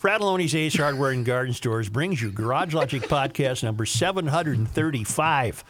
Fratallone's 0.00 0.54
Ace 0.54 0.76
Hardware 0.76 1.10
and 1.10 1.26
Garden 1.26 1.52
Stores 1.52 1.88
brings 1.88 2.22
you 2.22 2.30
Garage 2.30 2.72
Logic 2.72 3.02
Podcast 3.02 3.64
number 3.64 3.84
735. 3.84 5.64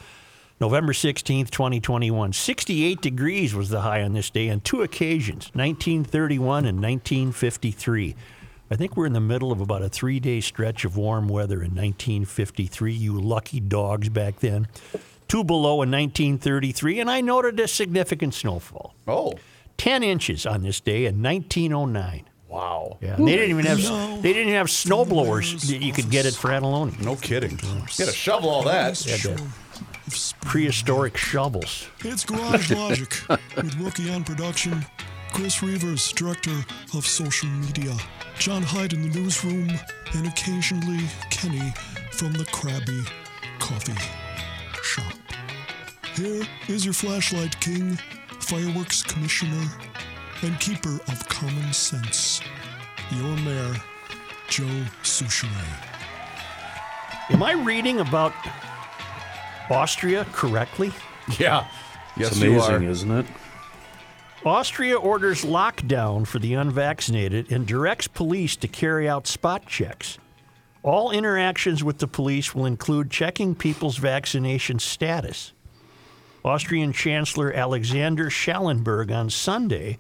November 0.61 0.93
16th, 0.93 1.49
2021. 1.49 2.35
68 2.35 3.01
degrees 3.01 3.55
was 3.55 3.71
the 3.71 3.81
high 3.81 4.03
on 4.03 4.13
this 4.13 4.29
day 4.29 4.51
on 4.51 4.61
two 4.61 4.83
occasions, 4.83 5.51
1931 5.55 6.67
and 6.67 6.83
1953. 6.83 8.15
I 8.71 8.77
think 8.77 8.99
we're 8.99 9.07
in 9.07 9.15
the 9.15 9.21
middle 9.21 9.51
of 9.51 9.63
about 9.63 9.81
a 9.81 9.89
three 9.89 10.21
day 10.21 10.43
stretch 10.43 10.85
of 10.85 10.99
warm 10.99 11.27
weather 11.27 11.63
in 11.63 11.75
1953, 11.75 12.93
you 12.93 13.19
lucky 13.19 13.61
dogs 13.61 14.11
back 14.11 14.41
then. 14.41 14.67
Two 15.27 15.43
below 15.43 15.81
in 15.81 15.91
1933, 15.91 17.01
and 17.01 17.11
I 17.11 17.23
noted 17.23 17.59
a 17.61 17.67
significant 17.67 18.35
snowfall. 18.35 18.95
Oh, 19.07 19.37
10 19.79 20.03
inches 20.03 20.45
on 20.45 20.65
this 20.65 20.81
day 20.81 21.07
in 21.07 21.23
1909. 21.23 22.29
Wow. 22.49 22.97
Yeah, 23.03 23.17
and 23.17 23.29
they 23.29 23.37
didn't 23.37 23.51
even 23.51 23.67
have 23.67 24.23
they 24.23 24.33
didn't 24.33 24.55
have 24.55 24.71
snow 24.71 25.05
blowers 25.05 25.69
that 25.69 25.83
you 25.83 25.93
could 25.93 26.11
get 26.11 26.25
at 26.25 26.33
Fratallone. 26.33 26.99
No 27.03 27.15
kidding. 27.17 27.61
Oh, 27.63 27.75
you 27.75 27.83
gotta 27.99 28.13
shovel 28.13 28.49
all 28.49 28.63
that. 28.63 28.97
They 28.97 29.11
had 29.13 29.21
the 29.21 29.43
prehistoric 30.41 31.17
shovels. 31.17 31.89
It's 32.01 32.25
Garage 32.25 32.71
Logic 32.71 33.13
with 33.57 33.77
Rookie 33.79 34.11
on 34.11 34.25
production, 34.25 34.85
Chris 35.35 35.59
Reavers, 35.59 36.15
director 36.15 36.65
of 36.97 37.07
social 37.07 37.51
media, 37.51 37.95
John 38.39 38.63
Hines 38.63 38.95
in 38.95 39.03
the 39.11 39.19
newsroom, 39.19 39.71
and 40.15 40.27
occasionally 40.27 41.05
Kenny 41.31 41.75
from 42.13 42.33
the 42.33 42.45
Krabby 42.45 43.07
Coffee 43.59 43.93
Shop. 44.83 45.13
Here 46.15 46.47
is 46.69 46.85
your 46.87 46.95
flashlight 46.95 47.61
king, 47.61 47.99
fireworks 48.41 49.03
commissioner, 49.03 49.67
and 50.43 50.59
keeper 50.61 50.95
of 51.09 51.29
common 51.29 51.73
sense, 51.73 52.41
your 53.11 53.37
mayor, 53.39 53.75
Joe 54.49 54.65
Soucheray. 55.03 55.51
Am 57.31 57.43
I 57.43 57.53
reading 57.53 58.01
about 58.01 58.33
Austria 59.71 60.27
correctly? 60.33 60.93
Yeah. 61.39 61.67
Yes, 62.17 62.33
It's 62.33 62.41
you 62.41 62.53
amazing, 62.55 62.75
are. 62.87 62.91
isn't 62.91 63.11
it? 63.11 63.27
Austria 64.45 64.97
orders 64.97 65.45
lockdown 65.45 66.27
for 66.27 66.39
the 66.39 66.55
unvaccinated 66.55 67.51
and 67.53 67.67
directs 67.67 68.09
police 68.09 68.57
to 68.57 68.69
carry 68.69 69.09
out 69.09 69.27
spot 69.27 69.67
checks. 69.67 70.19
All 70.83 71.11
interactions 71.11 71.83
with 71.85 71.99
the 71.99 72.07
police 72.07 72.55
will 72.55 72.65
include 72.65 73.11
checking 73.11 73.55
people's 73.55 73.99
vaccination 73.99 74.79
status. 74.79 75.53
Austrian 76.45 76.93
Chancellor 76.93 77.53
Alexander 77.53 78.31
Schallenberg 78.31 79.11
on 79.11 79.29
Sunday 79.29 79.99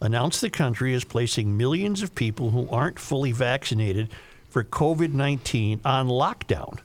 announced 0.00 0.40
the 0.40 0.50
country 0.50 0.94
is 0.94 1.04
placing 1.04 1.56
millions 1.56 2.02
of 2.02 2.14
people 2.14 2.50
who 2.50 2.68
aren't 2.70 2.98
fully 2.98 3.32
vaccinated 3.32 4.08
for 4.48 4.64
COVID 4.64 5.12
19 5.12 5.80
on 5.84 6.08
lockdown 6.08 6.78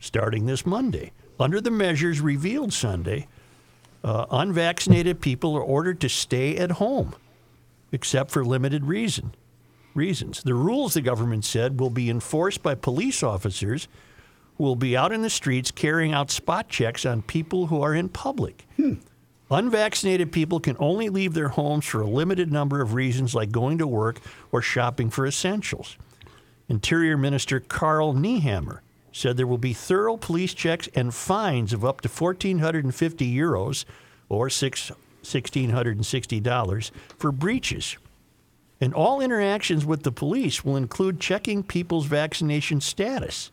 starting 0.00 0.46
this 0.46 0.66
Monday. 0.66 1.12
Under 1.38 1.60
the 1.60 1.70
measures 1.70 2.20
revealed 2.20 2.72
Sunday, 2.72 3.28
uh, 4.02 4.26
unvaccinated 4.30 5.20
people 5.20 5.54
are 5.56 5.62
ordered 5.62 6.00
to 6.00 6.08
stay 6.08 6.56
at 6.56 6.72
home, 6.72 7.14
except 7.92 8.30
for 8.30 8.44
limited 8.44 8.84
reason 8.84 9.34
reasons. 9.94 10.42
The 10.42 10.54
rules, 10.54 10.94
the 10.94 11.00
government 11.00 11.44
said, 11.44 11.80
will 11.80 11.90
be 11.90 12.08
enforced 12.08 12.62
by 12.62 12.76
police 12.76 13.22
officers 13.22 13.88
who 14.56 14.64
will 14.64 14.76
be 14.76 14.96
out 14.96 15.12
in 15.12 15.22
the 15.22 15.30
streets 15.30 15.70
carrying 15.70 16.12
out 16.12 16.30
spot 16.30 16.68
checks 16.68 17.04
on 17.04 17.22
people 17.22 17.66
who 17.66 17.82
are 17.82 17.94
in 17.94 18.08
public. 18.08 18.66
Unvaccinated 19.50 20.30
people 20.30 20.60
can 20.60 20.76
only 20.78 21.08
leave 21.08 21.34
their 21.34 21.48
homes 21.48 21.84
for 21.84 22.00
a 22.00 22.08
limited 22.08 22.52
number 22.52 22.80
of 22.80 22.94
reasons, 22.94 23.34
like 23.34 23.50
going 23.50 23.78
to 23.78 23.86
work 23.86 24.20
or 24.52 24.62
shopping 24.62 25.10
for 25.10 25.26
essentials. 25.26 25.96
Interior 26.68 27.16
Minister 27.16 27.58
Karl 27.58 28.14
Nehammer 28.14 28.78
said 29.12 29.36
there 29.36 29.46
will 29.48 29.58
be 29.58 29.72
thorough 29.72 30.16
police 30.16 30.54
checks 30.54 30.88
and 30.94 31.12
fines 31.12 31.72
of 31.72 31.84
up 31.84 32.00
to 32.02 32.08
1,450 32.08 33.36
euros 33.36 33.84
or 34.28 34.48
six, 34.48 34.92
$1,660 35.24 36.90
for 37.18 37.32
breaches. 37.32 37.96
And 38.80 38.94
all 38.94 39.20
interactions 39.20 39.84
with 39.84 40.04
the 40.04 40.12
police 40.12 40.64
will 40.64 40.76
include 40.76 41.18
checking 41.18 41.64
people's 41.64 42.06
vaccination 42.06 42.80
status. 42.80 43.50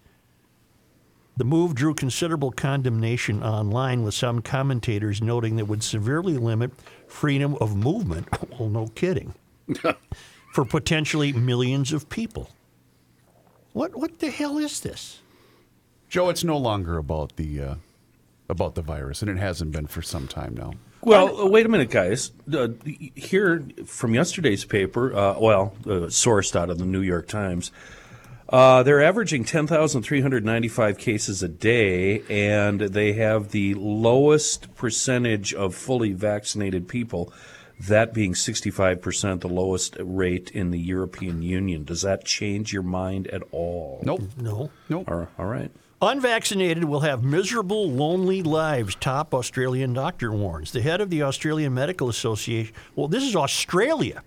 The 1.37 1.45
move 1.45 1.75
drew 1.75 1.93
considerable 1.93 2.51
condemnation 2.51 3.43
online, 3.43 4.03
with 4.03 4.15
some 4.15 4.41
commentators 4.41 5.21
noting 5.21 5.55
that 5.55 5.63
it 5.63 5.67
would 5.67 5.83
severely 5.83 6.35
limit 6.35 6.71
freedom 7.07 7.55
of 7.61 7.75
movement. 7.75 8.27
Well, 8.59 8.69
no 8.69 8.87
kidding. 8.87 9.35
for 10.53 10.65
potentially 10.65 11.31
millions 11.31 11.93
of 11.93 12.09
people. 12.09 12.49
What 13.73 13.95
what 13.95 14.17
the 14.17 14.31
hell 14.31 14.57
is 14.57 14.79
this? 14.79 15.19
Joe, 16.09 16.29
it's 16.29 16.43
no 16.43 16.57
longer 16.57 16.97
about 16.97 17.35
the 17.35 17.61
uh, 17.61 17.75
about 18.49 18.73
the 18.73 18.81
virus, 18.81 19.21
and 19.21 19.29
it 19.29 19.37
hasn't 19.37 19.71
been 19.71 19.85
for 19.85 20.01
some 20.01 20.27
time 20.27 20.55
now. 20.55 20.73
Well, 21.01 21.41
uh, 21.41 21.45
wait 21.45 21.67
a 21.67 21.69
minute, 21.69 21.91
guys. 21.91 22.31
Uh, 22.51 22.69
here 23.13 23.63
from 23.85 24.15
yesterday's 24.15 24.65
paper, 24.65 25.15
uh, 25.15 25.39
well, 25.39 25.75
uh, 25.85 26.09
sourced 26.09 26.55
out 26.55 26.71
of 26.71 26.79
the 26.79 26.85
New 26.85 27.01
York 27.01 27.27
Times, 27.27 27.71
uh, 28.49 28.83
they're 28.83 29.03
averaging 29.03 29.43
10,395 29.43 30.97
cases 30.97 31.43
a 31.43 31.47
day, 31.47 32.23
and 32.29 32.79
they 32.79 33.13
have 33.13 33.51
the 33.51 33.73
lowest 33.73 34.73
percentage 34.75 35.53
of 35.53 35.75
fully 35.75 36.13
vaccinated 36.13 36.87
people, 36.87 37.33
that 37.79 38.13
being 38.13 38.33
65%, 38.33 39.41
the 39.41 39.47
lowest 39.47 39.97
rate 39.99 40.49
in 40.51 40.71
the 40.71 40.79
European 40.79 41.41
Union. 41.41 41.83
Does 41.83 42.01
that 42.01 42.25
change 42.25 42.73
your 42.73 42.83
mind 42.83 43.27
at 43.27 43.43
all? 43.51 44.01
Nope. 44.03 44.21
No. 44.37 44.71
Nope. 44.89 45.09
All 45.11 45.27
all 45.37 45.45
right. 45.45 45.71
Unvaccinated 45.99 46.83
will 46.83 46.99
have 46.99 47.23
miserable, 47.23 47.89
lonely 47.89 48.43
lives, 48.43 48.95
top 48.95 49.33
Australian 49.33 49.93
doctor 49.93 50.31
warns. 50.31 50.71
The 50.71 50.81
head 50.81 51.01
of 51.01 51.09
the 51.09 51.23
Australian 51.23 51.73
Medical 51.73 52.07
Association. 52.07 52.73
Well, 52.95 53.07
this 53.07 53.23
is 53.23 53.35
Australia. 53.35 54.21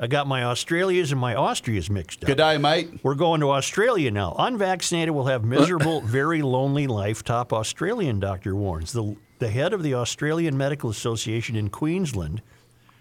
I 0.00 0.06
got 0.06 0.28
my 0.28 0.44
Australias 0.44 1.10
and 1.10 1.20
my 1.20 1.34
Austrias 1.34 1.90
mixed 1.90 2.22
up. 2.22 2.28
Good 2.28 2.36
day, 2.36 2.56
mate. 2.56 3.00
We're 3.02 3.16
going 3.16 3.40
to 3.40 3.50
Australia 3.50 4.12
now. 4.12 4.36
Unvaccinated 4.38 5.12
will 5.12 5.26
have 5.26 5.44
miserable, 5.44 6.00
very 6.02 6.40
lonely 6.40 6.86
life, 6.86 7.24
top 7.24 7.52
Australian 7.52 8.20
doctor 8.20 8.54
warns. 8.54 8.92
The, 8.92 9.16
the 9.40 9.50
head 9.50 9.72
of 9.72 9.82
the 9.82 9.94
Australian 9.94 10.56
Medical 10.56 10.88
Association 10.88 11.56
in 11.56 11.68
Queensland 11.68 12.42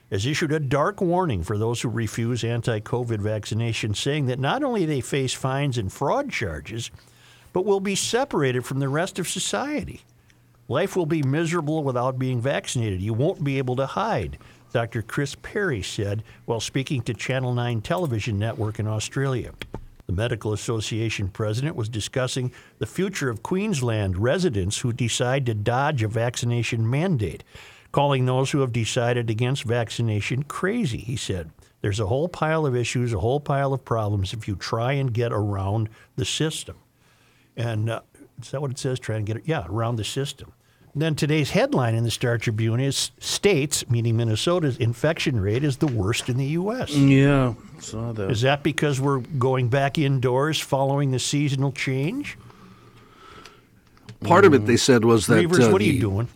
has 0.09 0.25
issued 0.25 0.51
a 0.51 0.59
dark 0.59 0.99
warning 0.99 1.43
for 1.43 1.57
those 1.57 1.81
who 1.81 1.89
refuse 1.89 2.43
anti 2.43 2.79
COVID 2.79 3.19
vaccination, 3.19 3.93
saying 3.93 4.25
that 4.25 4.39
not 4.39 4.63
only 4.63 4.85
they 4.85 5.01
face 5.01 5.33
fines 5.33 5.77
and 5.77 5.93
fraud 5.93 6.31
charges, 6.31 6.89
but 7.53 7.65
will 7.65 7.79
be 7.79 7.95
separated 7.95 8.65
from 8.65 8.79
the 8.79 8.89
rest 8.89 9.19
of 9.19 9.27
society. 9.27 10.01
Life 10.67 10.95
will 10.95 11.05
be 11.05 11.21
miserable 11.21 11.83
without 11.83 12.17
being 12.19 12.41
vaccinated. 12.41 13.01
You 13.01 13.13
won't 13.13 13.43
be 13.43 13.57
able 13.57 13.75
to 13.77 13.85
hide, 13.85 14.37
Dr. 14.71 15.01
Chris 15.01 15.35
Perry 15.35 15.81
said 15.81 16.23
while 16.45 16.59
speaking 16.59 17.01
to 17.03 17.13
Channel 17.13 17.53
9 17.53 17.81
television 17.81 18.37
network 18.37 18.79
in 18.79 18.87
Australia. 18.87 19.51
The 20.07 20.13
Medical 20.13 20.53
Association 20.53 21.27
president 21.27 21.75
was 21.75 21.89
discussing 21.89 22.53
the 22.79 22.85
future 22.85 23.29
of 23.29 23.43
Queensland 23.43 24.17
residents 24.17 24.79
who 24.79 24.93
decide 24.93 25.45
to 25.45 25.53
dodge 25.53 26.01
a 26.01 26.07
vaccination 26.07 26.89
mandate, 26.89 27.43
calling 27.91 28.25
those 28.25 28.51
who 28.51 28.61
have 28.61 28.71
decided 28.71 29.29
against 29.29 29.63
vaccination 29.63 30.43
crazy, 30.43 30.99
he 30.99 31.17
said. 31.17 31.51
There's 31.81 31.99
a 31.99 32.07
whole 32.07 32.29
pile 32.29 32.65
of 32.65 32.75
issues, 32.75 33.13
a 33.13 33.19
whole 33.19 33.39
pile 33.39 33.73
of 33.73 33.83
problems 33.83 34.33
if 34.33 34.47
you 34.47 34.55
try 34.55 34.93
and 34.93 35.13
get 35.13 35.33
around 35.33 35.89
the 36.15 36.25
system. 36.25 36.77
And 37.55 37.89
uh, 37.89 38.01
is 38.41 38.51
that 38.51 38.61
what 38.61 38.71
it 38.71 38.79
says? 38.79 38.99
Try 38.99 39.17
and 39.17 39.25
get 39.25 39.37
it, 39.37 39.43
yeah, 39.45 39.65
around 39.67 39.97
the 39.97 40.03
system. 40.03 40.53
And 40.97 41.01
then 41.03 41.13
today's 41.13 41.51
headline 41.51 41.93
in 41.93 42.03
the 42.03 42.09
Star 42.09 42.39
Tribune 42.39 42.79
is 42.79 43.11
states, 43.19 43.87
meaning 43.87 44.17
Minnesota's 44.17 44.77
infection 44.77 45.39
rate 45.39 45.63
is 45.63 45.77
the 45.77 45.85
worst 45.85 46.27
in 46.27 46.37
the 46.37 46.45
U.S. 46.45 46.89
Yeah, 46.89 47.53
saw 47.79 48.13
that. 48.13 48.31
Is 48.31 48.41
that 48.41 48.63
because 48.63 48.99
we're 48.99 49.19
going 49.19 49.67
back 49.67 49.99
indoors 49.99 50.59
following 50.59 51.11
the 51.11 51.19
seasonal 51.19 51.71
change? 51.71 52.35
Part 54.23 54.43
of 54.43 54.55
it, 54.55 54.65
they 54.65 54.75
said, 54.75 55.05
was 55.05 55.27
that. 55.27 55.45
Reavers, 55.45 55.67
uh, 55.67 55.71
what 55.71 55.81
are 55.83 55.85
you 55.85 55.93
the- 55.93 55.99
doing? 55.99 56.27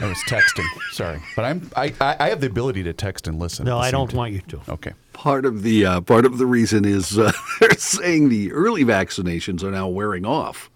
I 0.00 0.06
was 0.06 0.18
texting. 0.28 0.64
Sorry, 0.92 1.20
but 1.34 1.44
I'm 1.44 1.68
I, 1.74 1.92
I 2.00 2.16
I 2.20 2.28
have 2.28 2.40
the 2.40 2.46
ability 2.46 2.84
to 2.84 2.92
text 2.92 3.26
and 3.26 3.40
listen. 3.40 3.64
No, 3.64 3.76
I 3.76 3.90
don't 3.90 4.08
time. 4.08 4.16
want 4.18 4.32
you 4.34 4.40
to. 4.40 4.60
Okay. 4.68 4.92
Part 5.14 5.46
of 5.46 5.64
the 5.64 5.84
uh, 5.84 6.00
part 6.00 6.26
of 6.26 6.38
the 6.38 6.46
reason 6.46 6.84
is 6.84 7.18
uh, 7.18 7.32
they're 7.60 7.74
saying 7.76 8.28
the 8.28 8.52
early 8.52 8.84
vaccinations 8.84 9.64
are 9.64 9.72
now 9.72 9.88
wearing 9.88 10.24
off, 10.24 10.70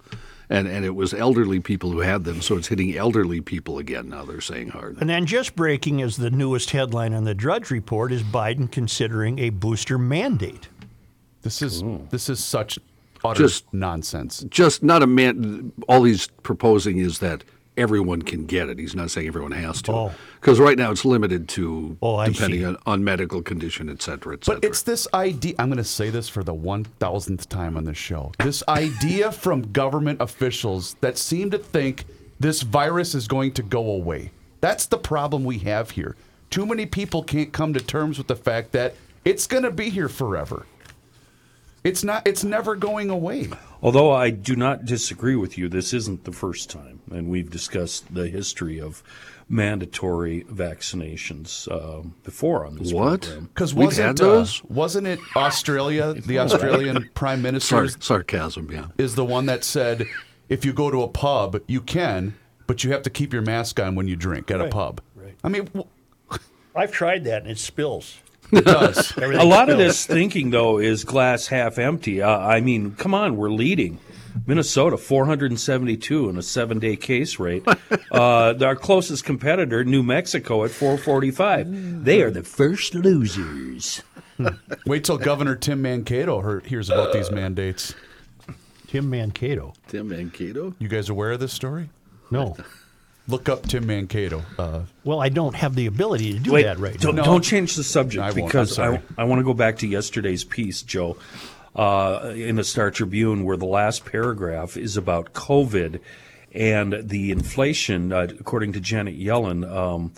and 0.49 0.67
and 0.67 0.85
it 0.85 0.95
was 0.95 1.13
elderly 1.13 1.59
people 1.59 1.91
who 1.91 1.99
had 1.99 2.23
them, 2.23 2.41
so 2.41 2.55
it's 2.57 2.67
hitting 2.67 2.95
elderly 2.95 3.41
people 3.41 3.77
again. 3.77 4.09
Now 4.09 4.23
they're 4.25 4.41
saying 4.41 4.69
hard. 4.69 4.97
And 4.99 5.09
then 5.09 5.25
just 5.25 5.55
breaking 5.55 6.01
as 6.01 6.17
the 6.17 6.29
newest 6.31 6.71
headline 6.71 7.13
on 7.13 7.23
the 7.23 7.35
Drudge 7.35 7.69
Report 7.71 8.11
is 8.11 8.23
Biden 8.23 8.71
considering 8.71 9.39
a 9.39 9.49
booster 9.49 9.97
mandate. 9.97 10.69
This 11.41 11.61
is 11.61 11.83
this 12.09 12.29
is 12.29 12.43
such 12.43 12.79
utter 13.23 13.43
Just- 13.43 13.73
nonsense. 13.73 14.45
Just 14.49 14.83
not 14.83 15.03
a 15.03 15.07
man. 15.07 15.71
All 15.87 16.03
he's 16.03 16.27
proposing 16.43 16.97
is 16.97 17.19
that 17.19 17.43
everyone 17.77 18.21
can 18.21 18.45
get 18.45 18.69
it. 18.69 18.79
He's 18.79 18.95
not 18.95 19.11
saying 19.11 19.27
everyone 19.27 19.51
has 19.51 19.81
to. 19.83 19.91
Oh. 19.91 20.11
Because 20.41 20.59
right 20.59 20.77
now 20.77 20.91
it's 20.91 21.05
limited 21.05 21.47
to 21.49 21.97
Oh, 22.01 22.25
depending 22.25 22.65
on, 22.65 22.77
on 22.85 23.03
medical 23.03 23.41
condition, 23.41 23.89
et 23.89 24.01
cetera, 24.01 24.33
et 24.33 24.43
cetera. 24.45 24.59
But 24.59 24.67
it's 24.67 24.81
this 24.81 25.07
idea. 25.13 25.55
I'm 25.59 25.67
going 25.67 25.77
to 25.77 25.83
say 25.83 26.09
this 26.09 26.27
for 26.27 26.43
the 26.43 26.53
1000th 26.53 27.47
time 27.47 27.77
on 27.77 27.85
this 27.85 27.97
show. 27.97 28.31
This 28.39 28.63
idea 28.67 29.31
from 29.43 29.71
government 29.71 30.21
officials 30.21 30.95
that 31.01 31.17
seem 31.17 31.51
to 31.51 31.57
think 31.57 32.05
this 32.39 32.61
virus 32.61 33.15
is 33.15 33.27
going 33.27 33.53
to 33.53 33.63
go 33.63 33.91
away. 33.91 34.31
That's 34.61 34.85
the 34.87 34.97
problem 34.97 35.43
we 35.43 35.59
have 35.59 35.91
here. 35.91 36.15
Too 36.49 36.65
many 36.65 36.85
people 36.85 37.23
can't 37.23 37.51
come 37.51 37.73
to 37.73 37.79
terms 37.79 38.17
with 38.17 38.27
the 38.27 38.35
fact 38.35 38.71
that 38.71 38.95
it's 39.25 39.47
going 39.47 39.63
to 39.63 39.71
be 39.71 39.89
here 39.89 40.09
forever. 40.09 40.65
It's 41.83 42.03
not. 42.03 42.25
It's 42.27 42.43
never 42.43 42.75
going 42.75 43.09
away. 43.09 43.49
Although 43.81 44.11
I 44.11 44.29
do 44.31 44.55
not 44.55 44.85
disagree 44.85 45.35
with 45.35 45.57
you, 45.57 45.69
this 45.69 45.93
isn't 45.93 46.23
the 46.23 46.31
first 46.31 46.69
time, 46.69 46.99
and 47.11 47.29
we've 47.29 47.49
discussed 47.49 48.13
the 48.13 48.27
history 48.27 48.79
of 48.81 49.03
mandatory 49.49 50.43
vaccinations 50.43 51.71
um, 51.71 52.13
before 52.23 52.65
on 52.65 52.75
this 52.77 52.91
What? 52.91 53.21
program. 53.21 53.45
Because 53.53 53.73
We've 53.73 53.87
wasn't 53.87 54.07
had 54.07 54.17
those? 54.17 54.61
Uh, 54.61 54.65
wasn't 54.69 55.07
it 55.07 55.19
Australia? 55.35 56.13
The 56.13 56.39
Australian 56.39 57.09
prime 57.13 57.41
minister 57.41 57.87
Sar- 57.87 58.01
sarcasm, 58.01 58.69
yeah. 58.71 58.87
is 58.97 59.15
the 59.15 59.25
one 59.25 59.45
that 59.45 59.63
said, 59.63 60.05
if 60.49 60.65
you 60.65 60.73
go 60.73 60.91
to 60.91 61.01
a 61.03 61.07
pub, 61.07 61.61
you 61.67 61.81
can, 61.81 62.35
but 62.65 62.83
you 62.83 62.91
have 62.91 63.03
to 63.03 63.09
keep 63.09 63.31
your 63.31 63.41
mask 63.41 63.79
on 63.79 63.95
when 63.95 64.07
you 64.07 64.15
drink 64.15 64.51
at 64.51 64.59
a 64.59 64.67
pub. 64.67 65.01
right. 65.15 65.35
I 65.43 65.49
mean, 65.49 65.65
w- 65.65 65.87
I've 66.75 66.91
tried 66.91 67.23
that 67.25 67.43
and 67.43 67.51
it 67.51 67.57
spills. 67.57 68.17
It 68.51 68.65
does. 68.65 69.15
A 69.17 69.45
lot 69.45 69.69
of 69.69 69.77
this 69.77 70.05
thinking, 70.05 70.49
though, 70.51 70.79
is 70.79 71.03
glass 71.03 71.47
half 71.47 71.77
empty. 71.77 72.21
Uh, 72.21 72.37
I 72.37 72.61
mean, 72.61 72.95
come 72.95 73.13
on, 73.13 73.37
we're 73.37 73.51
leading. 73.51 73.99
Minnesota, 74.45 74.97
472 74.97 76.29
in 76.29 76.37
a 76.37 76.43
seven 76.43 76.79
day 76.79 76.95
case 76.95 77.39
rate. 77.39 77.65
Uh, 78.09 78.53
our 78.61 78.75
closest 78.75 79.25
competitor, 79.25 79.83
New 79.83 80.01
Mexico, 80.01 80.63
at 80.63 80.71
445. 80.71 82.05
They 82.05 82.21
are 82.21 82.31
the 82.31 82.41
first 82.41 82.95
losers. 82.95 84.01
Wait 84.85 85.03
till 85.03 85.17
Governor 85.17 85.55
Tim 85.55 85.81
Mankato 85.81 86.59
hears 86.61 86.89
about 86.89 87.11
these 87.11 87.29
mandates. 87.29 87.93
Tim 88.87 89.09
Mankato. 89.09 89.73
Tim 89.87 90.07
Mankato? 90.07 90.73
You 90.79 90.87
guys 90.87 91.09
aware 91.09 91.31
of 91.31 91.41
this 91.41 91.53
story? 91.53 91.89
No. 92.31 92.55
Look 93.29 93.49
up 93.49 93.63
Tim 93.67 93.85
Mankato. 93.85 94.43
Uh, 94.57 94.83
Well, 95.03 95.19
I 95.19 95.27
don't 95.27 95.55
have 95.55 95.75
the 95.75 95.85
ability 95.85 96.33
to 96.33 96.39
do 96.39 96.53
Wait, 96.53 96.63
that 96.63 96.79
right 96.79 96.97
don't, 96.97 97.15
now. 97.15 97.23
don't 97.23 97.43
change 97.43 97.75
the 97.75 97.83
subject 97.83 98.23
I 98.23 98.31
because. 98.31 98.79
I, 98.79 99.01
I 99.17 99.25
want 99.25 99.39
to 99.39 99.43
go 99.43 99.53
back 99.53 99.77
to 99.79 99.87
yesterday's 99.87 100.45
piece, 100.45 100.81
Joe, 100.81 101.17
uh, 101.75 102.31
in 102.33 102.55
the 102.55 102.63
Star 102.63 102.89
Tribune, 102.89 103.43
where 103.43 103.57
the 103.57 103.65
last 103.65 104.05
paragraph 104.05 104.77
is 104.77 104.95
about 104.95 105.33
COVID 105.33 105.99
and 106.53 106.95
the 107.03 107.31
inflation, 107.31 108.13
uh, 108.13 108.27
according 108.39 108.71
to 108.73 108.79
Janet 108.79 109.19
Yellen. 109.19 109.69
Um, 109.69 110.13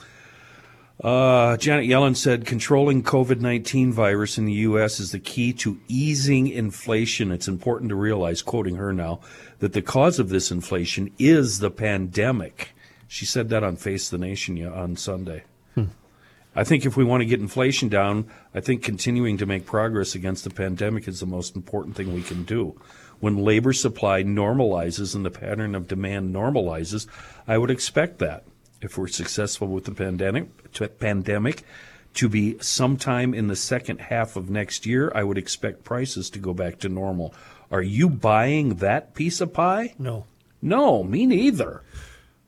uh, 1.04 1.58
Janet 1.58 1.90
Yellen 1.90 2.16
said 2.16 2.46
controlling 2.46 3.02
COVID 3.02 3.40
19 3.40 3.92
virus 3.92 4.38
in 4.38 4.46
the 4.46 4.54
U.S. 4.54 5.00
is 5.00 5.12
the 5.14 5.20
key 5.20 5.52
to 5.54 5.80
easing 5.88 6.48
inflation. 6.48 7.32
It's 7.32 7.48
important 7.48 7.90
to 7.90 7.96
realize, 7.96 8.44
quoting 8.44 8.76
her 8.76 8.94
now, 8.94 9.22
that 9.60 9.74
the 9.74 9.82
cause 9.82 10.20
of 10.20 10.30
this 10.30 10.52
inflation 10.52 11.12
is 11.18 11.60
the 11.60 11.72
pandemic. 11.72 12.74
She 13.10 13.26
said 13.26 13.50
that 13.50 13.64
on 13.64 13.76
Face 13.76 14.08
the 14.08 14.20
Nation 14.20 14.66
on 14.66 14.96
Sunday. 14.96 15.44
I 16.56 16.64
think 16.64 16.86
if 16.86 16.96
we 16.96 17.04
want 17.04 17.22
to 17.22 17.26
get 17.26 17.40
inflation 17.40 17.90
down, 17.90 18.30
I 18.54 18.60
think 18.60 18.84
continuing 18.84 19.38
to 19.38 19.46
make 19.46 19.66
progress 19.66 20.14
against 20.14 20.44
the 20.44 20.50
pandemic 20.50 21.08
is 21.08 21.20
the 21.20 21.26
most 21.26 21.56
important 21.56 21.96
thing 21.96 22.14
we 22.14 22.22
can 22.22 22.44
do. 22.44 22.80
When 23.20 23.38
labor 23.38 23.74
supply 23.74 24.24
normalizes 24.24 25.16
and 25.16 25.26
the 25.26 25.32
pattern 25.32 25.74
of 25.74 25.88
demand 25.88 26.34
normalizes, 26.34 27.08
I 27.48 27.58
would 27.58 27.72
expect 27.72 28.20
that 28.20 28.44
if 28.82 28.98
we're 28.98 29.08
successful 29.08 29.68
with 29.68 29.86
the 29.86 29.92
pandemic, 29.92 30.72
to, 30.74 30.88
pandemic 30.88 31.64
to 32.16 32.30
be 32.30 32.58
sometime 32.60 33.34
in 33.34 33.48
the 33.48 33.56
second 33.56 34.02
half 34.02 34.36
of 34.36 34.50
next 34.50 34.86
year, 34.86 35.12
I 35.16 35.24
would 35.24 35.38
expect 35.38 35.84
prices 35.84 36.30
to 36.32 36.40
go 36.40 36.54
back 36.54 36.80
to 36.80 36.90
normal. 36.90 37.34
Are 37.72 37.82
you 37.82 38.10
buying 38.10 38.76
that 38.76 39.16
piece 39.16 39.42
of 39.42 39.54
pie? 39.54 39.94
No. 39.98 40.26
No, 40.62 41.04
me 41.04 41.26
neither. 41.26 41.84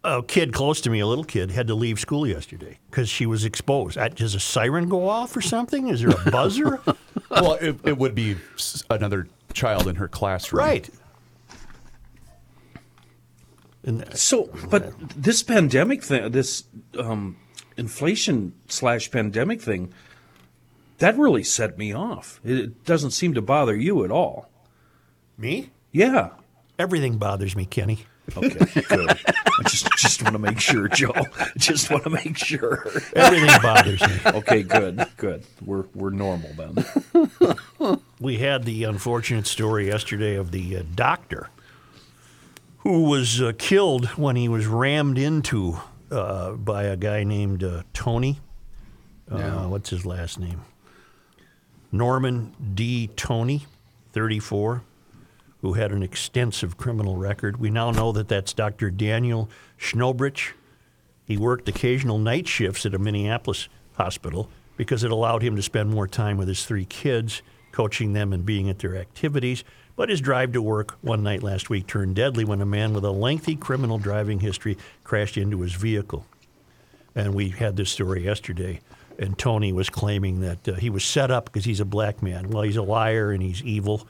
A 0.03 0.24
kid 0.24 0.51
close 0.51 0.81
to 0.81 0.89
me, 0.89 1.00
a 1.00 1.06
little 1.06 1.24
kid, 1.24 1.51
had 1.51 1.68
to 1.68 1.75
leave 1.75 2.00
school 2.00 2.25
yesterday 2.25 2.80
because 2.89 3.07
she 3.07 3.27
was 3.27 3.45
exposed. 3.45 3.98
Uh, 4.00 4.07
Does 4.09 4.33
a 4.33 4.39
siren 4.39 4.89
go 4.89 5.07
off 5.07 5.36
or 5.36 5.42
something? 5.42 5.89
Is 5.89 6.01
there 6.01 6.09
a 6.09 6.31
buzzer? 6.31 6.81
well, 7.30 7.53
it, 7.53 7.77
it 7.83 7.98
would 8.00 8.15
be 8.15 8.38
another 8.89 9.27
child 9.53 9.88
in 9.88 9.95
her 9.98 10.07
classroom. 10.07 10.59
right. 10.65 10.89
And 13.83 14.06
So, 14.18 14.50
but 14.69 14.94
this 15.15 15.44
pandemic 15.44 16.03
thing, 16.03 16.31
this 16.31 16.65
um, 16.98 17.38
inflation 17.77 18.53
slash 18.68 19.09
pandemic 19.12 19.62
thing, 19.62 19.94
that 21.00 21.18
really 21.18 21.44
set 21.44 21.77
me 21.77 21.94
off. 21.94 22.39
It 22.44 22.83
doesn't 22.86 23.12
seem 23.12 23.33
to 23.33 23.42
bother 23.42 23.75
you 23.75 24.03
at 24.03 24.12
all. 24.12 24.50
me? 25.38 25.71
Yeah. 25.92 26.30
Everything 26.77 27.18
bothers 27.18 27.56
me, 27.56 27.65
Kenny. 27.65 28.06
Okay. 28.37 28.81
Good. 28.81 29.09
I 29.09 29.63
just 29.63 29.87
just 29.97 30.23
want 30.23 30.33
to 30.33 30.39
make 30.39 30.59
sure, 30.59 30.87
Joe. 30.87 31.13
Just 31.57 31.89
want 31.89 32.03
to 32.03 32.09
make 32.09 32.37
sure. 32.37 32.89
Everything 33.15 33.61
bothers 33.61 34.01
me. 34.01 34.15
Okay. 34.25 34.63
Good. 34.63 35.05
Good. 35.17 35.43
We're 35.65 35.85
we're 35.93 36.09
normal 36.11 36.51
then. 36.55 37.97
We 38.19 38.37
had 38.37 38.63
the 38.65 38.83
unfortunate 38.83 39.47
story 39.47 39.87
yesterday 39.87 40.35
of 40.35 40.51
the 40.51 40.77
uh, 40.77 40.83
doctor 40.95 41.49
who 42.79 43.03
was 43.03 43.41
uh, 43.41 43.51
killed 43.57 44.07
when 44.09 44.35
he 44.35 44.47
was 44.47 44.67
rammed 44.67 45.17
into 45.17 45.77
uh, 46.11 46.51
by 46.53 46.83
a 46.83 46.97
guy 46.97 47.23
named 47.23 47.63
uh, 47.63 47.83
Tony. 47.93 48.39
Uh, 49.29 49.67
what's 49.67 49.89
his 49.89 50.05
last 50.05 50.39
name? 50.39 50.61
Norman 51.91 52.53
D. 52.73 53.09
Tony, 53.15 53.65
34, 54.13 54.83
who 55.61 55.73
had 55.73 55.91
an 55.91 56.03
extensive 56.03 56.77
criminal 56.77 57.17
record. 57.17 57.57
We 57.57 57.69
now 57.69 57.91
know 57.91 58.11
that 58.11 58.27
that's 58.27 58.53
Dr. 58.53 58.89
Daniel 58.89 59.49
Schnobrich. 59.79 60.53
He 61.25 61.37
worked 61.37 61.69
occasional 61.69 62.17
night 62.17 62.47
shifts 62.47 62.85
at 62.85 62.93
a 62.93 62.99
Minneapolis 62.99 63.69
hospital 63.93 64.49
because 64.75 65.03
it 65.03 65.11
allowed 65.11 65.43
him 65.43 65.55
to 65.55 65.61
spend 65.61 65.91
more 65.91 66.07
time 66.07 66.37
with 66.37 66.47
his 66.47 66.65
three 66.65 66.85
kids, 66.85 67.41
coaching 67.71 68.13
them 68.13 68.33
and 68.33 68.45
being 68.45 68.69
at 68.69 68.79
their 68.79 68.97
activities. 68.97 69.63
But 69.95 70.09
his 70.09 70.21
drive 70.21 70.53
to 70.53 70.61
work 70.61 70.97
one 71.01 71.21
night 71.21 71.43
last 71.43 71.69
week 71.69 71.85
turned 71.85 72.15
deadly 72.15 72.43
when 72.43 72.61
a 72.61 72.65
man 72.65 72.93
with 72.93 73.05
a 73.05 73.11
lengthy 73.11 73.55
criminal 73.55 73.99
driving 73.99 74.39
history 74.39 74.77
crashed 75.03 75.37
into 75.37 75.61
his 75.61 75.73
vehicle. 75.73 76.25
And 77.13 77.35
we 77.35 77.49
had 77.49 77.75
this 77.75 77.91
story 77.91 78.25
yesterday. 78.25 78.79
And 79.19 79.37
Tony 79.37 79.71
was 79.71 79.89
claiming 79.89 80.39
that 80.41 80.67
uh, 80.67 80.73
he 80.73 80.89
was 80.89 81.03
set 81.03 81.29
up 81.29 81.45
because 81.45 81.65
he's 81.65 81.81
a 81.81 81.85
black 81.85 82.23
man. 82.23 82.49
Well, 82.49 82.63
he's 82.63 82.77
a 82.77 82.81
liar 82.81 83.31
and 83.31 83.43
he's 83.43 83.61
evil. 83.61 84.07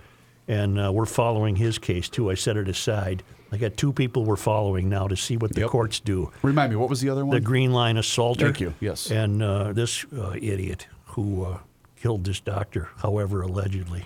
And 0.47 0.79
uh, 0.79 0.91
we're 0.91 1.05
following 1.05 1.55
his 1.55 1.77
case 1.77 2.09
too. 2.09 2.29
I 2.29 2.35
set 2.35 2.57
it 2.57 2.67
aside. 2.67 3.23
I 3.51 3.57
got 3.57 3.75
two 3.77 3.91
people 3.93 4.23
we're 4.25 4.35
following 4.37 4.89
now 4.89 5.07
to 5.07 5.15
see 5.17 5.37
what 5.37 5.53
the 5.53 5.61
Yep. 5.61 5.69
courts 5.69 5.99
do 5.99 6.31
Remind 6.41 6.71
me, 6.71 6.77
what 6.77 6.89
was 6.89 7.01
the 7.01 7.09
other 7.09 7.25
one? 7.25 7.35
the 7.35 7.41
Green 7.41 7.71
Line 7.73 7.97
assaulter. 7.97 8.45
Thank 8.45 8.61
you, 8.61 8.73
yes. 8.79 9.11
And 9.11 9.43
uh, 9.43 9.73
this 9.73 10.05
uh, 10.17 10.33
idiot 10.41 10.87
who 11.07 11.43
uh, 11.43 11.57
killed 11.97 12.23
this 12.23 12.39
doctor, 12.39 12.89
however, 12.97 13.41
allegedly. 13.41 14.05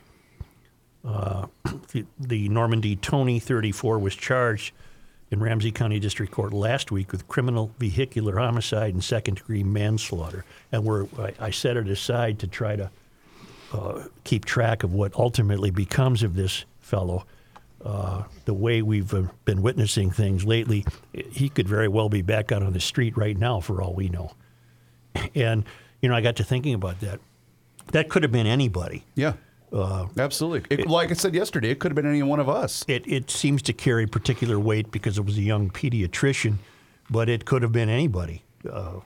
Uh, 1.03 1.45
the, 1.93 2.05
the 2.19 2.49
Norman 2.49 2.81
D. 2.81 2.95
Tony, 2.95 3.39
34, 3.39 3.99
was 3.99 4.15
charged 4.15 4.73
in 5.29 5.39
Ramsey 5.39 5.71
County 5.71 5.99
District 5.99 6.31
Court 6.31 6.51
last 6.51 6.91
week 6.91 7.11
with 7.11 7.27
criminal 7.27 7.71
vehicular 7.77 8.37
homicide 8.37 8.93
and 8.93 9.03
second 9.03 9.35
degree 9.35 9.63
manslaughter. 9.63 10.43
And 10.71 10.83
we're, 10.83 11.05
I, 11.19 11.33
I 11.39 11.49
set 11.51 11.77
it 11.77 11.87
aside 11.87 12.39
to 12.39 12.47
try 12.47 12.75
to 12.75 12.89
uh, 13.73 14.03
keep 14.23 14.45
track 14.45 14.83
of 14.83 14.93
what 14.93 15.13
ultimately 15.15 15.71
becomes 15.71 16.23
of 16.23 16.35
this 16.35 16.65
fellow. 16.79 17.25
Uh, 17.83 18.23
the 18.45 18.53
way 18.53 18.81
we've 18.81 19.13
uh, 19.13 19.23
been 19.45 19.61
witnessing 19.61 20.09
things 20.09 20.43
lately, 20.43 20.85
he 21.13 21.49
could 21.49 21.67
very 21.67 21.87
well 21.87 22.09
be 22.09 22.21
back 22.21 22.51
out 22.51 22.63
on 22.63 22.73
the 22.73 22.79
street 22.79 23.15
right 23.15 23.37
now, 23.37 23.59
for 23.59 23.81
all 23.81 23.93
we 23.93 24.09
know. 24.09 24.31
And 25.35 25.65
you 26.01 26.09
know, 26.09 26.15
I 26.15 26.21
got 26.21 26.35
to 26.37 26.43
thinking 26.43 26.73
about 26.73 26.99
that. 27.01 27.19
That 27.91 28.09
could 28.09 28.23
have 28.23 28.31
been 28.31 28.47
anybody. 28.47 29.03
yeah. 29.15 29.33
Absolutely. 30.17 30.77
It, 30.77 30.87
like 30.87 31.11
I 31.11 31.15
said 31.15 31.35
yesterday, 31.35 31.69
it 31.69 31.79
could 31.79 31.91
have 31.91 31.95
been 31.95 32.05
any 32.05 32.23
one 32.23 32.39
of 32.39 32.47
us. 32.47 32.85
It 32.87 33.05
it 33.07 33.29
seems 33.29 33.61
to 33.63 33.73
carry 33.73 34.07
particular 34.07 34.57
weight 34.59 34.89
because 34.89 35.17
it 35.17 35.25
was 35.25 35.37
a 35.37 35.41
young 35.41 35.69
pediatrician, 35.69 36.57
but 37.09 37.27
it 37.27 37.45
could 37.45 37.61
have 37.61 37.71
been 37.71 37.89
anybody. 37.89 38.43
Uh, 38.71 39.01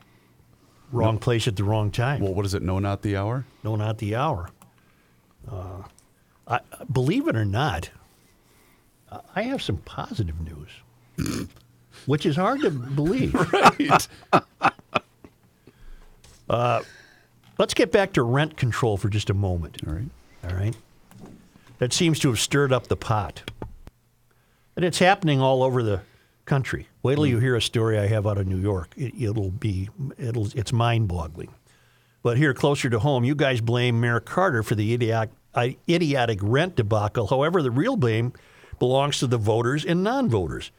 wrong 0.91 1.17
place 1.19 1.48
at 1.48 1.55
the 1.55 1.63
wrong 1.63 1.91
time. 1.91 2.22
Well, 2.22 2.34
what 2.34 2.46
is 2.46 2.53
it? 2.53 2.62
No, 2.62 2.79
not 2.79 3.01
the 3.01 3.15
hour. 3.17 3.46
no, 3.63 3.75
not 3.75 3.98
the 4.00 4.15
hour. 4.15 4.50
Uh, 5.50 5.84
I, 6.48 6.60
believe 6.91 7.27
it 7.27 7.36
or 7.36 7.46
not, 7.46 7.89
I- 9.12 9.19
I 9.36 9.41
have 9.43 9.62
some 9.62 9.77
positive 9.77 10.36
news, 10.41 11.48
which 12.05 12.25
is 12.25 12.36
hard 12.36 12.62
to 12.62 12.72
believe. 12.72 13.34
Right. 13.51 14.08
Let's 17.58 17.74
get 17.74 17.91
back 17.91 18.13
to 18.13 18.24
rent 18.24 18.55
control 18.58 18.96
for 18.98 19.10
just 19.10 19.29
a 19.29 19.34
moment. 19.34 19.77
All 19.86 19.93
right. 19.93 20.10
All 20.46 20.55
right. 20.55 20.75
That 21.79 21.91
seems 21.93 22.17
to 22.19 22.29
have 22.29 22.39
stirred 22.39 22.72
up 22.72 22.88
the 22.88 22.96
pot. 22.96 23.51
And 24.75 24.86
it's 24.86 25.00
happening 25.00 25.41
all 25.41 25.62
over 25.62 25.84
the 25.84 26.01
country. 26.49 26.87
Wait 27.03 27.15
till 27.15 27.27
you 27.27 27.39
hear 27.39 27.55
a 27.55 27.61
story 27.61 27.97
I 27.97 28.07
have 28.07 28.25
out 28.25 28.39
of 28.39 28.47
New 28.47 28.57
York. 28.57 28.89
It, 28.97 29.13
it'll 29.17 29.51
be 29.51 29.89
it'll 30.17 30.47
it's 30.55 30.73
mind-boggling. 30.73 31.53
But 32.23 32.37
here, 32.37 32.53
closer 32.53 32.89
to 32.89 32.99
home, 32.99 33.23
you 33.23 33.35
guys 33.35 33.61
blame 33.61 34.01
Mayor 34.01 34.19
Carter 34.19 34.63
for 34.63 34.75
the 34.75 34.93
idiotic, 34.93 35.29
uh, 35.53 35.69
idiotic 35.87 36.39
rent 36.41 36.75
debacle. 36.75 37.27
However, 37.27 37.61
the 37.61 37.71
real 37.71 37.95
blame 37.95 38.33
belongs 38.79 39.19
to 39.19 39.27
the 39.27 39.37
voters 39.37 39.85
and 39.85 40.03
non-voters. 40.03 40.71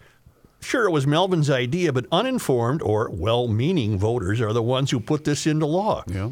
Sure, 0.61 0.87
it 0.87 0.91
was 0.91 1.07
Melvin's 1.07 1.49
idea, 1.51 1.93
but 1.93 2.07
uninformed 2.13 2.83
or 2.83 3.11
well-meaning 3.11 3.99
voters 3.99 4.41
are 4.41 4.53
the 4.53 4.63
ones 4.63 4.91
who 4.91 5.01
put 5.01 5.25
this 5.25 5.47
into 5.47 5.67
law. 5.67 6.05
Yeah. 6.07 6.29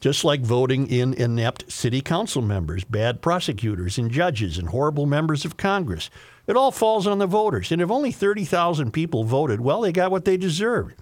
Just 0.00 0.24
like 0.24 0.40
voting 0.40 0.88
in 0.88 1.12
inept 1.14 1.70
city 1.70 2.00
council 2.00 2.40
members, 2.40 2.84
bad 2.84 3.20
prosecutors 3.20 3.98
and 3.98 4.10
judges, 4.10 4.58
and 4.58 4.68
horrible 4.68 5.06
members 5.06 5.44
of 5.44 5.56
Congress. 5.56 6.08
It 6.46 6.56
all 6.56 6.70
falls 6.70 7.06
on 7.06 7.18
the 7.18 7.26
voters. 7.26 7.72
And 7.72 7.82
if 7.82 7.90
only 7.90 8.12
30,000 8.12 8.92
people 8.92 9.24
voted, 9.24 9.60
well, 9.60 9.80
they 9.80 9.92
got 9.92 10.10
what 10.10 10.24
they 10.24 10.36
deserved. 10.36 10.94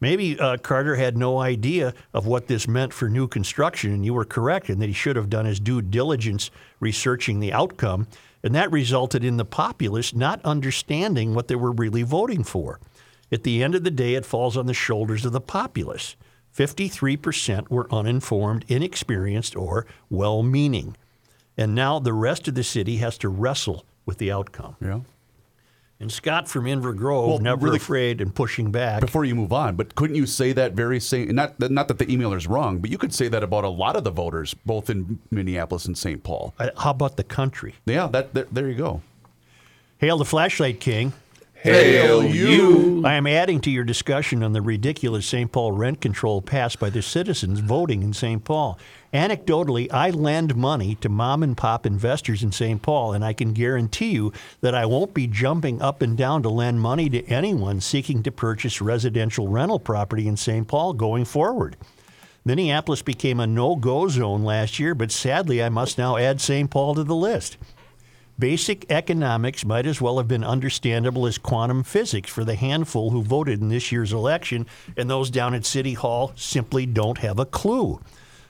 Maybe 0.00 0.38
uh, 0.38 0.58
Carter 0.58 0.96
had 0.96 1.16
no 1.16 1.38
idea 1.38 1.94
of 2.12 2.26
what 2.26 2.48
this 2.48 2.68
meant 2.68 2.92
for 2.92 3.08
new 3.08 3.26
construction, 3.26 3.92
and 3.92 4.04
you 4.04 4.12
were 4.12 4.26
correct 4.26 4.68
in 4.68 4.78
that 4.78 4.86
he 4.88 4.92
should 4.92 5.16
have 5.16 5.30
done 5.30 5.46
his 5.46 5.58
due 5.58 5.80
diligence 5.80 6.50
researching 6.80 7.40
the 7.40 7.52
outcome, 7.52 8.06
and 8.46 8.54
that 8.54 8.70
resulted 8.70 9.24
in 9.24 9.38
the 9.38 9.44
populace 9.44 10.14
not 10.14 10.40
understanding 10.44 11.34
what 11.34 11.48
they 11.48 11.56
were 11.56 11.72
really 11.72 12.04
voting 12.04 12.44
for. 12.44 12.78
At 13.32 13.42
the 13.42 13.60
end 13.60 13.74
of 13.74 13.82
the 13.82 13.90
day, 13.90 14.14
it 14.14 14.24
falls 14.24 14.56
on 14.56 14.66
the 14.66 14.72
shoulders 14.72 15.24
of 15.24 15.32
the 15.32 15.40
populace. 15.40 16.14
53% 16.56 17.68
were 17.68 17.92
uninformed, 17.92 18.64
inexperienced, 18.68 19.56
or 19.56 19.84
well 20.08 20.44
meaning. 20.44 20.96
And 21.56 21.74
now 21.74 21.98
the 21.98 22.12
rest 22.12 22.46
of 22.46 22.54
the 22.54 22.62
city 22.62 22.98
has 22.98 23.18
to 23.18 23.28
wrestle 23.28 23.84
with 24.04 24.18
the 24.18 24.30
outcome. 24.30 24.76
Yeah. 24.80 25.00
And 25.98 26.12
Scott 26.12 26.46
from 26.46 26.66
Inver 26.66 26.94
Grove, 26.94 27.28
Well, 27.30 27.38
never 27.38 27.64
really- 27.64 27.76
afraid 27.78 28.20
and 28.20 28.34
pushing 28.34 28.70
back. 28.70 29.00
Before 29.00 29.24
you 29.24 29.34
move 29.34 29.50
on, 29.52 29.76
but 29.76 29.94
couldn't 29.94 30.16
you 30.16 30.26
say 30.26 30.52
that 30.52 30.72
very 30.74 31.00
same? 31.00 31.34
Not 31.34 31.58
that- 31.58 31.70
not 31.70 31.88
that 31.88 31.98
the 31.98 32.04
emailer's 32.04 32.46
wrong, 32.46 32.78
but 32.80 32.90
you 32.90 32.98
could 32.98 33.14
say 33.14 33.28
that 33.28 33.42
about 33.42 33.64
a 33.64 33.68
lot 33.70 33.96
of 33.96 34.04
the 34.04 34.10
voters, 34.10 34.54
both 34.66 34.90
in 34.90 35.18
Minneapolis 35.30 35.86
and 35.86 35.96
St. 35.96 36.22
Paul. 36.22 36.52
Uh, 36.58 36.68
How 36.76 36.90
about 36.90 37.16
the 37.16 37.24
country? 37.24 37.76
Yeah, 37.86 38.08
that 38.08 38.34
there, 38.34 38.46
there 38.52 38.68
you 38.68 38.74
go. 38.74 39.00
Hail 39.98 40.18
the 40.18 40.26
Flashlight 40.26 40.80
King. 40.80 41.14
Hail 41.66 42.22
you! 42.22 43.04
I 43.04 43.14
am 43.14 43.26
adding 43.26 43.60
to 43.62 43.72
your 43.72 43.82
discussion 43.82 44.44
on 44.44 44.52
the 44.52 44.62
ridiculous 44.62 45.26
St. 45.26 45.50
Paul 45.50 45.72
rent 45.72 46.00
control 46.00 46.40
passed 46.40 46.78
by 46.78 46.90
the 46.90 47.02
citizens 47.02 47.58
voting 47.58 48.04
in 48.04 48.12
St. 48.12 48.44
Paul. 48.44 48.78
Anecdotally, 49.12 49.92
I 49.92 50.10
lend 50.10 50.54
money 50.54 50.94
to 51.00 51.08
mom 51.08 51.42
and 51.42 51.56
pop 51.56 51.84
investors 51.84 52.44
in 52.44 52.52
St. 52.52 52.80
Paul, 52.80 53.14
and 53.14 53.24
I 53.24 53.32
can 53.32 53.52
guarantee 53.52 54.12
you 54.12 54.32
that 54.60 54.76
I 54.76 54.86
won't 54.86 55.12
be 55.12 55.26
jumping 55.26 55.82
up 55.82 56.02
and 56.02 56.16
down 56.16 56.44
to 56.44 56.48
lend 56.50 56.82
money 56.82 57.10
to 57.10 57.24
anyone 57.26 57.80
seeking 57.80 58.22
to 58.22 58.30
purchase 58.30 58.80
residential 58.80 59.48
rental 59.48 59.80
property 59.80 60.28
in 60.28 60.36
St. 60.36 60.68
Paul 60.68 60.92
going 60.92 61.24
forward. 61.24 61.76
Minneapolis 62.44 63.02
became 63.02 63.40
a 63.40 63.46
no 63.48 63.74
go 63.74 64.06
zone 64.06 64.44
last 64.44 64.78
year, 64.78 64.94
but 64.94 65.10
sadly, 65.10 65.60
I 65.60 65.68
must 65.68 65.98
now 65.98 66.16
add 66.16 66.40
St. 66.40 66.70
Paul 66.70 66.94
to 66.94 67.02
the 67.02 67.16
list. 67.16 67.56
Basic 68.38 68.84
economics 68.90 69.64
might 69.64 69.86
as 69.86 69.98
well 69.98 70.18
have 70.18 70.28
been 70.28 70.44
understandable 70.44 71.26
as 71.26 71.38
quantum 71.38 71.82
physics 71.82 72.30
for 72.30 72.44
the 72.44 72.54
handful 72.54 73.08
who 73.08 73.22
voted 73.22 73.62
in 73.62 73.70
this 73.70 73.90
year's 73.90 74.12
election, 74.12 74.66
and 74.94 75.08
those 75.08 75.30
down 75.30 75.54
at 75.54 75.64
City 75.64 75.94
Hall 75.94 76.32
simply 76.36 76.84
don't 76.84 77.18
have 77.18 77.38
a 77.38 77.46
clue. 77.46 77.98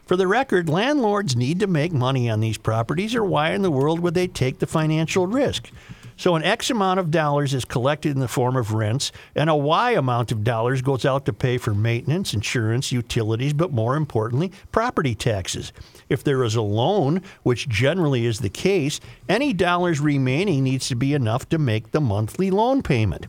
For 0.04 0.16
the 0.16 0.26
record, 0.26 0.68
landlords 0.68 1.36
need 1.36 1.60
to 1.60 1.68
make 1.68 1.92
money 1.92 2.28
on 2.28 2.40
these 2.40 2.58
properties, 2.58 3.14
or 3.14 3.24
why 3.24 3.52
in 3.52 3.62
the 3.62 3.70
world 3.70 4.00
would 4.00 4.14
they 4.14 4.26
take 4.26 4.58
the 4.58 4.66
financial 4.66 5.28
risk? 5.28 5.70
So, 6.16 6.34
an 6.34 6.42
X 6.42 6.70
amount 6.70 6.98
of 6.98 7.12
dollars 7.12 7.54
is 7.54 7.64
collected 7.64 8.12
in 8.12 8.20
the 8.20 8.26
form 8.26 8.56
of 8.56 8.72
rents, 8.72 9.12
and 9.36 9.48
a 9.48 9.54
Y 9.54 9.92
amount 9.92 10.32
of 10.32 10.42
dollars 10.42 10.82
goes 10.82 11.04
out 11.04 11.26
to 11.26 11.32
pay 11.32 11.58
for 11.58 11.74
maintenance, 11.74 12.34
insurance, 12.34 12.90
utilities, 12.90 13.52
but 13.52 13.70
more 13.70 13.94
importantly, 13.96 14.50
property 14.72 15.14
taxes. 15.14 15.72
If 16.08 16.22
there 16.22 16.44
is 16.44 16.54
a 16.54 16.62
loan, 16.62 17.22
which 17.42 17.68
generally 17.68 18.26
is 18.26 18.40
the 18.40 18.48
case, 18.48 19.00
any 19.28 19.52
dollars 19.52 20.00
remaining 20.00 20.64
needs 20.64 20.88
to 20.88 20.94
be 20.94 21.14
enough 21.14 21.48
to 21.48 21.58
make 21.58 21.90
the 21.90 22.00
monthly 22.00 22.50
loan 22.50 22.82
payment. 22.82 23.26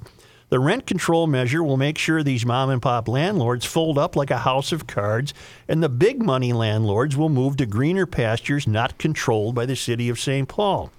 The 0.49 0.59
rent 0.59 0.85
control 0.85 1.27
measure 1.27 1.61
will 1.61 1.75
make 1.75 1.97
sure 1.97 2.23
these 2.23 2.45
mom 2.45 2.69
and 2.69 2.81
pop 2.81 3.09
landlords 3.09 3.65
fold 3.65 3.97
up 3.97 4.15
like 4.15 4.31
a 4.31 4.37
house 4.37 4.71
of 4.71 4.87
cards, 4.87 5.33
and 5.67 5.83
the 5.83 5.89
big 5.89 6.23
money 6.23 6.53
landlords 6.53 7.17
will 7.17 7.27
move 7.27 7.57
to 7.57 7.65
greener 7.65 8.05
pastures 8.05 8.65
not 8.65 8.97
controlled 8.97 9.55
by 9.55 9.65
the 9.65 9.75
city 9.75 10.07
of 10.07 10.19
St. 10.19 10.47
Paul. 10.47 10.89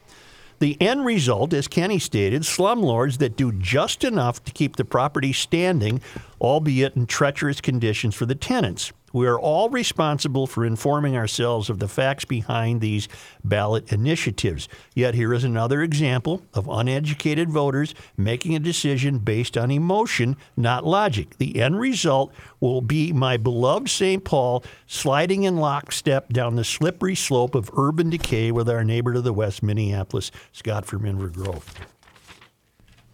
The 0.59 0.77
end 0.83 1.07
result, 1.07 1.55
as 1.55 1.69
Kenny 1.69 1.99
stated, 1.99 2.43
slumlords 2.43 3.19
that 3.19 3.37
do 3.37 3.53
just 3.53 4.05
enough 4.05 4.45
to 4.45 4.53
keep 4.53 4.77
the 4.77 4.85
property 4.85 5.33
standing, 5.33 6.03
albeit 6.41 6.97
in 6.97 7.07
treacherous 7.07 7.61
conditions 7.61 8.15
for 8.15 8.27
the 8.27 8.35
tenants. 8.35 8.93
We 9.13 9.27
are 9.27 9.39
all 9.39 9.71
responsible 9.71 10.47
for 10.47 10.65
informing 10.65 11.17
ourselves 11.17 11.71
of 11.71 11.79
the 11.79 11.89
facts 11.89 12.25
behind 12.25 12.81
these 12.81 13.09
ballot 13.43 13.93
initiatives. 13.93 14.69
Yet 14.95 15.15
here 15.15 15.33
is 15.33 15.45
another 15.45 15.83
example 15.83 16.43
of 16.53 16.69
uneducated 16.69 17.51
voters 17.51 17.95
making 18.17 18.55
a 18.55 18.61
decision 18.61 19.19
based 19.19 19.57
on 19.57 19.71
emotion, 19.71 20.37
not 20.57 20.85
logic. 20.85 21.39
The 21.39 21.61
end 21.61 21.81
result 21.81 22.33
will 22.61 22.83
be 22.83 23.13
my 23.13 23.37
beloved 23.37 23.89
St. 23.89 24.25
Paul 24.25 24.63
sliding 24.87 25.45
in 25.45 25.57
lockstep 25.57 26.33
down 26.33 26.57
the 26.57 26.65
slippery 26.65 27.15
slope 27.15 27.55
of 27.55 27.71
urban 27.77 28.11
decay 28.11 28.53
with 28.53 28.69
our 28.69 28.85
neighbor 28.85 29.15
to 29.15 29.21
the 29.21 29.33
west, 29.33 29.63
Minneapolis, 29.63 30.31
Scott 30.53 30.85
from 30.85 31.03
Inver 31.03 31.33
Grove. 31.33 31.75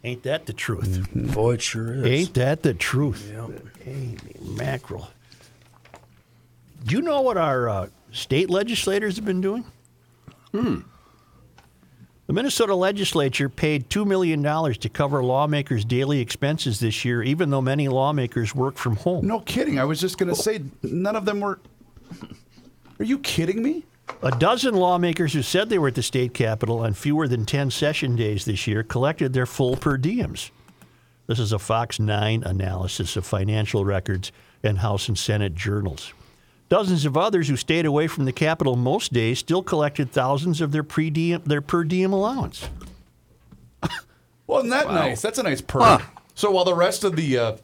Ain't 0.03 0.21
that 0.23 0.45
the 0.45 0.53
truth? 0.53 0.87
Mm-hmm. 0.87 1.31
Boy, 1.31 1.53
it 1.53 1.61
sure 1.63 1.93
is. 1.93 2.05
Ain't 2.05 2.33
that 2.35 2.61
the 2.61 2.75
truth? 2.75 3.33
Amy 3.85 4.17
mackerel. 4.39 5.09
Do 6.85 6.95
you 6.95 7.01
know 7.01 7.21
what 7.21 7.35
our 7.35 7.67
uh, 7.67 7.87
state 8.11 8.49
legislators 8.49 9.15
have 9.15 9.25
been 9.25 9.41
doing? 9.41 9.65
Hmm. 10.51 10.81
The 12.27 12.33
Minnesota 12.33 12.75
legislature 12.75 13.49
paid 13.49 13.89
$2 13.89 14.05
million 14.05 14.43
to 14.43 14.89
cover 14.89 15.23
lawmakers' 15.23 15.83
daily 15.83 16.19
expenses 16.19 16.79
this 16.79 17.03
year, 17.03 17.23
even 17.23 17.49
though 17.49 17.61
many 17.61 17.87
lawmakers 17.87 18.53
work 18.53 18.77
from 18.77 18.97
home. 18.97 19.25
No 19.25 19.39
kidding. 19.39 19.79
I 19.79 19.83
was 19.83 19.99
just 19.99 20.17
going 20.17 20.29
to 20.29 20.35
say 20.35 20.61
none 20.83 21.15
of 21.15 21.25
them 21.25 21.39
were. 21.39 21.59
Are 22.99 23.05
you 23.05 23.19
kidding 23.19 23.63
me? 23.63 23.83
A 24.21 24.31
dozen 24.31 24.75
lawmakers 24.75 25.33
who 25.33 25.41
said 25.41 25.69
they 25.69 25.79
were 25.79 25.87
at 25.87 25.95
the 25.95 26.03
state 26.03 26.33
capitol 26.33 26.79
on 26.79 26.93
fewer 26.93 27.27
than 27.27 27.45
10 27.45 27.71
session 27.71 28.15
days 28.15 28.45
this 28.45 28.67
year 28.67 28.83
collected 28.83 29.33
their 29.33 29.47
full 29.47 29.75
per 29.75 29.97
diems. 29.97 30.51
This 31.27 31.39
is 31.39 31.51
a 31.51 31.59
Fox 31.59 31.99
9 31.99 32.43
analysis 32.43 33.17
of 33.17 33.25
financial 33.25 33.83
records 33.83 34.31
and 34.63 34.79
House 34.79 35.07
and 35.07 35.17
Senate 35.17 35.55
journals. 35.55 36.13
Dozens 36.67 37.05
of 37.05 37.15
others 37.15 37.47
who 37.47 37.55
stayed 37.55 37.85
away 37.85 38.07
from 38.07 38.25
the 38.25 38.31
Capitol 38.31 38.75
most 38.75 39.13
days 39.13 39.39
still 39.39 39.61
collected 39.61 40.11
thousands 40.11 40.61
of 40.61 40.71
their, 40.71 40.83
pre 40.83 41.09
diem, 41.09 41.41
their 41.45 41.61
per 41.61 41.83
diem 41.83 42.13
allowance. 42.13 42.69
Well, 44.47 44.59
isn't 44.59 44.69
that 44.69 44.87
nice? 44.91 45.23
That's 45.23 45.39
a 45.39 45.43
nice 45.43 45.59
perk. 45.61 46.03
So 46.35 46.51
while 46.51 46.65
the 46.65 46.75
rest 46.75 47.03
of 47.03 47.15
the 47.15 47.35
uh, 47.37 47.57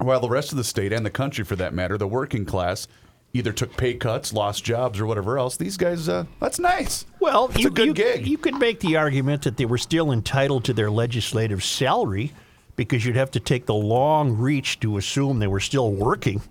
while 0.00 0.18
the 0.18 0.28
rest 0.28 0.50
of 0.50 0.58
the 0.58 0.64
state 0.64 0.92
and 0.92 1.06
the 1.06 1.10
country, 1.10 1.44
for 1.44 1.54
that 1.54 1.72
matter, 1.72 1.96
the 1.96 2.08
working 2.08 2.44
class 2.44 2.88
either 3.32 3.52
took 3.52 3.76
pay 3.76 3.94
cuts, 3.94 4.32
lost 4.32 4.64
jobs, 4.64 4.98
or 4.98 5.06
whatever 5.06 5.38
else, 5.38 5.56
these 5.56 5.76
guys, 5.76 6.08
uh, 6.08 6.24
that's 6.40 6.58
nice. 6.58 7.06
Well, 7.20 7.50
It's 7.54 7.64
a 7.64 7.70
good 7.70 7.86
you, 7.86 7.94
gig. 7.94 8.26
you 8.26 8.36
could 8.36 8.56
make 8.56 8.80
the 8.80 8.96
argument 8.96 9.42
that 9.42 9.56
they 9.58 9.64
were 9.64 9.78
still 9.78 10.10
entitled 10.10 10.64
to 10.64 10.72
their 10.72 10.90
legislative 10.90 11.62
salary 11.62 12.32
because 12.74 13.04
you'd 13.04 13.14
have 13.14 13.30
to 13.30 13.40
take 13.40 13.66
the 13.66 13.74
long 13.74 14.36
reach 14.36 14.80
to 14.80 14.96
assume 14.96 15.38
they 15.38 15.46
were 15.46 15.60
still 15.60 15.92
working. 15.92 16.42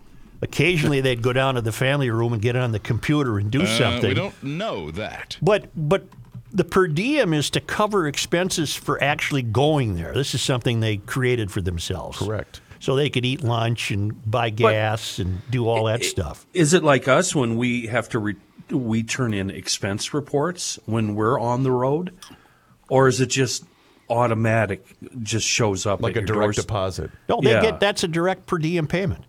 Occasionally, 0.44 1.02
they'd 1.02 1.22
go 1.22 1.32
down 1.34 1.56
to 1.56 1.62
the 1.62 1.72
family 1.72 2.10
room 2.10 2.34
and 2.34 2.42
get 2.42 2.56
on 2.56 2.72
the 2.74 2.80
computer 2.80 3.38
and 3.40 3.50
do 3.50 3.64
Uh, 3.64 3.66
something. 3.66 4.10
we 4.10 4.14
don't 4.14 4.44
know 4.44 4.92
that. 4.92 5.38
But 5.42 5.70
but 5.76 6.04
the 6.52 6.64
per 6.66 6.88
diem 6.88 7.34
is 7.34 7.50
to 7.52 7.60
cover 7.60 8.08
expenses 8.08 8.76
for 8.76 9.02
actually 9.04 9.42
going 9.42 9.96
there. 9.96 10.14
This 10.14 10.36
is 10.36 10.42
something 10.42 10.82
they 10.82 10.98
created 10.98 11.50
for 11.50 11.62
themselves. 11.62 12.20
Correct. 12.20 12.62
So 12.80 12.96
they 12.98 13.10
could 13.10 13.24
eat 13.26 13.42
lunch 13.44 13.90
and 13.92 14.30
buy 14.30 14.50
gas 14.50 15.18
and 15.18 15.42
do 15.50 15.68
all 15.70 15.86
that 15.86 16.04
stuff. 16.04 16.46
Is 16.54 16.74
it 16.74 16.84
like 16.84 17.08
us 17.08 17.34
when 17.34 17.56
we 17.56 17.88
have 17.88 18.10
to 18.10 18.20
re- 18.20 18.36
we 18.70 19.02
turn 19.04 19.34
in 19.34 19.50
expense 19.50 20.14
reports 20.14 20.78
when 20.86 21.16
we're 21.16 21.40
on 21.40 21.64
the 21.64 21.72
road, 21.72 22.12
or 22.90 23.08
is 23.08 23.22
it 23.22 23.28
just 23.28 23.64
automatic? 24.10 24.86
Just 25.22 25.48
shows 25.48 25.86
up 25.86 26.02
Like 26.02 26.12
at 26.12 26.18
a 26.18 26.20
your 26.22 26.28
direct 26.28 26.40
doors- 26.40 26.56
deposit. 26.58 27.12
No, 27.30 27.40
they 27.42 27.52
Yeah. 27.52 27.62
get 27.62 27.80
that's 27.80 28.04
a 28.04 28.08
direct 28.08 28.46
per 28.48 28.58
diem 28.58 28.86
payment. 28.88 29.24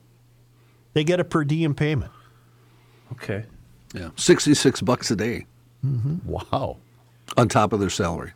They 0.94 1.04
get 1.04 1.20
a 1.20 1.24
per 1.24 1.44
diem 1.44 1.74
payment. 1.74 2.12
Okay. 3.12 3.44
Yeah, 3.92 4.10
sixty-six 4.16 4.80
bucks 4.80 5.10
a 5.10 5.16
day 5.16 5.46
mm-hmm. 5.84 6.16
Wow. 6.28 6.78
on 7.36 7.48
top 7.48 7.72
of 7.72 7.80
their 7.80 7.90
salary. 7.90 8.32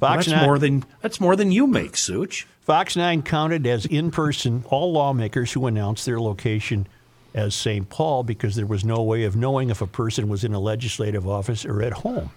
Well, 0.00 0.12
Fox 0.12 0.26
that's 0.26 0.36
9, 0.36 0.46
more 0.46 0.58
than 0.58 0.84
that's 1.00 1.20
more 1.20 1.36
than 1.36 1.52
you 1.52 1.66
make, 1.66 1.96
Such. 1.96 2.46
Fox 2.60 2.96
9 2.96 3.22
counted 3.22 3.66
as 3.66 3.86
in 3.86 4.10
person 4.10 4.64
all 4.68 4.92
lawmakers 4.92 5.52
who 5.52 5.66
announced 5.66 6.04
their 6.04 6.20
location 6.20 6.86
as 7.34 7.54
St. 7.54 7.88
Paul 7.88 8.24
because 8.24 8.56
there 8.56 8.66
was 8.66 8.84
no 8.84 9.02
way 9.02 9.24
of 9.24 9.36
knowing 9.36 9.70
if 9.70 9.80
a 9.80 9.86
person 9.86 10.28
was 10.28 10.44
in 10.44 10.52
a 10.52 10.60
legislative 10.60 11.26
office 11.26 11.64
or 11.64 11.82
at 11.82 11.94
home. 11.94 12.30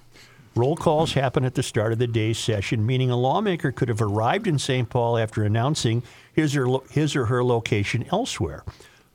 Roll 0.55 0.75
calls 0.75 1.13
happen 1.13 1.43
at 1.45 1.55
the 1.55 1.63
start 1.63 1.93
of 1.93 1.99
the 1.99 2.07
day's 2.07 2.37
session, 2.37 2.85
meaning 2.85 3.09
a 3.09 3.17
lawmaker 3.17 3.71
could 3.71 3.87
have 3.89 4.01
arrived 4.01 4.47
in 4.47 4.59
St. 4.59 4.89
Paul 4.89 5.17
after 5.17 5.43
announcing 5.43 6.03
his 6.33 6.55
or, 6.55 6.67
lo- 6.69 6.83
his 6.89 7.15
or 7.15 7.25
her 7.27 7.43
location 7.43 8.05
elsewhere. 8.11 8.63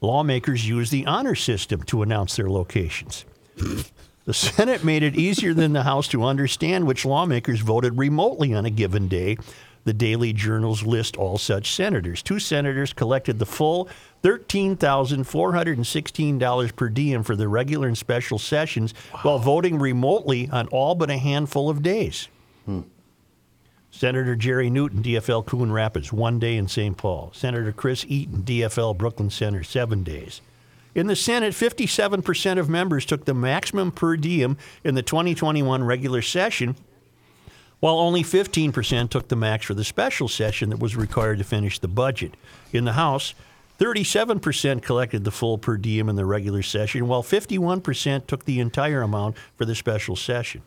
Lawmakers 0.00 0.68
use 0.68 0.90
the 0.90 1.06
honor 1.06 1.34
system 1.34 1.82
to 1.84 2.02
announce 2.02 2.36
their 2.36 2.50
locations. 2.50 3.24
The 4.26 4.34
Senate 4.34 4.84
made 4.84 5.02
it 5.02 5.16
easier 5.16 5.54
than 5.54 5.72
the 5.72 5.84
House 5.84 6.08
to 6.08 6.24
understand 6.24 6.86
which 6.86 7.04
lawmakers 7.04 7.60
voted 7.60 7.96
remotely 7.96 8.52
on 8.52 8.66
a 8.66 8.70
given 8.70 9.08
day. 9.08 9.38
The 9.84 9.92
daily 9.92 10.32
journals 10.32 10.82
list 10.82 11.16
all 11.16 11.38
such 11.38 11.72
senators. 11.72 12.22
Two 12.22 12.40
senators 12.40 12.92
collected 12.92 13.38
the 13.38 13.46
full 13.46 13.88
$13,416 14.24 16.76
per 16.76 16.88
diem 16.88 17.22
for 17.22 17.36
the 17.36 17.46
regular 17.46 17.86
and 17.86 17.96
special 17.96 18.40
sessions 18.40 18.94
while 19.22 19.38
voting 19.38 19.78
remotely 19.78 20.50
on 20.50 20.66
all 20.68 20.96
but 20.96 21.08
a 21.08 21.18
handful 21.18 21.70
of 21.70 21.84
days. 21.84 22.26
Hmm. 22.64 22.80
Senator 23.96 24.36
Jerry 24.36 24.68
Newton, 24.68 25.02
DFL 25.02 25.46
Coon 25.46 25.72
Rapids, 25.72 26.12
one 26.12 26.38
day 26.38 26.58
in 26.58 26.68
St. 26.68 26.98
Paul. 26.98 27.30
Senator 27.34 27.72
Chris 27.72 28.04
Eaton, 28.06 28.42
DFL 28.42 28.98
Brooklyn 28.98 29.30
Center, 29.30 29.64
seven 29.64 30.02
days. 30.02 30.42
In 30.94 31.06
the 31.06 31.16
Senate, 31.16 31.54
57% 31.54 32.58
of 32.58 32.68
members 32.68 33.06
took 33.06 33.24
the 33.24 33.32
maximum 33.32 33.90
per 33.90 34.18
diem 34.18 34.58
in 34.84 34.94
the 34.96 35.02
2021 35.02 35.82
regular 35.82 36.20
session, 36.20 36.76
while 37.80 37.98
only 37.98 38.22
15% 38.22 39.08
took 39.08 39.28
the 39.28 39.36
max 39.36 39.64
for 39.64 39.72
the 39.72 39.84
special 39.84 40.28
session 40.28 40.68
that 40.68 40.78
was 40.78 40.94
required 40.94 41.38
to 41.38 41.44
finish 41.44 41.78
the 41.78 41.88
budget. 41.88 42.34
In 42.74 42.84
the 42.84 42.92
House, 42.92 43.32
37% 43.78 44.82
collected 44.82 45.24
the 45.24 45.30
full 45.30 45.56
per 45.56 45.78
diem 45.78 46.10
in 46.10 46.16
the 46.16 46.26
regular 46.26 46.62
session, 46.62 47.08
while 47.08 47.22
51% 47.22 48.26
took 48.26 48.44
the 48.44 48.60
entire 48.60 49.00
amount 49.00 49.36
for 49.56 49.64
the 49.64 49.74
special 49.74 50.16
session. 50.16 50.60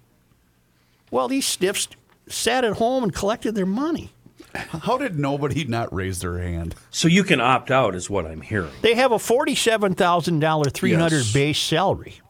Well, 1.12 1.28
these 1.28 1.46
stiffs 1.46 1.88
sat 2.30 2.64
at 2.64 2.74
home 2.74 3.04
and 3.04 3.14
collected 3.14 3.56
their 3.56 3.66
money. 3.66 4.12
How 4.56 4.98
did 4.98 5.20
nobody 5.20 5.66
not 5.66 5.94
raise 5.94 6.22
their 6.22 6.40
hand? 6.40 6.74
So 6.90 7.08
you 7.08 7.24
can 7.24 7.40
opt 7.40 7.70
out, 7.70 7.94
is 7.96 8.10
what 8.10 8.26
I'm 8.26 8.42
hearing. 8.42 8.72
They 8.82 8.96
have 8.96 9.12
a 9.12 9.18
$47,000 9.20 10.72
300 10.74 11.16
Yes. 11.18 11.34
base 11.34 11.60
salary. 11.60 12.22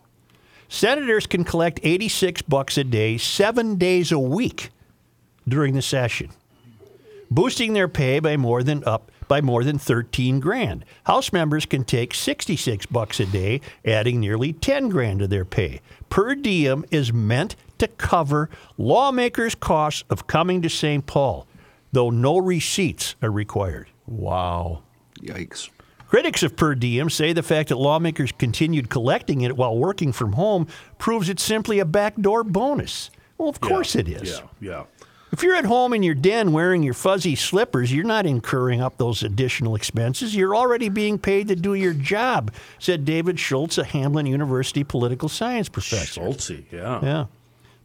Senators 0.68 1.26
can 1.28 1.44
collect 1.44 1.80
86 1.82 2.42
bucks 2.44 2.78
a 2.78 2.84
day, 2.84 3.18
7 3.18 3.76
days 3.78 4.12
a 4.12 4.20
week 4.20 4.70
during 5.48 5.74
the 5.74 5.82
session, 5.82 6.30
boosting 7.32 7.74
their 7.74 7.88
pay 7.88 8.20
by 8.20 8.38
more 8.38 8.64
than 8.64 8.84
up 8.86 9.12
by 9.28 9.42
more 9.42 9.64
than 9.64 9.78
13 9.78 10.40
grand. 10.40 10.84
House 11.06 11.32
members 11.32 11.66
can 11.68 11.84
take 11.84 12.14
66 12.16 12.88
bucks 12.88 13.20
a 13.20 13.26
day, 13.28 13.62
adding 13.86 14.20
nearly 14.20 14.54
10 14.54 14.90
grand 14.90 15.20
to 15.20 15.28
their 15.28 15.46
pay. 15.46 15.82
Per 16.10 16.34
diem 16.36 16.84
is 16.92 17.14
meant 17.14 17.56
to 17.80 17.88
cover 17.88 18.50
lawmakers' 18.78 19.56
costs 19.56 20.04
of 20.10 20.28
coming 20.28 20.62
to 20.62 20.70
St. 20.70 21.06
Paul, 21.06 21.48
though 21.92 22.10
no 22.10 22.38
receipts 22.38 23.16
are 23.22 23.32
required. 23.32 23.88
Wow. 24.08 24.84
Yikes. 25.22 25.70
Critics 26.08 26.42
of 26.42 26.56
per 26.56 26.74
diem 26.74 27.10
say 27.10 27.34
the 27.34 27.44
fact 27.44 27.70
that 27.70 27.76
lawmakers 27.76 28.32
continued 28.32 28.90
collecting 28.90 29.42
it 29.42 29.56
while 29.56 29.78
working 29.78 30.12
from 30.12 30.34
home 30.34 30.68
proves 30.98 31.30
it's 31.30 31.44
simply 31.44 31.78
a 31.78 31.86
backdoor 31.86 32.44
bonus. 32.44 33.12
Well, 33.38 33.48
of 33.50 33.62
course 33.62 33.96
it 33.96 34.08
is. 34.10 34.40
Yeah, 34.40 34.48
yeah. 34.60 34.84
If 35.32 35.44
you're 35.44 35.56
at 35.56 35.66
home 35.66 35.94
in 35.94 36.02
your 36.02 36.16
den 36.16 36.52
wearing 36.52 36.82
your 36.82 36.96
fuzzy 36.96 37.36
slippers, 37.36 37.94
you're 37.94 38.04
not 38.04 38.26
incurring 38.26 38.82
up 38.82 38.98
those 38.98 39.22
additional 39.22 39.76
expenses. 39.76 40.36
You're 40.36 40.56
already 40.56 40.90
being 40.90 41.20
paid 41.20 41.48
to 41.50 41.56
do 41.56 41.76
your 41.76 41.94
job, 41.94 42.52
said 42.80 43.06
David 43.06 43.40
Schultz, 43.40 43.78
a 43.78 43.84
Hamline 43.84 44.28
University 44.28 44.84
political 44.84 45.30
science 45.30 45.70
professor. 45.70 46.22
Schultzy, 46.22 46.66
yeah. 46.72 47.00
Yeah. 47.04 47.26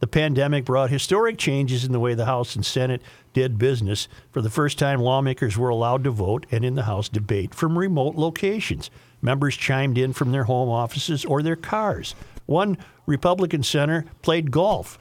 The 0.00 0.06
pandemic 0.06 0.64
brought 0.64 0.90
historic 0.90 1.38
changes 1.38 1.84
in 1.84 1.92
the 1.92 2.00
way 2.00 2.14
the 2.14 2.26
House 2.26 2.56
and 2.56 2.64
Senate 2.64 3.00
did 3.32 3.58
business. 3.58 4.08
For 4.32 4.42
the 4.42 4.50
first 4.50 4.78
time, 4.78 5.00
lawmakers 5.00 5.56
were 5.56 5.70
allowed 5.70 6.04
to 6.04 6.10
vote 6.10 6.46
and 6.50 6.64
in 6.64 6.74
the 6.74 6.82
House 6.82 7.08
debate 7.08 7.54
from 7.54 7.78
remote 7.78 8.16
locations. 8.16 8.90
Members 9.22 9.56
chimed 9.56 9.96
in 9.96 10.12
from 10.12 10.32
their 10.32 10.44
home 10.44 10.68
offices 10.68 11.24
or 11.24 11.42
their 11.42 11.56
cars. 11.56 12.14
One 12.46 12.76
Republican 13.06 13.62
senator 13.62 14.04
played 14.20 14.50
golf. 14.50 14.98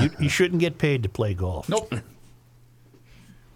You, 0.00 0.10
you 0.20 0.28
shouldn't 0.28 0.60
get 0.60 0.78
paid 0.78 1.02
to 1.02 1.08
play 1.08 1.34
golf. 1.34 1.68
Nope. 1.68 1.92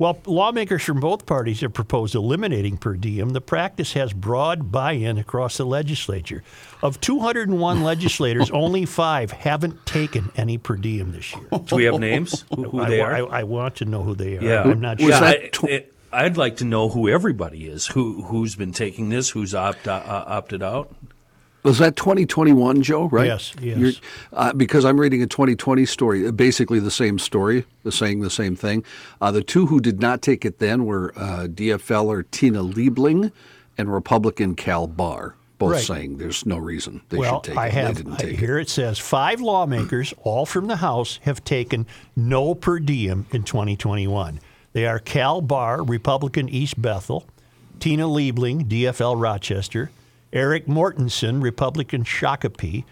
While 0.00 0.18
lawmakers 0.24 0.82
from 0.82 0.98
both 0.98 1.26
parties 1.26 1.60
have 1.60 1.74
proposed 1.74 2.14
eliminating 2.14 2.78
per 2.78 2.94
diem, 2.94 3.28
the 3.34 3.42
practice 3.42 3.92
has 3.92 4.14
broad 4.14 4.72
buy 4.72 4.92
in 4.92 5.18
across 5.18 5.58
the 5.58 5.66
legislature. 5.66 6.42
Of 6.82 7.02
201 7.02 7.82
legislators, 7.84 8.50
only 8.50 8.86
five 8.86 9.30
haven't 9.30 9.84
taken 9.84 10.32
any 10.36 10.56
per 10.56 10.76
diem 10.76 11.12
this 11.12 11.36
year. 11.36 11.46
Do 11.66 11.76
we 11.76 11.84
have 11.84 12.00
names? 12.00 12.46
Who, 12.56 12.70
who 12.70 12.80
I, 12.80 12.88
they 12.88 13.02
I, 13.02 13.20
are? 13.20 13.30
I 13.30 13.42
want 13.42 13.76
to 13.76 13.84
know 13.84 14.02
who 14.02 14.14
they 14.14 14.38
are. 14.38 14.42
Yeah. 14.42 14.62
I'm 14.62 14.80
not 14.80 15.02
sure. 15.02 15.10
Yeah, 15.10 15.20
I, 15.20 15.50
it, 15.64 15.92
I'd 16.10 16.38
like 16.38 16.56
to 16.56 16.64
know 16.64 16.88
who 16.88 17.06
everybody 17.10 17.68
is. 17.68 17.86
Who 17.88 18.22
who's 18.22 18.56
been 18.56 18.72
taking 18.72 19.10
this? 19.10 19.28
Who's 19.28 19.54
opt, 19.54 19.86
uh, 19.86 20.02
opted 20.26 20.62
out? 20.62 20.94
Was 21.62 21.78
that 21.78 21.94
2021, 21.96 22.82
Joe? 22.82 23.04
Right? 23.08 23.26
Yes, 23.26 23.52
yes. 23.60 24.00
Uh, 24.32 24.52
because 24.54 24.84
I'm 24.84 24.98
reading 24.98 25.22
a 25.22 25.26
2020 25.26 25.84
story, 25.84 26.26
uh, 26.26 26.30
basically 26.32 26.80
the 26.80 26.90
same 26.90 27.18
story, 27.18 27.66
saying 27.88 28.20
the 28.20 28.30
same 28.30 28.56
thing. 28.56 28.82
Uh, 29.20 29.30
the 29.30 29.42
two 29.42 29.66
who 29.66 29.78
did 29.80 30.00
not 30.00 30.22
take 30.22 30.44
it 30.46 30.58
then 30.58 30.86
were 30.86 31.12
uh, 31.16 31.46
DFLer 31.48 32.24
Tina 32.30 32.62
Liebling 32.62 33.30
and 33.76 33.92
Republican 33.92 34.54
Cal 34.54 34.86
Bahr, 34.86 35.34
both 35.58 35.72
Right. 35.72 35.82
saying 35.84 36.16
there's 36.16 36.46
no 36.46 36.56
reason 36.56 37.02
they 37.10 37.18
well, 37.18 37.42
should 37.42 37.50
take 37.50 37.58
I 37.58 37.66
it. 37.66 37.72
have 37.74 37.88
they 37.96 38.02
didn't 38.04 38.14
I- 38.14 38.16
take 38.16 38.32
it. 38.34 38.38
here 38.38 38.58
it 38.58 38.70
says 38.70 38.98
five 38.98 39.42
lawmakers, 39.42 40.14
all 40.22 40.46
from 40.46 40.66
the 40.66 40.76
House, 40.76 41.18
have 41.24 41.44
taken 41.44 41.86
no 42.16 42.54
per 42.54 42.78
diem 42.78 43.26
in 43.32 43.42
2021. 43.42 44.40
They 44.72 44.86
are 44.86 44.98
Cal 44.98 45.40
Bahr, 45.42 45.82
Republican 45.82 46.48
East 46.48 46.80
Bethel, 46.80 47.26
Tina 47.80 48.04
Liebling, 48.06 48.66
DFL 48.66 49.20
Rochester, 49.20 49.90
Erik 50.32 50.66
Mortensen, 50.66 51.42
Republican 51.42 52.04
Shakopee, 52.04 52.84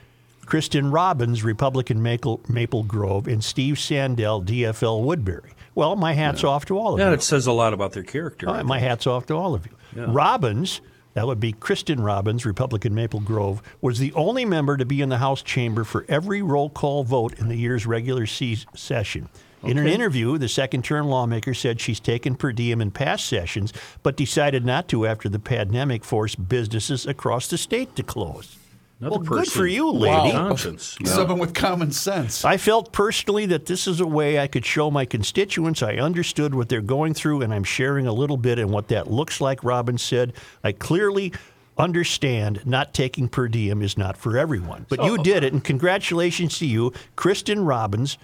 Kristin 0.47 0.93
Robbins, 0.93 1.45
Republican 1.45 2.03
Maple, 2.03 2.41
Maple 2.49 2.83
Grove, 2.83 3.29
and 3.29 3.45
Steve 3.45 3.75
Sandell, 3.77 4.45
DFL 4.45 5.03
Woodbury. 5.03 5.53
Well, 5.75 5.95
my 5.95 6.15
hat's 6.15 6.43
off 6.43 6.65
to 6.67 6.79
all 6.79 6.95
of 6.95 6.99
Yeah, 7.01 7.09
you. 7.09 7.15
it 7.15 7.23
says 7.23 7.47
a 7.47 7.53
lot 7.53 7.73
about 7.73 7.93
their 7.93 8.03
character. 8.03 8.49
Uh, 8.49 8.65
my 8.65 8.79
hat's 8.81 9.07
off 9.07 9.27
to 9.27 9.35
all 9.35 9.55
of 9.55 9.67
you. 9.67 10.05
Robbins, 10.07 10.81
that 11.15 11.27
would 11.27 11.39
be 11.39 11.53
Kristin 11.53 12.05
Robbins, 12.05 12.45
Republican 12.47 12.95
Maple 12.95 13.21
Grove, 13.21 13.63
was 13.81 13.99
the 13.99 14.13
only 14.15 14.45
member 14.45 14.77
to 14.77 14.85
be 14.85 15.01
in 15.03 15.09
the 15.09 15.19
House 15.19 15.43
chamber 15.43 15.85
for 15.85 16.05
every 16.09 16.43
roll 16.43 16.71
call 16.71 17.05
vote 17.05 17.39
in 17.39 17.49
the 17.49 17.57
year's 17.57 17.87
regular 17.87 18.27
se- 18.27 18.65
session. 18.75 19.29
In 19.63 19.79
an 19.79 19.87
interview, 19.87 20.39
the 20.39 20.49
second 20.49 20.85
term 20.85 21.09
lawmaker 21.09 21.55
said 21.55 21.81
she's 21.81 22.01
taken 22.01 22.37
per 22.37 22.53
diem 22.53 22.81
in 22.81 22.91
past 22.91 23.27
sessions, 23.27 23.73
but 24.03 24.17
decided 24.17 24.65
not 24.65 24.89
to 24.89 25.07
after 25.07 25.29
the 25.29 25.39
pandemic 25.39 26.05
forced 26.05 26.49
businesses 26.49 27.07
across 27.07 27.49
the 27.49 27.59
state 27.59 27.97
to 27.97 28.03
close. 28.03 28.57
Another 29.01 29.19
well, 29.19 29.25
good 29.25 29.47
for 29.47 29.67
you, 29.67 29.93
with 29.93 30.03
lady. 30.03 30.33
Conscience. 30.33 30.97
Yeah. 31.01 31.07
Someone 31.15 31.39
with 31.39 31.55
common 31.55 31.93
sense. 31.93 32.45
I 32.45 32.57
felt 32.57 32.93
personally 32.93 33.47
that 33.47 33.67
this 33.67 33.87
is 33.87 34.01
a 34.01 34.07
way 34.07 34.41
I 34.41 34.49
could 34.49 34.67
show 34.67 34.91
my 34.91 35.05
constituents 35.05 35.85
I 35.85 35.95
understood 35.97 36.53
what 36.53 36.69
they're 36.69 36.81
going 36.81 37.15
through, 37.15 37.43
and 37.43 37.55
I'm 37.55 37.63
sharing 37.63 38.09
a 38.09 38.13
little 38.13 38.37
bit 38.37 38.59
and 38.59 38.71
what 38.71 38.89
that 38.89 39.09
looks 39.09 39.41
like, 39.41 39.63
Robbins 39.63 40.03
said. 40.03 40.33
I 40.65 40.73
clearly 40.73 41.33
understand 41.77 42.67
not 42.67 42.93
taking 42.93 43.29
per 43.29 43.47
diem 43.47 43.83
is 43.83 43.97
not 43.97 44.17
for 44.17 44.37
everyone. 44.37 44.87
But 44.89 45.05
you 45.05 45.19
did 45.19 45.45
it, 45.45 45.53
and 45.53 45.63
congratulations 45.63 46.59
to 46.59 46.67
you, 46.67 46.93
Kristin 47.17 47.67
Robbins, 47.67 48.19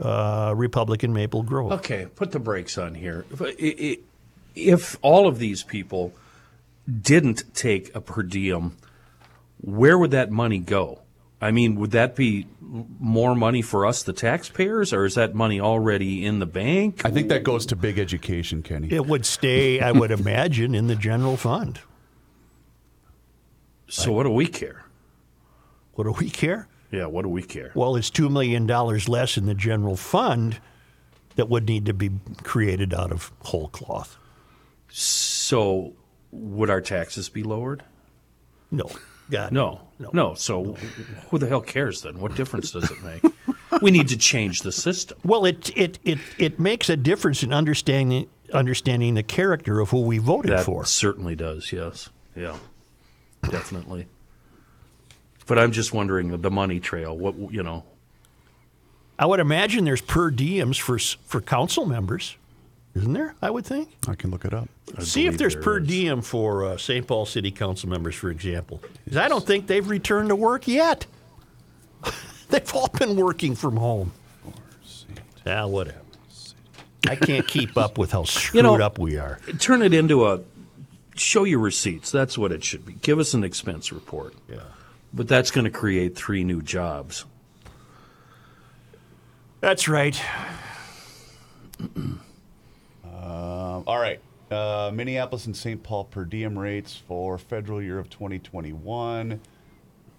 uh, 0.00 0.52
Republican 0.56 1.12
Maple 1.12 1.42
Grove. 1.42 1.72
Okay, 1.72 2.06
put 2.14 2.30
the 2.32 2.38
brakes 2.38 2.78
on 2.78 2.94
here. 2.94 3.24
If, 3.30 3.42
i- 3.42 3.54
i- 3.60 3.98
if 4.54 4.96
all 5.02 5.26
of 5.28 5.38
these 5.38 5.62
people 5.62 6.12
didn't 7.00 7.44
take 7.54 7.94
a 7.94 8.00
per 8.00 8.22
diem, 8.22 8.76
where 9.60 9.96
would 9.98 10.10
that 10.12 10.30
money 10.30 10.58
go? 10.58 11.00
I 11.40 11.50
mean, 11.50 11.74
would 11.76 11.90
that 11.90 12.14
be 12.14 12.46
more 13.00 13.34
money 13.34 13.62
for 13.62 13.84
us, 13.84 14.02
the 14.04 14.12
taxpayers, 14.12 14.92
or 14.92 15.04
is 15.04 15.14
that 15.16 15.34
money 15.34 15.60
already 15.60 16.24
in 16.24 16.38
the 16.38 16.46
bank? 16.46 17.02
I 17.04 17.10
think 17.10 17.28
that 17.30 17.42
goes 17.42 17.66
to 17.66 17.76
big 17.76 17.98
education, 17.98 18.62
Kenny. 18.62 18.92
It 18.92 19.06
would 19.06 19.26
stay, 19.26 19.80
I 19.80 19.90
would 19.92 20.10
imagine, 20.20 20.74
in 20.74 20.86
the 20.86 20.94
general 20.96 21.36
fund. 21.36 21.80
So 23.88 24.12
what 24.12 24.22
do 24.22 24.30
we 24.30 24.46
care? 24.46 24.84
What 25.94 26.04
do 26.04 26.12
we 26.12 26.30
care? 26.30 26.68
Yeah, 26.92 27.06
what 27.06 27.22
do 27.22 27.28
we 27.28 27.42
care? 27.42 27.72
Well, 27.74 27.96
it's 27.96 28.10
$2 28.10 28.30
million 28.30 28.66
less 28.66 29.36
in 29.36 29.46
the 29.46 29.54
general 29.54 29.96
fund 29.96 30.60
that 31.36 31.48
would 31.48 31.66
need 31.66 31.86
to 31.86 31.94
be 31.94 32.10
created 32.44 32.92
out 32.94 33.10
of 33.10 33.32
whole 33.40 33.68
cloth. 33.68 34.18
So 34.90 35.94
would 36.30 36.70
our 36.70 36.80
taxes 36.82 37.28
be 37.28 37.42
lowered? 37.42 37.82
No. 38.70 38.90
God. 39.30 39.52
No, 39.52 39.80
no. 40.12 40.34
So 40.34 40.74
who 41.30 41.38
the 41.38 41.48
hell 41.48 41.62
cares 41.62 42.02
then? 42.02 42.18
What 42.20 42.34
difference 42.34 42.72
does 42.72 42.90
it 42.90 43.02
make? 43.02 43.22
we 43.80 43.90
need 43.90 44.08
to 44.08 44.18
change 44.18 44.60
the 44.60 44.72
system. 44.72 45.16
Well, 45.24 45.46
it, 45.46 45.70
it, 45.76 45.98
it, 46.04 46.18
it 46.38 46.58
makes 46.60 46.90
a 46.90 46.96
difference 46.96 47.42
in 47.42 47.52
understanding 47.52 48.28
understanding 48.52 49.14
the 49.14 49.22
character 49.22 49.80
of 49.80 49.88
who 49.88 50.02
we 50.02 50.18
voted 50.18 50.52
That 50.52 50.66
for. 50.66 50.84
certainly 50.84 51.34
does. 51.34 51.72
Yes. 51.72 52.10
Yeah. 52.36 52.58
Definitely. 53.48 54.08
But 55.46 55.58
I'm 55.58 55.72
just 55.72 55.92
wondering 55.92 56.40
the 56.40 56.50
money 56.50 56.80
trail. 56.80 57.16
What 57.16 57.36
you 57.52 57.62
know? 57.62 57.84
I 59.18 59.26
would 59.26 59.40
imagine 59.40 59.84
there's 59.84 60.00
per 60.00 60.30
diems 60.30 60.80
for 60.80 60.98
for 60.98 61.40
council 61.40 61.84
members, 61.86 62.36
isn't 62.94 63.12
there? 63.12 63.34
I 63.42 63.50
would 63.50 63.64
think. 63.66 63.90
I 64.08 64.14
can 64.14 64.30
look 64.30 64.44
it 64.44 64.54
up. 64.54 64.68
See 65.00 65.26
if 65.26 65.38
there's 65.38 65.54
there 65.54 65.62
per 65.62 65.78
is. 65.78 65.86
diem 65.88 66.22
for 66.22 66.64
uh, 66.66 66.76
St. 66.76 67.06
Paul 67.06 67.26
City 67.26 67.50
Council 67.50 67.88
members, 67.88 68.14
for 68.14 68.30
example. 68.30 68.82
'Cause 69.06 69.16
I 69.16 69.28
don't 69.28 69.44
think 69.46 69.66
they've 69.66 69.88
returned 69.88 70.28
to 70.30 70.36
work 70.36 70.66
yet. 70.68 71.06
they've 72.50 72.74
all 72.74 72.88
been 72.88 73.16
working 73.16 73.54
from 73.54 73.76
home. 73.76 74.12
Ah, 75.46 75.66
whatever. 75.66 75.98
I 77.08 77.16
can't 77.16 77.46
keep 77.48 77.76
up 77.76 77.98
with 77.98 78.12
how 78.12 78.24
screwed 78.24 78.62
know- 78.64 78.80
up 78.80 78.98
we 78.98 79.16
are. 79.18 79.40
Turn 79.58 79.82
it 79.82 79.92
into 79.92 80.26
a 80.26 80.40
show 81.16 81.44
your 81.44 81.58
receipts. 81.58 82.10
That's 82.10 82.38
what 82.38 82.52
it 82.52 82.62
should 82.64 82.86
be. 82.86 82.94
Give 82.94 83.18
us 83.18 83.34
an 83.34 83.44
expense 83.44 83.92
report. 83.92 84.34
Yeah. 84.48 84.60
But 85.14 85.28
that's 85.28 85.50
going 85.50 85.64
to 85.64 85.70
create 85.70 86.16
three 86.16 86.44
new 86.44 86.62
jobs. 86.62 87.26
That's 89.60 89.86
right. 89.88 90.20
Um, 93.04 93.84
all 93.86 93.98
right. 93.98 94.20
Uh, 94.50 94.90
Minneapolis 94.92 95.46
and 95.46 95.56
St. 95.56 95.82
Paul 95.82 96.04
per 96.04 96.24
diem 96.24 96.58
rates 96.58 96.96
for 96.96 97.38
federal 97.38 97.80
year 97.80 97.98
of 97.98 98.10
2021. 98.10 99.40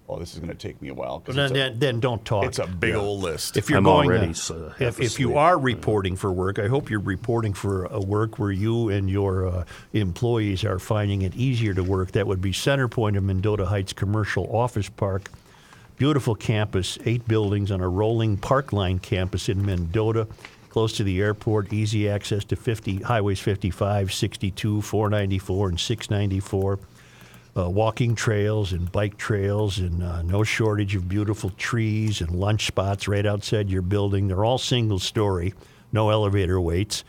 Oh, 0.09 0.19
this 0.19 0.33
is 0.33 0.39
going 0.39 0.49
to 0.49 0.55
take 0.55 0.81
me 0.81 0.89
a 0.89 0.93
while. 0.93 1.21
'cause 1.21 1.33
Then, 1.35 1.45
it's, 1.45 1.51
a, 1.51 1.53
then, 1.55 1.79
then 1.79 1.99
don't 2.01 2.23
talk. 2.25 2.43
it's 2.45 2.59
a 2.59 2.67
big 2.67 2.93
old 2.93 3.21
list. 3.23 3.55
If 3.55 3.69
you're 3.69 3.77
I'm 3.77 3.85
going, 3.85 4.09
already 4.09 4.33
uh, 4.49 4.69
half 4.77 4.81
if, 4.81 4.99
if 4.99 5.19
you 5.19 5.27
asleep. 5.29 5.37
are 5.37 5.57
reporting 5.57 6.15
for 6.17 6.31
work, 6.31 6.59
I 6.59 6.67
hope 6.67 6.89
you're 6.89 6.99
reporting 6.99 7.53
for 7.53 7.85
a 7.85 8.01
work 8.01 8.37
where 8.37 8.51
you 8.51 8.89
and 8.89 9.09
your 9.09 9.47
uh, 9.47 9.63
employees 9.93 10.65
are 10.65 10.77
finding 10.77 11.21
it 11.21 11.33
easier 11.35 11.73
to 11.73 11.83
work. 11.83 12.11
That 12.11 12.27
would 12.27 12.41
be 12.41 12.51
Center 12.51 12.87
Point 12.89 13.15
of 13.15 13.23
Mendota 13.23 13.65
Heights 13.65 13.93
Commercial 13.93 14.45
Office 14.55 14.89
Park. 14.89 15.29
Beautiful 15.97 16.35
campus, 16.35 16.97
eight 17.05 17.25
buildings 17.27 17.71
on 17.71 17.79
a 17.79 17.87
rolling 17.87 18.35
Parkline 18.37 19.01
campus 19.01 19.47
in 19.47 19.65
Mendota, 19.65 20.27
close 20.69 20.91
to 20.97 21.03
the 21.03 21.21
airport, 21.21 21.71
easy 21.71 22.09
access 22.09 22.43
to 22.45 22.55
50 22.57 22.97
highways 23.03 23.39
55, 23.39 24.11
62, 24.11 24.81
494, 24.81 25.69
and 25.69 25.79
694 25.79 26.79
uh, 27.55 27.69
walking 27.69 28.15
trails 28.15 28.71
and 28.71 28.91
bike 28.91 29.17
trails, 29.17 29.77
and 29.77 30.03
uh, 30.03 30.21
no 30.23 30.43
shortage 30.43 30.95
of 30.95 31.07
beautiful 31.07 31.51
trees 31.51 32.21
and 32.21 32.31
lunch 32.31 32.65
spots 32.67 33.07
right 33.07 33.25
outside 33.25 33.69
your 33.69 33.81
building. 33.81 34.27
They're 34.27 34.45
all 34.45 34.57
single 34.57 34.99
story, 34.99 35.53
no 35.91 36.09
elevator 36.09 36.59
waits. 36.59 37.03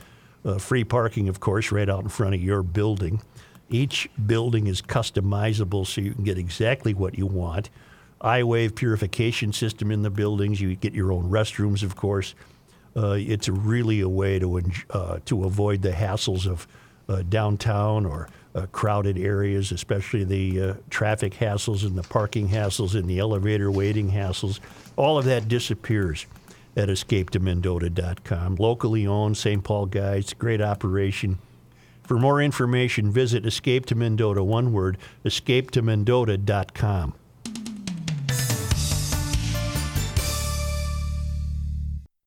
Uh, 0.44 0.58
free 0.58 0.84
parking, 0.84 1.28
of 1.30 1.40
course, 1.40 1.72
right 1.72 1.88
out 1.88 2.02
in 2.02 2.10
front 2.10 2.34
of 2.34 2.42
your 2.42 2.62
building. 2.62 3.22
Each 3.70 4.08
building 4.26 4.66
is 4.66 4.82
customizable 4.82 5.86
so 5.86 6.02
you 6.02 6.12
can 6.12 6.24
get 6.24 6.36
exactly 6.36 6.92
what 6.92 7.16
you 7.16 7.26
want. 7.26 7.70
I-wave 8.20 8.74
purification 8.74 9.52
system 9.52 9.90
in 9.90 10.02
the 10.02 10.10
buildings. 10.10 10.60
You 10.60 10.74
get 10.76 10.92
your 10.92 11.12
own 11.12 11.30
restrooms, 11.30 11.82
of 11.82 11.96
course. 11.96 12.34
Uh, 12.96 13.16
it's 13.18 13.48
really 13.48 14.00
a 14.00 14.08
way 14.08 14.38
to 14.38 14.62
uh, 14.90 15.18
to 15.24 15.44
avoid 15.44 15.82
the 15.82 15.90
hassles 15.90 16.46
of 16.46 16.68
uh, 17.08 17.22
downtown 17.22 18.06
or 18.06 18.28
uh, 18.54 18.66
crowded 18.72 19.18
areas, 19.18 19.72
especially 19.72 20.24
the 20.24 20.60
uh, 20.60 20.74
traffic 20.90 21.34
hassles 21.34 21.84
and 21.84 21.96
the 21.96 22.02
parking 22.02 22.48
hassles 22.48 22.94
and 22.94 23.08
the 23.08 23.18
elevator 23.18 23.70
waiting 23.70 24.10
hassles. 24.10 24.60
All 24.96 25.18
of 25.18 25.24
that 25.24 25.48
disappears 25.48 26.26
at 26.76 26.88
escapetomendota.com. 26.88 28.56
Locally 28.56 29.06
owned, 29.06 29.36
St. 29.36 29.62
Paul 29.62 29.86
guys, 29.86 30.32
great 30.34 30.60
operation. 30.60 31.38
For 32.02 32.18
more 32.18 32.42
information, 32.42 33.10
visit 33.10 33.46
Escape 33.46 33.86
to 33.86 33.94
Mendota, 33.94 34.44
one 34.44 34.72
word, 34.72 34.98
escapetomendota.com. 35.24 37.14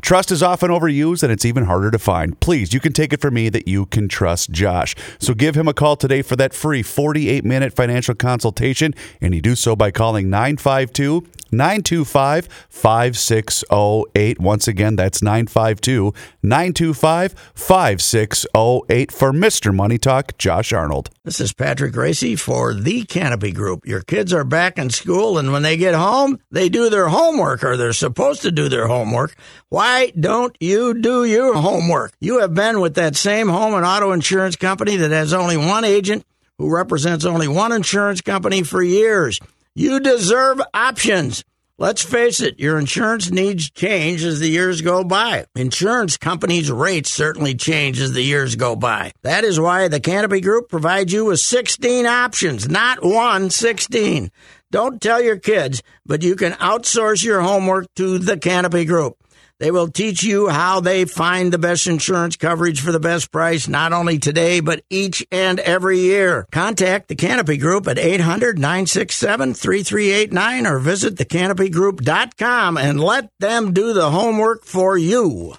Trust 0.00 0.30
is 0.30 0.42
often 0.42 0.70
overused 0.70 1.22
and 1.22 1.30
it's 1.30 1.44
even 1.44 1.64
harder 1.64 1.90
to 1.90 1.98
find. 1.98 2.38
Please, 2.40 2.72
you 2.72 2.80
can 2.80 2.92
take 2.92 3.12
it 3.12 3.20
from 3.20 3.34
me 3.34 3.48
that 3.48 3.68
you 3.68 3.86
can 3.86 4.08
trust 4.08 4.50
Josh. 4.50 4.94
So 5.18 5.34
give 5.34 5.54
him 5.54 5.68
a 5.68 5.74
call 5.74 5.96
today 5.96 6.22
for 6.22 6.36
that 6.36 6.54
free 6.54 6.82
48 6.82 7.44
minute 7.44 7.72
financial 7.72 8.14
consultation, 8.14 8.94
and 9.20 9.34
you 9.34 9.40
do 9.40 9.54
so 9.54 9.76
by 9.76 9.90
calling 9.90 10.30
952 10.30 11.26
925 11.52 12.48
5608. 12.68 14.38
Once 14.38 14.68
again, 14.68 14.96
that's 14.96 15.22
952 15.22 16.14
925 16.42 17.34
5608 17.54 19.12
for 19.12 19.32
Mr. 19.32 19.74
Money 19.74 19.98
Talk, 19.98 20.38
Josh 20.38 20.72
Arnold. 20.72 21.10
This 21.24 21.40
is 21.40 21.52
Patrick 21.52 21.92
Gracie 21.92 22.36
for 22.36 22.72
The 22.74 23.04
Canopy 23.04 23.52
Group. 23.52 23.86
Your 23.86 24.00
kids 24.02 24.32
are 24.32 24.44
back 24.44 24.78
in 24.78 24.90
school, 24.90 25.38
and 25.38 25.52
when 25.52 25.62
they 25.62 25.76
get 25.76 25.94
home, 25.94 26.40
they 26.50 26.68
do 26.68 26.88
their 26.88 27.08
homework, 27.08 27.64
or 27.64 27.76
they're 27.76 27.92
supposed 27.92 28.42
to 28.42 28.50
do 28.50 28.68
their 28.68 28.86
homework. 28.86 29.34
Why 29.68 29.89
don't 30.18 30.56
you 30.60 30.94
do 30.94 31.24
your 31.24 31.54
homework? 31.54 32.12
You 32.20 32.40
have 32.40 32.54
been 32.54 32.80
with 32.80 32.94
that 32.94 33.16
same 33.16 33.48
home 33.48 33.74
and 33.74 33.84
auto 33.84 34.12
insurance 34.12 34.56
company 34.56 34.96
that 34.96 35.10
has 35.10 35.32
only 35.32 35.56
one 35.56 35.84
agent 35.84 36.24
who 36.58 36.72
represents 36.72 37.24
only 37.24 37.48
one 37.48 37.72
insurance 37.72 38.20
company 38.20 38.62
for 38.62 38.82
years. 38.82 39.40
You 39.74 39.98
deserve 39.98 40.60
options. 40.72 41.44
Let's 41.76 42.02
face 42.02 42.40
it, 42.40 42.60
your 42.60 42.78
insurance 42.78 43.30
needs 43.30 43.70
change 43.70 44.22
as 44.22 44.38
the 44.38 44.48
years 44.48 44.80
go 44.80 45.02
by. 45.02 45.46
Insurance 45.56 46.16
companies' 46.18 46.70
rates 46.70 47.10
certainly 47.10 47.54
change 47.54 48.00
as 48.00 48.12
the 48.12 48.22
years 48.22 48.54
go 48.54 48.76
by. 48.76 49.12
That 49.22 49.44
is 49.44 49.58
why 49.58 49.88
the 49.88 49.98
Canopy 49.98 50.40
Group 50.40 50.68
provides 50.68 51.12
you 51.12 51.24
with 51.24 51.40
16 51.40 52.06
options, 52.06 52.68
not 52.68 53.02
one, 53.02 53.50
16. 53.50 54.30
Don't 54.70 55.00
tell 55.00 55.20
your 55.20 55.38
kids, 55.38 55.82
but 56.06 56.22
you 56.22 56.36
can 56.36 56.52
outsource 56.52 57.24
your 57.24 57.40
homework 57.40 57.86
to 57.96 58.18
the 58.18 58.38
Canopy 58.38 58.84
Group. 58.84 59.19
They 59.60 59.70
will 59.70 59.88
teach 59.88 60.22
you 60.22 60.48
how 60.48 60.80
they 60.80 61.04
find 61.04 61.52
the 61.52 61.58
best 61.58 61.86
insurance 61.86 62.34
coverage 62.36 62.80
for 62.80 62.92
the 62.92 62.98
best 62.98 63.30
price, 63.30 63.68
not 63.68 63.92
only 63.92 64.18
today, 64.18 64.60
but 64.60 64.82
each 64.88 65.24
and 65.30 65.60
every 65.60 65.98
year. 65.98 66.46
Contact 66.50 67.08
the 67.08 67.14
Canopy 67.14 67.58
Group 67.58 67.86
at 67.86 67.98
800 67.98 68.58
967 68.58 69.52
3389 69.52 70.66
or 70.66 70.78
visit 70.78 71.16
thecanopygroup.com 71.16 72.78
and 72.78 73.00
let 73.00 73.28
them 73.38 73.74
do 73.74 73.92
the 73.92 74.10
homework 74.10 74.64
for 74.64 74.96
you. 74.96 75.52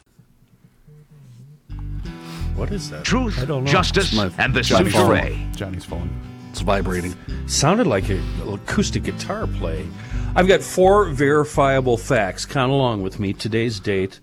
What 2.55 2.71
is 2.71 2.89
that? 2.89 3.05
Truth, 3.05 3.39
I 3.39 3.45
don't 3.45 3.65
know. 3.65 3.71
justice, 3.71 4.13
my- 4.13 4.31
and 4.39 4.51
the 4.53 4.61
Johnny's 4.61 4.93
super 4.95 5.15
phone. 5.15 5.53
Johnny's 5.55 5.85
phone. 5.85 6.09
It's 6.49 6.61
vibrating. 6.61 7.15
Sounded 7.45 7.85
like 7.85 8.09
an 8.09 8.23
acoustic 8.51 9.03
guitar 9.03 9.45
playing. 9.45 9.93
I've 10.33 10.47
got 10.47 10.61
four 10.61 11.09
verifiable 11.09 11.97
facts. 11.97 12.45
Count 12.45 12.71
along 12.71 13.03
with 13.03 13.19
me. 13.19 13.33
Today's 13.33 13.81
date, 13.81 14.21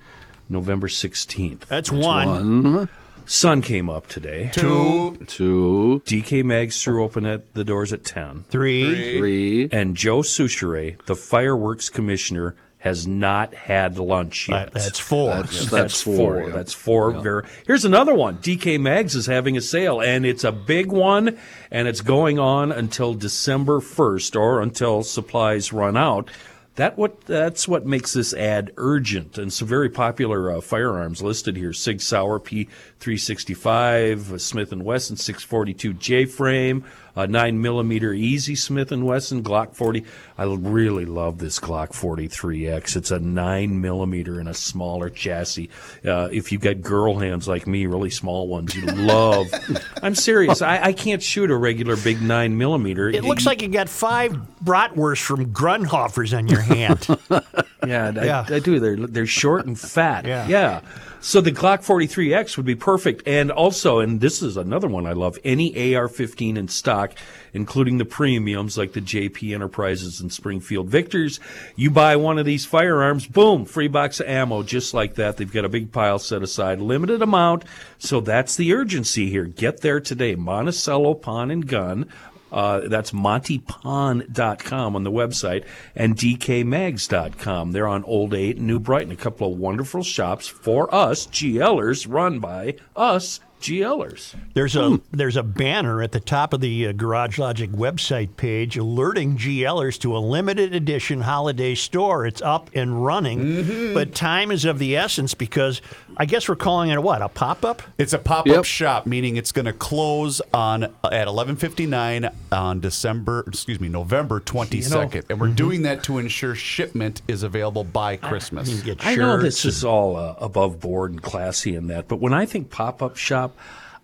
November 0.48 0.88
16th. 0.88 1.66
That's 1.66 1.92
one. 1.92 2.88
Sun 3.26 3.60
came 3.60 3.90
up 3.90 4.06
today. 4.06 4.50
Two. 4.54 5.18
Two, 5.26 6.02
DK 6.06 6.42
Mags 6.42 6.82
threw 6.82 7.04
open 7.04 7.26
at 7.26 7.52
the 7.52 7.62
doors 7.62 7.92
at 7.92 8.04
10. 8.04 8.44
Three. 8.48 9.18
three. 9.18 9.68
And 9.70 9.94
Joe 9.94 10.20
Soucheray, 10.20 10.96
the 11.04 11.14
fireworks 11.14 11.90
commissioner, 11.90 12.56
has 12.78 13.06
not 13.06 13.54
had 13.54 13.98
lunch 13.98 14.48
yet. 14.48 14.72
That- 14.72 14.82
that's 14.82 14.98
four. 14.98 15.34
That's, 15.34 15.58
That's, 15.58 15.70
that's 15.70 16.02
four. 16.02 16.16
four. 16.16 16.42
yeah. 16.48 16.54
That's 16.54 16.74
four. 16.74 17.10
Very. 17.12 17.42
Here's 17.66 17.84
another 17.84 18.14
one. 18.14 18.38
DK 18.38 18.80
Mags 18.80 19.14
is 19.16 19.26
having 19.26 19.56
a 19.56 19.60
sale, 19.60 20.00
and 20.00 20.24
it's 20.24 20.44
a 20.44 20.52
big 20.52 20.92
one, 20.92 21.36
and 21.70 21.88
it's 21.88 22.02
going 22.02 22.38
on 22.38 22.70
until 22.70 23.14
December 23.14 23.80
1st, 23.80 24.38
or 24.38 24.62
until 24.62 25.02
supplies 25.02 25.72
run 25.72 25.96
out. 25.96 26.30
That 26.76 26.96
what 26.96 27.22
that's 27.22 27.66
what 27.66 27.84
makes 27.84 28.12
this 28.12 28.32
ad 28.32 28.70
urgent, 28.76 29.36
and 29.36 29.52
some 29.52 29.66
very 29.66 29.90
popular 29.90 30.52
uh, 30.52 30.60
firearms 30.60 31.20
listed 31.20 31.56
here: 31.56 31.72
Sig 31.72 32.00
Sauer 32.00 32.38
P365, 32.38 34.38
Smith 34.40 34.70
and 34.70 34.84
Wesson 34.84 35.16
642 35.16 35.94
J 35.94 36.24
frame, 36.24 36.84
a 37.18 37.26
nine 37.26 37.60
millimeter 37.60 38.12
Easy 38.12 38.54
Smith 38.54 38.92
and 38.92 39.04
Wesson 39.04 39.42
Glock 39.42 39.74
40. 39.74 40.04
I 40.38 40.44
really 40.44 41.04
love 41.04 41.38
this 41.38 41.58
Glock 41.58 41.88
43X. 41.88 42.94
It's 42.96 43.10
a 43.10 43.18
nine 43.18 43.80
millimeter 43.80 44.38
and 44.38 44.48
a 44.48 44.54
smaller 44.54 45.10
chassis. 45.10 45.68
Uh, 46.04 46.28
if 46.30 46.52
you've 46.52 46.62
got 46.62 46.80
girl 46.80 47.18
hands 47.18 47.48
like 47.48 47.66
me, 47.66 47.86
really 47.86 48.10
small 48.10 48.46
ones, 48.46 48.76
you 48.76 48.86
love. 48.86 49.52
I'm 50.00 50.14
serious. 50.14 50.62
I, 50.62 50.80
I 50.80 50.92
can't 50.92 51.22
shoot 51.22 51.50
a 51.50 51.56
regular 51.56 51.96
big 51.96 52.22
nine 52.22 52.56
millimeter. 52.56 53.08
It 53.08 53.24
looks 53.24 53.46
like 53.46 53.62
you 53.62 53.68
got 53.68 53.88
five 53.88 54.38
bratwursts 54.62 55.22
from 55.22 55.52
Grunhoffers 55.52 56.36
on 56.36 56.46
your 56.46 56.60
hand. 56.60 57.06
Yeah, 57.86 58.12
I, 58.14 58.24
Yeah. 58.24 58.44
I 58.48 58.58
do. 58.58 58.80
They're 58.80 58.96
they're 58.96 59.26
short 59.26 59.64
and 59.64 59.78
fat. 59.78 60.26
Yeah. 60.26 60.48
yeah. 60.48 60.80
So 61.20 61.40
the 61.40 61.50
Glock 61.50 61.78
43X 61.84 62.56
would 62.56 62.66
be 62.66 62.76
perfect, 62.76 63.26
and 63.26 63.50
also, 63.50 63.98
and 63.98 64.20
this 64.20 64.40
is 64.40 64.56
another 64.56 64.86
one 64.86 65.04
I 65.04 65.12
love. 65.12 65.36
Any 65.42 65.94
AR-15 65.94 66.56
in 66.56 66.68
stock, 66.68 67.07
including 67.52 67.98
the 67.98 68.04
premiums 68.04 68.78
like 68.78 68.92
the 68.92 69.00
JP 69.00 69.54
Enterprises 69.54 70.20
and 70.20 70.32
Springfield 70.32 70.88
Victors. 70.88 71.40
You 71.76 71.90
buy 71.90 72.16
one 72.16 72.38
of 72.38 72.46
these 72.46 72.64
firearms, 72.64 73.26
boom, 73.26 73.64
free 73.64 73.88
box 73.88 74.20
of 74.20 74.28
ammo, 74.28 74.62
just 74.62 74.94
like 74.94 75.14
that. 75.14 75.36
They've 75.36 75.52
got 75.52 75.64
a 75.64 75.68
big 75.68 75.92
pile 75.92 76.18
set 76.18 76.42
aside, 76.42 76.80
limited 76.80 77.22
amount. 77.22 77.64
So 77.98 78.20
that's 78.20 78.56
the 78.56 78.72
urgency 78.72 79.30
here. 79.30 79.44
Get 79.44 79.80
there 79.80 80.00
today. 80.00 80.34
Monticello 80.34 81.14
Pawn 81.14 81.50
and 81.50 81.66
Gun. 81.66 82.08
Uh, 82.50 82.88
that's 82.88 83.10
montypawn.com 83.10 84.96
on 84.96 85.02
the 85.02 85.10
website 85.10 85.64
and 85.94 86.16
dkmags.com. 86.16 87.72
They're 87.72 87.88
on 87.88 88.04
Old 88.04 88.34
8 88.34 88.56
in 88.56 88.66
New 88.66 88.80
Brighton, 88.80 89.12
a 89.12 89.16
couple 89.16 89.52
of 89.52 89.58
wonderful 89.58 90.02
shops 90.02 90.48
for 90.48 90.92
us, 90.94 91.26
GLers, 91.26 92.06
run 92.08 92.38
by 92.38 92.76
us, 92.96 93.40
GLers. 93.60 94.34
There's 94.54 94.76
a 94.76 95.00
there's 95.10 95.36
a 95.36 95.42
banner 95.42 96.02
at 96.02 96.12
the 96.12 96.20
top 96.20 96.52
of 96.52 96.60
the 96.60 96.88
uh, 96.88 96.92
Garage 96.92 97.38
Logic 97.38 97.70
website 97.70 98.36
page 98.36 98.76
alerting 98.76 99.36
GLers 99.36 99.98
to 100.00 100.16
a 100.16 100.18
limited 100.18 100.74
edition 100.74 101.22
holiday 101.22 101.74
store. 101.74 102.26
It's 102.26 102.42
up 102.42 102.70
and 102.74 103.04
running, 103.04 103.94
but 103.94 104.14
time 104.14 104.50
is 104.50 104.64
of 104.64 104.78
the 104.78 104.96
essence 104.96 105.34
because 105.34 105.80
I 106.16 106.24
guess 106.24 106.48
we're 106.48 106.56
calling 106.56 106.90
it 106.90 106.98
a 106.98 107.00
what 107.00 107.22
a 107.22 107.28
pop 107.28 107.64
up. 107.64 107.82
It's 107.98 108.12
a 108.12 108.18
pop-up 108.18 108.46
Yep. 108.46 108.64
shop, 108.64 109.06
meaning 109.06 109.36
it's 109.36 109.52
going 109.52 109.66
to 109.66 109.72
close 109.72 110.40
on 110.54 110.84
at 110.84 111.26
11:59 111.28 112.30
on 112.52 112.80
December, 112.80 113.44
excuse 113.46 113.80
me, 113.80 113.88
November 113.88 114.40
22nd, 114.40 115.24
and 115.30 115.40
we're 115.40 115.48
doing 115.48 115.82
that 115.82 116.02
to 116.04 116.18
ensure 116.18 116.54
shipment 116.54 117.22
is 117.28 117.42
available 117.42 117.84
by 117.84 118.16
Christmas. 118.16 118.68
You 118.68 118.76
can 118.76 118.84
get 118.84 119.06
I 119.06 119.14
know 119.14 119.36
this 119.38 119.64
is 119.64 119.84
all 119.84 120.16
uh, 120.16 120.34
above 120.38 120.80
board 120.80 121.10
and 121.12 121.22
classy 121.22 121.74
and 121.76 121.90
that, 121.90 122.08
but 122.08 122.16
when 122.20 122.32
I 122.32 122.46
think 122.46 122.70
pop 122.70 123.02
up 123.02 123.16
shop, 123.16 123.47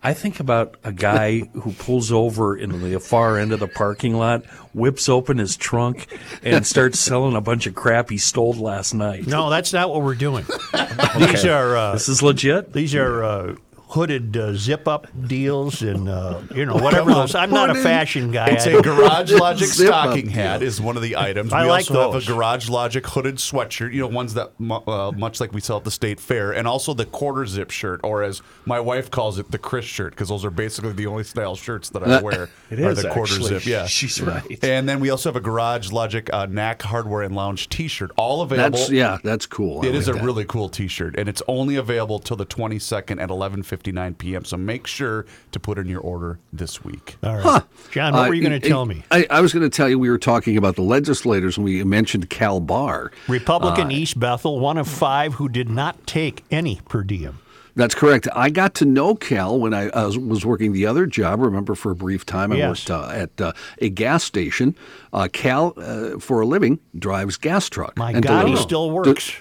I 0.02 0.12
think 0.12 0.38
about 0.38 0.76
a 0.84 0.92
guy 0.92 1.40
who 1.54 1.72
pulls 1.72 2.12
over 2.12 2.54
in 2.58 2.82
the 2.90 3.00
far 3.00 3.38
end 3.38 3.52
of 3.52 3.60
the 3.60 3.66
parking 3.68 4.14
lot, 4.18 4.44
whips 4.74 5.08
open 5.08 5.38
his 5.38 5.56
trunk, 5.56 6.14
and 6.42 6.66
starts 6.74 7.00
selling 7.00 7.34
a 7.34 7.40
bunch 7.40 7.66
of 7.66 7.74
crap 7.74 8.10
he 8.10 8.18
stole 8.18 8.52
last 8.52 8.92
night. 8.92 9.26
No, 9.26 9.48
that's 9.48 9.72
not 9.72 9.88
what 9.88 10.02
we're 10.02 10.14
doing. 10.14 10.44
These 11.18 11.46
are 11.46 11.74
uh, 11.76 11.92
This 11.94 12.10
is 12.10 12.22
legit. 12.22 12.74
these 12.74 12.94
are 12.94 13.24
uh, 13.24 13.54
hooded 13.94 14.36
uh, 14.36 14.52
zip 14.54 14.88
up 14.88 15.06
deals 15.28 15.80
and 15.82 16.08
uh, 16.08 16.40
you 16.54 16.66
know 16.66 16.74
whatever 16.74 17.12
those. 17.14 17.34
I'm 17.34 17.50
not 17.50 17.70
a 17.70 17.74
fashion 17.76 18.32
guy. 18.32 18.48
It's 18.50 18.66
I 18.66 18.70
a 18.70 18.72
don't- 18.72 18.82
Garage 18.82 19.32
Logic 19.40 19.68
Zip 19.68 19.88
up 19.92 20.04
stocking 20.06 20.28
hat 20.30 20.62
is 20.62 20.80
one 20.80 20.96
of 20.96 21.02
the 21.02 21.16
items. 21.16 21.52
I 21.52 21.62
we 21.62 21.68
like 21.70 21.82
also 21.90 21.94
those. 22.12 22.24
have 22.26 22.34
a 22.34 22.36
Garage 22.36 22.68
Logic 22.68 23.06
hooded 23.06 23.36
sweatshirt, 23.36 23.92
you 23.92 24.00
know, 24.00 24.08
ones 24.08 24.34
that 24.34 24.52
mu- 24.58 24.74
uh, 24.86 25.12
much 25.12 25.40
like 25.40 25.52
we 25.52 25.60
sell 25.60 25.76
at 25.76 25.84
the 25.84 25.90
state 25.92 26.18
fair, 26.18 26.52
and 26.52 26.66
also 26.66 26.92
the 26.92 27.04
quarter 27.06 27.46
zip 27.46 27.70
shirt, 27.70 28.00
or 28.02 28.22
as 28.24 28.42
my 28.66 28.80
wife 28.80 29.10
calls 29.10 29.38
it, 29.38 29.50
the 29.52 29.58
Chris 29.58 29.84
shirt, 29.84 30.10
because 30.12 30.28
those 30.28 30.44
are 30.44 30.50
basically 30.50 30.92
the 30.92 31.06
only 31.06 31.22
style 31.24 31.54
shirts 31.54 31.88
that 31.90 32.02
I 32.02 32.20
wear. 32.20 32.48
It 32.70 32.80
are 32.80 32.90
is 32.90 33.02
the 33.02 33.10
quarter 33.10 33.34
actually. 33.34 33.58
zip. 33.60 33.66
Yeah, 33.66 33.86
She's 33.86 34.20
right. 34.20 34.42
And 34.64 34.88
then 34.88 34.98
we 34.98 35.10
also 35.10 35.28
have 35.28 35.36
a 35.36 35.40
Garage 35.40 35.92
Logic 35.92 36.28
uh, 36.32 36.46
Knack 36.46 36.82
Hardware 36.82 37.22
and 37.22 37.36
Lounge 37.36 37.68
T-shirt, 37.68 38.10
all 38.16 38.42
available. 38.42 38.78
That's 38.78 38.90
yeah, 38.90 39.18
that's 39.22 39.46
cool. 39.46 39.84
I 39.84 39.88
It 39.88 39.94
is 39.94 40.08
like 40.08 40.16
a 40.16 40.18
that. 40.18 40.24
really 40.24 40.44
cool 40.46 40.68
T-shirt, 40.68 41.14
and 41.16 41.28
it's 41.28 41.42
only 41.46 41.76
available 41.76 42.18
till 42.18 42.36
the 42.36 42.46
22nd 42.46 43.20
at 43.22 43.28
11:59 43.28 43.83
p.m. 44.18 44.44
So 44.44 44.56
make 44.56 44.86
sure 44.86 45.26
to 45.52 45.60
put 45.60 45.78
in 45.78 45.86
your 45.88 46.00
order 46.00 46.38
this 46.52 46.82
week. 46.84 47.16
All 47.22 47.36
right, 47.36 47.62
John. 47.90 48.12
What 48.14 48.26
Uh, 48.26 48.28
were 48.28 48.34
you 48.34 48.42
going 48.42 48.60
to 48.60 48.68
tell 48.68 48.86
me? 48.86 49.04
I, 49.10 49.26
I 49.30 49.40
was 49.40 49.52
going 49.52 49.62
to 49.68 49.74
tell 49.74 49.88
you 49.88 49.98
we 49.98 50.10
were 50.10 50.18
talking 50.18 50.56
about 50.56 50.76
the 50.76 50.82
legislators 50.82 51.56
and 51.56 51.64
we 51.64 51.84
mentioned 51.84 52.30
Cal 52.30 52.60
Bahr. 52.60 53.12
Republican 53.28 53.88
Uh, 53.88 53.90
East 53.90 54.18
Bethel, 54.18 54.58
one 54.60 54.78
of 54.78 54.88
five 54.88 55.34
who 55.34 55.48
did 55.48 55.68
not 55.68 56.06
take 56.06 56.44
any 56.50 56.80
per 56.88 57.02
diem. 57.02 57.38
That's 57.76 57.94
correct. 57.96 58.28
I 58.36 58.50
got 58.50 58.74
to 58.76 58.84
know 58.84 59.16
Cal 59.16 59.58
when 59.58 59.74
I 59.74 59.88
uh, 59.88 60.12
was 60.16 60.46
working 60.46 60.72
the 60.72 60.86
other 60.86 61.06
job. 61.06 61.40
Remember, 61.40 61.74
for 61.74 61.90
a 61.90 61.96
brief 61.96 62.24
time, 62.24 62.52
I 62.52 62.56
Yes. 62.56 62.88
worked 62.88 62.90
uh, 62.90 63.08
at 63.12 63.40
uh, 63.40 63.52
a 63.80 63.88
gas 63.88 64.22
station. 64.22 64.76
Uh, 65.12 65.26
Cal, 65.32 65.74
uh, 65.76 66.20
for 66.20 66.40
a 66.40 66.46
living, 66.46 66.78
drives 66.96 67.36
gas 67.36 67.68
truck. 67.68 67.98
My 67.98 68.12
and 68.12 68.22
God, 68.22 68.46
he 68.46 68.54
still 68.56 68.92
works. 68.92 69.32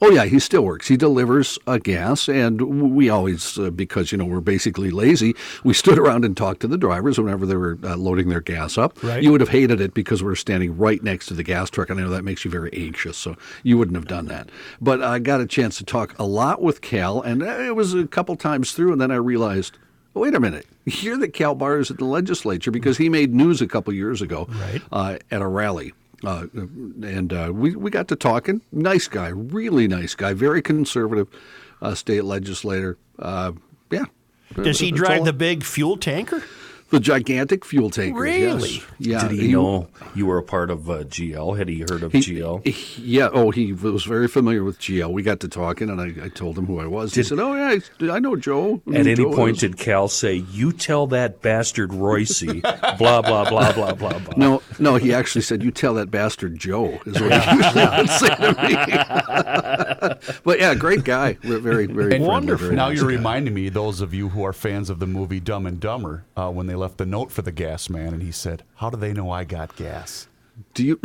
Oh 0.00 0.10
yeah, 0.10 0.26
he 0.26 0.38
still 0.38 0.62
works. 0.62 0.86
He 0.88 0.96
delivers 0.96 1.58
uh, 1.66 1.78
gas, 1.78 2.28
and 2.28 2.92
we 2.94 3.08
always, 3.10 3.58
uh, 3.58 3.70
because 3.70 4.12
you 4.12 4.18
know 4.18 4.24
we're 4.24 4.40
basically 4.40 4.90
lazy, 4.90 5.34
we 5.64 5.74
stood 5.74 5.98
around 5.98 6.24
and 6.24 6.36
talked 6.36 6.60
to 6.60 6.68
the 6.68 6.78
drivers 6.78 7.18
whenever 7.18 7.44
they 7.46 7.56
were 7.56 7.76
uh, 7.82 7.96
loading 7.96 8.28
their 8.28 8.40
gas 8.40 8.78
up. 8.78 9.02
Right. 9.02 9.22
You 9.22 9.32
would 9.32 9.40
have 9.40 9.48
hated 9.50 9.80
it 9.80 9.94
because 9.94 10.22
we're 10.22 10.36
standing 10.36 10.76
right 10.76 11.02
next 11.02 11.26
to 11.26 11.34
the 11.34 11.42
gas 11.42 11.68
truck, 11.68 11.90
and 11.90 11.98
I 11.98 12.04
know 12.04 12.10
that 12.10 12.22
makes 12.24 12.44
you 12.44 12.50
very 12.50 12.70
anxious, 12.72 13.16
so 13.16 13.34
you 13.64 13.76
wouldn't 13.76 13.96
have 13.96 14.06
done 14.06 14.26
that. 14.26 14.50
But 14.80 15.02
I 15.02 15.18
got 15.18 15.40
a 15.40 15.46
chance 15.46 15.78
to 15.78 15.84
talk 15.84 16.16
a 16.18 16.24
lot 16.24 16.62
with 16.62 16.80
Cal, 16.80 17.20
and 17.20 17.42
uh, 17.42 17.46
it 17.46 17.74
was 17.74 17.92
a 17.94 18.06
couple 18.06 18.36
times 18.36 18.72
through, 18.72 18.92
and 18.92 19.00
then 19.00 19.10
I 19.10 19.16
realized. 19.16 19.78
Wait 20.14 20.34
a 20.34 20.40
minute. 20.40 20.66
Here 20.84 21.16
that 21.18 21.28
Cal 21.32 21.54
Bahr 21.54 21.78
is 21.78 21.92
at 21.92 21.98
the 21.98 22.04
legislature 22.04 22.72
because 22.72 22.96
he 22.98 23.08
made 23.08 23.32
news 23.32 23.60
a 23.60 23.68
couple 23.68 23.92
years 23.92 24.20
ago 24.20 24.48
Right. 24.50 24.82
uh, 24.90 25.18
at 25.30 25.42
a 25.42 25.46
rally. 25.46 25.92
Uh, 26.24 26.46
and 26.54 27.32
uh, 27.32 27.50
we, 27.54 27.76
we 27.76 27.90
got 27.90 28.08
to 28.08 28.16
talking. 28.16 28.62
Nice 28.72 29.06
guy, 29.08 29.28
really 29.28 29.86
nice 29.86 30.14
guy, 30.14 30.32
very 30.32 30.62
conservative 30.62 31.28
uh, 31.80 31.94
state 31.94 32.24
legislator. 32.24 32.98
Uh, 33.18 33.52
yeah. 33.90 34.06
Does 34.54 34.80
he 34.80 34.90
drive 34.90 35.24
the 35.24 35.32
big 35.32 35.62
fuel 35.62 35.96
tanker? 35.96 36.42
The 36.90 37.00
gigantic 37.00 37.64
fuel 37.64 37.90
tanker? 37.90 38.18
Really? 38.20 38.68
Yes. 38.74 38.86
Yeah. 38.98 39.28
Did 39.28 39.38
he, 39.38 39.52
know 39.52 39.88
you 40.14 40.26
were 40.26 40.38
a 40.38 40.42
part 40.42 40.70
of 40.70 40.88
uh, 40.88 41.04
GL? 41.04 41.56
Had 41.58 41.68
he 41.68 41.80
heard 41.80 42.02
of 42.02 42.12
he- 42.12 42.20
GL? 42.20 42.66
he- 42.66 43.02
yeah. 43.18 43.28
Oh, 43.32 43.50
he 43.50 43.72
was 43.72 44.04
very 44.04 44.28
familiar 44.28 44.64
with 44.64 44.78
GL. 44.78 45.10
We 45.12 45.22
got 45.22 45.40
to 45.40 45.48
talking, 45.48 45.90
and 45.90 46.00
I, 46.00 46.26
I 46.26 46.28
told 46.28 46.56
him 46.58 46.66
who 46.66 46.78
I 46.80 46.86
was. 46.86 47.14
he 47.14 47.22
said, 47.22 47.38
"Oh 47.38 47.54
yeah, 47.54 47.78
I, 48.02 48.10
I 48.16 48.18
know 48.18 48.36
Joe." 48.36 48.80
At 48.88 48.94
any 49.06 49.14
Joe 49.16 49.34
point 49.34 49.56
is." 49.56 49.60
did 49.60 49.78
Cal 49.78 50.08
say, 50.08 50.34
"You 50.52 50.72
tell 50.72 51.06
that 51.08 51.42
bastard 51.42 51.92
Royce, 51.92 52.42
blah 52.42 53.22
blah 53.22 53.48
blah 53.48 53.72
blah 53.72 53.92
blah 53.94 54.18
blah"? 54.18 54.34
No, 54.36 54.62
no, 54.78 54.96
he 54.96 55.12
actually 55.12 55.42
said, 55.42 55.62
"You 55.62 55.70
tell 55.70 55.94
that 55.94 56.10
bastard 56.10 56.58
Joe." 56.58 56.98
Is 57.06 57.20
what 57.20 57.32
he 57.32 57.56
usually 57.56 57.86
would 57.98 58.10
say 58.10 58.28
to 58.28 58.54
me. 58.62 60.38
but 60.44 60.58
yeah, 60.58 60.74
great 60.74 61.04
guy. 61.04 61.36
We're 61.44 61.58
very, 61.58 61.86
very 61.86 62.10
friendly, 62.10 62.26
Wonderful. 62.28 62.66
very 62.66 62.76
Now 62.76 62.88
nice 62.88 62.98
you're 62.98 63.10
guy. 63.10 63.16
reminding 63.16 63.54
me, 63.54 63.68
those 63.68 64.00
of 64.00 64.14
you 64.14 64.28
who 64.30 64.42
are 64.44 64.52
fans 64.52 64.90
of 64.90 64.98
the 64.98 65.06
movie 65.06 65.40
Dumb 65.40 65.66
and 65.66 65.78
Dumber, 65.80 66.24
uh, 66.36 66.50
when 66.50 66.66
they 66.66 66.74
left 66.78 66.98
the 66.98 67.06
note 67.06 67.30
for 67.30 67.42
the 67.42 67.52
gas 67.52 67.88
man, 67.90 68.14
and 68.14 68.22
he 68.22 68.32
said, 68.32 68.62
"How 68.76 68.90
do 68.90 68.96
they 68.96 69.12
know 69.12 69.30
I 69.30 69.44
got 69.44 69.76
gas?" 69.76 70.28
Do 70.74 70.84
you? 70.84 71.00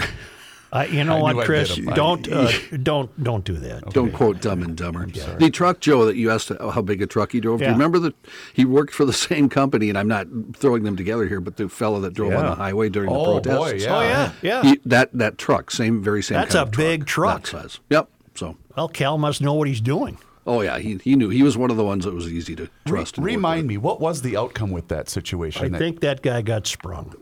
Uh, 0.71 0.87
you 0.89 1.03
know 1.03 1.23
I 1.25 1.33
what, 1.33 1.45
Chris? 1.45 1.75
Don't 1.75 2.27
uh, 2.31 2.51
don't 2.81 3.23
don't 3.23 3.45
do 3.45 3.53
that. 3.57 3.91
Don't 3.91 4.11
quote 4.11 4.41
Dumb 4.41 4.63
and 4.63 4.75
Dumber. 4.75 5.05
The 5.05 5.51
truck 5.51 5.79
Joe 5.81 6.05
that 6.05 6.15
you 6.15 6.31
asked 6.31 6.49
how 6.59 6.81
big 6.81 6.99
a 7.03 7.05
truck 7.05 7.31
he 7.33 7.39
drove. 7.39 7.59
Do 7.59 7.65
you 7.65 7.71
remember 7.71 7.99
that 7.99 8.15
he 8.53 8.65
worked 8.65 8.93
for 8.95 9.05
the 9.05 9.13
same 9.29 9.49
company? 9.49 9.89
And 9.89 9.97
I'm 9.99 10.07
not 10.07 10.25
throwing 10.55 10.81
them 10.83 10.95
together 10.95 11.27
here, 11.27 11.39
but 11.39 11.57
the 11.57 11.69
fellow 11.69 11.99
that 12.01 12.15
drove 12.15 12.33
on 12.33 12.45
the 12.45 12.55
highway 12.55 12.89
during 12.89 13.11
Oh, 13.11 13.39
the 13.39 13.41
boy, 13.41 13.69
protests. 13.69 13.83
yeah. 13.83 13.95
Oh 13.95 14.01
yeah, 14.01 14.31
yeah. 14.41 14.61
He- 14.63 14.79
that 14.85 15.09
that 15.13 15.37
truck, 15.37 15.69
same 15.69 16.01
very 16.01 16.23
same. 16.23 16.37
That's 16.39 16.55
kind 16.55 16.65
a 16.65 16.69
of 16.71 16.75
big 16.75 17.05
truck. 17.05 17.43
That 17.43 17.47
size. 17.61 17.79
Yep. 17.91 18.09
So. 18.35 18.57
well, 18.75 18.87
Cal 18.89 19.19
must 19.19 19.41
know 19.43 19.53
what 19.53 19.67
he's 19.67 19.79
doing. 19.81 20.17
Oh 20.45 20.61
yeah, 20.61 20.77
he, 20.79 20.97
he 21.03 21.15
knew 21.15 21.29
he 21.29 21.41
was 21.43 21.57
one 21.57 21.71
of 21.71 21.77
the 21.77 21.83
ones 21.85 22.03
that 22.05 22.13
was 22.13 22.27
easy 22.27 22.55
to 22.57 22.69
trust. 22.85 23.17
and 23.17 23.23
work 23.23 23.27
Remind 23.33 23.67
me, 23.67 23.77
what 23.77 24.01
was 24.01 24.21
the 24.21 24.35
outcome 24.35 24.71
with 24.71 24.89
that 24.89 25.07
situation? 25.09 25.65
I 25.65 25.69
That- 25.69 25.77
think 25.77 25.99
that 26.01 26.21
guy 26.21 26.41
got 26.41 26.67
sprung. 26.67 27.13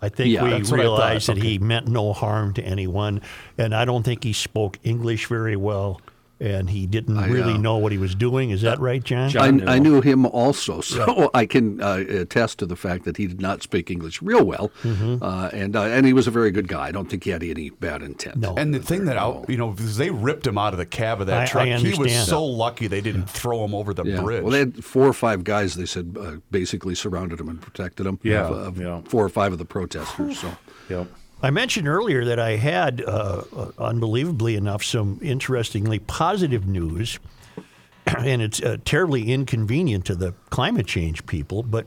I 0.00 0.08
think 0.08 0.32
Yeah, 0.32 0.44
we 0.44 0.50
that's 0.50 0.70
what 0.70 0.78
I 0.78 0.82
thought. 0.84 0.90
realized 0.90 1.26
that 1.28 1.38
he 1.38 1.58
meant 1.58 1.88
no 1.88 2.12
harm 2.12 2.54
to 2.54 2.62
anyone, 2.62 3.20
and 3.58 3.74
I 3.74 3.84
don't 3.84 4.04
think 4.04 4.22
he 4.22 4.32
spoke 4.32 4.78
English 4.84 5.26
very 5.26 5.56
well, 5.56 6.00
and 6.40 6.70
he 6.70 6.86
didn't 6.86 7.18
I, 7.18 7.26
really 7.28 7.54
uh, 7.54 7.58
know 7.58 7.76
what 7.78 7.90
he 7.92 7.98
was 7.98 8.14
doing. 8.14 8.50
Is 8.50 8.62
that 8.62 8.78
right, 8.80 9.02
John? 9.02 9.28
John- 9.30 9.42
I, 9.42 9.46
I 9.46 9.50
knew 9.50 9.66
I 9.68 9.76
him. 9.76 9.82
knew 9.82 10.00
him 10.00 10.26
also, 10.26 10.80
so 10.80 11.30
I 11.34 11.46
can 11.46 11.80
uh, 11.80 12.04
attest 12.08 12.58
to 12.60 12.66
the 12.66 12.76
fact 12.76 13.04
that 13.04 13.16
he 13.16 13.26
did 13.26 13.40
not 13.40 13.62
speak 13.62 13.90
English 13.90 14.22
real 14.22 14.44
well, 14.44 14.70
Mm-hmm. 14.82 15.22
uh, 15.22 15.48
and 15.52 15.74
uh, 15.76 15.82
and 15.82 16.06
he 16.06 16.12
was 16.12 16.26
a 16.26 16.30
very 16.30 16.50
good 16.50 16.68
guy. 16.68 16.86
I 16.86 16.92
don't 16.92 17.08
think 17.10 17.24
he 17.24 17.30
had 17.30 17.42
any 17.42 17.70
bad 17.70 18.02
intent. 18.02 18.36
No. 18.36 18.54
And 18.56 18.72
the 18.74 18.78
thing 18.80 19.04
that 19.06 19.16
I, 19.18 19.42
you 19.48 19.56
know, 19.56 19.72
they 19.74 20.10
ripped 20.10 20.46
him 20.46 20.58
out 20.58 20.72
of 20.74 20.78
the 20.78 20.86
cab 20.86 21.20
of 21.20 21.26
that 21.26 21.38
I- 21.40 21.42
I 21.42 21.46
truck. 21.46 21.66
he 21.80 21.98
was 21.98 22.26
so 22.26 22.44
lucky 22.44 22.86
they 22.86 23.00
didn't 23.00 23.28
throw 23.28 23.64
him 23.64 23.74
over 23.74 23.92
the 23.92 24.04
Yeah. 24.04 24.20
bridge. 24.22 24.42
Well, 24.42 24.52
they 24.52 24.60
had 24.60 24.84
four 24.84 25.06
or 25.06 25.12
five 25.12 25.44
guys. 25.44 25.74
They 25.74 25.86
said 25.86 26.16
uh, 26.20 26.36
basically 26.50 26.94
surrounded 26.94 27.40
him 27.40 27.48
and 27.48 27.60
protected 27.60 28.06
him. 28.06 28.18
Yeah, 28.22 28.46
of, 28.46 28.56
of 28.56 28.80
yeah. 28.80 29.00
four 29.06 29.24
or 29.24 29.28
five 29.28 29.52
of 29.52 29.58
the 29.58 29.64
protesters. 29.64 30.38
So 30.38 30.56
Yep. 30.88 31.08
I 31.42 31.50
mentioned 31.50 31.86
earlier 31.86 32.24
that 32.24 32.38
I 32.40 32.56
had, 32.56 33.02
uh, 33.02 33.42
uh, 33.56 33.70
unbelievably 33.78 34.56
enough, 34.56 34.82
some 34.82 35.18
interestingly 35.22 36.00
positive 36.00 36.66
news, 36.66 37.18
and 38.06 38.42
it's 38.42 38.60
uh, 38.60 38.78
terribly 38.84 39.30
inconvenient 39.32 40.04
to 40.06 40.14
the 40.16 40.34
climate 40.50 40.86
change 40.86 41.26
people, 41.26 41.62
but 41.62 41.86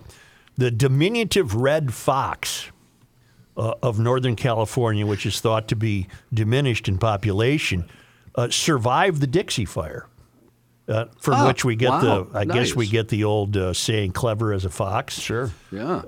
the 0.58 0.72
diminutive 0.72 1.54
red 1.56 1.94
fox 1.94 2.72
uh, 3.58 3.74
of 3.84 4.00
Northern 4.00 4.36
California, 4.38 5.06
which 5.06 5.26
is 5.26 5.42
thought 5.42 5.68
to 5.68 5.76
be 5.76 6.08
diminished 6.34 6.88
in 6.88 6.98
population, 6.98 7.90
uh, 8.36 8.50
survived 8.50 9.20
the 9.20 9.28
Dixie 9.28 9.66
Fire. 9.66 10.08
Uh, 10.88 11.06
from 11.20 11.36
Ah, 11.36 11.48
which 11.48 11.64
we 11.64 11.76
get 11.76 11.90
wow, 11.90 12.24
the, 12.24 12.38
I 12.38 12.44
guess 12.44 12.76
we 12.76 12.88
get 12.88 13.08
the 13.08 13.24
old 13.24 13.56
uh, 13.56 13.72
saying, 13.72 14.12
"clever 14.12 14.52
as 14.52 14.66
a 14.66 14.70
fox." 14.70 15.18
Sure. 15.18 15.52
Yeah. 15.72 16.02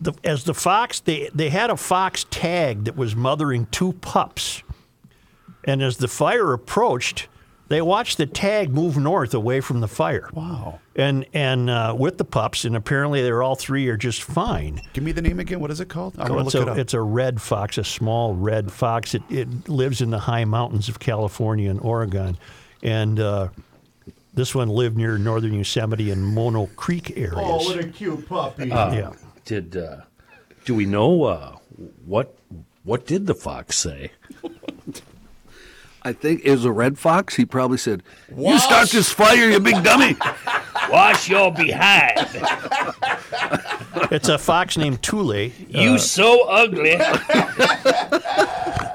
The, 0.00 0.12
as 0.24 0.44
the 0.44 0.54
fox, 0.54 1.00
they, 1.00 1.30
they 1.34 1.50
had 1.50 1.70
a 1.70 1.76
fox 1.76 2.24
tag 2.30 2.84
that 2.84 2.96
was 2.96 3.14
mothering 3.14 3.66
two 3.70 3.92
pups. 3.94 4.62
And 5.64 5.82
as 5.82 5.98
the 5.98 6.08
fire 6.08 6.52
approached, 6.52 7.28
they 7.68 7.80
watched 7.80 8.16
the 8.16 8.26
tag 8.26 8.70
move 8.70 8.96
north 8.96 9.32
away 9.32 9.60
from 9.60 9.80
the 9.80 9.86
fire. 9.86 10.28
Wow. 10.32 10.80
And 10.96 11.24
and 11.32 11.70
uh, 11.70 11.94
with 11.96 12.18
the 12.18 12.24
pups, 12.24 12.64
and 12.64 12.74
apparently 12.74 13.22
they're 13.22 13.44
all 13.44 13.54
three 13.54 13.86
are 13.88 13.96
just 13.96 14.22
fine. 14.24 14.80
Give 14.92 15.04
me 15.04 15.12
the 15.12 15.22
name 15.22 15.38
again. 15.38 15.60
What 15.60 15.70
is 15.70 15.80
it 15.80 15.88
called? 15.88 16.14
I'm 16.18 16.28
gonna 16.28 16.46
it's, 16.46 16.54
look 16.54 16.62
it 16.62 16.68
a, 16.68 16.72
up. 16.72 16.78
it's 16.78 16.94
a 16.94 17.00
red 17.00 17.40
fox, 17.40 17.78
a 17.78 17.84
small 17.84 18.34
red 18.34 18.72
fox. 18.72 19.14
It, 19.14 19.22
it 19.30 19.68
lives 19.68 20.00
in 20.00 20.10
the 20.10 20.18
high 20.18 20.44
mountains 20.44 20.88
of 20.88 20.98
California 20.98 21.70
and 21.70 21.80
Oregon. 21.80 22.36
And 22.82 23.20
uh, 23.20 23.48
this 24.34 24.52
one 24.52 24.68
lived 24.68 24.96
near 24.96 25.16
northern 25.16 25.54
Yosemite 25.54 26.10
and 26.10 26.26
Mono 26.26 26.66
Creek 26.74 27.16
areas. 27.16 27.34
Oh, 27.36 27.56
what 27.58 27.78
a 27.78 27.86
cute 27.86 28.28
puppy. 28.28 28.66
yeah. 28.66 29.12
Did 29.50 29.76
uh, 29.76 30.02
do 30.64 30.76
we 30.76 30.86
know 30.86 31.24
uh, 31.24 31.56
what 32.06 32.36
what 32.84 33.04
did 33.04 33.26
the 33.26 33.34
fox 33.34 33.76
say? 33.76 34.12
I 36.02 36.12
think 36.12 36.42
it 36.44 36.52
was 36.52 36.64
a 36.64 36.70
red 36.70 37.00
fox. 37.00 37.34
He 37.34 37.44
probably 37.44 37.76
said, 37.76 38.04
"You 38.32 38.60
start 38.60 38.90
this 38.90 39.10
fire, 39.10 39.50
you 39.50 39.58
big 39.58 39.82
dummy." 39.82 40.16
Wash 40.88 41.28
your 41.28 41.52
behind. 41.52 42.28
It's 44.12 44.28
a 44.28 44.38
fox 44.38 44.76
named 44.76 45.02
Thule. 45.02 45.50
You 45.68 45.98
so 45.98 46.46
ugly. 46.48 46.96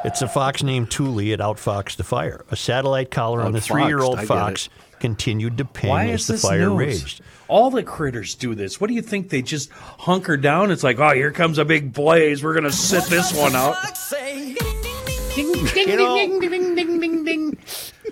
It's 0.06 0.22
a 0.22 0.28
fox 0.30 0.64
named 0.64 0.90
Thule. 0.90 1.20
It 1.20 1.42
outfoxed 1.42 1.98
the 1.98 2.06
fire. 2.06 2.46
A 2.50 2.56
satellite 2.56 3.12
collar 3.12 3.42
on 3.42 3.52
the 3.52 3.60
three-year-old 3.60 4.22
fox 4.22 4.70
continued 5.02 5.58
to 5.58 5.66
ping 5.66 5.90
Why 5.90 6.08
as 6.12 6.28
the 6.28 6.38
fire 6.38 6.70
news? 6.70 6.78
raged. 6.78 7.22
All 7.48 7.70
the 7.70 7.84
critters 7.84 8.36
do 8.36 8.56
this. 8.56 8.82
What 8.82 8.88
do 8.88 8.94
you 8.94 9.02
think? 9.02 9.30
They 9.30 9.42
just 9.42 9.70
hunker 9.72 10.38
down. 10.38 10.72
It's 10.72 10.84
like, 10.84 11.00
oh, 11.00 11.14
here 11.14 11.32
comes 11.32 11.58
a 11.58 11.66
big 11.66 11.94
blaze. 11.94 12.44
We're 12.44 12.56
gonna 12.56 12.72
sit 12.72 13.04
this 13.06 13.34
one 13.38 13.56
out. 13.56 13.76
You 15.38 15.98
know, 15.98 16.16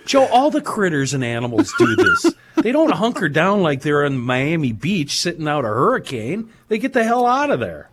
Joe, 0.06 0.26
all 0.28 0.52
the 0.52 0.62
critters 0.62 1.14
and 1.14 1.24
animals 1.24 1.74
do 1.78 1.96
this. 1.96 2.34
they 2.58 2.72
don't 2.72 2.92
hunker 2.92 3.30
down 3.30 3.62
like 3.62 3.82
they're 3.82 4.06
on 4.06 4.18
Miami 4.18 4.74
Beach 4.74 5.20
sitting 5.20 5.48
out 5.48 5.64
a 5.66 5.70
hurricane. 5.70 6.50
They 6.68 6.78
get 6.78 6.94
the 6.94 7.04
hell 7.04 7.26
out 7.26 7.50
of 7.50 7.60
there. 7.60 7.90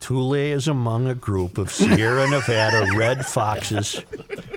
Thule 0.00 0.34
is 0.34 0.66
among 0.66 1.06
a 1.06 1.14
group 1.14 1.58
of 1.58 1.70
Sierra 1.70 2.28
Nevada 2.28 2.86
red 2.96 3.26
foxes 3.26 4.02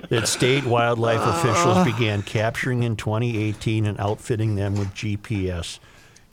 that 0.08 0.26
state 0.26 0.64
wildlife 0.64 1.20
officials 1.20 1.84
began 1.84 2.22
capturing 2.22 2.82
in 2.82 2.96
2018 2.96 3.84
and 3.86 4.00
outfitting 4.00 4.54
them 4.54 4.74
with 4.74 4.88
GPS. 4.94 5.78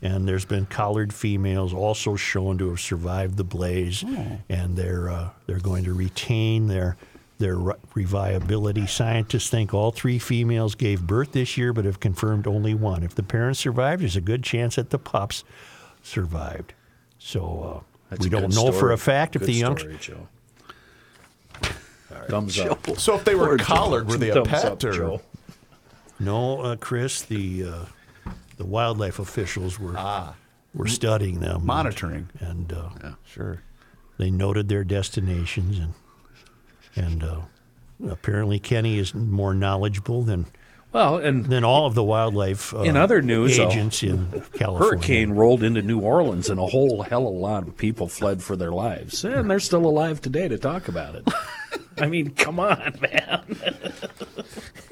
And 0.02 0.26
there's 0.26 0.44
been 0.44 0.66
collared 0.66 1.14
females 1.14 1.72
also 1.72 2.16
shown 2.16 2.58
to 2.58 2.70
have 2.70 2.80
survived 2.80 3.36
the 3.36 3.44
blaze, 3.44 4.04
and 4.48 4.76
they're 4.76 5.08
uh, 5.08 5.30
they're 5.46 5.60
going 5.60 5.84
to 5.84 5.92
retain 5.94 6.66
their 6.66 6.96
their 7.38 7.56
reviability. 7.56 8.88
Scientists 8.88 9.48
think 9.48 9.72
all 9.72 9.92
three 9.92 10.18
females 10.18 10.74
gave 10.74 11.06
birth 11.06 11.32
this 11.32 11.56
year, 11.56 11.72
but 11.72 11.84
have 11.84 12.00
confirmed 12.00 12.46
only 12.48 12.74
one. 12.74 13.02
If 13.04 13.14
the 13.14 13.22
parents 13.22 13.60
survived, 13.60 14.02
there's 14.02 14.16
a 14.16 14.20
good 14.20 14.42
chance 14.42 14.74
that 14.76 14.90
the 14.90 14.98
pups 14.98 15.44
survived. 16.02 16.74
So 17.18 17.82
uh, 17.82 17.94
That's 18.10 18.24
we 18.24 18.28
don't 18.30 18.48
good 18.50 18.54
know 18.54 18.72
for 18.72 18.90
a 18.90 18.98
fact 18.98 19.36
if 19.36 19.42
the 19.42 19.52
young 19.52 19.78
story, 19.78 19.98
Joe. 20.00 20.28
Thumbs 22.28 22.58
up. 22.58 22.98
so 22.98 23.14
if 23.16 23.24
they 23.24 23.34
were 23.34 23.46
Poor 23.46 23.56
Joe. 23.58 23.64
collared, 23.64 24.08
were 24.08 24.16
they 24.16 24.30
a 24.30 24.34
Thumbs 24.34 24.48
pet 24.48 24.64
up, 24.64 24.84
or? 24.84 24.92
Joe. 24.92 25.20
No, 26.20 26.60
uh, 26.60 26.76
Chris, 26.76 27.22
the 27.22 27.64
uh, 27.64 27.84
the 28.62 28.68
wildlife 28.68 29.18
officials 29.18 29.78
were 29.80 29.98
were 30.74 30.86
studying 30.88 31.40
them, 31.40 31.66
Monitoring. 31.66 32.28
and, 32.38 32.70
and 32.70 32.72
uh, 32.72 33.10
Sure. 33.24 33.60
they 34.18 34.30
noted 34.30 34.68
their 34.68 34.84
destinations, 34.84 35.78
and 35.80 35.94
and 36.94 37.24
uh, 37.24 37.40
apparently 38.08 38.58
Kenny 38.60 38.98
is 38.98 39.14
more 39.14 39.52
knowledgeable 39.52 40.22
than 40.22 40.46
Well, 40.92 41.18
and 41.18 41.46
than 41.46 41.64
all 41.64 41.86
of 41.86 41.94
the 41.94 42.04
wildlife 42.04 42.72
uh, 42.72 42.82
In 42.82 42.96
other 42.96 43.20
news, 43.20 43.58
agents 43.58 44.02
in 44.04 44.28
California. 44.54 44.78
hurricane 44.98 45.32
rolled 45.32 45.62
into 45.64 45.82
New 45.82 45.98
Orleans, 46.00 46.48
and 46.48 46.60
a 46.60 46.66
whole 46.66 47.02
hell 47.02 47.26
of 47.26 47.34
a 47.34 47.38
lot 47.38 47.66
of 47.66 47.76
people 47.76 48.06
fled 48.08 48.42
for 48.42 48.54
their 48.56 48.70
lives, 48.72 49.24
and 49.24 49.50
they're 49.50 49.58
still 49.60 49.84
alive 49.86 50.20
today 50.20 50.46
to 50.48 50.56
talk 50.56 50.86
about 50.88 51.16
it. 51.16 51.26
I 51.98 52.06
mean, 52.06 52.30
come 52.30 52.60
on, 52.60 52.96
man. 53.00 53.42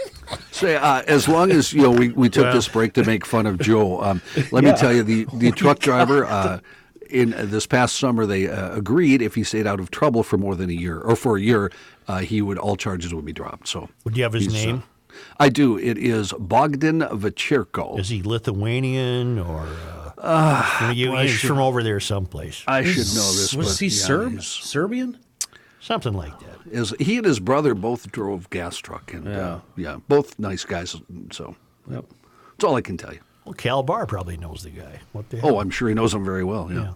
Say, 0.51 0.77
uh, 0.77 1.03
as 1.07 1.29
long 1.29 1.51
as 1.51 1.73
you 1.73 1.83
know, 1.83 1.91
we, 1.91 2.11
we 2.11 2.29
took 2.29 2.53
this 2.53 2.69
break 2.69 2.93
to 2.95 3.05
make 3.05 3.25
fun 3.27 3.47
of 3.47 3.59
Joe. 3.59 4.03
Um, 4.03 4.23
let 4.51 4.65
me 4.65 4.73
tell 4.73 4.93
you, 4.93 5.03
the 5.03 5.27
the 5.35 5.51
truck 5.57 5.79
driver 5.79 6.25
uh, 6.25 6.61
in 7.11 7.35
uh, 7.35 7.45
this 7.47 7.67
past 7.67 7.97
summer, 7.97 8.27
they 8.27 8.49
uh, 8.49 8.75
agreed 8.75 9.23
if 9.23 9.35
he 9.35 9.45
stayed 9.45 9.67
out 9.67 9.81
of 9.81 9.91
trouble 9.91 10.23
for 10.23 10.39
more 10.39 10.55
than 10.55 10.71
a 10.71 10.75
year 10.75 11.01
or 11.01 11.17
for 11.17 11.37
a 11.37 11.41
year, 11.41 11.71
uh, 12.09 12.19
he 12.19 12.43
would 12.43 12.59
all 12.59 12.77
charges 12.77 13.13
would 13.15 13.25
be 13.25 13.33
dropped. 13.33 13.69
So, 13.69 13.89
Would 14.05 14.17
you 14.17 14.23
have 14.23 14.33
his 14.33 14.45
he's, 14.45 14.55
uh, 14.55 14.67
name? 14.67 14.83
I 15.39 15.49
do. 15.49 15.77
It 15.77 15.99
is 15.99 16.33
Bogdan 16.39 17.01
Vechirko. 17.01 17.99
Is 17.99 18.09
he 18.09 18.23
Lithuanian 18.23 19.39
or? 19.39 19.69
Uh, 20.17 20.93
you, 20.95 21.17
he's 21.17 21.41
from 21.41 21.59
over 21.59 21.83
there 21.83 21.99
someplace. 21.99 22.63
I 22.67 22.85
should 22.85 23.07
know 23.15 23.33
this. 23.33 23.55
Was 23.55 23.69
but, 23.69 23.79
he 23.79 23.87
yeah, 23.87 24.05
Serb? 24.05 24.43
Serbian? 24.43 25.19
Something 25.81 26.13
like 26.13 26.39
that. 26.41 26.59
Is 26.71 26.95
he 27.01 27.17
and 27.17 27.25
his 27.27 27.41
brother 27.41 27.75
both 27.75 28.13
drove 28.13 28.49
gas 28.51 28.77
truck 28.77 29.13
and 29.15 29.27
uh, 29.27 29.61
yeah, 29.77 29.97
both 30.09 30.39
nice 30.39 30.65
guys. 30.65 30.95
So 31.33 31.57
Yep. 31.91 32.05
that's 32.53 32.65
all 32.65 32.77
I 32.77 32.83
can 32.83 32.97
tell 32.99 33.13
you. 33.15 33.21
Well, 33.45 33.55
Cal 33.55 33.83
Bahr 33.83 34.07
probably 34.07 34.37
knows 34.37 34.63
the 34.63 34.71
guy. 34.71 35.01
What 35.13 35.31
the 35.31 35.41
hell? 35.41 35.57
Oh, 35.57 35.61
I'm 35.61 35.71
sure 35.71 35.89
he 35.89 35.95
knows 35.95 36.13
him 36.13 36.25
very 36.25 36.45
well. 36.45 36.71
Yeah. 36.71 36.81
Yeah. 36.81 36.93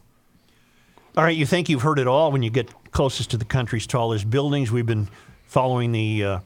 All 1.17 1.25
right, 1.25 1.37
you 1.37 1.47
think 1.47 1.69
you've 1.69 1.83
heard 1.83 1.99
it 1.99 2.07
all 2.07 2.31
when 2.33 2.43
you 2.43 2.51
get 2.51 2.73
closest 2.91 3.31
to 3.31 3.37
the 3.37 3.45
country's 3.45 3.87
tallest 3.87 4.29
buildings. 4.29 4.71
We've 4.71 4.85
been 4.85 5.09
following 5.47 5.93
the 5.93 6.25
uh, 6.25 6.39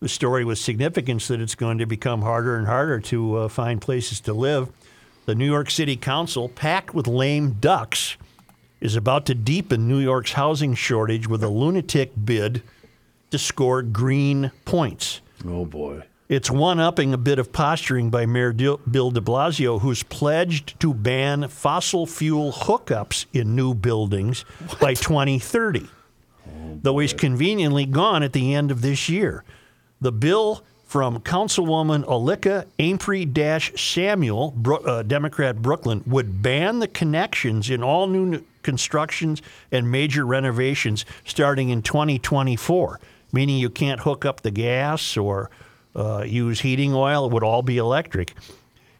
the 0.00 0.08
story 0.08 0.44
with 0.44 0.58
significance 0.58 1.26
that 1.28 1.40
it's 1.40 1.54
going 1.54 1.78
to 1.78 1.86
become 1.86 2.22
harder 2.22 2.56
and 2.56 2.66
harder 2.66 3.00
to 3.00 3.36
uh, 3.36 3.48
find 3.48 3.80
places 3.80 4.20
to 4.22 4.32
live. 4.32 4.68
The 5.26 5.34
New 5.34 5.46
York 5.50 5.70
City 5.70 5.96
Council, 5.96 6.48
packed 6.48 6.94
with 6.94 7.06
lame 7.06 7.52
ducks, 7.60 8.16
is 8.80 8.96
about 8.96 9.26
to 9.26 9.34
deepen 9.34 9.88
New 9.88 9.98
York's 9.98 10.32
housing 10.32 10.74
shortage 10.74 11.28
with 11.28 11.42
a 11.42 11.48
lunatic 11.48 12.12
bid 12.24 12.62
to 13.30 13.38
score 13.38 13.82
green 13.82 14.50
points. 14.64 15.20
Oh 15.46 15.64
boy. 15.64 16.04
It's 16.28 16.50
one 16.50 16.78
upping 16.78 17.12
a 17.12 17.18
bit 17.18 17.40
of 17.40 17.52
posturing 17.52 18.08
by 18.08 18.24
Mayor 18.24 18.52
Bill 18.52 19.10
de 19.10 19.20
Blasio, 19.20 19.80
who's 19.80 20.04
pledged 20.04 20.78
to 20.78 20.94
ban 20.94 21.48
fossil 21.48 22.06
fuel 22.06 22.52
hookups 22.52 23.26
in 23.32 23.56
new 23.56 23.74
buildings 23.74 24.44
by 24.80 24.94
2030, 24.94 25.88
though 26.82 26.98
he's 27.00 27.12
conveniently 27.12 27.84
gone 27.84 28.22
at 28.22 28.32
the 28.32 28.54
end 28.54 28.70
of 28.70 28.80
this 28.80 29.08
year. 29.08 29.42
The 30.00 30.12
bill 30.12 30.62
from 30.90 31.20
Councilwoman 31.20 32.04
Alicka 32.06 32.66
Ampry 32.80 33.78
Samuel, 33.78 34.52
uh, 34.84 35.04
Democrat 35.04 35.62
Brooklyn, 35.62 36.02
would 36.04 36.42
ban 36.42 36.80
the 36.80 36.88
connections 36.88 37.70
in 37.70 37.80
all 37.80 38.08
new 38.08 38.42
constructions 38.64 39.40
and 39.70 39.88
major 39.88 40.26
renovations 40.26 41.04
starting 41.24 41.68
in 41.68 41.80
2024, 41.80 42.98
meaning 43.32 43.56
you 43.56 43.70
can't 43.70 44.00
hook 44.00 44.24
up 44.24 44.40
the 44.40 44.50
gas 44.50 45.16
or 45.16 45.48
uh, 45.94 46.24
use 46.26 46.62
heating 46.62 46.92
oil. 46.92 47.26
It 47.26 47.32
would 47.32 47.44
all 47.44 47.62
be 47.62 47.78
electric. 47.78 48.34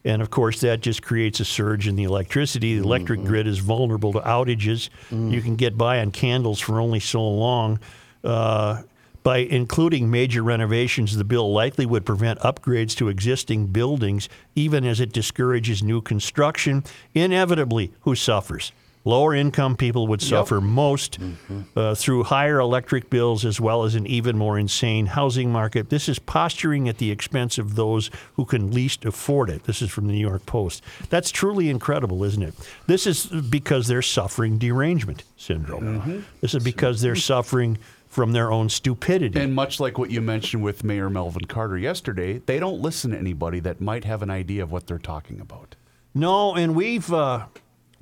And 0.05 0.22
of 0.22 0.31
course, 0.31 0.61
that 0.61 0.83
just 0.83 1.03
creates 1.03 1.40
a 1.40 1.44
surge 1.44 1.88
in 1.88 1.96
the 1.96 2.05
electricity. 2.05 2.79
The 2.79 2.85
electric 2.85 3.24
grid 3.24 3.48
is 3.48 3.59
vulnerable 3.59 4.12
to 4.12 4.20
outages. 4.20 4.90
You 5.33 5.42
can 5.42 5.57
get 5.57 5.76
by 5.76 5.98
on 5.98 6.12
candles 6.12 6.61
for 6.61 6.81
only 6.81 7.00
so 7.00 7.20
long. 7.20 7.81
Uh, 8.22 8.83
by 9.22 9.38
including 9.38 10.11
major 10.11 10.42
renovations, 10.42 11.16
the 11.16 11.24
bill 11.24 11.52
likely 11.52 11.87
would 11.87 12.06
prevent 12.06 12.38
upgrades 12.40 12.96
to 12.96 13.09
existing 13.09 13.66
buildings, 13.68 14.28
even 14.54 14.85
as 14.85 15.00
it 15.00 15.12
discourages 15.12 15.83
new 15.83 16.00
construction. 16.00 16.85
Inevitably, 17.14 17.92
who 18.00 18.14
suffers? 18.14 18.72
Lower 19.04 19.35
income 19.35 19.76
people 19.76 20.06
would 20.09 20.20
suffer 20.20 20.61
most 20.61 21.18
mm-hmm. 21.18 21.62
uh, 21.74 21.94
through 21.94 22.24
higher 22.24 22.59
electric 22.59 23.09
bills 23.09 23.46
as 23.46 23.59
well 23.59 23.85
as 23.85 23.94
an 23.94 24.06
even 24.06 24.37
more 24.37 24.58
insane 24.58 25.06
housing 25.06 25.50
market. 25.50 25.88
This 25.88 26.06
is 26.06 26.18
posturing 26.18 26.87
at 26.87 26.98
the 26.98 27.10
expense 27.10 27.56
of 27.56 27.77
those 27.77 28.10
who 28.35 28.44
can 28.44 28.73
least 28.73 29.06
afford 29.06 29.48
it. 29.48 29.64
This 29.64 29.81
is 29.81 29.90
from 29.90 30.06
the 30.06 30.12
New 30.12 30.21
York 30.21 30.44
Post. 30.44 30.85
That's 31.08 31.31
truly 31.31 31.71
incredible, 31.71 32.23
isn't 32.25 32.42
it? 32.42 32.54
This 32.87 33.06
is 33.06 33.25
because 33.25 33.87
they're 33.88 34.02
suffering 34.02 34.58
derangement 34.58 35.25
syndrome. 35.35 36.00
Mm-hmm. 36.00 36.21
This 36.42 36.54
is 36.54 36.62
because 36.62 37.00
they're 37.00 37.14
mm-hmm. 37.14 37.21
suffering 37.21 37.79
from 38.11 38.33
their 38.33 38.50
own 38.50 38.69
stupidity. 38.69 39.38
And 39.38 39.54
much 39.54 39.79
like 39.79 39.96
what 39.96 40.11
you 40.11 40.21
mentioned 40.21 40.65
with 40.65 40.83
Mayor 40.83 41.08
Melvin 41.08 41.44
Carter 41.44 41.79
yesterday, 41.79 42.38
they 42.44 42.58
don't 42.58 42.83
listen 42.83 43.13
to 43.13 43.17
anybody 43.17 43.61
that 43.61 43.81
might 43.81 44.04
have 44.04 44.21
an 44.21 44.31
idea 44.31 44.65
of 44.65 44.73
what 44.73 44.88
they're 44.88 44.98
talking 44.98 45.40
about. 45.40 45.77
No, 46.13 46.56
and 46.56 46.75
we've 46.75 47.11
uh, 47.13 47.46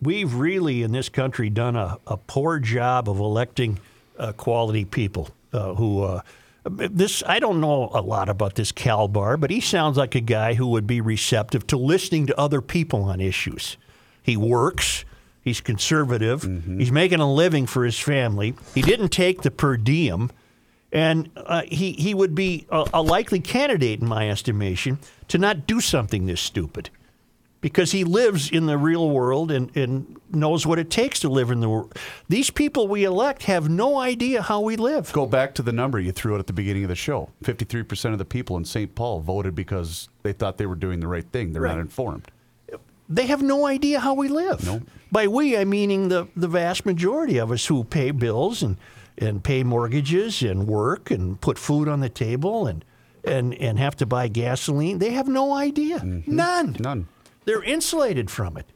we've 0.01 0.35
really 0.35 0.83
in 0.83 0.93
this 0.93 1.11
country 1.11 1.51
done 1.51 1.77
a, 1.77 1.99
a 2.07 2.17
poor 2.17 2.59
job 2.59 3.07
of 3.09 3.21
electing 3.21 3.79
uh, 4.19 4.33
quality 4.33 4.85
people 4.85 5.29
uh, 5.53 5.75
who. 5.75 6.03
Uh, 6.03 6.23
this 6.65 7.23
I 7.27 7.39
don't 7.39 7.61
know 7.61 7.91
a 7.93 8.01
lot 8.01 8.29
about 8.29 8.55
this 8.55 8.73
Cal 8.73 9.09
Bahr, 9.09 9.37
but 9.37 9.51
he 9.51 9.61
sounds 9.61 9.97
like 9.97 10.15
a 10.15 10.21
guy 10.21 10.55
who 10.55 10.67
would 10.69 10.87
be 10.87 11.01
receptive 11.01 11.67
to 11.69 11.77
listening 11.77 12.27
to 12.27 12.39
other 12.39 12.61
people 12.61 13.05
on 13.05 13.21
issues. 13.21 13.77
He 14.23 14.37
works. 14.37 15.05
He's 15.49 15.63
conservative. 15.63 16.43
He's 16.79 16.93
making 16.93 17.21
a 17.21 17.33
living 17.33 17.67
for 17.67 17.85
his 17.85 17.99
family. 17.99 18.55
He 18.75 18.83
didn't 18.83 19.09
take 19.09 19.41
the 19.41 19.51
per 19.51 19.79
diem, 19.79 20.31
and 20.93 21.31
uh, 21.37 21.63
he 21.67 21.93
he 21.93 22.13
would 22.13 22.35
be 22.35 22.67
a, 22.71 22.87
a 22.93 23.03
likely 23.03 23.41
candidate, 23.41 24.01
in 24.01 24.07
my 24.07 24.29
estimation, 24.29 24.99
to 25.29 25.39
not 25.39 25.67
do 25.67 25.81
something 25.81 26.27
this 26.27 26.41
stupid 26.41 26.91
because 27.61 27.93
he 27.93 28.05
lives 28.05 28.51
in 28.51 28.67
the 28.67 28.77
real 28.77 29.09
world 29.11 29.51
and, 29.51 29.75
and 29.77 30.21
knows 30.31 30.67
what 30.67 30.79
it 30.79 30.91
takes 30.91 31.21
to 31.21 31.29
live 31.29 31.51
in 31.51 31.61
the 31.61 31.69
world. 31.69 31.95
These 32.29 32.51
people 32.51 32.87
we 32.87 33.05
elect 33.05 33.45
have 33.45 33.69
no 33.69 33.99
idea 33.99 34.43
how 34.43 34.61
we 34.61 34.77
live. 34.77 35.13
Go 35.13 35.27
back 35.27 35.55
to 35.55 35.63
the 35.63 35.73
number 35.73 35.99
you 35.99 36.13
threw 36.13 36.35
out 36.35 36.41
at 36.41 36.47
the 36.47 36.53
beginning 36.53 36.85
of 36.85 36.89
the 36.89 36.95
show. 36.95 37.31
53% 37.45 38.13
of 38.13 38.19
the 38.19 38.25
people 38.25 38.57
in 38.57 38.65
St. 38.65 38.95
Paul 38.95 39.21
voted 39.21 39.55
because 39.55 40.09
they 40.23 40.33
thought 40.33 40.59
they 40.59 40.67
were 40.67 40.77
doing 40.77 41.01
the 41.01 41.09
right 41.09 41.27
thing. 41.33 41.53
They're 41.53 41.63
not 41.63 41.79
informed. 41.79 42.31
They 43.09 43.27
have 43.27 43.43
no 43.43 43.67
idea 43.67 44.01
how 44.01 44.15
we 44.15 44.29
live. 44.29 44.67
No. 44.67 44.83
By 45.11 45.27
we, 45.27 45.57
I 45.57 45.65
meaning 45.65 46.09
the, 46.09 46.29
the 46.37 46.49
vast 46.49 46.85
majority 46.85 47.39
of 47.39 47.51
us 47.51 47.67
who 47.67 47.85
pay 47.85 48.11
bills 48.11 48.63
and, 48.63 48.77
and 49.17 49.43
pay 49.43 49.63
mortgages 49.63 50.43
and 50.43 50.67
work 50.67 51.11
and 51.11 51.41
put 51.41 51.59
food 51.59 51.89
on 51.89 52.01
the 52.01 52.11
table 52.11 52.67
and, 52.67 52.85
and, 53.25 53.55
and 53.55 53.79
have 53.79 53.97
to 53.97 54.07
buy 54.07 54.29
gasoline. 54.29 54.99
They 54.99 55.13
have 55.13 55.29
no 55.29 55.55
idea. 55.55 55.99
Mm-hmm. 56.01 56.37
None. 56.37 56.77
None. 56.79 57.09
They're 57.47 57.63
insulated 57.63 58.31
from 58.31 58.59
it. 58.59 58.67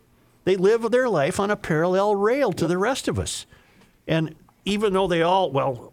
They 0.45 0.57
live 0.57 0.91
their 0.91 1.09
life 1.09 1.39
on 1.39 1.51
a 1.51 1.57
parallel 1.57 2.17
rail 2.17 2.53
to 2.55 2.67
the 2.67 2.79
rest 2.79 3.09
of 3.09 3.19
us. 3.19 3.47
And 4.09 4.35
even 4.65 4.95
though 4.95 5.07
they 5.07 5.23
all, 5.23 5.51
well, 5.51 5.93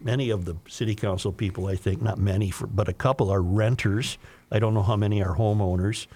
many 0.00 0.30
of 0.30 0.46
the 0.46 0.56
city 0.68 0.94
council 0.94 1.32
people, 1.32 1.66
I 1.66 1.76
think, 1.76 2.00
not 2.00 2.18
many, 2.18 2.50
for, 2.50 2.66
but 2.66 2.88
a 2.88 2.92
couple 2.92 3.30
are 3.30 3.42
renters. 3.42 4.18
I 4.50 4.58
don't 4.58 4.72
know 4.72 4.82
how 4.82 4.96
many 4.96 5.22
are 5.22 5.36
homeowners. 5.36 6.06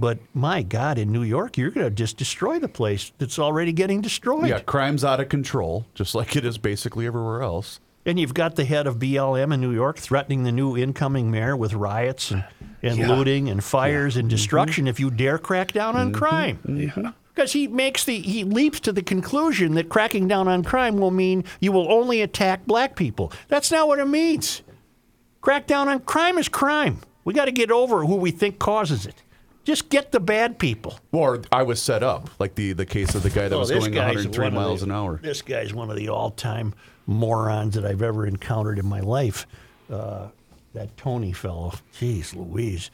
But 0.00 0.18
my 0.32 0.62
God, 0.62 0.96
in 0.96 1.12
New 1.12 1.22
York, 1.22 1.58
you're 1.58 1.70
going 1.70 1.86
to 1.86 1.90
just 1.90 2.16
destroy 2.16 2.58
the 2.58 2.70
place 2.70 3.12
that's 3.18 3.38
already 3.38 3.70
getting 3.70 4.00
destroyed. 4.00 4.48
Yeah, 4.48 4.60
crime's 4.60 5.04
out 5.04 5.20
of 5.20 5.28
control, 5.28 5.84
just 5.94 6.14
like 6.14 6.36
it 6.36 6.44
is 6.46 6.56
basically 6.56 7.06
everywhere 7.06 7.42
else. 7.42 7.80
And 8.06 8.18
you've 8.18 8.32
got 8.32 8.56
the 8.56 8.64
head 8.64 8.86
of 8.86 8.98
BLM 8.98 9.52
in 9.52 9.60
New 9.60 9.72
York 9.72 9.98
threatening 9.98 10.44
the 10.44 10.52
new 10.52 10.74
incoming 10.74 11.30
mayor 11.30 11.54
with 11.54 11.74
riots 11.74 12.30
and, 12.30 12.44
and 12.82 12.96
looting 13.08 13.50
and 13.50 13.62
fires 13.62 14.16
and 14.16 14.24
mm-hmm. 14.24 14.36
destruction 14.36 14.88
if 14.88 14.98
you 14.98 15.10
dare 15.10 15.36
crack 15.36 15.72
down 15.72 15.96
on 15.96 16.12
mm-hmm. 16.12 16.18
crime. 16.18 16.58
Mm-hmm. 16.64 17.08
Because 17.34 17.52
he 17.52 17.68
makes 17.68 18.04
the 18.04 18.18
he 18.18 18.42
leaps 18.42 18.80
to 18.80 18.92
the 18.92 19.02
conclusion 19.02 19.74
that 19.74 19.90
cracking 19.90 20.26
down 20.26 20.48
on 20.48 20.64
crime 20.64 20.96
will 20.96 21.10
mean 21.10 21.44
you 21.60 21.72
will 21.72 21.92
only 21.92 22.22
attack 22.22 22.64
black 22.64 22.96
people. 22.96 23.32
That's 23.48 23.70
not 23.70 23.86
what 23.86 23.98
it 23.98 24.08
means. 24.08 24.62
Crack 25.42 25.66
down 25.66 25.90
on 25.90 26.00
crime 26.00 26.38
is 26.38 26.48
crime. 26.48 27.00
We 27.24 27.34
got 27.34 27.44
to 27.44 27.52
get 27.52 27.70
over 27.70 28.06
who 28.06 28.16
we 28.16 28.30
think 28.30 28.58
causes 28.58 29.04
it. 29.04 29.22
Just 29.64 29.88
get 29.90 30.10
the 30.12 30.20
bad 30.20 30.58
people. 30.58 30.98
Or 31.12 31.42
I 31.52 31.62
was 31.62 31.80
set 31.82 32.02
up, 32.02 32.30
like 32.40 32.54
the, 32.54 32.72
the 32.72 32.86
case 32.86 33.14
of 33.14 33.22
the 33.22 33.30
guy 33.30 33.48
that 33.48 33.54
Oh, 33.54 33.60
was 33.60 33.68
this 33.68 33.80
going 33.80 33.92
guy's 33.92 34.14
103 34.26 34.42
one 34.44 34.48
of 34.48 34.54
miles 34.54 34.80
the- 34.80 34.86
an 34.86 34.92
hour. 34.92 35.20
This 35.22 35.42
guy's 35.42 35.74
one 35.74 35.90
of 35.90 35.96
the 35.96 36.08
all-time 36.08 36.74
morons 37.06 37.74
that 37.74 37.84
I've 37.84 38.02
ever 38.02 38.26
encountered 38.26 38.78
in 38.78 38.86
my 38.86 39.00
life. 39.00 39.46
Uh, 39.92 40.28
that 40.72 40.96
Tony 40.96 41.32
fellow, 41.32 41.74
jeez 41.98 42.34
Louise. 42.34 42.90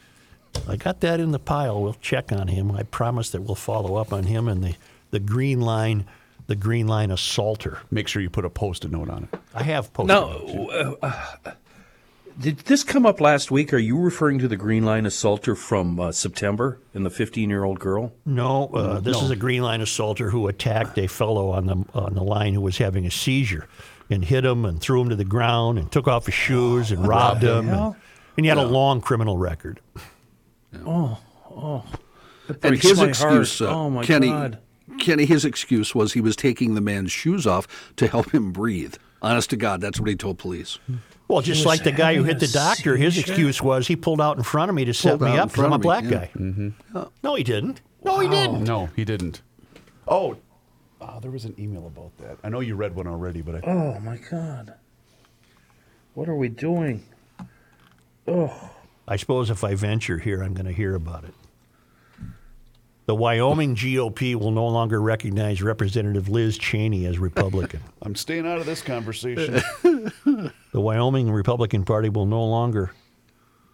I 0.67 0.77
got 0.77 1.01
that 1.01 1.21
in 1.21 1.33
the 1.33 1.39
pile. 1.39 1.83
We'll 1.83 1.97
check 2.01 2.33
on 2.33 2.49
him. 2.49 2.73
I 2.73 2.83
promise 2.85 3.31
that 3.31 3.43
we'll 3.43 3.55
follow 3.55 3.97
up 3.97 4.12
on 4.12 4.25
him 4.25 4.49
and 4.49 4.64
the, 4.64 4.75
the 5.11 5.21
green 5.21 5.61
line, 5.61 6.07
the 6.47 6.57
green 6.57 6.87
line 6.89 7.11
assaulter. 7.11 7.79
Make 7.91 8.09
sure 8.09 8.23
you 8.23 8.31
put 8.31 8.47
a 8.47 8.51
post-it 8.51 8.91
note 8.91 9.11
on 9.11 9.29
it. 9.31 9.39
I 9.55 9.62
have 9.64 9.93
posted. 9.93 10.09
No, 10.17 10.97
uh, 11.03 11.07
uh, 11.45 11.53
did 12.39 12.59
this 12.59 12.84
come 12.84 13.07
up 13.07 13.20
last 13.20 13.51
week? 13.51 13.72
Are 13.72 13.78
you 13.78 13.99
referring 13.99 14.39
to 14.41 14.49
the 14.49 14.57
Green 14.57 14.84
Line 14.84 15.07
assaulter 15.07 15.55
from 15.55 15.99
uh, 15.99 16.12
September 16.12 16.78
and 16.95 17.05
the 17.05 17.11
15 17.11 17.49
year 17.49 17.64
old 17.64 17.78
girl? 17.78 18.12
No, 18.24 18.68
uh, 18.68 19.01
this 19.01 19.20
is 19.22 19.30
a 19.30 19.37
Green 19.37 19.62
Line 19.62 19.80
assaulter 19.80 20.30
who 20.30 20.49
attacked 20.49 20.99
a 20.99 21.07
fellow 21.07 21.51
on 21.51 21.66
the 21.66 21.84
on 21.95 22.14
the 22.14 22.22
line 22.22 22.55
who 22.55 22.61
was 22.61 22.78
having 22.78 23.07
a 23.07 23.11
seizure, 23.11 23.66
and 24.11 24.24
hit 24.24 24.45
him 24.45 24.64
and 24.64 24.80
threw 24.80 25.01
him 25.01 25.09
to 25.09 25.16
the 25.16 25.24
ground 25.24 25.78
and 25.78 25.91
took 25.91 26.07
off 26.07 26.26
his 26.26 26.34
shoes 26.34 26.91
and 26.91 27.07
robbed 27.07 27.43
him. 27.43 27.68
And, 27.68 27.97
and 28.37 28.45
he 28.45 28.49
had 28.49 28.59
a 28.59 28.66
long 28.66 29.01
criminal 29.01 29.39
record. 29.39 29.80
Oh. 30.84 31.18
oh. 31.51 31.84
And 32.62 32.76
his 32.76 33.01
excuse, 33.01 33.61
uh, 33.61 33.74
Oh, 33.74 33.91
my 33.91 34.05
Kenny, 34.05 34.28
God. 34.28 34.59
Kenny, 35.01 35.24
his 35.24 35.45
excuse 35.45 35.95
was 35.95 36.12
he 36.12 36.20
was 36.20 36.37
taking 36.37 36.74
the 36.74 36.80
man's 36.80 37.11
shoes 37.11 37.47
off 37.47 37.66
to 37.97 38.07
help 38.07 38.32
him 38.32 38.53
breathe. 38.53 38.95
Honest 39.22 39.51
to 39.51 39.57
God, 39.57 39.80
that's 39.80 39.99
what 39.99 40.09
he 40.09 40.14
told 40.14 40.39
police. 40.39 40.78
Well, 41.29 41.43
just 41.43 41.66
like 41.66 41.83
the 41.83 41.93
guy 41.93 42.14
who 42.14 42.22
hit 42.22 42.39
the 42.39 42.47
doctor, 42.47 42.97
his 42.97 43.14
seizure? 43.14 43.33
excuse 43.33 43.61
was 43.61 43.89
he 43.89 43.97
pulled 43.97 44.20
out 44.20 44.37
in 44.37 44.45
front 44.45 44.68
of 44.68 44.74
me 44.77 44.85
to 44.85 44.95
set 44.95 45.18
Pulled 45.18 45.22
me 45.22 45.29
out 45.31 45.35
in 45.35 45.41
up 45.41 45.49
because 45.49 45.64
I'm 45.64 45.70
front 45.70 45.72
a 45.72 45.74
of 45.74 45.81
me, 45.81 45.83
black 45.83 46.05
yeah. 46.05 46.11
guy. 46.11 46.31
Mm-hmm. 46.37 47.03
No, 47.22 47.35
he 47.35 47.43
didn't. 47.43 47.81
No, 48.05 48.20
he 48.20 48.29
didn't. 48.29 48.62
No, 48.64 48.87
he 48.95 49.05
didn't. 49.05 49.43
Oh, 50.07 50.37
oh, 51.01 51.20
there 51.20 51.33
was 51.33 51.45
an 51.45 51.55
email 51.59 51.87
about 51.89 52.16
that. 52.18 52.39
I 52.45 52.49
know 52.49 52.61
you 52.61 52.77
read 52.77 52.95
one 52.95 53.09
already, 53.09 53.43
but 53.43 53.57
I, 53.57 53.61
Oh, 53.68 53.99
my 54.01 54.18
God. 54.31 54.74
What 56.14 56.29
are 56.29 56.37
we 56.37 56.49
doing? 56.49 57.05
I 59.09 59.16
suppose 59.16 59.51
if 59.51 59.62
I 59.64 59.74
venture 59.74 60.18
here, 60.18 60.43
I'm 60.43 60.55
going 60.55 60.66
to 60.66 60.72
hear 60.72 60.95
about 60.95 61.24
it. 61.24 61.35
The 63.07 63.15
Wyoming 63.15 63.77
GOP 63.77 64.35
will 64.35 64.51
no 64.51 64.67
longer 64.67 65.01
recognize 65.01 65.63
Representative 65.63 66.29
Liz 66.29 66.59
Cheney 66.59 67.07
as 67.07 67.21
Republican. 67.21 67.81
I'm 68.03 68.17
staying 68.17 68.49
out 68.49 68.59
of 68.59 68.67
this 68.67 68.83
conversation. 68.83 69.63
the 69.85 70.53
Wyoming 70.81 71.31
Republican 71.31 71.85
Party 71.85 72.09
will 72.09 72.27
no 72.27 72.45
longer 72.45 72.91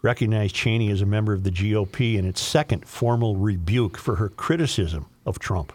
recognize 0.02 0.52
Cheney 0.52 0.90
as 0.90 1.00
a 1.00 1.06
member 1.06 1.32
of 1.32 1.44
the 1.44 1.50
GOP 1.50 2.16
in 2.16 2.26
its 2.26 2.42
second 2.42 2.86
formal 2.86 3.36
rebuke 3.36 3.96
for 3.96 4.16
her 4.16 4.28
criticism 4.28 5.06
of 5.24 5.38
Trump. 5.38 5.72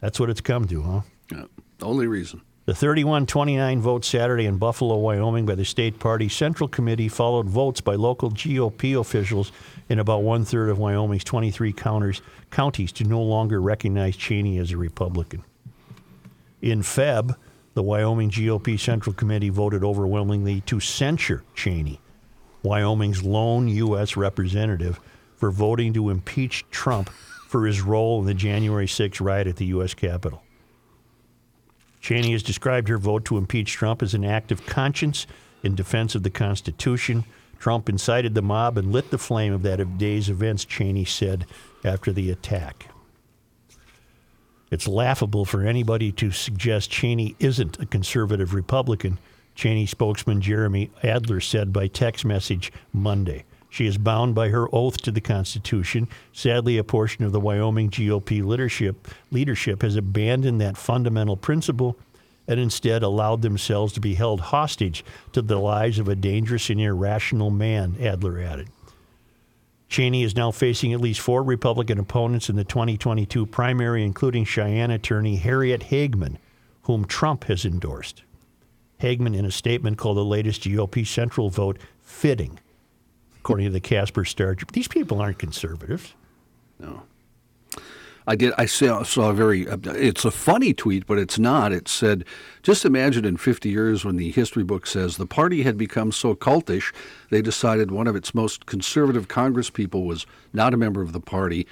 That's 0.00 0.20
what 0.20 0.30
it's 0.30 0.40
come 0.40 0.66
to, 0.68 0.82
huh? 0.82 1.00
Yeah, 1.32 1.44
the 1.78 1.86
only 1.86 2.06
reason. 2.06 2.40
The 2.66 2.74
31 2.74 3.26
29 3.26 3.80
vote 3.80 4.04
Saturday 4.04 4.44
in 4.44 4.58
Buffalo, 4.58 4.96
Wyoming 4.96 5.46
by 5.46 5.54
the 5.54 5.64
state 5.64 6.00
party 6.00 6.28
Central 6.28 6.68
Committee 6.68 7.06
followed 7.06 7.46
votes 7.46 7.80
by 7.80 7.94
local 7.94 8.28
GOP 8.28 9.00
officials 9.00 9.52
in 9.88 10.00
about 10.00 10.24
one 10.24 10.44
third 10.44 10.68
of 10.68 10.76
Wyoming's 10.76 11.22
23 11.22 11.72
counters, 11.72 12.22
counties 12.50 12.90
to 12.90 13.04
no 13.04 13.22
longer 13.22 13.60
recognize 13.60 14.16
Cheney 14.16 14.58
as 14.58 14.72
a 14.72 14.76
Republican. 14.76 15.44
In 16.60 16.82
Feb, 16.82 17.36
the 17.74 17.84
Wyoming 17.84 18.30
GOP 18.30 18.80
Central 18.80 19.14
Committee 19.14 19.48
voted 19.48 19.84
overwhelmingly 19.84 20.62
to 20.62 20.80
censure 20.80 21.44
Cheney, 21.54 22.00
Wyoming's 22.64 23.22
lone 23.22 23.68
U.S. 23.68 24.16
representative, 24.16 24.98
for 25.36 25.52
voting 25.52 25.92
to 25.92 26.10
impeach 26.10 26.68
Trump 26.72 27.10
for 27.46 27.64
his 27.64 27.80
role 27.80 28.18
in 28.18 28.26
the 28.26 28.34
January 28.34 28.88
6 28.88 29.20
riot 29.20 29.46
at 29.46 29.54
the 29.54 29.66
U.S. 29.66 29.94
Capitol. 29.94 30.42
Cheney 32.06 32.30
has 32.30 32.44
described 32.44 32.86
her 32.86 32.98
vote 32.98 33.24
to 33.24 33.36
impeach 33.36 33.72
Trump 33.72 34.00
as 34.00 34.14
an 34.14 34.24
act 34.24 34.52
of 34.52 34.64
conscience 34.64 35.26
in 35.64 35.74
defense 35.74 36.14
of 36.14 36.22
the 36.22 36.30
Constitution. 36.30 37.24
Trump 37.58 37.88
incited 37.88 38.32
the 38.32 38.42
mob 38.42 38.78
and 38.78 38.92
lit 38.92 39.10
the 39.10 39.18
flame 39.18 39.52
of 39.52 39.64
that 39.64 39.98
day's 39.98 40.28
events, 40.28 40.64
Cheney 40.64 41.04
said 41.04 41.46
after 41.82 42.12
the 42.12 42.30
attack. 42.30 42.90
It's 44.70 44.86
laughable 44.86 45.44
for 45.44 45.62
anybody 45.62 46.12
to 46.12 46.30
suggest 46.30 46.92
Cheney 46.92 47.34
isn't 47.40 47.80
a 47.80 47.86
conservative 47.86 48.54
Republican, 48.54 49.18
Cheney 49.56 49.86
spokesman 49.86 50.40
Jeremy 50.40 50.92
Adler 51.02 51.40
said 51.40 51.72
by 51.72 51.88
text 51.88 52.24
message 52.24 52.70
Monday. 52.92 53.42
She 53.76 53.86
is 53.86 53.98
bound 53.98 54.34
by 54.34 54.48
her 54.48 54.74
oath 54.74 55.02
to 55.02 55.10
the 55.10 55.20
Constitution. 55.20 56.08
Sadly, 56.32 56.78
a 56.78 56.82
portion 56.82 57.26
of 57.26 57.32
the 57.32 57.40
Wyoming 57.40 57.90
GOP 57.90 58.42
leadership, 58.42 59.06
leadership 59.30 59.82
has 59.82 59.96
abandoned 59.96 60.62
that 60.62 60.78
fundamental 60.78 61.36
principle 61.36 61.98
and 62.48 62.58
instead 62.58 63.02
allowed 63.02 63.42
themselves 63.42 63.92
to 63.92 64.00
be 64.00 64.14
held 64.14 64.40
hostage 64.40 65.04
to 65.32 65.42
the 65.42 65.58
lies 65.58 65.98
of 65.98 66.08
a 66.08 66.14
dangerous 66.14 66.70
and 66.70 66.80
irrational 66.80 67.50
man, 67.50 67.96
Adler 68.00 68.40
added. 68.40 68.68
Cheney 69.90 70.22
is 70.22 70.34
now 70.34 70.50
facing 70.50 70.94
at 70.94 71.00
least 71.02 71.20
four 71.20 71.42
Republican 71.42 71.98
opponents 71.98 72.48
in 72.48 72.56
the 72.56 72.64
2022 72.64 73.44
primary, 73.44 74.02
including 74.04 74.46
Cheyenne 74.46 74.90
attorney 74.90 75.36
Harriet 75.36 75.82
Hageman, 75.90 76.38
whom 76.84 77.04
Trump 77.04 77.44
has 77.44 77.66
endorsed. 77.66 78.22
Hageman, 79.02 79.36
in 79.36 79.44
a 79.44 79.50
statement 79.50 79.98
called 79.98 80.16
the 80.16 80.24
latest 80.24 80.62
GOP 80.62 81.06
Central 81.06 81.50
vote, 81.50 81.78
fitting, 82.00 82.58
according 83.46 83.66
to 83.66 83.72
the 83.72 83.78
Casper 83.80 84.24
Star. 84.24 84.56
These 84.72 84.88
people 84.88 85.20
aren't 85.20 85.38
conservatives. 85.38 86.14
No. 86.80 87.04
I 88.26 88.34
did. 88.34 88.52
I 88.58 88.66
saw, 88.66 89.04
saw 89.04 89.30
a 89.30 89.32
very. 89.32 89.68
uh, 89.68 89.76
It's 89.84 90.24
a 90.24 90.32
funny 90.32 90.74
tweet, 90.74 91.06
but 91.06 91.16
it's 91.16 91.38
not. 91.38 91.70
It 91.72 91.86
said, 91.86 92.24
"Just 92.64 92.84
imagine 92.84 93.24
in 93.24 93.36
50 93.36 93.68
years 93.68 94.04
when 94.04 94.16
the 94.16 94.32
history 94.32 94.64
book 94.64 94.84
says 94.84 95.16
the 95.16 95.26
party 95.26 95.62
had 95.62 95.78
become 95.78 96.10
so 96.10 96.34
cultish, 96.34 96.92
they 97.30 97.40
decided 97.40 97.92
one 97.92 98.08
of 98.08 98.16
its 98.16 98.34
most 98.34 98.66
conservative 98.66 99.28
congresspeople 99.28 100.04
was 100.04 100.26
not 100.52 100.74
a 100.74 100.76
member 100.76 101.00
of 101.00 101.12
the 101.12 101.20
party, 101.20 101.68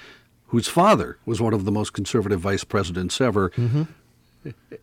whose 0.47 0.69
father 0.69 1.17
was 1.25 1.41
one 1.41 1.53
of 1.53 1.65
the 1.65 1.73
most 1.73 1.91
conservative 1.91 2.39
vice 2.39 2.63
presidents 2.63 3.19
ever, 3.19 3.49
Mm-hmm. 3.49 3.83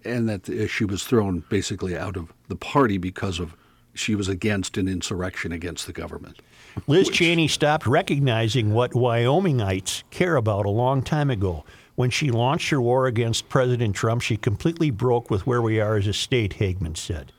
and 0.04 0.28
that 0.28 0.46
uh, 0.50 0.66
she 0.66 0.84
was 0.84 1.04
thrown 1.04 1.42
basically 1.48 1.96
out 1.96 2.18
of 2.18 2.34
the 2.48 2.56
party 2.56 2.98
because 2.98 3.40
of 3.40 3.56
she 3.94 4.14
was 4.14 4.28
against 4.28 4.76
an 4.76 4.88
insurrection 4.88 5.52
against 5.52 5.86
the 5.86 5.92
government. 5.94 6.42
Liz 6.86 7.08
Cheney 7.08 7.48
stopped 7.48 7.86
recognizing 7.86 8.72
what 8.72 8.92
Wyomingites 8.92 10.02
care 10.10 10.36
about 10.36 10.66
a 10.66 10.70
long 10.70 11.02
time 11.02 11.30
ago. 11.30 11.64
When 11.94 12.10
she 12.10 12.30
launched 12.30 12.70
her 12.70 12.80
war 12.80 13.06
against 13.06 13.48
President 13.48 13.94
Trump, 13.94 14.22
she 14.22 14.36
completely 14.36 14.90
broke 14.90 15.30
with 15.30 15.46
where 15.46 15.60
we 15.60 15.80
are 15.80 15.96
as 15.96 16.06
a 16.06 16.12
state, 16.12 16.54
Hageman 16.58 16.96
said. 16.96 17.32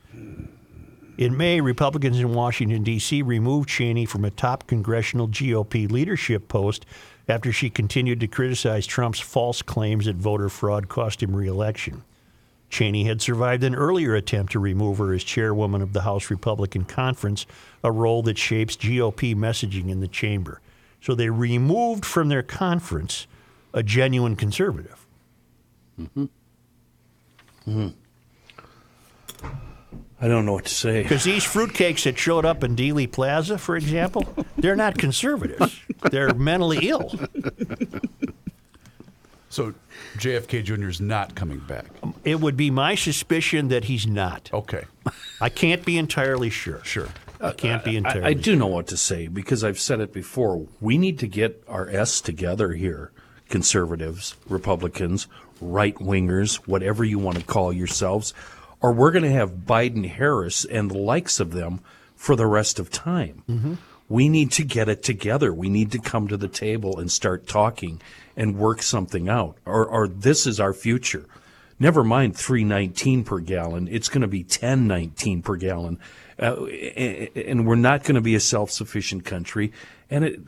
In 1.16 1.36
May, 1.36 1.60
Republicans 1.60 2.18
in 2.18 2.34
Washington, 2.34 2.82
D.C. 2.82 3.22
removed 3.22 3.68
Cheney 3.68 4.06
from 4.06 4.24
a 4.24 4.30
top 4.30 4.66
congressional 4.66 5.28
GOP 5.28 5.90
leadership 5.90 6.48
post 6.48 6.86
after 7.28 7.52
she 7.52 7.70
continued 7.70 8.20
to 8.20 8.26
criticize 8.26 8.86
Trump's 8.86 9.20
false 9.20 9.62
claims 9.62 10.06
that 10.06 10.16
voter 10.16 10.48
fraud 10.48 10.88
cost 10.88 11.22
him 11.22 11.34
reelection. 11.34 12.02
Cheney 12.70 13.04
had 13.04 13.22
survived 13.22 13.62
an 13.62 13.74
earlier 13.74 14.14
attempt 14.14 14.52
to 14.52 14.58
remove 14.58 14.98
her 14.98 15.12
as 15.12 15.22
chairwoman 15.22 15.82
of 15.82 15.92
the 15.92 16.02
House 16.02 16.30
Republican 16.30 16.84
Conference, 16.84 17.46
a 17.82 17.92
role 17.92 18.22
that 18.22 18.38
shapes 18.38 18.76
GOP 18.76 19.34
messaging 19.34 19.88
in 19.88 20.00
the 20.00 20.08
chamber. 20.08 20.60
So 21.00 21.14
they 21.14 21.30
removed 21.30 22.04
from 22.04 22.28
their 22.28 22.42
conference 22.42 23.26
a 23.72 23.82
genuine 23.82 24.36
conservative. 24.36 25.06
Hmm. 25.96 26.24
Hmm. 27.64 27.88
I 30.20 30.28
don't 30.28 30.46
know 30.46 30.54
what 30.54 30.64
to 30.64 30.74
say. 30.74 31.02
Because 31.02 31.24
these 31.24 31.44
fruitcakes 31.44 32.04
that 32.04 32.18
showed 32.18 32.46
up 32.46 32.64
in 32.64 32.76
Dealey 32.76 33.10
Plaza, 33.10 33.58
for 33.58 33.76
example, 33.76 34.24
they're 34.56 34.76
not 34.76 34.96
conservatives. 34.96 35.78
They're 36.10 36.32
mentally 36.32 36.88
ill. 36.88 37.12
So 39.54 39.72
JFK 40.16 40.64
Jr. 40.64 40.88
is 40.88 41.00
not 41.00 41.36
coming 41.36 41.60
back. 41.60 41.86
It 42.24 42.40
would 42.40 42.56
be 42.56 42.72
my 42.72 42.96
suspicion 42.96 43.68
that 43.68 43.84
he's 43.84 44.04
not. 44.04 44.50
Okay. 44.52 44.82
I 45.40 45.48
can't 45.48 45.84
be 45.84 45.96
entirely 45.96 46.50
sure. 46.50 46.82
Sure. 46.82 47.06
I 47.40 47.52
can't 47.52 47.84
be 47.84 47.96
entirely 47.96 48.24
I, 48.24 48.30
I 48.30 48.32
do 48.32 48.56
know 48.56 48.66
what 48.66 48.88
to 48.88 48.96
say 48.96 49.28
because 49.28 49.62
I've 49.62 49.78
said 49.78 50.00
it 50.00 50.12
before. 50.12 50.66
We 50.80 50.98
need 50.98 51.20
to 51.20 51.28
get 51.28 51.62
our 51.68 51.88
S 51.88 52.20
together 52.20 52.72
here. 52.72 53.12
Conservatives, 53.48 54.34
Republicans, 54.48 55.28
right 55.60 55.94
wingers, 55.96 56.56
whatever 56.66 57.04
you 57.04 57.20
want 57.20 57.38
to 57.38 57.44
call 57.44 57.72
yourselves, 57.72 58.34
or 58.80 58.92
we're 58.92 59.12
going 59.12 59.22
to 59.22 59.30
have 59.30 59.58
Biden 59.66 60.08
Harris 60.08 60.64
and 60.64 60.90
the 60.90 60.98
likes 60.98 61.38
of 61.38 61.52
them 61.52 61.80
for 62.16 62.34
the 62.34 62.48
rest 62.48 62.80
of 62.80 62.90
time. 62.90 63.44
Mm-hmm. 63.48 63.74
We 64.08 64.28
need 64.28 64.50
to 64.52 64.64
get 64.64 64.88
it 64.88 65.04
together. 65.04 65.54
We 65.54 65.68
need 65.68 65.92
to 65.92 66.00
come 66.00 66.26
to 66.26 66.36
the 66.36 66.48
table 66.48 66.98
and 66.98 67.10
start 67.10 67.46
talking 67.46 68.02
and 68.36 68.56
work 68.56 68.82
something 68.82 69.28
out. 69.28 69.58
Or, 69.64 69.86
or 69.86 70.08
this 70.08 70.46
is 70.46 70.60
our 70.60 70.72
future. 70.72 71.26
Never 71.78 72.04
mind 72.04 72.36
319 72.36 73.24
per 73.24 73.40
gallon. 73.40 73.88
It's 73.90 74.08
going 74.08 74.22
to 74.22 74.28
be 74.28 74.42
1019 74.42 75.42
per 75.42 75.56
gallon. 75.56 75.98
Uh, 76.38 76.64
and 76.66 77.66
we're 77.66 77.74
not 77.74 78.02
going 78.02 78.14
to 78.14 78.20
be 78.20 78.34
a 78.34 78.40
self-sufficient 78.40 79.24
country. 79.24 79.72
And 80.10 80.24
it, 80.24 80.40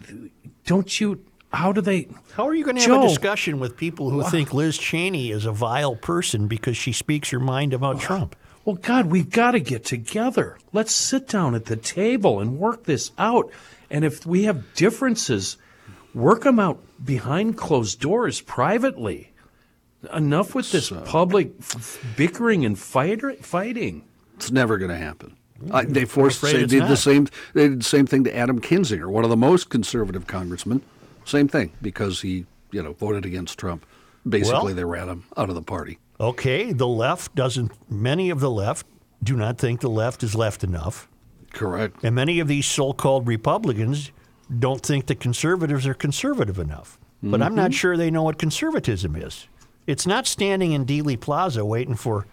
don't 0.64 1.00
you, 1.00 1.24
how 1.52 1.72
do 1.72 1.80
they, 1.80 2.08
How 2.32 2.46
are 2.46 2.54
you 2.54 2.64
going 2.64 2.76
to 2.76 2.82
have 2.82 2.90
Joe. 2.90 3.04
a 3.04 3.08
discussion 3.08 3.58
with 3.60 3.76
people 3.76 4.10
who 4.10 4.22
think 4.24 4.52
Liz 4.52 4.78
Cheney 4.78 5.30
is 5.30 5.46
a 5.46 5.52
vile 5.52 5.96
person 5.96 6.48
because 6.48 6.76
she 6.76 6.92
speaks 6.92 7.30
her 7.30 7.40
mind 7.40 7.72
about 7.72 8.00
Trump? 8.00 8.36
well, 8.66 8.76
God, 8.76 9.06
we've 9.06 9.30
got 9.30 9.52
to 9.52 9.60
get 9.60 9.84
together. 9.84 10.58
Let's 10.72 10.92
sit 10.92 11.28
down 11.28 11.54
at 11.54 11.66
the 11.66 11.76
table 11.76 12.40
and 12.40 12.58
work 12.58 12.82
this 12.82 13.12
out. 13.16 13.50
And 13.88 14.04
if 14.04 14.26
we 14.26 14.42
have 14.42 14.74
differences, 14.74 15.56
work 16.16 16.42
them 16.44 16.58
out 16.58 16.82
behind 17.04 17.56
closed 17.56 18.00
doors 18.00 18.40
privately. 18.40 19.32
Enough 20.12 20.54
with 20.54 20.70
this 20.72 20.90
public 21.04 21.52
f- 21.60 21.76
f- 21.76 22.14
bickering 22.16 22.64
and 22.64 22.78
fight- 22.78 23.44
fighting. 23.44 24.04
It's 24.36 24.50
never 24.50 24.78
going 24.78 24.90
to 24.90 24.96
happen. 24.96 25.36
Mm, 25.62 25.74
I, 25.74 25.84
they 25.84 26.04
forced. 26.04 26.38
afraid 26.38 26.56
They 26.56 26.66
did 26.66 26.80
not. 26.80 26.88
the 26.88 26.96
same. 26.96 27.28
They 27.54 27.68
did 27.68 27.80
the 27.80 27.84
same 27.84 28.06
thing 28.06 28.24
to 28.24 28.36
Adam 28.36 28.60
Kinzinger, 28.60 29.08
one 29.08 29.24
of 29.24 29.30
the 29.30 29.36
most 29.36 29.68
conservative 29.68 30.26
congressmen. 30.26 30.82
Same 31.24 31.48
thing 31.48 31.72
because 31.82 32.20
he, 32.20 32.46
you 32.70 32.82
know, 32.82 32.92
voted 32.92 33.24
against 33.24 33.58
Trump. 33.58 33.84
Basically, 34.28 34.52
Well- 34.66 34.74
they 34.74 34.84
ran 34.84 35.08
him 35.08 35.24
out 35.36 35.48
of 35.48 35.54
the 35.54 35.62
party. 35.62 35.98
Okay, 36.20 36.72
the 36.72 36.86
left 36.88 37.34
doesn't, 37.34 37.72
many 37.90 38.30
of 38.30 38.40
the 38.40 38.50
left 38.50 38.86
do 39.22 39.36
not 39.36 39.58
think 39.58 39.80
the 39.80 39.90
left 39.90 40.22
is 40.22 40.34
left 40.34 40.62
enough. 40.64 41.08
Correct. 41.52 41.96
And 42.02 42.14
many 42.14 42.38
of 42.40 42.48
these 42.48 42.64
so 42.66 42.92
called 42.92 43.26
Republicans 43.26 44.12
don't 44.58 44.84
think 44.84 45.06
the 45.06 45.14
conservatives 45.14 45.86
are 45.86 45.94
conservative 45.94 46.58
enough. 46.58 46.98
But 47.22 47.42
I'm 47.42 47.54
not 47.54 47.74
sure 47.74 47.96
they 47.96 48.10
know 48.10 48.22
what 48.22 48.38
conservatism 48.38 49.16
is. 49.16 49.48
It's 49.86 50.06
not 50.06 50.26
standing 50.26 50.72
in 50.72 50.84
Dealey 50.84 51.18
Plaza 51.18 51.64
waiting 51.64 51.96
for 51.96 52.26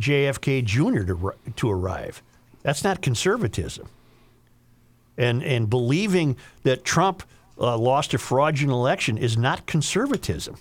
JFK 0.00 0.64
Jr. 0.64 1.04
to, 1.04 1.34
to 1.56 1.70
arrive. 1.70 2.22
That's 2.62 2.82
not 2.82 3.02
conservatism. 3.02 3.88
And, 5.16 5.42
and 5.42 5.68
believing 5.68 6.36
that 6.62 6.84
Trump 6.84 7.22
uh, 7.58 7.76
lost 7.76 8.14
a 8.14 8.18
fraudulent 8.18 8.72
election 8.72 9.18
is 9.18 9.36
not 9.36 9.66
conservatism. 9.66 10.56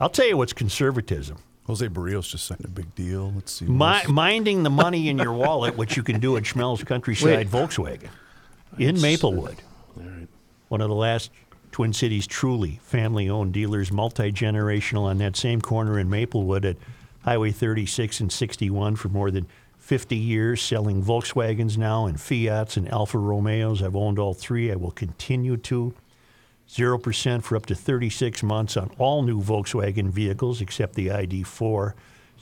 I'll 0.00 0.10
tell 0.10 0.26
you 0.26 0.36
what's 0.36 0.52
conservatism. 0.52 1.38
Jose 1.66 1.86
Berrios 1.88 2.30
just 2.30 2.46
signed 2.46 2.64
a 2.64 2.68
big 2.68 2.94
deal. 2.94 3.32
Let's 3.34 3.52
see. 3.52 3.64
Mi- 3.64 4.06
minding 4.08 4.62
the 4.62 4.70
money 4.70 5.08
in 5.08 5.18
your 5.18 5.32
wallet, 5.44 5.76
which 5.76 5.96
you 5.96 6.04
can 6.04 6.20
do 6.20 6.36
at 6.36 6.44
Schmelz 6.44 6.86
Countryside 6.86 7.48
Volkswagen 7.48 8.10
in 8.78 9.00
Maplewood. 9.00 9.62
One 10.68 10.80
of 10.80 10.88
the 10.88 10.94
last 10.94 11.30
Twin 11.70 11.92
Cities 11.92 12.26
truly 12.26 12.80
family 12.82 13.28
owned 13.28 13.52
dealers, 13.52 13.92
multi 13.92 14.32
generational, 14.32 15.02
on 15.02 15.18
that 15.18 15.36
same 15.36 15.60
corner 15.60 15.98
in 15.98 16.10
Maplewood 16.10 16.64
at 16.64 16.76
Highway 17.22 17.50
36 17.50 18.20
and 18.20 18.32
61 18.32 18.96
for 18.96 19.08
more 19.08 19.30
than 19.30 19.46
50 19.78 20.16
years, 20.16 20.60
selling 20.60 21.02
Volkswagens 21.02 21.76
now 21.76 22.06
and 22.06 22.20
Fiats 22.20 22.76
and 22.76 22.88
Alfa 22.88 23.18
Romeos. 23.18 23.82
I've 23.82 23.94
owned 23.94 24.18
all 24.18 24.34
three. 24.34 24.72
I 24.72 24.76
will 24.76 24.90
continue 24.90 25.56
to. 25.58 25.94
0% 26.68 27.42
for 27.44 27.56
up 27.56 27.66
to 27.66 27.74
36 27.74 28.42
months 28.42 28.76
on 28.76 28.90
all 28.98 29.22
new 29.22 29.40
Volkswagen 29.40 30.08
vehicles 30.08 30.60
except 30.60 30.94
the 30.94 31.08
ID4. 31.08 31.92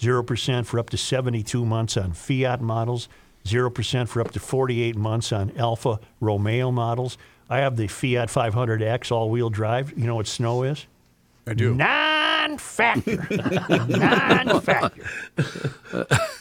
0% 0.01 0.67
for 0.67 0.79
up 0.79 0.91
to 0.91 0.97
72 0.97 1.65
months 1.67 1.97
on 1.97 2.13
Fiat 2.13 2.61
models. 2.63 3.09
0% 3.45 4.09
for 4.09 4.21
up 4.21 4.31
to 4.33 4.41
48 4.41 4.97
months 4.97 5.33
on 5.33 5.57
Alfa 5.57 5.99
Romeo 6.21 6.71
models. 6.71 7.17
I 7.51 7.59
have 7.59 7.77
the 7.77 7.89
Fiat 7.89 8.29
500X 8.29 9.11
all 9.13 9.31
wheel 9.31 9.51
drive. 9.51 9.93
You 9.97 10.07
know 10.07 10.15
what 10.17 10.27
snow 10.27 10.63
is? 10.63 10.87
I 11.47 11.53
do. 11.53 11.75
Non 11.75 12.57
factor. 12.57 13.27
non 13.87 14.63
factor. 14.63 15.05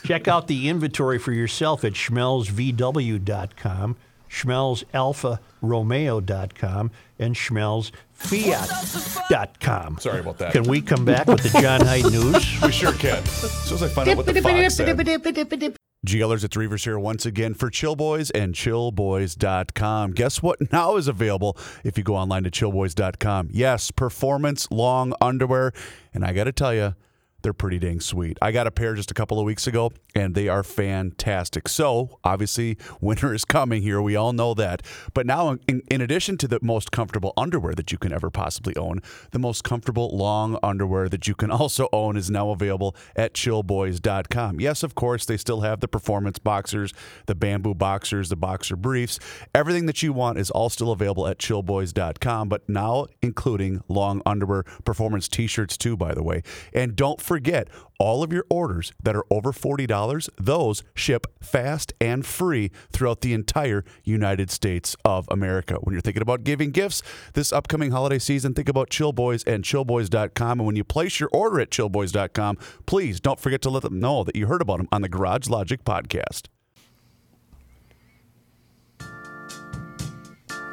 Check 0.05 0.29
out 0.29 0.47
the 0.47 0.69
inventory 0.69 1.19
for 1.19 1.33
yourself 1.33 1.83
at 1.83 1.91
schmelzvw.com, 1.93 3.97
schmelzalfaromeo.com, 4.29 6.91
and 7.19 7.35
schmelzfiat.com. 7.35 9.97
Sorry 9.99 10.19
about 10.21 10.37
that. 10.37 10.53
Can 10.53 10.63
we 10.63 10.81
come 10.81 11.03
back 11.03 11.27
with 11.27 11.43
the 11.43 11.49
John 11.61 11.81
Hines 11.81 12.09
News? 12.11 12.47
We 12.63 12.71
sure 12.71 12.93
can. 12.93 13.17
As 13.17 13.51
soon 13.67 13.75
as 13.75 13.83
I 13.83 13.89
find 13.89 14.07
out 14.09 14.15
what 14.17 14.25
the 14.25 14.41
fox 14.41 14.75
said. 14.75 15.75
GLers, 16.05 16.43
it's 16.43 16.57
Reuvers 16.57 16.83
here 16.83 16.99
once 16.99 17.25
again 17.25 17.53
for 17.53 17.69
Chill 17.69 17.95
Boys 17.95 18.29
and 18.31 18.53
chillboys.com. 18.53 20.11
Guess 20.11 20.43
what 20.43 20.71
now 20.73 20.97
is 20.97 21.07
available 21.07 21.57
if 21.85 21.97
you 21.97 22.03
go 22.03 22.15
online 22.15 22.43
to 22.43 22.51
chillboys.com? 22.51 23.47
Yes, 23.51 23.89
performance 23.89 24.69
long 24.69 25.13
underwear. 25.21 25.71
And 26.13 26.25
I 26.25 26.33
got 26.33 26.43
to 26.43 26.51
tell 26.51 26.73
you, 26.73 26.95
they're 27.43 27.53
pretty 27.53 27.77
dang 27.77 27.99
sweet. 27.99 28.37
I 28.41 28.51
got 28.51 28.67
a 28.67 28.71
pair 28.71 28.95
just 28.95 29.11
a 29.11 29.13
couple 29.13 29.37
of 29.37 29.45
weeks 29.45 29.67
ago, 29.67 29.91
and 30.15 30.33
they 30.33 30.47
are 30.47 30.63
fantastic. 30.63 31.67
So, 31.67 32.19
obviously, 32.23 32.77
winter 33.01 33.33
is 33.33 33.45
coming 33.45 33.81
here. 33.81 34.01
We 34.01 34.15
all 34.15 34.33
know 34.33 34.53
that. 34.55 34.81
But 35.13 35.27
now, 35.27 35.57
in, 35.67 35.81
in 35.91 36.01
addition 36.01 36.37
to 36.37 36.47
the 36.47 36.59
most 36.61 36.91
comfortable 36.91 37.33
underwear 37.37 37.75
that 37.75 37.91
you 37.91 37.97
can 37.97 38.13
ever 38.13 38.29
possibly 38.29 38.75
own, 38.77 39.01
the 39.31 39.39
most 39.39 39.63
comfortable 39.63 40.09
long 40.15 40.57
underwear 40.63 41.09
that 41.09 41.27
you 41.27 41.35
can 41.35 41.51
also 41.51 41.89
own 41.91 42.15
is 42.15 42.31
now 42.31 42.49
available 42.49 42.95
at 43.15 43.33
chillboys.com. 43.33 44.59
Yes, 44.59 44.81
of 44.81 44.95
course, 44.95 45.25
they 45.25 45.37
still 45.37 45.61
have 45.61 45.81
the 45.81 45.87
performance 45.87 46.39
boxers, 46.39 46.93
the 47.25 47.35
bamboo 47.35 47.75
boxers, 47.75 48.29
the 48.29 48.37
boxer 48.37 48.77
briefs. 48.77 49.19
Everything 49.53 49.85
that 49.85 50.01
you 50.01 50.13
want 50.13 50.37
is 50.37 50.49
all 50.49 50.69
still 50.69 50.91
available 50.91 51.27
at 51.27 51.39
chillboys.com, 51.39 52.47
but 52.47 52.67
now 52.69 53.07
including 53.21 53.83
long 53.89 54.21
underwear, 54.25 54.63
performance 54.85 55.27
t 55.27 55.45
shirts, 55.45 55.77
too, 55.77 55.97
by 55.97 56.13
the 56.13 56.23
way. 56.23 56.41
And 56.73 56.95
don't 56.95 57.19
forget, 57.19 57.32
all 57.99 58.23
of 58.23 58.33
your 58.33 58.45
orders 58.49 58.91
that 59.01 59.15
are 59.15 59.25
over 59.29 59.51
$40, 59.51 60.29
those 60.37 60.83
ship 60.93 61.27
fast 61.41 61.93
and 62.01 62.25
free 62.25 62.71
throughout 62.91 63.21
the 63.21 63.33
entire 63.33 63.83
United 64.03 64.51
States 64.51 64.95
of 65.05 65.27
America. 65.29 65.75
When 65.81 65.93
you're 65.93 66.01
thinking 66.01 66.21
about 66.21 66.43
giving 66.43 66.71
gifts 66.71 67.01
this 67.33 67.53
upcoming 67.53 67.91
holiday 67.91 68.19
season, 68.19 68.53
think 68.53 68.69
about 68.69 68.89
Chill 68.89 69.13
Boys 69.13 69.43
and 69.43 69.63
chillboys.com. 69.63 70.59
And 70.59 70.67
when 70.67 70.75
you 70.75 70.83
place 70.83 71.19
your 71.19 71.29
order 71.31 71.59
at 71.59 71.69
chillboys.com, 71.69 72.57
please 72.85 73.19
don't 73.19 73.39
forget 73.39 73.61
to 73.63 73.69
let 73.69 73.83
them 73.83 73.99
know 73.99 74.23
that 74.23 74.35
you 74.35 74.47
heard 74.47 74.61
about 74.61 74.77
them 74.77 74.87
on 74.91 75.01
the 75.01 75.09
Garage 75.09 75.49
Logic 75.49 75.83
podcast. 75.83 76.47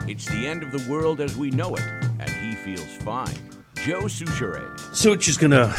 It's 0.07 0.27
the 0.27 0.47
end 0.47 0.63
of 0.63 0.73
the 0.73 0.91
world 0.91 1.21
as 1.21 1.37
we 1.37 1.51
know 1.51 1.75
it, 1.77 1.83
and 2.19 2.29
he 2.29 2.55
feels 2.57 2.97
fine. 2.97 3.49
Joe 3.85 4.03
Soucheray. 4.03 4.95
Such 4.95 5.26
is 5.26 5.39
going 5.39 5.53
to 5.53 5.74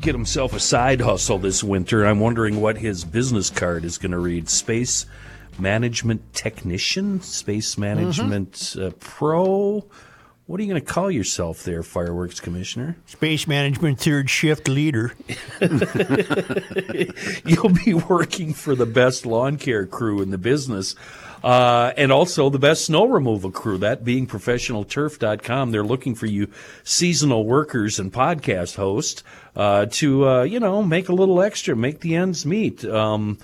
get 0.00 0.14
himself 0.14 0.52
a 0.52 0.60
side 0.60 1.00
hustle 1.00 1.38
this 1.38 1.64
winter. 1.64 2.04
I'm 2.04 2.20
wondering 2.20 2.60
what 2.60 2.76
his 2.76 3.02
business 3.02 3.48
card 3.48 3.84
is 3.86 3.96
going 3.96 4.12
to 4.12 4.18
read. 4.18 4.50
Space 4.50 5.06
management 5.58 6.34
technician, 6.34 7.22
space 7.22 7.78
management 7.78 8.76
uh, 8.78 8.90
pro. 9.00 9.86
What 10.46 10.60
are 10.60 10.62
you 10.62 10.68
going 10.70 10.80
to 10.80 10.92
call 10.92 11.10
yourself 11.10 11.64
there, 11.64 11.82
fireworks 11.82 12.38
commissioner? 12.38 12.96
Space 13.06 13.48
Management 13.48 13.98
third 13.98 14.30
shift 14.30 14.68
leader. 14.68 15.12
You'll 17.44 17.74
be 17.84 17.94
working 17.94 18.54
for 18.54 18.76
the 18.76 18.86
best 18.86 19.26
lawn 19.26 19.56
care 19.56 19.86
crew 19.86 20.22
in 20.22 20.30
the 20.30 20.38
business. 20.38 20.94
Uh, 21.42 21.92
and 21.96 22.12
also 22.12 22.48
the 22.48 22.60
best 22.60 22.84
snow 22.84 23.06
removal 23.06 23.50
crew, 23.50 23.78
that 23.78 24.04
being 24.04 24.28
professionalturf.com. 24.28 25.72
They're 25.72 25.82
looking 25.82 26.14
for 26.14 26.26
you 26.26 26.48
seasonal 26.84 27.44
workers 27.44 27.98
and 27.98 28.12
podcast 28.12 28.76
hosts 28.76 29.24
uh, 29.56 29.86
to, 29.86 30.28
uh, 30.28 30.42
you 30.44 30.60
know, 30.60 30.80
make 30.80 31.08
a 31.08 31.12
little 31.12 31.42
extra, 31.42 31.74
make 31.74 32.00
the 32.00 32.14
ends 32.14 32.46
meet. 32.46 32.84
Um, 32.84 33.38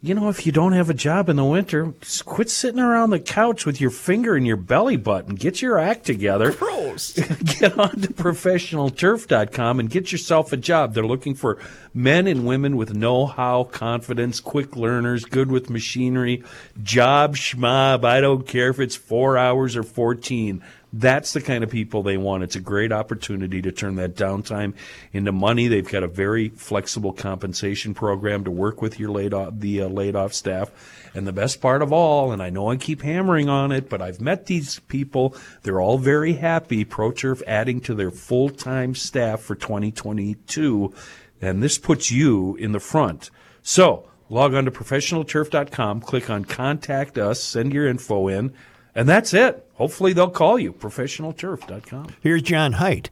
you 0.00 0.14
know, 0.14 0.28
if 0.28 0.46
you 0.46 0.52
don't 0.52 0.74
have 0.74 0.88
a 0.88 0.94
job 0.94 1.28
in 1.28 1.34
the 1.34 1.44
winter, 1.44 1.92
just 2.00 2.24
quit 2.24 2.48
sitting 2.48 2.78
around 2.78 3.10
the 3.10 3.18
couch 3.18 3.66
with 3.66 3.80
your 3.80 3.90
finger 3.90 4.36
in 4.36 4.46
your 4.46 4.56
belly 4.56 4.96
button. 4.96 5.34
Get 5.34 5.60
your 5.60 5.76
act 5.76 6.06
together. 6.06 6.52
Gross. 6.52 7.12
get 7.58 7.76
on 7.76 8.00
to 8.02 8.08
professionalturf.com 8.12 9.80
and 9.80 9.90
get 9.90 10.12
yourself 10.12 10.52
a 10.52 10.56
job. 10.56 10.94
They're 10.94 11.04
looking 11.04 11.34
for 11.34 11.58
men 11.92 12.28
and 12.28 12.46
women 12.46 12.76
with 12.76 12.94
know 12.94 13.26
how, 13.26 13.64
confidence, 13.64 14.38
quick 14.38 14.76
learners, 14.76 15.24
good 15.24 15.50
with 15.50 15.68
machinery, 15.68 16.44
job 16.80 17.34
schmob. 17.34 18.04
I 18.04 18.20
don't 18.20 18.46
care 18.46 18.68
if 18.68 18.78
it's 18.78 18.94
four 18.94 19.36
hours 19.36 19.74
or 19.74 19.82
14. 19.82 20.62
That's 20.92 21.34
the 21.34 21.42
kind 21.42 21.62
of 21.62 21.70
people 21.70 22.02
they 22.02 22.16
want. 22.16 22.44
It's 22.44 22.56
a 22.56 22.60
great 22.60 22.92
opportunity 22.92 23.60
to 23.60 23.72
turn 23.72 23.96
that 23.96 24.14
downtime 24.14 24.72
into 25.12 25.32
money. 25.32 25.68
They've 25.68 25.86
got 25.86 26.02
a 26.02 26.08
very 26.08 26.48
flexible 26.48 27.12
compensation 27.12 27.92
program 27.92 28.44
to 28.44 28.50
work 28.50 28.80
with 28.80 28.98
your 28.98 29.10
laid 29.10 29.34
off, 29.34 29.52
the 29.58 29.82
uh, 29.82 29.88
laid 29.88 30.16
off 30.16 30.32
staff. 30.32 30.70
And 31.14 31.26
the 31.26 31.32
best 31.32 31.60
part 31.60 31.82
of 31.82 31.92
all, 31.92 32.32
and 32.32 32.42
I 32.42 32.48
know 32.48 32.70
I 32.70 32.76
keep 32.76 33.02
hammering 33.02 33.50
on 33.50 33.70
it, 33.70 33.90
but 33.90 34.00
I've 34.00 34.20
met 34.20 34.46
these 34.46 34.78
people. 34.80 35.36
They're 35.62 35.80
all 35.80 35.98
very 35.98 36.34
happy. 36.34 36.86
ProTurf 36.86 37.42
adding 37.46 37.80
to 37.82 37.94
their 37.94 38.10
full 38.10 38.48
time 38.48 38.94
staff 38.94 39.40
for 39.40 39.54
2022. 39.54 40.94
And 41.40 41.62
this 41.62 41.76
puts 41.76 42.10
you 42.10 42.56
in 42.56 42.72
the 42.72 42.80
front. 42.80 43.30
So 43.62 44.08
log 44.30 44.54
on 44.54 44.64
to 44.64 44.70
professionalturf.com, 44.70 46.00
click 46.00 46.30
on 46.30 46.46
contact 46.46 47.18
us, 47.18 47.42
send 47.42 47.74
your 47.74 47.86
info 47.86 48.28
in, 48.28 48.54
and 48.98 49.08
that's 49.08 49.32
it. 49.32 49.64
Hopefully 49.74 50.12
they'll 50.12 50.28
call 50.28 50.58
you. 50.58 50.72
Professionalturf.com. 50.72 52.08
Here's 52.20 52.42
John 52.42 52.72
Hines. 52.72 53.06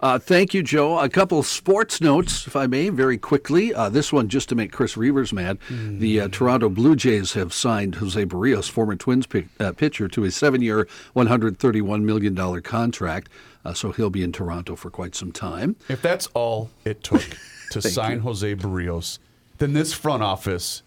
Uh, 0.00 0.18
thank 0.18 0.54
you, 0.54 0.62
Joe. 0.62 0.98
A 1.00 1.08
couple 1.08 1.42
sports 1.42 2.00
notes, 2.00 2.46
if 2.46 2.56
I 2.56 2.66
may, 2.66 2.88
very 2.88 3.18
quickly. 3.18 3.74
Uh, 3.74 3.90
this 3.90 4.10
one 4.10 4.28
just 4.28 4.48
to 4.48 4.54
make 4.54 4.72
Chris 4.72 4.96
Reuvers 4.96 5.32
mad. 5.34 5.58
The 5.68 6.20
uh, 6.20 6.28
Toronto 6.28 6.70
Blue 6.70 6.96
Jays 6.96 7.34
have 7.34 7.52
signed 7.52 7.96
Jose 7.96 8.24
Berrios, 8.24 8.70
former 8.70 8.96
Twins 8.96 9.26
pick, 9.26 9.48
uh, 9.60 9.72
pitcher, 9.72 10.08
to 10.08 10.24
a 10.24 10.30
seven-year, 10.30 10.88
$131 11.14 12.02
million 12.02 12.62
contract. 12.62 13.28
Uh, 13.64 13.74
so 13.74 13.92
he'll 13.92 14.08
be 14.08 14.22
in 14.22 14.32
Toronto 14.32 14.76
for 14.76 14.88
quite 14.88 15.14
some 15.14 15.32
time. 15.32 15.76
If 15.90 16.00
that's 16.00 16.28
all 16.28 16.70
it 16.86 17.02
took 17.02 17.24
to 17.72 17.82
sign 17.82 18.20
Jose 18.20 18.54
Berrios, 18.54 19.18
then 19.58 19.74
this 19.74 19.92
front 19.92 20.22
office 20.22 20.82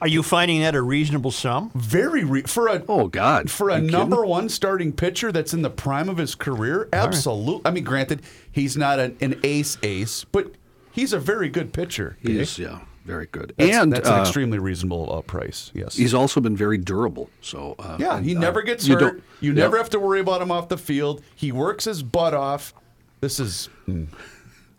Are 0.00 0.08
you 0.08 0.22
finding 0.22 0.60
that 0.60 0.74
a 0.74 0.82
reasonable 0.82 1.30
sum? 1.30 1.70
very 1.74 2.22
re- 2.22 2.42
for 2.42 2.68
a 2.68 2.82
Oh, 2.88 3.08
God. 3.08 3.50
for 3.50 3.70
a 3.70 3.80
number 3.80 4.16
kidding? 4.16 4.30
one 4.30 4.48
starting 4.50 4.92
pitcher 4.92 5.32
that's 5.32 5.54
in 5.54 5.62
the 5.62 5.70
prime 5.70 6.08
of 6.10 6.18
his 6.18 6.34
career. 6.34 6.88
Absolutely. 6.92 7.62
I 7.64 7.70
mean, 7.70 7.84
granted, 7.84 8.22
he's 8.52 8.76
not 8.76 8.98
an, 8.98 9.16
an 9.22 9.40
ace 9.42 9.78
ace, 9.82 10.24
but 10.24 10.52
he's 10.92 11.12
a 11.14 11.18
very 11.18 11.48
good 11.48 11.72
pitcher. 11.72 12.18
He's, 12.20 12.58
yeah, 12.58 12.80
very 13.06 13.26
good. 13.32 13.54
That's, 13.56 13.74
and 13.74 13.90
that's 13.90 14.06
an 14.08 14.16
uh, 14.18 14.20
extremely 14.20 14.58
reasonable 14.58 15.10
uh, 15.16 15.22
price. 15.22 15.70
Yes. 15.72 15.96
he's 15.96 16.12
also 16.12 16.40
been 16.40 16.56
very 16.56 16.76
durable. 16.76 17.30
So 17.40 17.74
uh, 17.78 17.96
yeah, 17.98 18.20
he 18.20 18.36
uh, 18.36 18.40
never 18.40 18.60
gets 18.62 18.86
you 18.86 18.94
hurt. 18.94 19.00
don't- 19.00 19.22
You 19.40 19.52
yeah. 19.52 19.60
never 19.62 19.78
have 19.78 19.88
to 19.90 19.98
worry 19.98 20.20
about 20.20 20.42
him 20.42 20.50
off 20.50 20.68
the 20.68 20.76
field. 20.78 21.22
He 21.34 21.52
works 21.52 21.84
his 21.86 22.02
butt 22.02 22.34
off. 22.34 22.74
This 23.22 23.40
is 23.40 23.70
mm, 23.88 24.06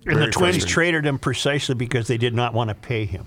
And 0.06 0.22
the 0.22 0.28
Twins 0.28 0.64
traded 0.64 1.08
him 1.08 1.18
precisely 1.18 1.74
because 1.74 2.08
they 2.08 2.20
did 2.20 2.36
not 2.36 2.54
want 2.54 2.70
to 2.70 2.76
pay 2.76 3.06
him. 3.06 3.26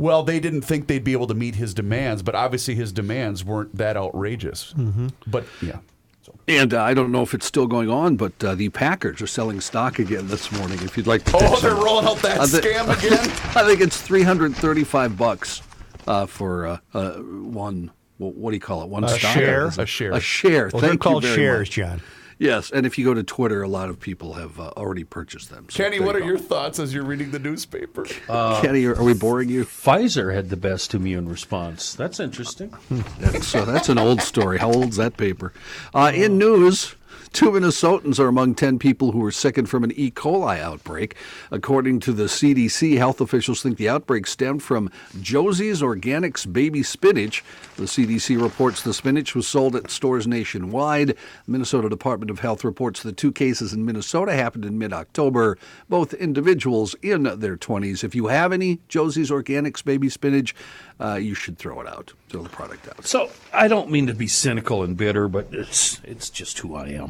Well. 0.00 0.24
They 0.24 0.40
didn't 0.40 0.62
think 0.62 0.88
they'd 0.88 1.04
be 1.04 1.12
able 1.12 1.28
to 1.28 1.34
meet 1.34 1.54
his 1.54 1.72
demands, 1.74 2.22
but 2.22 2.34
obviously 2.34 2.74
his 2.74 2.90
demands 2.92 3.44
weren't 3.44 3.76
that 3.76 3.96
outrageous. 3.96 4.74
Mm-hmm. 4.76 5.08
But 5.28 5.44
yeah, 5.62 5.78
so. 6.22 6.34
And 6.48 6.74
uh, 6.74 6.82
I 6.82 6.94
don't 6.94 7.12
know 7.12 7.22
if 7.22 7.34
it's 7.34 7.46
still 7.46 7.66
going 7.68 7.88
on, 7.90 8.16
but 8.16 8.32
uh, 8.42 8.54
the 8.56 8.68
Packers 8.70 9.22
are 9.22 9.26
selling 9.28 9.60
stock 9.60 9.98
again 9.98 10.26
this 10.28 10.50
morning. 10.50 10.78
If 10.82 10.96
you'd 10.96 11.06
like 11.06 11.24
to, 11.26 11.36
oh, 11.36 11.60
they're 11.60 11.70
some. 11.70 11.84
rolling 11.84 12.06
out 12.06 12.16
that 12.22 12.38
Uh, 12.38 12.46
the- 12.46 12.60
scam 12.60 12.98
again. 12.98 13.30
I 13.56 13.64
think 13.66 13.80
it's 13.80 14.00
three 14.00 14.22
hundred 14.22 14.56
thirty-five 14.56 15.16
bucks 15.16 15.62
uh, 16.08 16.26
for 16.26 16.66
uh, 16.66 16.78
uh, 16.94 17.12
one. 17.18 17.90
What 18.18 18.50
do 18.50 18.54
you 18.56 18.60
call 18.60 18.82
it? 18.82 18.88
One 18.90 19.02
A 19.04 19.08
stock? 19.08 19.32
share? 19.32 19.66
A 19.78 19.86
share. 19.86 20.12
A 20.12 20.20
share. 20.20 20.68
Well, 20.72 20.80
Thank 20.80 20.82
they're 20.82 20.92
you 20.92 20.98
called 20.98 21.22
very 21.22 21.36
shares, 21.36 21.68
much. 21.68 21.70
John. 21.70 22.02
Yes, 22.40 22.70
and 22.70 22.86
if 22.86 22.96
you 22.96 23.04
go 23.04 23.12
to 23.12 23.22
Twitter, 23.22 23.62
a 23.62 23.68
lot 23.68 23.90
of 23.90 24.00
people 24.00 24.32
have 24.32 24.58
uh, 24.58 24.70
already 24.74 25.04
purchased 25.04 25.50
them. 25.50 25.66
So 25.68 25.84
Kenny, 25.84 26.00
what 26.00 26.12
you 26.14 26.16
are 26.16 26.20
go. 26.20 26.26
your 26.26 26.38
thoughts 26.38 26.78
as 26.78 26.94
you're 26.94 27.04
reading 27.04 27.32
the 27.32 27.38
newspaper? 27.38 28.04
Kenny? 28.26 28.86
Are, 28.86 28.96
are 28.96 29.04
we 29.04 29.12
boring 29.12 29.50
you? 29.50 29.66
Pfizer 29.66 30.34
had 30.34 30.48
the 30.48 30.56
best 30.56 30.94
immune 30.94 31.28
response. 31.28 31.94
That's 31.94 32.18
interesting. 32.18 32.74
So 33.42 33.64
that's 33.64 33.88
an 33.88 33.98
old 33.98 34.22
story. 34.22 34.58
How 34.58 34.72
old's 34.72 34.96
that 34.96 35.16
paper? 35.16 35.52
Uh, 35.94 36.10
in 36.14 36.38
news, 36.38 36.94
two 37.32 37.50
Minnesotans 37.50 38.18
are 38.18 38.28
among 38.28 38.54
10 38.54 38.78
people 38.78 39.12
who 39.12 39.18
were 39.18 39.30
sickened 39.30 39.68
from 39.68 39.84
an 39.84 39.92
E. 39.92 40.10
coli 40.10 40.58
outbreak. 40.58 41.14
According 41.50 42.00
to 42.00 42.12
the 42.12 42.24
CDC, 42.24 42.96
health 42.98 43.20
officials 43.20 43.62
think 43.62 43.78
the 43.78 43.88
outbreak 43.88 44.26
stemmed 44.26 44.62
from 44.62 44.90
Josie's 45.20 45.82
Organics 45.82 46.50
baby 46.50 46.82
spinach. 46.82 47.44
The 47.76 47.84
CDC 47.84 48.40
reports 48.40 48.82
the 48.82 48.94
spinach 48.94 49.34
was 49.34 49.46
sold 49.46 49.76
at 49.76 49.90
stores 49.90 50.26
nationwide. 50.26 51.16
Minnesota 51.46 51.88
Department 51.88 52.30
of 52.30 52.40
Health 52.40 52.64
reports 52.64 53.02
the 53.02 53.12
two 53.12 53.32
cases 53.32 53.72
in 53.72 53.84
Minnesota 53.84 54.32
happened 54.32 54.64
in 54.64 54.78
mid 54.78 54.92
October, 54.92 55.58
both 55.88 56.14
individuals 56.14 56.94
in 57.02 57.22
their 57.22 57.56
20s. 57.56 58.04
If 58.04 58.14
you 58.14 58.28
have 58.28 58.52
any 58.52 58.80
Josie's 58.88 59.30
Organics 59.30 59.84
baby 59.84 60.08
spinach, 60.08 60.54
uh, 61.00 61.14
you 61.14 61.34
should 61.34 61.58
throw 61.58 61.80
it 61.80 61.86
out, 61.86 62.12
throw 62.28 62.42
the 62.42 62.48
product 62.48 62.88
out. 62.88 63.06
So 63.06 63.30
I 63.52 63.68
don't 63.68 63.90
mean 63.90 64.06
to 64.06 64.14
be 64.14 64.26
cynical 64.26 64.82
and 64.82 64.96
bitter, 64.96 65.28
but 65.28 65.48
it's 65.52 66.00
it's 66.04 66.30
just 66.30 66.58
who 66.58 66.74
I 66.74 66.88
am. 66.88 67.09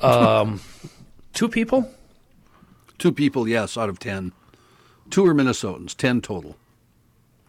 Um, 0.00 0.60
two 1.34 1.48
people. 1.48 1.90
Two 2.98 3.12
people, 3.12 3.46
yes, 3.48 3.76
out 3.76 3.88
of 3.88 3.98
10. 3.98 4.32
Two 5.10 5.24
are 5.26 5.34
Minnesotans, 5.34 5.94
10 5.96 6.20
total. 6.20 6.56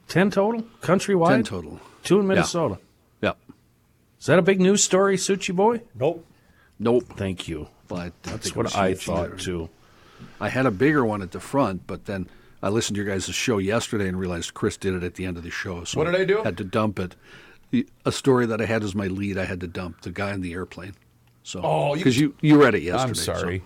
Ten 0.07 0.31
total, 0.31 0.63
countrywide. 0.81 1.29
10 1.29 1.43
total. 1.43 1.79
Two 2.03 2.19
in 2.19 2.27
Minnesota. 2.27 2.79
Yep. 3.21 3.37
Is 4.19 4.25
that 4.25 4.39
a 4.39 4.41
big 4.41 4.59
news 4.59 4.83
story, 4.83 5.17
Suchi 5.17 5.55
boy? 5.55 5.81
Nope. 5.93 6.25
Nope. 6.79 7.03
Thank 7.15 7.47
you. 7.47 7.67
Well, 7.89 8.11
That's 8.23 8.45
think 8.45 8.55
what 8.55 8.75
I 8.75 8.93
thought 8.95 9.25
either. 9.27 9.35
too. 9.35 9.69
I 10.39 10.49
had 10.49 10.65
a 10.65 10.71
bigger 10.71 11.05
one 11.05 11.21
at 11.21 11.31
the 11.31 11.39
front, 11.39 11.85
but 11.85 12.05
then 12.05 12.27
I 12.63 12.69
listened 12.69 12.95
to 12.95 13.03
your 13.03 13.11
guys' 13.13 13.25
show 13.25 13.57
yesterday 13.59 14.07
and 14.07 14.19
realized 14.19 14.53
Chris 14.53 14.77
did 14.77 14.93
it 14.95 15.03
at 15.03 15.15
the 15.15 15.25
end 15.25 15.37
of 15.37 15.43
the 15.43 15.51
show. 15.51 15.83
So 15.83 15.99
What 15.99 16.05
did 16.11 16.19
I 16.19 16.25
do? 16.25 16.39
I 16.41 16.43
Had 16.45 16.57
to 16.57 16.63
dump 16.63 16.97
it. 16.99 17.15
The- 17.71 17.87
A 18.05 18.11
story 18.11 18.45
that 18.47 18.59
I 18.61 18.65
had 18.65 18.83
as 18.83 18.95
my 18.95 19.07
lead, 19.07 19.37
I 19.37 19.45
had 19.45 19.59
to 19.61 19.67
dump 19.67 20.01
the 20.01 20.11
guy 20.11 20.33
in 20.33 20.41
the 20.41 20.53
airplane. 20.53 20.93
So, 21.49 21.61
Oh, 21.63 21.93
you- 21.93 21.97
because 21.97 22.15
you, 22.19 22.35
you 22.41 22.61
read 22.61 22.75
it 22.75 22.83
yesterday. 22.83 23.09
I'm 23.09 23.15
so 23.15 23.33
sorry. 23.33 23.63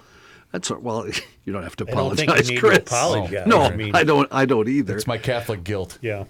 That's 0.53 0.71
all- 0.71 0.79
well, 0.79 1.05
you 1.45 1.51
don't 1.51 1.63
have 1.63 1.75
to 1.77 1.85
I 1.89 1.91
don't 1.95 2.15
think 2.15 2.29
you 2.29 2.33
apologize, 2.35 2.59
Chris. 2.59 2.77
apologize. 2.79 3.45
No, 3.47 3.61
I 3.63 3.75
mean- 3.75 3.93
I 3.93 4.03
don't. 4.05 4.29
I 4.31 4.45
don't 4.45 4.69
either. 4.69 4.95
It's 4.95 5.05
my 5.07 5.17
Catholic 5.17 5.65
guilt. 5.65 5.99
Yeah. 6.01 6.23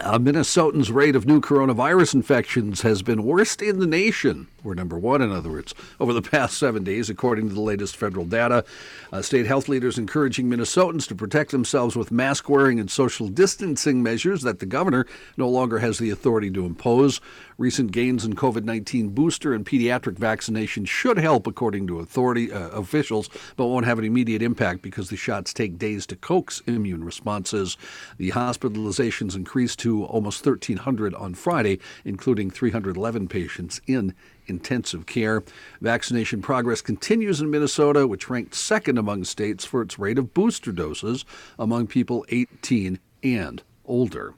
Uh, 0.00 0.18
Minnesotans' 0.18 0.92
rate 0.92 1.16
of 1.16 1.26
new 1.26 1.40
coronavirus 1.40 2.14
infections 2.14 2.82
has 2.82 3.02
been 3.02 3.24
worst 3.24 3.62
in 3.62 3.78
the 3.80 3.86
nation. 3.86 4.46
We're 4.64 4.72
number 4.72 4.98
one, 4.98 5.20
in 5.20 5.30
other 5.30 5.50
words, 5.50 5.74
over 6.00 6.14
the 6.14 6.22
past 6.22 6.56
seven 6.56 6.84
days, 6.84 7.10
according 7.10 7.50
to 7.50 7.54
the 7.54 7.60
latest 7.60 7.98
federal 7.98 8.24
data. 8.24 8.64
Uh, 9.12 9.20
state 9.20 9.46
health 9.46 9.68
leaders 9.68 9.98
encouraging 9.98 10.48
Minnesotans 10.48 11.06
to 11.08 11.14
protect 11.14 11.50
themselves 11.50 11.96
with 11.96 12.10
mask 12.10 12.48
wearing 12.48 12.80
and 12.80 12.90
social 12.90 13.28
distancing 13.28 14.02
measures 14.02 14.40
that 14.40 14.60
the 14.60 14.66
governor 14.66 15.06
no 15.36 15.50
longer 15.50 15.80
has 15.80 15.98
the 15.98 16.08
authority 16.08 16.50
to 16.50 16.64
impose. 16.64 17.20
Recent 17.58 17.92
gains 17.92 18.24
in 18.24 18.34
COVID 18.34 18.64
19 18.64 19.10
booster 19.10 19.52
and 19.52 19.66
pediatric 19.66 20.18
vaccination 20.18 20.86
should 20.86 21.18
help, 21.18 21.46
according 21.46 21.86
to 21.88 22.00
authority 22.00 22.50
uh, 22.50 22.70
officials, 22.70 23.28
but 23.56 23.66
won't 23.66 23.84
have 23.84 23.98
an 23.98 24.06
immediate 24.06 24.40
impact 24.40 24.80
because 24.80 25.10
the 25.10 25.16
shots 25.16 25.52
take 25.52 25.76
days 25.76 26.06
to 26.06 26.16
coax 26.16 26.62
immune 26.66 27.04
responses. 27.04 27.76
The 28.16 28.30
hospitalizations 28.30 29.36
increased 29.36 29.78
to 29.80 30.04
almost 30.04 30.44
1,300 30.44 31.14
on 31.14 31.34
Friday, 31.34 31.80
including 32.06 32.50
311 32.50 33.28
patients 33.28 33.82
in 33.86 34.14
intensive 34.46 35.06
care. 35.06 35.42
Vaccination 35.80 36.42
progress 36.42 36.80
continues 36.80 37.40
in 37.40 37.50
Minnesota, 37.50 38.06
which 38.06 38.30
ranked 38.30 38.54
second 38.54 38.98
among 38.98 39.24
states 39.24 39.64
for 39.64 39.82
its 39.82 39.98
rate 39.98 40.18
of 40.18 40.34
booster 40.34 40.72
doses 40.72 41.24
among 41.58 41.86
people 41.86 42.24
18 42.28 42.98
and 43.22 43.62
older. 43.84 44.34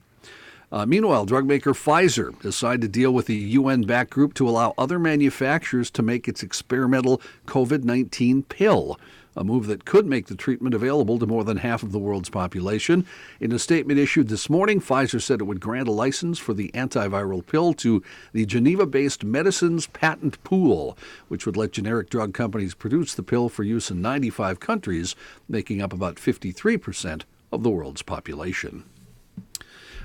Uh, 0.73 0.85
meanwhile, 0.85 1.25
drug 1.25 1.47
maker 1.47 1.73
Pfizer 1.73 2.41
has 2.43 2.57
signed 2.57 2.83
a 2.83 2.89
deal 2.89 3.13
with 3.13 3.27
the 3.27 3.37
UN 3.37 3.83
backed 3.83 4.11
group 4.11 4.35
to 4.35 4.49
allow 4.49 4.75
other 4.77 4.99
manufacturers 4.99 5.91
to 5.93 6.03
make 6.03 6.27
its 6.27 6.43
experimental 6.43 7.21
COVID 7.47 7.85
19 7.85 8.43
pill, 8.43 8.99
a 9.37 9.45
move 9.45 9.67
that 9.67 9.85
could 9.85 10.07
make 10.07 10.27
the 10.27 10.35
treatment 10.35 10.75
available 10.75 11.19
to 11.19 11.27
more 11.27 11.45
than 11.45 11.59
half 11.59 11.83
of 11.83 11.93
the 11.93 11.99
world's 11.99 12.31
population. 12.31 13.07
In 13.41 13.53
a 13.53 13.59
statement 13.59 14.01
issued 14.01 14.29
this 14.29 14.49
morning, 14.49 14.81
Pfizer 14.81 15.21
said 15.21 15.41
it 15.41 15.45
would 15.45 15.61
grant 15.61 15.89
a 15.89 15.93
license 15.93 16.39
for 16.39 16.55
the 16.55 16.71
antiviral 16.73 17.45
pill 17.45 17.75
to 17.75 18.03
the 18.33 18.47
Geneva 18.47 18.87
based 18.87 19.25
Medicines 19.25 19.87
Patent 19.89 20.43
Pool, 20.43 20.97
which 21.29 21.45
would 21.45 21.57
let 21.57 21.73
generic 21.73 22.09
drug 22.09 22.33
companies 22.33 22.75
produce 22.75 23.15
the 23.15 23.23
pill 23.23 23.49
for 23.49 23.63
use 23.63 23.91
in 23.91 24.01
95 24.01 24.61
countries, 24.61 25.15
making 25.49 25.83
up 25.83 25.93
about 25.93 26.17
53% 26.17 27.23
of 27.53 27.63
the 27.63 27.71
world's 27.71 28.03
population. 28.03 28.85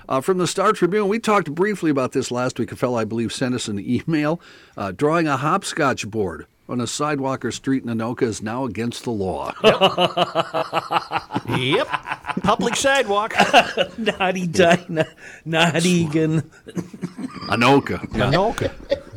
Uh, 0.10 0.20
from 0.20 0.40
the 0.40 0.48
Star 0.48 0.74
Tribune, 0.74 1.08
we 1.08 1.20
talked 1.20 1.54
briefly 1.56 1.90
about 1.90 2.12
this 2.12 2.32
last 2.32 2.60
week. 2.60 2.72
A 2.72 2.76
fellow, 2.76 2.98
I 2.98 3.06
believe, 3.06 3.32
sent 3.32 3.56
us 3.56 3.70
an 3.70 3.80
email. 3.80 4.42
Uh, 4.76 4.92
drawing 4.92 5.28
a 5.28 5.38
hopscotch 5.38 6.10
board 6.10 6.48
on 6.72 6.80
a 6.82 6.88
sidewalk 6.88 7.44
or 7.44 7.52
street 7.52 7.84
in 7.84 7.90
Anoka 7.90 8.24
is 8.24 8.42
now 8.42 8.64
against 8.66 9.04
the 9.04 9.12
law. 9.12 9.54
Yep. 11.58 11.88
Public 12.44 12.76
sidewalk. 12.76 13.34
Naughty 13.98 14.48
Dinah, 14.48 15.08
naughty 15.44 16.06
Anoka. 16.06 18.00
Anoka. 18.12 18.72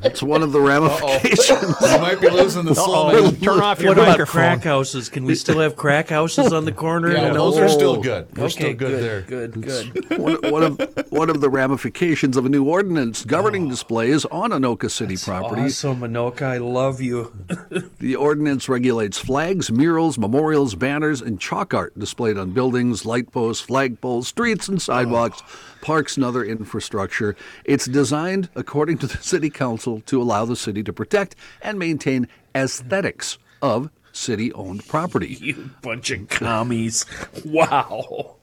It's 0.04 0.22
one 0.22 0.42
of 0.42 0.52
the 0.52 0.60
ramifications. 0.60 1.50
you 1.80 1.98
might 1.98 2.20
be 2.20 2.28
losing 2.30 2.64
the 2.64 2.74
soul. 2.74 3.10
Oh, 3.12 3.30
turn 3.30 3.60
off 3.60 3.80
your 3.80 3.94
What 3.94 3.98
about 4.16 4.28
crack 4.28 4.62
houses? 4.62 5.08
Can 5.08 5.24
we 5.24 5.34
still 5.34 5.60
have 5.60 5.76
crack 5.76 6.08
houses 6.08 6.52
on 6.52 6.64
the 6.64 6.72
corner? 6.72 7.12
Yeah, 7.12 7.28
in 7.28 7.34
those 7.34 7.56
are 7.58 7.68
still 7.68 8.00
good. 8.00 8.26
We're 8.36 8.44
Okay, 8.44 8.50
still 8.52 8.74
good, 8.74 9.02
there. 9.02 9.20
Good, 9.22 9.60
good. 9.62 10.18
one, 10.18 10.36
one 10.50 10.62
of 10.62 11.04
one 11.10 11.30
of 11.30 11.40
the 11.40 11.50
ramifications 11.50 12.36
of 12.36 12.44
a 12.46 12.48
new 12.48 12.64
ordinance 12.64 13.24
governing 13.24 13.68
displays 13.68 14.24
on 14.26 14.50
Anoka 14.50 14.90
city 14.90 15.16
property. 15.16 15.62
Awesome, 15.62 16.00
Anoka. 16.00 16.42
I 16.42 16.58
love 16.58 17.00
you. 17.00 17.32
The 17.98 18.16
ordinance 18.16 18.68
regulates 18.68 19.18
flags, 19.18 19.70
murals, 19.70 20.18
memorials, 20.18 20.74
banners, 20.74 21.22
and 21.22 21.40
chalk 21.40 21.72
art 21.72 21.98
displayed 21.98 22.36
on 22.36 22.50
buildings, 22.50 23.06
light 23.06 23.32
posts, 23.32 23.64
flagpoles, 23.64 24.24
streets, 24.26 24.68
and 24.68 24.80
sidewalks, 24.82 25.42
parks, 25.84 26.16
and 26.16 26.24
other 26.24 26.42
infrastructure. 26.42 27.36
It's 27.64 27.84
designed, 27.84 28.48
according 28.54 28.98
to 28.98 29.06
the 29.06 29.18
city 29.22 29.50
council, 29.50 30.00
to 30.06 30.20
allow 30.20 30.46
the 30.46 30.56
city 30.56 30.82
to 30.82 30.92
protect 30.92 31.36
and 31.60 31.78
maintain 31.78 32.26
aesthetics 32.56 33.36
of 33.60 33.90
city-owned 34.10 34.88
property. 34.88 35.36
You 35.40 35.70
bunch 35.82 36.10
of 36.10 36.28
commies. 36.40 37.04
Wow. 37.44 38.36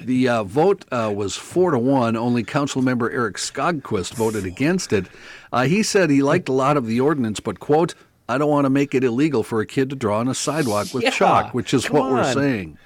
The 0.00 0.28
uh, 0.28 0.44
vote 0.44 0.84
uh, 0.92 1.12
was 1.14 1.34
four 1.36 1.72
to 1.72 1.78
one. 1.78 2.16
Only 2.16 2.44
council 2.44 2.82
member 2.82 3.10
Eric 3.10 3.36
Skogquist 3.36 4.14
voted 4.14 4.44
against 4.44 4.92
it. 4.92 5.06
Uh, 5.52 5.64
he 5.64 5.82
said 5.82 6.08
he 6.10 6.22
liked 6.22 6.48
a 6.48 6.52
lot 6.52 6.76
of 6.76 6.86
the 6.86 7.00
ordinance, 7.00 7.40
but 7.40 7.58
quote, 7.60 7.94
"I 8.28 8.38
don't 8.38 8.50
want 8.50 8.64
to 8.64 8.70
make 8.70 8.94
it 8.94 9.04
illegal 9.04 9.42
for 9.42 9.60
a 9.60 9.66
kid 9.66 9.90
to 9.90 9.96
draw 9.96 10.18
on 10.18 10.28
a 10.28 10.34
sidewalk 10.34 10.92
with 10.92 11.04
Yeah, 11.04 11.10
chalk," 11.10 11.54
which 11.54 11.72
is 11.72 11.90
what 11.90 12.10
we're 12.10 12.32
saying. 12.32 12.76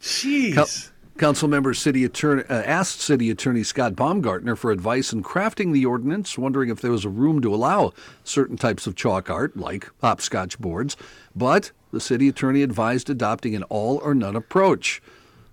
Jeez. 0.00 0.89
Coun- 1.20 1.30
Council 1.30 1.48
member 1.48 1.74
city 1.74 2.04
attorney 2.04 2.42
uh, 2.48 2.62
asked 2.62 3.00
city 3.00 3.30
attorney 3.30 3.62
Scott 3.62 3.94
Baumgartner 3.94 4.56
for 4.56 4.70
advice 4.72 5.12
in 5.12 5.22
crafting 5.22 5.72
the 5.72 5.86
ordinance, 5.86 6.36
wondering 6.36 6.70
if 6.70 6.80
there 6.80 6.90
was 6.90 7.04
a 7.04 7.08
room 7.10 7.40
to 7.42 7.54
allow 7.54 7.92
certain 8.24 8.56
types 8.56 8.86
of 8.86 8.96
chalk 8.96 9.30
art, 9.30 9.56
like 9.56 9.90
hopscotch 10.00 10.58
boards. 10.58 10.96
But 11.36 11.72
the 11.92 12.00
city 12.00 12.26
attorney 12.28 12.62
advised 12.62 13.10
adopting 13.10 13.54
an 13.54 13.62
all 13.64 13.98
or 14.02 14.14
none 14.14 14.34
approach. 14.34 15.00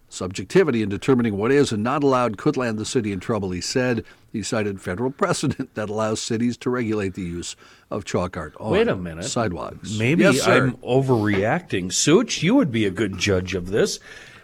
Subjectivity 0.09 0.81
in 0.81 0.89
determining 0.89 1.37
what 1.37 1.51
is 1.51 1.73
and 1.73 1.83
not 1.83 2.01
allowed 2.01 2.37
could 2.37 2.55
land 2.55 2.79
the 2.79 2.85
city 2.85 3.11
in 3.11 3.19
trouble, 3.19 3.51
he 3.51 3.59
said. 3.59 4.05
He 4.31 4.41
cited 4.41 4.81
federal 4.81 5.11
precedent 5.11 5.75
that 5.75 5.89
allows 5.89 6.21
cities 6.21 6.55
to 6.57 6.69
regulate 6.69 7.13
the 7.13 7.23
use 7.23 7.55
of 7.91 8.05
chalk 8.05 8.37
art 8.37 8.55
on 8.59 8.71
Wait 8.71 8.87
a 8.87 8.95
minute. 8.95 9.25
sidewalks. 9.25 9.97
Maybe 9.97 10.23
yes. 10.23 10.47
I'm 10.47 10.77
overreacting. 10.77 11.91
Such, 11.91 12.41
you 12.41 12.55
would 12.55 12.71
be 12.71 12.85
a 12.85 12.89
good 12.91 13.17
judge 13.17 13.53
of 13.53 13.67
this. 13.67 13.99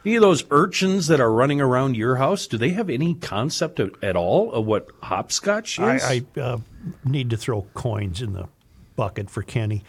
Any 0.06 0.16
of 0.16 0.22
those 0.22 0.44
urchins 0.52 1.08
that 1.08 1.22
are 1.22 1.32
running 1.32 1.62
around 1.62 1.96
your 1.96 2.18
house, 2.18 2.46
do 2.48 2.58
they 2.58 2.70
have 2.72 2.90
any 2.90 3.14
concept 3.14 3.80
of, 3.80 3.96
at 4.04 4.18
all 4.18 4.52
of 4.52 4.66
what 4.66 4.90
hopscotch 5.02 5.80
is? 5.80 6.04
I, 6.04 6.26
I 6.36 6.40
uh, 6.40 6.58
need 7.06 7.30
to 7.30 7.38
throw 7.38 7.62
coins 7.74 8.22
in 8.22 8.34
the 8.34 8.50
bucket 8.98 9.30
for 9.30 9.44
Kenny. 9.44 9.84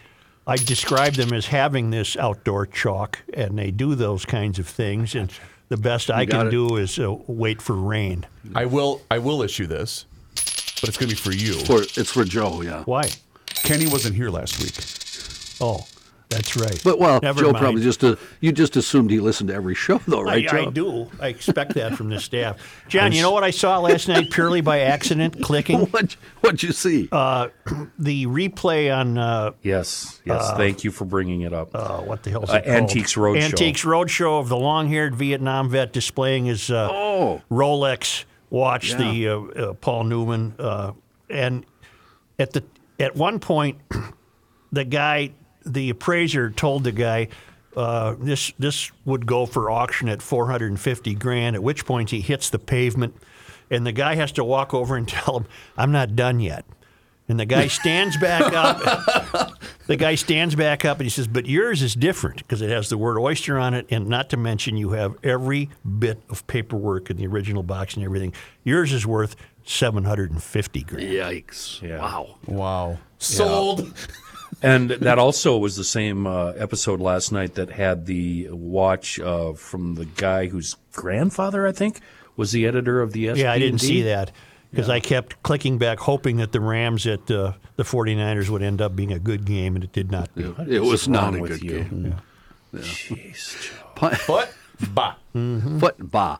I 0.47 0.55
describe 0.55 1.13
them 1.13 1.33
as 1.33 1.47
having 1.47 1.89
this 1.89 2.15
outdoor 2.15 2.65
chalk, 2.65 3.19
and 3.33 3.57
they 3.57 3.71
do 3.71 3.95
those 3.95 4.25
kinds 4.25 4.57
of 4.59 4.67
things. 4.67 5.15
And 5.15 5.31
the 5.69 5.77
best 5.77 6.09
I 6.09 6.25
can 6.25 6.47
it. 6.47 6.51
do 6.51 6.77
is 6.77 6.97
uh, 6.99 7.15
wait 7.27 7.61
for 7.61 7.73
rain. 7.75 8.25
I 8.53 8.65
will. 8.65 9.01
I 9.09 9.17
will 9.17 9.41
issue 9.41 9.65
this, 9.65 10.05
but 10.35 10.87
it's 10.87 10.97
going 10.97 11.09
to 11.09 11.15
be 11.15 11.19
for 11.19 11.33
you. 11.33 11.53
For, 11.65 11.81
it's 11.81 12.11
for 12.11 12.23
Joe, 12.23 12.61
yeah. 12.61 12.83
Why? 12.83 13.09
Kenny 13.63 13.87
wasn't 13.87 14.15
here 14.15 14.29
last 14.29 14.61
week. 14.61 14.75
Oh, 15.59 15.87
that's 16.29 16.55
right. 16.57 16.79
But 16.83 16.99
well, 16.99 17.19
Never 17.21 17.41
Joe 17.41 17.51
mind. 17.51 17.57
probably 17.61 17.81
just 17.83 18.03
uh, 18.03 18.15
you 18.41 18.51
just 18.51 18.75
assumed 18.75 19.11
he 19.11 19.19
listened 19.19 19.49
to 19.49 19.55
every 19.55 19.75
show, 19.75 19.99
though, 20.07 20.21
right, 20.23 20.51
I, 20.51 20.65
I 20.65 20.69
do. 20.69 21.09
I 21.19 21.27
expect 21.27 21.75
that 21.75 21.95
from 21.95 22.09
the 22.09 22.19
staff. 22.19 22.57
John, 22.87 23.11
you 23.11 23.21
know 23.21 23.31
what 23.31 23.43
I 23.43 23.51
saw 23.51 23.79
last 23.79 24.07
night 24.07 24.31
purely 24.31 24.61
by 24.61 24.79
accident? 24.81 25.41
Clicking 25.43 25.81
What 25.87 26.13
what'd 26.41 26.63
you 26.63 26.71
see? 26.71 27.03
the 27.03 28.25
replay 28.25 28.95
on 28.95 29.17
uh, 29.17 29.51
yes, 29.61 30.21
yes. 30.25 30.51
thank 30.57 30.83
you 30.83 30.91
for 30.91 31.05
bringing 31.05 31.41
it 31.41 31.53
up. 31.53 31.69
uh, 31.73 31.99
what 32.01 32.23
the 32.23 32.29
hell's 32.31 32.49
Uh, 32.49 32.55
it 32.57 32.65
called? 32.65 32.75
Antiques 32.77 33.13
Roadshow. 33.15 33.41
Antiques 33.43 33.83
Roadshow 33.83 34.39
of 34.39 34.49
the 34.49 34.57
long-haired 34.57 35.15
Vietnam 35.15 35.69
vet 35.69 35.93
displaying 35.93 36.45
his 36.45 36.69
uh, 36.71 36.89
Oh. 36.91 37.41
Rolex 37.51 38.25
watch, 38.49 38.91
Yeah. 38.91 38.97
the 38.97 39.27
uh, 39.29 39.39
uh, 39.69 39.73
Paul 39.73 40.05
Newman, 40.05 40.55
uh, 40.59 40.91
and 41.29 41.65
at 42.39 42.51
the 42.53 42.63
at 42.99 43.15
one 43.15 43.39
point, 43.39 43.77
the 44.71 44.83
guy, 44.85 45.31
the 45.65 45.89
appraiser, 45.89 46.49
told 46.49 46.83
the 46.83 46.91
guy. 46.91 47.27
Uh, 47.75 48.15
this 48.19 48.53
this 48.57 48.89
would 49.03 49.25
go 49.25 49.45
for 49.45 49.69
auction 49.69 50.07
at 50.07 50.21
450 50.21 51.13
grand. 51.15 51.57
At 51.57 51.63
which 51.63 51.85
point 51.85 52.09
he 52.09 52.21
hits 52.21 52.49
the 52.49 52.57
pavement, 52.57 53.13
and 53.69 53.85
the 53.85 53.91
guy 53.91 54.15
has 54.15 54.31
to 54.33 54.45
walk 54.45 54.73
over 54.73 54.95
and 54.95 55.05
tell 55.09 55.39
him, 55.39 55.45
"I'm 55.77 55.91
not 55.91 56.15
done 56.15 56.39
yet." 56.39 56.63
And 57.27 57.39
the 57.39 57.45
guy 57.45 57.67
stands 57.67 58.17
back 58.17 58.53
up. 58.53 59.57
the 59.87 59.95
guy 59.95 60.13
stands 60.13 60.53
back 60.55 60.85
up 60.85 60.99
and 60.99 61.05
he 61.05 61.09
says, 61.09 61.27
"But 61.27 61.47
yours 61.47 61.81
is 61.81 61.95
different 61.95 62.37
because 62.37 62.61
it 62.61 62.69
has 62.69 62.87
the 62.89 62.97
word 62.97 63.17
oyster 63.19 63.57
on 63.57 63.73
it, 63.73 63.87
and 63.89 64.07
not 64.07 64.29
to 64.29 64.37
mention 64.37 64.77
you 64.77 64.91
have 64.91 65.15
every 65.23 65.69
bit 65.99 66.21
of 66.29 66.45
paperwork 66.47 67.09
in 67.09 67.17
the 67.17 67.25
original 67.25 67.63
box 67.63 67.95
and 67.95 68.05
everything. 68.05 68.31
Yours 68.63 68.93
is 68.93 69.05
worth 69.05 69.35
750 69.65 70.83
grand." 70.83 71.09
Yikes! 71.09 71.81
Yeah. 71.81 71.97
Wow. 71.97 72.35
Wow. 72.45 72.97
Sold. 73.17 73.91
and 74.61 74.89
that 74.89 75.19
also 75.19 75.57
was 75.57 75.75
the 75.75 75.83
same 75.83 76.25
uh, 76.27 76.51
episode 76.51 76.99
last 76.99 77.31
night 77.31 77.55
that 77.55 77.69
had 77.69 78.05
the 78.05 78.49
watch 78.51 79.19
uh, 79.19 79.53
from 79.53 79.95
the 79.95 80.05
guy 80.05 80.47
whose 80.47 80.75
grandfather, 80.93 81.67
I 81.67 81.71
think, 81.71 81.99
was 82.35 82.51
the 82.51 82.65
editor 82.65 83.01
of 83.01 83.13
the 83.13 83.29
SP. 83.33 83.37
Yeah, 83.39 83.51
I 83.51 83.59
didn't 83.59 83.79
see 83.79 84.03
that 84.03 84.31
because 84.71 84.89
I 84.89 84.99
kept 84.99 85.41
clicking 85.43 85.77
back, 85.77 85.99
hoping 85.99 86.37
that 86.37 86.51
the 86.51 86.59
Rams 86.59 87.07
at 87.07 87.29
uh, 87.31 87.53
the 87.75 87.83
49ers 87.83 88.49
would 88.49 88.61
end 88.61 88.81
up 88.81 88.95
being 88.95 89.13
a 89.13 89.19
good 89.19 89.45
game, 89.45 89.75
and 89.75 89.83
it 89.83 89.91
did 89.93 90.11
not. 90.11 90.33
Be. 90.35 90.43
It 90.67 90.83
was 90.83 91.07
not 91.07 91.35
a 91.35 91.39
good 91.39 91.61
you? 91.63 91.71
game. 91.71 92.15
Jeez, 92.73 93.69
Joe. 93.69 93.85
Pi- 93.95 94.47
But 94.93 95.17
bah. 95.35 95.79
Foot 95.79 96.11
ba. 96.11 96.39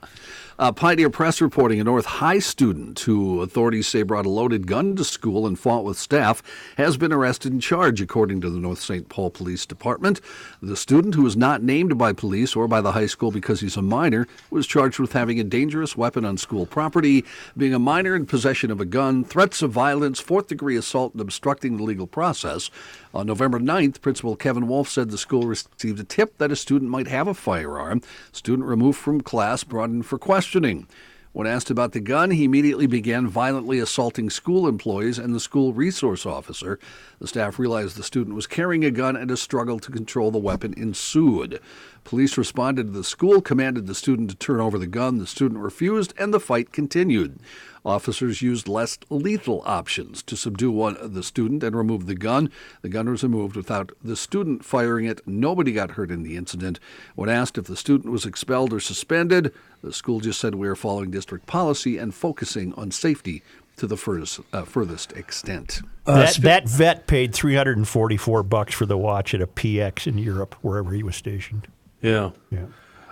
Uh, 0.58 0.72
Pioneer 0.72 1.10
Press 1.10 1.42
reporting 1.42 1.82
a 1.82 1.84
North 1.84 2.06
High 2.06 2.40
student 2.40 2.98
who 3.02 3.42
authorities 3.42 3.88
say 3.88 4.04
brought 4.04 4.26
a 4.26 4.30
loaded 4.30 4.68
gun 4.68 4.96
to 4.96 5.04
school 5.04 5.46
and 5.46 5.60
fought 5.60 5.84
with 5.84 5.98
staff 5.98 6.42
has 6.78 6.96
been 6.96 7.12
arrested 7.12 7.52
and 7.52 7.62
charged, 7.62 8.02
according 8.02 8.40
to 8.40 8.50
the 8.50 8.60
North 8.60 8.80
St. 8.80 9.10
Paul 9.10 9.32
Police 9.32 9.66
Department. 9.66 10.22
The 10.62 10.78
student, 10.78 11.16
who 11.16 11.24
was 11.24 11.36
not 11.36 11.62
named 11.62 11.98
by 11.98 12.14
police 12.14 12.56
or 12.56 12.70
by 12.70 12.80
the 12.80 12.94
high 12.94 13.06
school 13.08 13.32
because 13.32 13.60
he's 13.60 13.76
a 13.76 13.82
minor, 13.82 14.28
was 14.50 14.66
charged 14.66 14.98
with 14.98 15.12
having 15.12 15.42
a 15.42 15.44
dangerous 15.44 15.98
weapon 15.98 16.24
on 16.24 16.38
school 16.38 16.66
property, 16.66 17.26
being 17.58 17.74
a 17.74 17.80
minor 17.80 18.16
in 18.16 18.26
possession 18.26 18.72
of 18.72 18.80
a 18.80 18.86
gun, 18.86 19.26
threats 19.26 19.62
of 19.62 19.72
violence, 19.72 20.22
fourth 20.22 20.48
degree 20.48 20.78
assault, 20.78 21.12
and 21.12 21.22
obstructing 21.22 21.76
the 21.76 21.84
legal 21.84 22.08
process. 22.08 22.70
On 23.14 23.28
November 23.28 23.60
9th, 23.60 24.02
Principal 24.02 24.36
Kevin 24.36 24.68
Wolf 24.68 24.88
said 24.88 25.10
the 25.10 25.18
school 25.18 25.44
received 25.44 26.00
a 26.00 26.04
tip 26.04 26.38
that 26.38 26.52
a 26.52 26.56
student 26.56 26.92
might 26.92 27.08
have 27.08 27.28
a 27.28 27.34
firearm. 27.34 28.02
Student 28.32 28.68
removed 28.68 28.85
from 28.92 29.22
class 29.22 29.64
brought 29.64 29.90
in 29.90 30.04
for 30.04 30.18
questioning. 30.18 30.88
When 31.36 31.48
asked 31.48 31.70
about 31.70 31.92
the 31.92 32.00
gun, 32.00 32.32
he 32.32 32.46
immediately 32.46 32.88
began 32.88 33.28
violently 33.28 33.78
assaulting 33.80 34.30
school 34.30 34.70
employees 34.70 35.20
and 35.20 35.36
the 35.36 35.40
school 35.42 35.74
resource 35.74 36.26
officer. 36.26 36.80
The 37.20 37.28
staff 37.28 37.60
realized 37.60 37.98
the 37.98 38.04
student 38.04 38.38
was 38.38 38.48
carrying 38.48 38.86
a 38.86 38.90
gun 38.90 39.18
and 39.18 39.30
a 39.30 39.36
struggle 39.36 39.78
to 39.80 39.92
control 39.92 40.32
the 40.32 40.38
weapon 40.38 40.74
ensued. 40.78 41.60
Police 42.06 42.38
responded 42.38 42.86
to 42.86 42.92
the 42.94 43.04
school, 43.04 43.42
commanded 43.42 43.86
the 43.86 43.96
student 43.96 44.30
to 44.30 44.38
turn 44.38 44.62
over 44.62 44.78
the 44.78 44.88
gun. 44.88 45.18
The 45.18 45.28
student 45.28 45.60
refused, 45.60 46.14
and 46.18 46.34
the 46.34 46.40
fight 46.40 46.72
continued. 46.72 47.38
Officers 47.86 48.42
used 48.42 48.68
less 48.68 48.98
lethal 49.10 49.62
options 49.64 50.24
to 50.24 50.36
subdue 50.36 50.72
one 50.72 50.98
the 51.02 51.22
student 51.22 51.64
and 51.64 51.76
remove 51.76 52.08
the 52.08 52.16
gun. 52.16 52.50
The 52.82 52.90
gun 52.90 53.08
was 53.10 53.22
removed 53.22 53.56
without 53.56 53.92
the 54.04 54.16
student 54.16 54.66
firing 54.66 55.06
it. 55.06 55.22
Nobody 55.28 55.72
got 55.72 55.92
hurt 55.92 56.10
in 56.10 56.24
the 56.24 56.36
incident. 56.36 56.80
When 57.14 57.30
asked 57.30 57.60
if 57.60 57.66
the 57.66 57.78
student 57.78 58.12
was 58.12 58.26
expelled 58.26 58.74
or 58.74 58.80
suspended, 58.80 59.54
the 59.84 59.94
school 59.94 60.20
just 60.20 60.40
said 60.40 60.56
we 60.56 60.68
are 60.68 60.76
following 60.76 61.12
district 61.12 61.46
policy 61.46 62.00
and 62.00 62.14
focusing 62.14 62.74
on 62.74 62.90
safety 62.90 63.44
to 63.78 63.86
the 63.86 63.98
furthest, 63.98 64.40
uh, 64.52 64.64
furthest 64.64 65.12
extent. 65.14 65.82
that, 66.06 66.36
that 66.38 66.68
vet 66.68 67.08
paid 67.08 67.34
344 67.34 68.44
bucks 68.44 68.74
for 68.74 68.86
the 68.86 68.98
watch 68.98 69.34
at 69.34 69.42
a 69.42 69.48
PX 69.48 70.08
in 70.08 70.18
Europe, 70.18 70.56
wherever 70.62 70.92
he 70.92 71.04
was 71.04 71.16
stationed. 71.16 71.68
Yeah. 72.02 72.32
Yeah. 72.50 72.66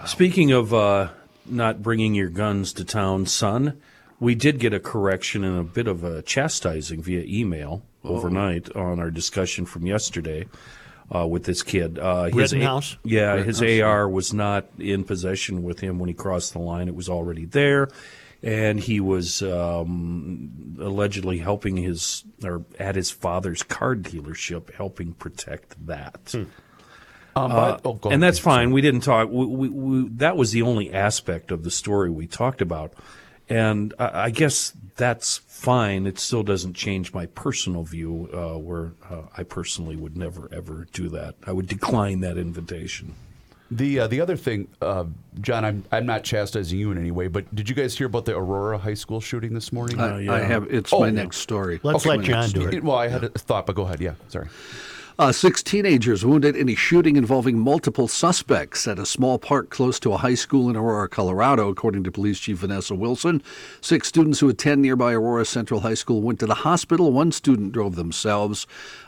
Speaking 0.06 0.52
of 0.52 0.74
uh, 0.74 1.10
not 1.46 1.82
bringing 1.82 2.14
your 2.14 2.30
guns 2.30 2.74
to 2.74 2.86
town, 2.86 3.26
son, 3.26 3.80
we 4.24 4.36
did 4.36 4.58
get 4.58 4.74
a 4.74 4.80
correction 4.80 5.44
and 5.44 5.60
a 5.60 5.64
bit 5.64 5.86
of 5.86 6.04
a 6.04 6.22
chastising 6.22 7.04
via 7.04 7.24
email 7.28 7.84
overnight 8.06 8.74
on 8.76 9.00
our 9.00 9.12
discussion 9.12 9.66
from 9.66 9.86
yesterday 9.86 10.48
uh, 11.14 11.28
with 11.28 11.44
this 11.44 11.62
kid. 11.62 12.00
Uh, 12.00 12.24
his 12.26 12.54
Rittenhouse? 12.54 12.98
yeah, 13.04 13.44
his 13.44 13.62
AR 13.62 14.08
was 14.08 14.34
not 14.34 14.66
in 14.80 15.04
possession 15.04 15.62
with 15.62 15.82
him 15.82 16.00
when 16.00 16.08
he 16.08 16.14
crossed 16.14 16.54
the 16.54 16.60
line. 16.60 16.88
It 16.88 16.96
was 16.96 17.10
already 17.10 17.46
there. 17.46 17.90
And 18.42 18.80
he 18.80 19.00
was 19.00 19.42
um, 19.42 20.78
allegedly 20.80 21.38
helping 21.38 21.78
his, 21.78 22.24
or 22.44 22.66
at 22.80 22.96
his 22.96 23.10
father's 23.10 23.64
car 23.64 23.96
dealership, 23.96 24.74
helping 24.74 25.14
protect 25.14 25.86
that. 25.88 26.34
Um, 26.36 26.48
but- 27.52 27.82
oh, 27.86 28.00
and 28.10 28.22
that's 28.22 28.40
fine. 28.40 28.72
We 28.72 28.82
didn't 28.82 29.02
talk. 29.02 29.30
We, 29.30 29.46
we, 29.46 29.70
we, 29.70 30.10
that 30.18 30.38
was 30.38 30.52
the 30.52 30.62
only 30.62 30.94
aspect 30.94 31.52
of 31.52 31.64
the 31.64 31.72
story 31.72 32.10
we 32.10 32.28
talked 32.28 32.62
about, 32.62 32.94
and 33.50 33.94
I, 34.00 34.26
I 34.26 34.30
guess 34.30 34.74
that's 34.96 35.38
fine. 35.48 36.06
It 36.08 36.20
still 36.20 36.44
doesn't 36.44 36.74
change 36.74 37.14
my 37.14 37.26
personal 37.28 37.84
view, 37.84 38.30
uh, 38.34 38.58
where 38.60 38.92
uh, 39.10 39.24
I 39.38 39.44
personally 39.44 39.96
would 39.96 40.18
never 40.18 40.50
ever 40.52 40.88
do 40.94 41.10
that. 41.10 41.36
I 41.46 41.52
would 41.52 41.68
decline 41.68 42.20
that 42.22 42.38
invitation. 42.38 43.16
The 43.72 44.02
uh, 44.02 44.08
the 44.08 44.22
other 44.22 44.38
thing, 44.38 44.68
uh, 44.82 45.06
John, 45.42 45.66
I'm 45.66 45.84
I'm 45.92 46.06
not 46.06 46.24
chastising 46.24 46.78
you 46.78 46.92
in 46.92 46.98
any 47.00 47.10
way, 47.12 47.28
but 47.28 47.54
did 47.56 47.68
you 47.70 47.74
guys 47.76 47.98
hear 47.98 48.06
about 48.08 48.26
the 48.26 48.36
Aurora 48.38 48.78
High 48.78 48.94
School 48.94 49.20
shooting 49.20 49.54
this 49.56 49.72
morning? 49.74 50.00
I, 50.00 50.20
yeah. 50.22 50.34
I 50.34 50.40
have. 50.40 50.72
It's 50.72 50.94
Oh, 50.94 51.00
my 51.00 51.08
yeah. 51.08 51.12
next 51.14 51.38
story. 51.38 51.80
Let's 51.82 52.02
Okay, 52.06 52.10
let 52.10 52.20
my 52.20 52.26
John 52.26 52.40
next 52.42 52.54
do 52.54 52.68
it. 52.68 52.84
well, 52.84 52.98
I 52.98 53.08
had 53.08 53.24
a 53.24 53.30
thought, 53.30 53.66
but 53.66 53.76
go 53.76 53.84
ahead. 53.84 54.00
Yeah, 54.00 54.14
sorry. 54.28 54.48
Uh, 55.20 55.32
six 55.32 55.62
teenagers 55.62 56.26
wounded 56.26 56.56
in 56.56 56.68
a 56.68 56.74
shooting 56.74 57.18
involving 57.18 57.60
multiple 57.60 58.08
suspects 58.08 58.88
at 58.88 58.98
a 58.98 59.06
small 59.06 59.38
park 59.38 59.70
close 59.70 60.00
to 60.00 60.12
a 60.12 60.18
high 60.18 60.34
school 60.34 60.72
in 60.72 60.76
Aurora, 60.76 61.08
Colorado, 61.08 61.70
according 61.70 62.04
to 62.04 62.12
Police 62.12 62.40
Chief 62.40 62.58
Vanessa 62.58 62.96
Wilson. 62.96 63.44
Six 63.80 64.08
students 64.08 64.40
who 64.40 64.50
attend 64.50 64.82
nearby 64.82 65.14
Aurora 65.14 65.46
Central 65.46 65.82
High 65.82 65.94
School 65.94 66.24
went 66.24 66.40
to 66.40 66.48
the 66.48 66.56
hospital. 66.56 67.12
One 67.12 67.32
student 67.32 67.74
drove 67.74 67.96
themselves. 67.96 68.66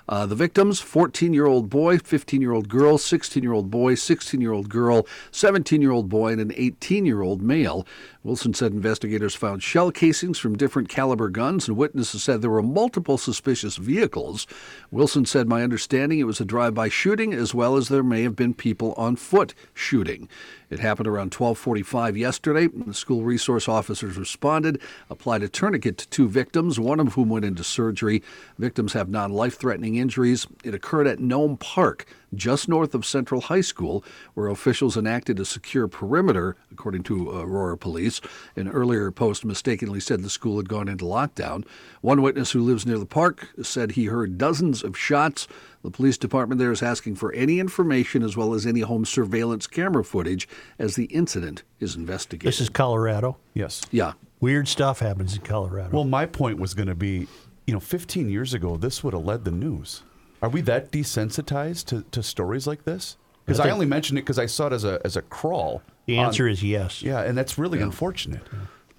Uh, 0.07 0.25
the 0.25 0.35
victims 0.35 0.79
14 0.79 1.33
year 1.33 1.47
old 1.47 1.69
boy, 1.69 1.97
15 1.97 2.41
year 2.41 2.51
old 2.51 2.69
girl, 2.69 2.97
16 2.97 3.41
year 3.41 3.53
old 3.53 3.71
boy, 3.71 3.95
16 3.95 4.39
year 4.39 4.51
old 4.51 4.69
girl, 4.69 5.07
17 5.31 5.81
year 5.81 5.91
old 5.91 6.09
boy, 6.09 6.31
and 6.31 6.41
an 6.41 6.51
18 6.55 7.05
year 7.05 7.21
old 7.21 7.41
male. 7.41 7.87
Wilson 8.23 8.53
said 8.53 8.71
investigators 8.71 9.35
found 9.35 9.63
shell 9.63 9.91
casings 9.91 10.37
from 10.37 10.57
different 10.57 10.89
caliber 10.89 11.29
guns, 11.29 11.67
and 11.67 11.77
witnesses 11.77 12.23
said 12.23 12.41
there 12.41 12.49
were 12.49 12.61
multiple 12.61 13.17
suspicious 13.17 13.77
vehicles. 13.77 14.45
Wilson 14.91 15.25
said, 15.25 15.47
My 15.47 15.63
understanding 15.63 16.19
it 16.19 16.23
was 16.23 16.39
a 16.39 16.45
drive 16.45 16.73
by 16.73 16.89
shooting, 16.89 17.33
as 17.33 17.53
well 17.53 17.75
as 17.75 17.87
there 17.87 18.03
may 18.03 18.23
have 18.23 18.35
been 18.35 18.53
people 18.53 18.93
on 18.97 19.15
foot 19.15 19.53
shooting. 19.73 20.27
It 20.75 20.81
happened 20.81 21.07
around 21.07 21.31
12:45 21.31 22.17
yesterday. 22.17 22.67
The 22.67 22.93
school 22.93 23.23
resource 23.23 23.69
officers 23.69 24.17
responded, 24.17 24.81
applied 25.09 25.41
a 25.41 25.47
tourniquet 25.47 25.97
to 25.99 26.09
two 26.09 26.27
victims, 26.27 26.77
one 26.77 26.99
of 26.99 27.13
whom 27.13 27.29
went 27.29 27.45
into 27.45 27.63
surgery. 27.63 28.21
Victims 28.59 28.91
have 28.91 29.07
non-life-threatening 29.07 29.95
injuries. 29.95 30.47
It 30.65 30.73
occurred 30.73 31.07
at 31.07 31.21
Nome 31.21 31.55
Park, 31.55 32.05
just 32.33 32.67
north 32.67 32.93
of 32.93 33.05
Central 33.05 33.39
High 33.39 33.61
School, 33.61 34.03
where 34.33 34.49
officials 34.49 34.97
enacted 34.97 35.39
a 35.39 35.45
secure 35.45 35.87
perimeter, 35.87 36.57
according 36.69 37.03
to 37.03 37.29
Aurora 37.29 37.77
Police. 37.77 38.19
An 38.57 38.67
earlier 38.67 39.11
post 39.11 39.45
mistakenly 39.45 40.01
said 40.01 40.23
the 40.23 40.29
school 40.29 40.57
had 40.57 40.67
gone 40.67 40.89
into 40.89 41.05
lockdown. 41.05 41.63
One 42.01 42.21
witness 42.21 42.51
who 42.51 42.59
lives 42.61 42.85
near 42.85 42.99
the 42.99 43.05
park 43.05 43.47
said 43.61 43.91
he 43.91 44.07
heard 44.07 44.37
dozens 44.37 44.83
of 44.83 44.97
shots. 44.97 45.47
The 45.85 45.91
police 45.91 46.17
department 46.17 46.57
there 46.57 46.71
is 46.71 46.81
asking 46.81 47.17
for 47.17 47.31
any 47.33 47.59
information 47.59 48.23
as 48.23 48.35
well 48.35 48.55
as 48.55 48.65
any 48.65 48.79
home 48.79 49.05
surveillance 49.05 49.67
camera 49.67 50.03
footage 50.03 50.47
as 50.79 50.95
the 50.95 51.05
incident 51.05 51.61
is 51.79 51.95
investigated. 51.95 52.47
This 52.47 52.59
is 52.59 52.69
Colorado. 52.69 53.37
Yes. 53.53 53.83
yeah. 53.91 54.13
Weird 54.39 54.67
stuff 54.67 54.97
happens 54.97 55.35
in 55.35 55.41
Colorado. 55.43 55.95
Well, 55.95 56.03
my 56.03 56.25
point 56.25 56.57
was 56.57 56.73
going 56.73 56.87
to 56.87 56.95
be, 56.95 57.27
you 57.67 57.73
know, 57.75 57.79
15 57.79 58.29
years 58.29 58.55
ago, 58.55 58.77
this 58.77 59.03
would 59.03 59.13
have 59.13 59.23
led 59.23 59.45
the 59.45 59.51
news. 59.51 60.01
Are 60.41 60.49
we 60.49 60.61
that 60.61 60.91
desensitized 60.91 61.85
to, 61.85 62.01
to 62.09 62.23
stories 62.23 62.65
like 62.65 62.83
this? 62.85 63.15
Because 63.45 63.59
I 63.59 63.67
I, 63.67 63.69
only 63.69 63.85
mentioned 63.85 64.17
it 64.17 64.23
because 64.23 64.39
I 64.39 64.47
saw 64.47 64.65
it 64.67 64.73
as 64.73 64.83
a 64.83 64.99
as 65.05 65.15
a 65.15 65.21
crawl. 65.21 65.83
the 66.07 66.17
on- 66.17 66.25
answer 66.25 66.47
is 66.47 66.63
yes. 66.63 67.03
yeah, 67.03 67.21
and 67.21 67.37
that's 67.37 67.59
really 67.59 67.79
unfortunate. 67.79 68.41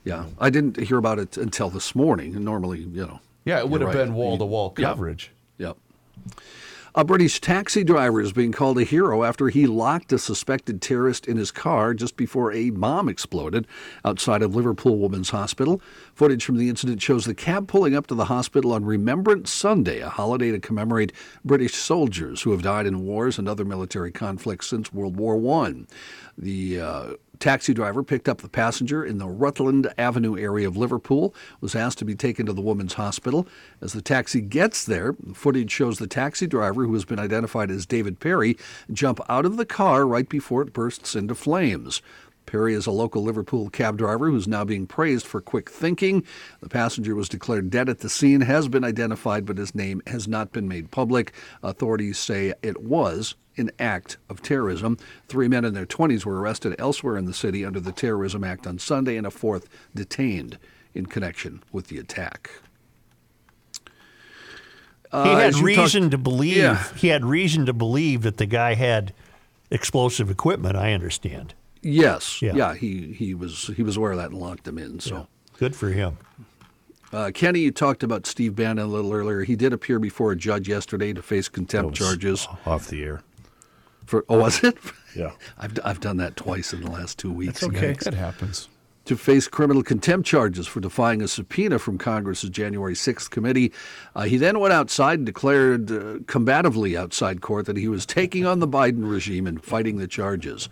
Yeah. 0.04 0.26
I 0.38 0.50
didn't 0.50 0.76
hear 0.78 0.98
about 0.98 1.18
it 1.18 1.36
until 1.36 1.68
this 1.68 1.96
morning. 1.96 2.36
And 2.36 2.44
normally, 2.44 2.78
you 2.78 3.06
know. 3.06 3.18
Yeah, 3.44 3.58
it 3.58 3.68
would 3.68 3.80
have 3.80 3.88
right. 3.88 4.04
been 4.04 4.14
wall 4.14 4.38
to 4.38 4.44
wall 4.44 4.72
Yeah. 4.78 4.86
coverage. 4.86 5.32
Yep. 5.58 5.76
A 6.98 7.04
British 7.04 7.42
taxi 7.42 7.84
driver 7.84 8.22
is 8.22 8.32
being 8.32 8.52
called 8.52 8.78
a 8.78 8.82
hero 8.82 9.22
after 9.22 9.50
he 9.50 9.66
locked 9.66 10.14
a 10.14 10.18
suspected 10.18 10.80
terrorist 10.80 11.26
in 11.26 11.36
his 11.36 11.50
car 11.50 11.92
just 11.92 12.16
before 12.16 12.50
a 12.52 12.70
bomb 12.70 13.06
exploded 13.06 13.66
outside 14.02 14.40
of 14.40 14.56
Liverpool 14.56 14.96
Women's 14.96 15.28
Hospital. 15.28 15.82
Footage 16.14 16.42
from 16.42 16.56
the 16.56 16.70
incident 16.70 17.02
shows 17.02 17.26
the 17.26 17.34
cab 17.34 17.68
pulling 17.68 17.94
up 17.94 18.06
to 18.06 18.14
the 18.14 18.24
hospital 18.24 18.72
on 18.72 18.86
Remembrance 18.86 19.52
Sunday, 19.52 20.00
a 20.00 20.08
holiday 20.08 20.50
to 20.52 20.58
commemorate 20.58 21.12
British 21.44 21.74
soldiers 21.74 22.40
who 22.40 22.52
have 22.52 22.62
died 22.62 22.86
in 22.86 23.04
wars 23.04 23.38
and 23.38 23.46
other 23.46 23.66
military 23.66 24.10
conflicts 24.10 24.66
since 24.66 24.90
World 24.90 25.18
War 25.18 25.36
I. 25.66 25.74
The 26.38 26.80
uh, 26.80 27.10
taxi 27.38 27.74
driver 27.74 28.02
picked 28.02 28.28
up 28.28 28.38
the 28.38 28.48
passenger 28.48 29.04
in 29.04 29.18
the 29.18 29.28
Rutland 29.28 29.92
Avenue 29.98 30.38
area 30.38 30.66
of 30.66 30.76
Liverpool, 30.76 31.34
was 31.60 31.74
asked 31.74 31.98
to 31.98 32.04
be 32.04 32.14
taken 32.14 32.46
to 32.46 32.52
the 32.52 32.60
woman's 32.60 32.94
hospital. 32.94 33.46
As 33.80 33.92
the 33.92 34.02
taxi 34.02 34.40
gets 34.40 34.84
there, 34.84 35.14
footage 35.34 35.70
shows 35.70 35.98
the 35.98 36.06
taxi 36.06 36.46
driver, 36.46 36.84
who 36.84 36.94
has 36.94 37.04
been 37.04 37.18
identified 37.18 37.70
as 37.70 37.86
David 37.86 38.20
Perry, 38.20 38.56
jump 38.92 39.20
out 39.28 39.44
of 39.44 39.56
the 39.56 39.66
car 39.66 40.06
right 40.06 40.28
before 40.28 40.62
it 40.62 40.72
bursts 40.72 41.14
into 41.14 41.34
flames. 41.34 42.02
Perry 42.46 42.74
is 42.74 42.86
a 42.86 42.90
local 42.92 43.22
Liverpool 43.22 43.68
cab 43.70 43.98
driver 43.98 44.30
who's 44.30 44.46
now 44.48 44.64
being 44.64 44.86
praised 44.86 45.26
for 45.26 45.40
quick 45.40 45.68
thinking. 45.68 46.24
The 46.60 46.68
passenger 46.68 47.14
was 47.14 47.28
declared 47.28 47.70
dead 47.70 47.88
at 47.88 47.98
the 47.98 48.08
scene, 48.08 48.40
has 48.42 48.68
been 48.68 48.84
identified, 48.84 49.44
but 49.44 49.58
his 49.58 49.74
name 49.74 50.00
has 50.06 50.26
not 50.28 50.52
been 50.52 50.68
made 50.68 50.90
public. 50.92 51.32
Authorities 51.62 52.18
say 52.18 52.54
it 52.62 52.80
was 52.82 53.34
an 53.56 53.70
act 53.78 54.16
of 54.28 54.42
terrorism. 54.42 54.96
Three 55.28 55.48
men 55.48 55.64
in 55.64 55.74
their 55.74 55.86
20s 55.86 56.24
were 56.24 56.40
arrested 56.40 56.76
elsewhere 56.78 57.16
in 57.16 57.24
the 57.24 57.34
city 57.34 57.64
under 57.64 57.80
the 57.80 57.92
Terrorism 57.92 58.44
Act 58.44 58.66
on 58.66 58.78
Sunday, 58.78 59.16
and 59.16 59.26
a 59.26 59.30
fourth 59.30 59.68
detained 59.94 60.58
in 60.94 61.06
connection 61.06 61.62
with 61.72 61.88
the 61.88 61.98
attack. 61.98 62.50
he 63.84 63.90
Uh, 65.12 65.36
had 65.38 65.46
you 65.54 65.60
talked- 65.60 65.64
reason 65.64 66.10
to 66.10 66.18
believe. 66.18 66.56
Yeah. 66.58 66.82
He 66.96 67.08
had 67.08 67.24
reason 67.24 67.64
to 67.66 67.72
believe 67.72 68.22
that 68.22 68.36
the 68.36 68.46
guy 68.46 68.74
had 68.74 69.12
explosive 69.70 70.30
equipment. 70.30 70.76
I 70.76 70.92
understand. 70.92 71.54
Yes, 71.90 72.40
Yeah. 72.42 72.54
yeah, 72.54 72.74
he, 72.74 73.12
he 73.12 73.34
was 73.34 73.70
he 73.76 73.82
was 73.82 73.96
aware 73.96 74.12
of 74.12 74.18
that 74.18 74.30
and 74.30 74.38
locked 74.40 74.66
him 74.68 74.78
in. 74.78 75.00
So. 75.00 75.28
Good 75.58 75.74
for 75.76 75.90
him. 75.90 76.18
Uh, 77.12 77.30
Kenny, 77.32 77.60
you 77.60 77.70
talked 77.70 78.02
about 78.02 78.26
Steve 78.26 78.56
Bannon 78.56 78.84
a 78.84 78.88
little 78.88 79.12
earlier. 79.12 79.42
He 79.44 79.56
did 79.56 79.72
appear 79.72 79.98
before 79.98 80.32
a 80.32 80.36
judge 80.36 80.68
yesterday 80.68 81.12
to 81.12 81.22
face 81.22 81.48
contempt 81.48 81.94
charges 81.94 82.46
off 82.66 82.88
the 82.88 83.02
air. 83.04 83.22
for. 84.04 84.24
Oh, 84.28 84.38
was 84.40 84.62
it? 84.64 84.76
Yeah. 85.14 85.30
I've, 85.58 85.74
d- 85.74 85.80
I've 85.84 86.00
done 86.00 86.16
that 86.18 86.36
twice 86.36 86.72
in 86.72 86.82
the 86.82 86.90
last 86.90 87.18
two 87.18 87.32
weeks. 87.32 87.62
okay. 87.62 87.90
It 87.92 88.12
happens. 88.14 88.68
To 89.06 89.16
face 89.16 89.46
criminal 89.46 89.84
contempt 89.84 90.26
charges 90.26 90.66
for 90.66 90.80
defying 90.80 91.22
a 91.22 91.28
subpoena 91.28 91.78
from 91.78 91.96
Congress's 91.96 92.50
January 92.50 92.94
6th 92.94 93.30
committee. 93.30 93.72
Uh, 94.16 94.24
he 94.24 94.36
then 94.36 94.58
went 94.58 94.74
outside 94.74 95.20
and 95.20 95.26
declared 95.26 95.88
uh, 95.92 95.94
combatively 96.24 96.98
outside 96.98 97.40
court 97.40 97.66
that 97.66 97.76
he 97.76 97.86
was 97.86 98.04
taking 98.04 98.44
on 98.44 98.58
the 98.58 98.66
Biden 98.66 99.08
regime 99.08 99.46
and 99.46 99.62
fighting 99.62 99.98
the 99.98 100.08
charges. 100.08 100.68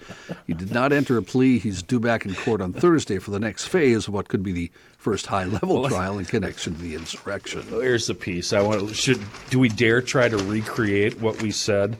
He 0.49 0.53
did 0.53 0.72
not 0.72 0.93
enter 0.93 1.16
a 1.16 1.22
plea. 1.22 1.61
He's 1.61 1.80
due 1.80 2.01
back 2.01 2.26
in 2.26 2.35
court 2.35 2.61
on 2.61 2.72
Thursday 2.72 3.20
for 3.20 3.30
the 3.30 3.39
next 3.39 3.66
phase 3.68 4.09
of 4.09 4.14
what 4.14 4.26
could 4.26 4.43
be 4.43 4.51
the 4.51 4.70
first 4.99 5.26
high 5.26 5.45
level 5.45 5.89
trial 5.89 6.18
in 6.18 6.24
connection 6.24 6.74
to 6.74 6.82
the 6.82 6.97
insurrection. 6.97 7.62
Here's 7.68 8.09
the 8.09 8.16
piece. 8.16 8.53
I 8.53 8.62
want. 8.62 8.97
Should 8.97 9.22
do 9.51 9.61
we 9.61 9.68
dare 9.68 10.03
try 10.03 10.28
to 10.28 10.39
recreate 10.39 11.20
what 11.20 11.41
we 11.41 11.53
said? 11.53 11.97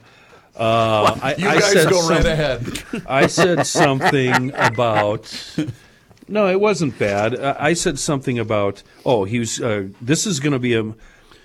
Uh, 0.57 1.17
I, 1.23 1.35
You 1.37 1.49
I 1.49 1.61
guys 1.61 1.73
said 1.73 1.91
go 1.91 2.09
right 2.09 2.27
ahead. 2.27 2.83
I 3.07 3.29
said 3.29 3.69
something 3.69 4.53
about. 4.55 5.33
No, 6.29 6.49
it 6.49 6.61
wasn't 6.61 6.99
bad. 6.99 7.35
Uh, 7.35 7.55
I 7.59 7.75
said 7.75 7.99
something 7.99 8.39
about. 8.39 8.83
Oh, 9.05 9.25
he 9.25 9.39
was. 9.39 9.61
Uh, 9.61 9.89
this 10.01 10.27
is 10.27 10.41
going 10.41 10.53
to 10.55 10.59
be 10.59 10.75
a 10.75 10.95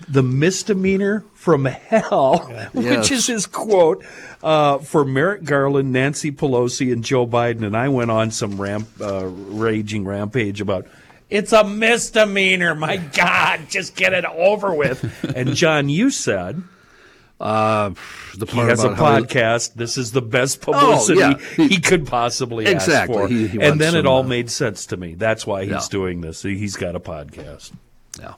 the 0.08 0.22
misdemeanor 0.22 1.24
from 1.34 1.66
hell, 1.66 2.38
which 2.72 2.84
Yes. 2.86 3.10
is 3.10 3.26
his 3.26 3.46
quote 3.46 4.02
uh, 4.42 4.78
for 4.78 5.04
Merrick 5.04 5.44
Garland, 5.44 5.92
Nancy 5.92 6.32
Pelosi, 6.32 6.90
and 6.92 7.04
Joe 7.04 7.26
Biden. 7.26 7.64
And 7.64 7.76
I 7.76 7.88
went 7.90 8.10
on 8.10 8.30
some 8.30 8.58
ramp, 8.60 8.88
uh, 9.00 9.26
raging 9.26 10.04
rampage 10.06 10.62
about 10.62 10.86
It's 11.28 11.52
a 11.52 11.62
misdemeanor. 11.64 12.74
My 12.74 12.96
God, 13.14 13.60
just 13.68 13.94
get 13.94 14.14
it 14.14 14.24
over 14.24 14.74
with. 14.74 15.04
And 15.36 15.54
John, 15.54 15.90
you 15.90 16.08
said 16.10 16.62
Uh, 17.40 17.90
the 18.36 18.46
he 18.46 18.58
has 18.58 18.84
a 18.84 18.94
how 18.94 19.16
he- 19.16 19.22
podcast. 19.22 19.74
This 19.74 19.96
is 19.96 20.12
the 20.12 20.20
best 20.22 20.60
publicity 20.60 21.20
yeah. 21.20 21.38
he, 21.56 21.68
He- 21.68 21.80
could 21.80 22.06
possibly 22.06 22.66
Exactly. 22.66 23.16
ask 23.16 23.28
for. 23.28 23.28
He- 23.28 23.60
and 23.60 23.80
then 23.80 23.96
it 23.96 24.04
all 24.06 24.20
uh, 24.20 24.24
made 24.24 24.50
sense 24.50 24.84
to 24.86 24.96
me. 24.96 25.14
That's 25.14 25.46
why 25.46 25.62
he's 25.62 25.70
Yeah. 25.72 25.80
doing 25.90 26.20
this. 26.20 26.42
He's 26.42 26.76
got 26.76 26.94
a 26.94 27.00
podcast. 27.00 27.72
Yeah. 28.18 28.34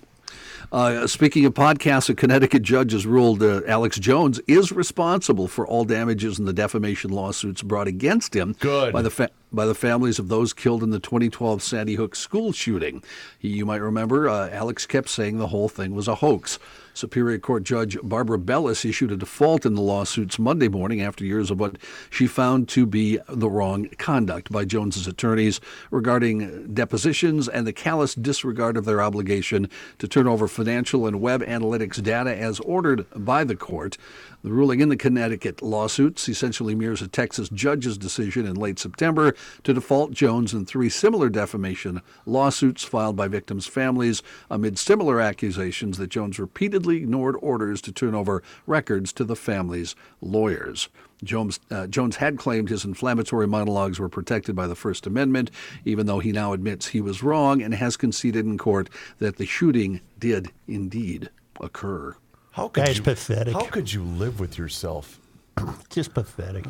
Uh, 0.70 1.06
speaking 1.06 1.44
of 1.44 1.52
podcasts, 1.52 2.08
a 2.08 2.14
Connecticut 2.14 2.62
judge 2.62 2.92
has 2.92 3.04
ruled 3.04 3.42
uh, 3.42 3.60
Alex 3.66 3.98
Jones 3.98 4.40
is 4.46 4.72
responsible 4.72 5.46
for 5.46 5.66
all 5.66 5.84
damages 5.84 6.38
in 6.38 6.46
the 6.46 6.52
defamation 6.54 7.10
lawsuits 7.10 7.60
brought 7.60 7.86
against 7.88 8.34
him 8.34 8.56
Good. 8.58 8.90
by 8.92 9.02
the 9.02 9.10
fa- 9.10 9.30
by 9.52 9.66
the 9.66 9.74
families 9.74 10.18
of 10.18 10.28
those 10.28 10.54
killed 10.54 10.82
in 10.82 10.88
the 10.88 10.98
2012 10.98 11.62
Sandy 11.62 11.96
Hook 11.96 12.14
school 12.16 12.52
shooting. 12.52 13.02
He, 13.38 13.48
you 13.48 13.66
might 13.66 13.82
remember, 13.82 14.30
uh, 14.30 14.48
Alex 14.48 14.86
kept 14.86 15.10
saying 15.10 15.36
the 15.36 15.48
whole 15.48 15.68
thing 15.68 15.94
was 15.94 16.08
a 16.08 16.14
hoax. 16.14 16.58
Superior 16.94 17.38
Court 17.38 17.64
Judge 17.64 17.96
Barbara 18.02 18.38
Bellis 18.38 18.84
issued 18.84 19.12
a 19.12 19.16
default 19.16 19.64
in 19.64 19.74
the 19.74 19.80
lawsuits 19.80 20.38
Monday 20.38 20.68
morning 20.68 21.00
after 21.00 21.24
years 21.24 21.50
of 21.50 21.58
what 21.58 21.78
she 22.10 22.26
found 22.26 22.68
to 22.70 22.84
be 22.84 23.18
the 23.28 23.48
wrong 23.48 23.88
conduct 23.98 24.52
by 24.52 24.64
Jones's 24.64 25.06
attorneys 25.06 25.60
regarding 25.90 26.74
depositions 26.74 27.48
and 27.48 27.66
the 27.66 27.72
callous 27.72 28.14
disregard 28.14 28.76
of 28.76 28.84
their 28.84 29.00
obligation 29.00 29.68
to 29.98 30.06
turn 30.06 30.26
over 30.26 30.46
financial 30.46 31.06
and 31.06 31.20
web 31.20 31.42
analytics 31.42 32.02
data 32.02 32.36
as 32.36 32.60
ordered 32.60 33.06
by 33.16 33.44
the 33.44 33.56
court. 33.56 33.96
The 34.42 34.50
ruling 34.50 34.80
in 34.80 34.88
the 34.88 34.96
Connecticut 34.96 35.62
lawsuits 35.62 36.28
essentially 36.28 36.74
mirrors 36.74 37.00
a 37.00 37.06
Texas 37.06 37.48
judge's 37.48 37.96
decision 37.96 38.44
in 38.44 38.56
late 38.56 38.78
September 38.78 39.34
to 39.62 39.72
default 39.72 40.10
Jones 40.10 40.52
in 40.52 40.66
three 40.66 40.88
similar 40.88 41.28
defamation 41.28 42.02
lawsuits 42.26 42.82
filed 42.82 43.14
by 43.14 43.28
victims' 43.28 43.68
families 43.68 44.20
amid 44.50 44.78
similar 44.78 45.20
accusations 45.20 45.96
that 45.98 46.10
Jones 46.10 46.40
repeatedly 46.40 46.81
ignored 46.88 47.36
orders 47.40 47.80
to 47.82 47.92
turn 47.92 48.14
over 48.14 48.42
records 48.66 49.12
to 49.14 49.24
the 49.24 49.36
family's 49.36 49.94
lawyers. 50.20 50.88
Jones, 51.24 51.60
uh, 51.70 51.86
Jones 51.86 52.16
had 52.16 52.36
claimed 52.36 52.68
his 52.68 52.84
inflammatory 52.84 53.46
monologues 53.46 54.00
were 54.00 54.08
protected 54.08 54.56
by 54.56 54.66
the 54.66 54.74
First 54.74 55.06
Amendment, 55.06 55.50
even 55.84 56.06
though 56.06 56.18
he 56.18 56.32
now 56.32 56.52
admits 56.52 56.88
he 56.88 57.00
was 57.00 57.22
wrong 57.22 57.62
and 57.62 57.74
has 57.74 57.96
conceded 57.96 58.44
in 58.44 58.58
court 58.58 58.90
that 59.18 59.36
the 59.36 59.46
shooting 59.46 60.00
did 60.18 60.50
indeed 60.66 61.30
occur. 61.60 62.16
How 62.52 62.68
could 62.68 62.86
Guy's 62.86 62.98
you, 62.98 63.04
pathetic. 63.04 63.54
How 63.54 63.64
could 63.64 63.92
you 63.92 64.02
live 64.02 64.40
with 64.40 64.58
yourself? 64.58 65.20
Just 65.90 66.12
pathetic. 66.12 66.66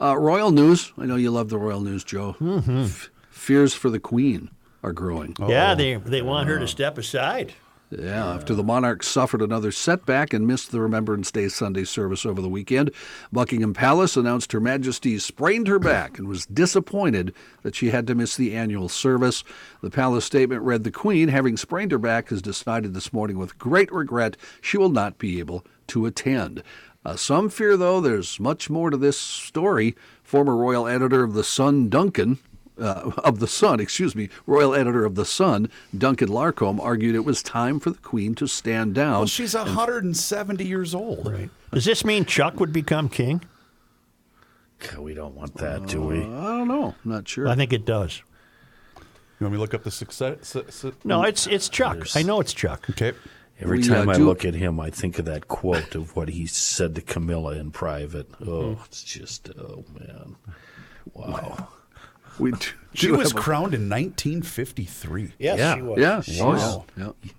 Uh, 0.00 0.16
royal 0.18 0.50
news. 0.50 0.92
I 0.98 1.06
know 1.06 1.16
you 1.16 1.30
love 1.30 1.50
the 1.50 1.58
royal 1.58 1.80
news, 1.80 2.04
Joe. 2.04 2.36
F- 2.40 3.10
fears 3.30 3.74
for 3.74 3.90
the 3.90 4.00
Queen 4.00 4.50
are 4.82 4.92
growing. 4.92 5.36
Yeah, 5.38 5.74
they 5.74 5.94
they 5.94 6.22
want 6.22 6.48
her 6.48 6.58
to 6.58 6.66
step 6.66 6.98
aside. 6.98 7.54
Yeah, 7.98 8.34
after 8.34 8.54
the 8.54 8.64
monarch 8.64 9.02
suffered 9.02 9.40
another 9.40 9.70
setback 9.70 10.32
and 10.32 10.46
missed 10.46 10.72
the 10.72 10.80
Remembrance 10.80 11.30
Day 11.30 11.48
Sunday 11.48 11.84
service 11.84 12.26
over 12.26 12.42
the 12.42 12.48
weekend, 12.48 12.90
Buckingham 13.30 13.72
Palace 13.72 14.16
announced 14.16 14.52
Her 14.52 14.60
Majesty 14.60 15.18
sprained 15.18 15.68
her 15.68 15.78
back 15.78 16.18
and 16.18 16.26
was 16.26 16.46
disappointed 16.46 17.32
that 17.62 17.76
she 17.76 17.90
had 17.90 18.06
to 18.08 18.14
miss 18.14 18.36
the 18.36 18.54
annual 18.56 18.88
service. 18.88 19.44
The 19.80 19.90
palace 19.90 20.24
statement 20.24 20.62
read 20.62 20.82
The 20.82 20.90
Queen, 20.90 21.28
having 21.28 21.56
sprained 21.56 21.92
her 21.92 21.98
back, 21.98 22.30
has 22.30 22.42
decided 22.42 22.94
this 22.94 23.12
morning 23.12 23.38
with 23.38 23.58
great 23.58 23.92
regret 23.92 24.36
she 24.60 24.76
will 24.76 24.88
not 24.88 25.18
be 25.18 25.38
able 25.38 25.64
to 25.88 26.06
attend. 26.06 26.62
Uh, 27.04 27.16
some 27.16 27.48
fear, 27.48 27.76
though, 27.76 28.00
there's 28.00 28.40
much 28.40 28.70
more 28.70 28.90
to 28.90 28.96
this 28.96 29.18
story. 29.18 29.94
Former 30.22 30.56
royal 30.56 30.88
editor 30.88 31.22
of 31.22 31.34
The 31.34 31.44
Sun, 31.44 31.90
Duncan, 31.90 32.38
uh, 32.80 33.12
of 33.18 33.38
the 33.40 33.46
Sun, 33.46 33.80
excuse 33.80 34.14
me, 34.16 34.28
royal 34.46 34.74
editor 34.74 35.04
of 35.04 35.14
the 35.14 35.24
Sun, 35.24 35.70
Duncan 35.96 36.28
Larcombe, 36.28 36.80
argued 36.80 37.14
it 37.14 37.24
was 37.24 37.42
time 37.42 37.78
for 37.80 37.90
the 37.90 37.98
Queen 37.98 38.34
to 38.36 38.46
stand 38.46 38.94
down. 38.94 39.18
Well, 39.18 39.26
she's 39.26 39.54
170 39.54 40.64
years 40.64 40.94
old. 40.94 41.30
Right. 41.32 41.50
Does 41.72 41.84
this 41.84 42.04
mean 42.04 42.24
Chuck 42.24 42.58
would 42.60 42.72
become 42.72 43.08
king? 43.08 43.42
God, 44.80 44.98
we 44.98 45.14
don't 45.14 45.34
want 45.34 45.54
that, 45.58 45.86
do 45.86 46.02
we? 46.02 46.18
I 46.18 46.22
don't 46.58 46.68
know. 46.68 46.94
I'm 47.04 47.10
not 47.10 47.28
sure. 47.28 47.48
I 47.48 47.54
think 47.54 47.72
it 47.72 47.84
does. 47.84 48.22
You 48.96 49.44
want 49.46 49.52
me 49.52 49.56
to 49.56 49.60
look 49.62 49.74
up 49.74 49.82
the 49.84 49.90
success? 49.90 50.38
su- 50.42 50.64
su- 50.68 50.94
No, 51.04 51.22
it's 51.22 51.46
it's 51.46 51.68
Chuck. 51.68 52.06
I 52.16 52.22
know 52.22 52.40
it's 52.40 52.52
Chuck. 52.52 52.88
Okay. 52.90 53.12
Every 53.60 53.78
We, 53.78 53.84
time 53.88 54.08
uh, 54.08 54.12
I 54.12 54.16
do- 54.16 54.26
look 54.26 54.44
at 54.44 54.54
him, 54.54 54.78
I 54.80 54.90
think 54.90 55.18
of 55.18 55.24
that 55.26 55.46
quote 55.48 55.94
of 55.94 56.16
what 56.16 56.28
he 56.28 56.46
said 56.46 56.94
to 56.96 57.00
Camilla 57.00 57.52
in 57.56 57.70
private. 57.70 58.28
Oh, 58.44 58.78
it's 58.86 59.02
just, 59.04 59.48
oh 59.58 59.84
man, 59.98 60.36
wow. 61.14 61.68
We 62.38 62.50
do, 62.52 62.58
She 62.94 63.06
do 63.08 63.16
was 63.16 63.30
have 63.32 63.38
a- 63.38 63.42
crowned 63.42 63.74
in 63.74 63.88
1953. 63.88 65.32
Yes, 65.38 65.58
Yeah. 65.58 65.74
she 65.76 65.82
was. 65.82 65.98
Yeah, 65.98 66.20
she 66.20 66.40
Wow. 66.42 66.50
was. 66.52 66.80
Yeah. 66.96 67.30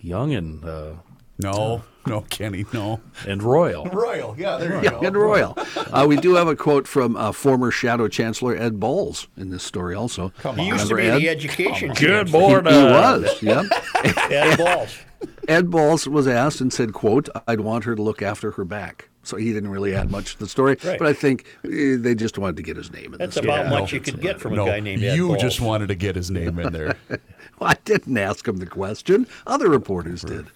Young 0.00 0.34
and 0.34 0.64
uh, 0.64 0.90
No, 1.38 1.82
no, 2.06 2.20
Kenny, 2.28 2.64
no. 2.72 3.00
and 3.26 3.42
royal. 3.42 3.86
Royal, 3.92 4.34
yeah, 4.38 4.58
there 4.58 4.76
you 4.76 4.82
Yeah, 4.90 4.98
and 5.06 5.16
royal. 5.16 5.56
Uh, 5.76 6.04
we 6.06 6.16
do 6.16 6.34
have 6.34 6.46
a 6.46 6.54
quote 6.54 6.86
from 6.86 7.16
uh, 7.16 7.32
former 7.32 7.70
Shadow 7.70 8.06
Chancellor 8.08 8.54
Ed 8.54 8.78
Balls 8.78 9.28
in 9.36 9.48
this 9.50 9.62
story 9.62 9.94
also. 9.94 10.30
Come 10.40 10.56
He 10.58 10.62
on. 10.70 10.78
used 10.78 10.88
to 10.88 10.94
be 10.96 11.02
Remember 11.02 11.20
the 11.20 11.28
Ed? 11.28 11.36
education. 11.36 11.88
Good 11.88 11.96
chancellor. 12.28 12.40
morning. 12.40 12.74
He 12.74 12.82
was, 12.84 13.42
yeah. 13.42 13.62
Ed 14.30 14.56
Balls. 14.58 14.96
Ed 15.48 15.70
Balls 15.70 16.06
was 16.06 16.28
asked 16.28 16.60
and 16.60 16.70
said, 16.72 16.92
quote, 16.92 17.28
I'd 17.48 17.60
want 17.60 17.84
her 17.84 17.94
to 17.94 18.02
look 18.02 18.20
after 18.20 18.52
her 18.52 18.64
back. 18.64 19.08
So 19.26 19.36
he 19.36 19.52
didn't 19.52 19.70
really 19.70 19.94
add 19.94 20.10
much 20.10 20.34
to 20.34 20.38
the 20.38 20.48
story, 20.48 20.76
Right. 20.84 20.98
but 20.98 21.08
I 21.08 21.12
think 21.12 21.44
eh, 21.64 21.96
they 21.98 22.14
just 22.14 22.38
wanted 22.38 22.56
to 22.56 22.62
get 22.62 22.76
his 22.76 22.92
name 22.92 23.06
in 23.06 23.10
there. 23.12 23.18
That's 23.18 23.36
this. 23.36 23.44
about 23.44 23.64
Yeah. 23.64 23.70
much 23.80 23.92
you 23.92 24.00
could 24.00 24.20
get 24.20 24.40
from 24.40 24.52
a 24.52 24.56
no, 24.56 24.66
guy 24.66 24.80
named 24.80 25.02
Ed 25.02 25.16
you 25.16 25.28
Balls. 25.28 25.40
just 25.40 25.60
wanted 25.60 25.88
to 25.88 25.94
get 25.94 26.14
his 26.16 26.30
name 26.30 26.58
in 26.58 26.72
there. 26.72 26.96
Well, 27.60 27.70
I 27.70 27.76
didn't 27.84 28.18
ask 28.18 28.48
him 28.48 28.56
the 28.56 28.66
question. 28.66 29.28
Other 29.46 29.68
reporters 29.70 30.22
did. 30.22 30.46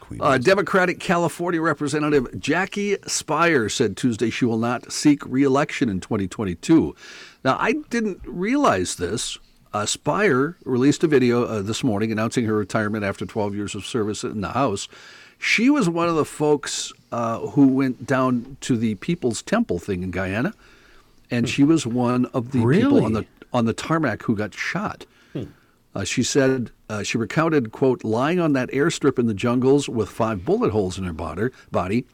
Queen 0.00 0.20
Uh, 0.22 0.36
Democratic 0.36 1.00
California 1.00 1.62
Representative 1.62 2.38
Jackie 2.38 2.96
Speier 3.06 3.70
said 3.72 3.96
Tuesday 3.96 4.28
she 4.28 4.44
will 4.44 4.58
not 4.58 4.92
seek 4.92 5.24
reelection 5.24 5.88
in 5.88 5.98
2022. 5.98 6.94
Now, 7.42 7.56
I 7.58 7.76
didn't 7.88 8.20
realize 8.26 8.96
this. 8.96 9.38
Uh, 9.72 9.86
Speier 9.86 10.56
released 10.66 11.02
a 11.04 11.06
video 11.06 11.44
uh, 11.44 11.62
this 11.62 11.82
morning 11.82 12.12
announcing 12.12 12.44
her 12.44 12.54
retirement 12.54 13.02
after 13.02 13.24
12 13.24 13.54
years 13.54 13.74
of 13.74 13.86
service 13.86 14.22
in 14.22 14.42
the 14.42 14.48
House. 14.50 14.88
She 15.38 15.70
was 15.70 15.88
one 15.88 16.08
of 16.10 16.16
the 16.16 16.26
folks 16.26 16.92
uh, 17.12 17.38
who 17.38 17.68
went 17.68 18.06
down 18.06 18.56
to 18.62 18.76
the 18.76 18.94
People's 18.96 19.42
Temple 19.42 19.78
thing 19.78 20.02
in 20.02 20.10
Guyana, 20.10 20.54
and 21.30 21.48
she 21.48 21.64
was 21.64 21.86
one 21.86 22.26
of 22.26 22.52
the 22.52 22.64
people 22.66 23.04
on 23.04 23.12
the 23.12 23.26
on 23.52 23.64
the 23.64 23.72
tarmac 23.72 24.22
who 24.22 24.36
got 24.36 24.54
shot. 24.54 25.06
Uh, 25.94 26.04
she 26.04 26.22
said 26.22 26.70
uh, 26.90 27.02
she 27.02 27.16
recounted, 27.16 27.72
quote, 27.72 28.04
lying 28.04 28.38
on 28.38 28.52
that 28.52 28.68
airstrip 28.70 29.18
in 29.18 29.26
the 29.28 29.32
jungles 29.32 29.88
with 29.88 30.10
five 30.10 30.44
bullet 30.44 30.70
holes 30.70 30.98
in 30.98 31.04
her 31.04 31.12
body, 31.14 31.48
body 31.70 32.04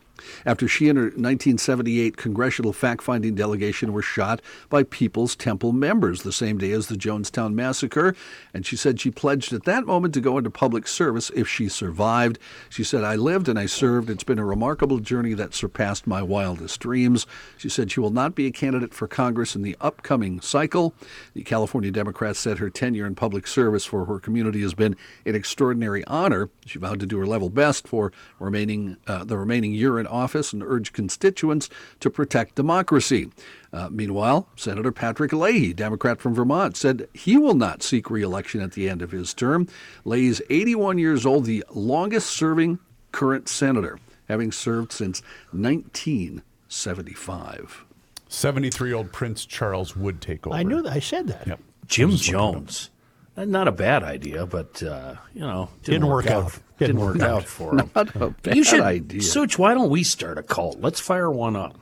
after 0.44 0.68
she 0.68 0.88
and 0.88 0.98
her 0.98 1.04
1978 1.04 2.16
congressional 2.16 2.72
fact 2.72 3.02
finding 3.02 3.34
delegation 3.34 3.92
were 3.92 4.02
shot 4.02 4.40
by 4.68 4.82
People's 4.82 5.36
Temple 5.36 5.72
members 5.72 6.22
the 6.22 6.32
same 6.32 6.58
day 6.58 6.72
as 6.72 6.86
the 6.86 6.96
Jonestown 6.96 7.54
massacre. 7.54 8.14
And 8.54 8.64
she 8.64 8.76
said 8.76 9.00
she 9.00 9.10
pledged 9.10 9.52
at 9.52 9.64
that 9.64 9.86
moment 9.86 10.14
to 10.14 10.20
go 10.20 10.38
into 10.38 10.50
public 10.50 10.86
service 10.86 11.30
if 11.34 11.48
she 11.48 11.68
survived. 11.68 12.38
She 12.68 12.84
said, 12.84 13.04
I 13.04 13.16
lived 13.16 13.48
and 13.48 13.58
I 13.58 13.66
served. 13.66 14.10
It's 14.10 14.24
been 14.24 14.38
a 14.38 14.44
remarkable 14.44 14.98
journey 14.98 15.34
that 15.34 15.54
surpassed 15.54 16.06
my 16.06 16.22
wildest 16.22 16.80
dreams. 16.80 17.26
She 17.56 17.68
said 17.68 17.90
she 17.90 18.00
will 18.00 18.10
not 18.10 18.34
be 18.34 18.46
a 18.46 18.52
candidate 18.52 18.94
for 18.94 19.08
Congress 19.08 19.54
in 19.56 19.62
the 19.62 19.76
upcoming 19.80 20.40
cycle. 20.40 20.94
The 21.34 21.42
California 21.42 21.90
Democrats 21.90 22.38
said 22.38 22.58
her 22.58 22.70
tenure 22.70 23.06
in 23.06 23.14
public 23.14 23.46
service 23.46 23.84
for 23.84 24.04
her 24.06 24.18
community 24.18 24.62
has 24.62 24.74
been 24.74 24.96
an 25.26 25.34
extraordinary 25.34 26.04
honor. 26.06 26.50
She 26.66 26.78
vowed 26.78 27.00
to 27.00 27.06
do 27.06 27.18
her 27.18 27.26
level 27.26 27.50
best 27.50 27.86
for 27.88 28.12
remaining 28.38 28.96
uh, 29.06 29.24
the 29.24 29.36
remaining 29.36 29.72
year 29.72 29.98
in 29.98 30.06
office 30.12 30.52
and 30.52 30.62
urge 30.62 30.92
constituents 30.92 31.68
to 32.00 32.10
protect 32.10 32.54
democracy. 32.54 33.30
Uh, 33.72 33.88
meanwhile, 33.90 34.48
Senator 34.54 34.92
Patrick 34.92 35.32
Leahy, 35.32 35.72
Democrat 35.72 36.20
from 36.20 36.34
Vermont, 36.34 36.76
said 36.76 37.08
he 37.14 37.38
will 37.38 37.54
not 37.54 37.82
seek 37.82 38.10
reelection 38.10 38.60
at 38.60 38.72
the 38.72 38.88
end 38.88 39.00
of 39.02 39.10
his 39.10 39.32
term. 39.32 39.66
Leahy's 40.04 40.42
81 40.50 40.98
years 40.98 41.24
old, 41.24 41.46
the 41.46 41.64
longest 41.72 42.30
serving 42.30 42.78
current 43.12 43.48
senator, 43.48 43.98
having 44.28 44.52
served 44.52 44.92
since 44.92 45.22
1975. 45.52 47.84
73 48.28 48.88
year 48.88 48.96
old 48.96 49.12
Prince 49.12 49.44
Charles 49.44 49.96
would 49.96 50.20
take 50.20 50.46
over. 50.46 50.56
I 50.56 50.62
knew 50.62 50.82
that. 50.82 50.92
I 50.92 51.00
said 51.00 51.28
that. 51.28 51.46
Yep. 51.46 51.60
Jim 51.86 52.16
Jones. 52.16 52.90
Not 53.36 53.66
a 53.66 53.72
bad 53.72 54.02
idea, 54.02 54.46
but 54.46 54.82
uh, 54.82 55.14
you 55.34 55.40
know, 55.40 55.70
Didn't 55.82 56.06
work 56.06 56.26
out. 56.26 56.52
Didn't, 56.52 56.62
Didn't 56.88 57.00
work 57.00 57.14
work 57.16 57.22
out 57.22 57.44
for 57.44 57.78
him. 57.78 57.90
Not 57.94 58.14
a 58.16 58.30
bad 58.42 58.56
you 58.56 58.64
should, 58.64 58.80
idea. 58.80 59.22
Such. 59.22 59.58
Why 59.58 59.74
don't 59.74 59.90
we 59.90 60.02
start 60.02 60.38
a 60.38 60.42
cult? 60.42 60.80
Let's 60.80 61.00
fire 61.00 61.30
one 61.30 61.56
up. 61.56 61.78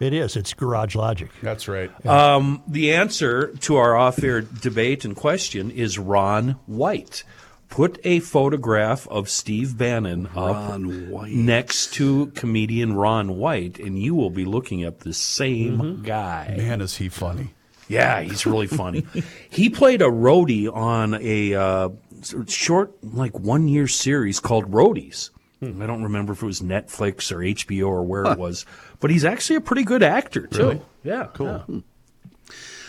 It 0.00 0.12
is. 0.12 0.36
It's 0.36 0.52
garage 0.54 0.94
logic. 0.96 1.30
That's 1.42 1.68
right. 1.68 1.90
The 2.02 2.92
answer 2.92 3.48
to 3.48 3.76
our 3.76 3.96
off-air 3.96 4.42
debate 4.42 5.04
and 5.04 5.14
question 5.14 5.70
is 5.70 5.98
Ron 5.98 6.50
White. 6.66 7.24
Put 7.68 7.98
a 8.04 8.20
photograph 8.20 9.08
of 9.08 9.28
Steve 9.28 9.76
Bannon 9.78 10.26
up 10.28 10.70
Ron 10.70 11.10
White. 11.10 11.32
next 11.32 11.92
to 11.94 12.26
comedian 12.34 12.94
Ron 12.94 13.36
White, 13.36 13.78
and 13.78 13.98
you 14.00 14.14
will 14.14 14.30
be 14.30 14.44
looking 14.44 14.82
at 14.84 15.00
the 15.00 15.12
same 15.12 16.02
guy. 16.02 16.54
Man, 16.56 16.80
is 16.80 16.96
he 16.96 17.08
funny. 17.08 17.54
Yeah, 17.88 18.20
he's 18.22 18.46
really 18.46 18.66
funny. 18.66 19.06
he 19.50 19.68
played 19.70 20.02
a 20.02 20.06
roadie 20.06 20.72
on 20.74 21.14
a 21.20 21.54
uh, 21.54 21.88
short, 22.46 22.92
like 23.02 23.38
one 23.38 23.68
year 23.68 23.88
series 23.88 24.40
called 24.40 24.70
Roadies. 24.70 25.30
Hmm. 25.60 25.80
I 25.82 25.86
don't 25.86 26.02
remember 26.02 26.32
if 26.32 26.42
it 26.42 26.46
was 26.46 26.60
Netflix 26.60 27.30
or 27.32 27.38
HBO 27.38 27.86
or 27.86 28.02
where 28.02 28.24
it 28.24 28.38
was, 28.38 28.66
but 29.00 29.10
he's 29.10 29.24
actually 29.24 29.56
a 29.56 29.60
pretty 29.60 29.84
good 29.84 30.02
actor 30.02 30.46
too. 30.46 30.80
Yeah, 31.02 31.28
cool. 31.34 31.58
Hmm. 31.58 31.78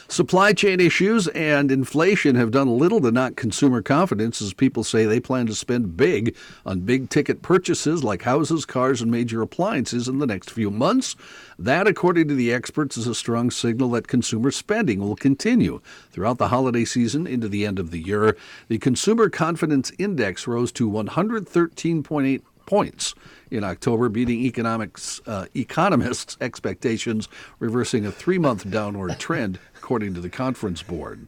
Supply 0.07 0.53
chain 0.53 0.79
issues 0.79 1.27
and 1.29 1.71
inflation 1.71 2.35
have 2.35 2.51
done 2.51 2.77
little 2.77 3.01
to 3.01 3.11
knock 3.11 3.35
consumer 3.35 3.81
confidence 3.81 4.39
as 4.39 4.53
people 4.53 4.83
say 4.83 5.05
they 5.05 5.19
plan 5.19 5.47
to 5.47 5.55
spend 5.55 5.97
big 5.97 6.35
on 6.63 6.81
big 6.81 7.09
ticket 7.09 7.41
purchases 7.41 8.03
like 8.03 8.21
houses, 8.21 8.65
cars, 8.65 9.01
and 9.01 9.09
major 9.09 9.41
appliances 9.41 10.07
in 10.07 10.19
the 10.19 10.27
next 10.27 10.51
few 10.51 10.69
months. 10.69 11.15
That, 11.57 11.87
according 11.87 12.27
to 12.27 12.35
the 12.35 12.53
experts, 12.53 12.97
is 12.97 13.07
a 13.07 13.15
strong 13.15 13.49
signal 13.49 13.89
that 13.91 14.07
consumer 14.07 14.51
spending 14.51 14.99
will 14.99 15.15
continue 15.15 15.81
throughout 16.11 16.37
the 16.37 16.49
holiday 16.49 16.85
season 16.85 17.25
into 17.25 17.49
the 17.49 17.65
end 17.65 17.79
of 17.79 17.89
the 17.89 17.99
year. 17.99 18.37
The 18.67 18.77
Consumer 18.77 19.29
Confidence 19.29 19.91
Index 19.97 20.45
rose 20.45 20.71
to 20.73 20.89
113.8 20.89 22.41
points 22.65 23.15
in 23.51 23.63
October, 23.63 24.09
beating 24.09 24.41
economics 24.41 25.21
uh, 25.27 25.45
economists' 25.55 26.37
expectations, 26.41 27.27
reversing 27.59 28.05
a 28.05 28.11
three-month 28.11 28.69
downward 28.69 29.19
trend, 29.19 29.59
according 29.77 30.13
to 30.13 30.21
the 30.21 30.29
conference 30.29 30.81
board. 30.83 31.27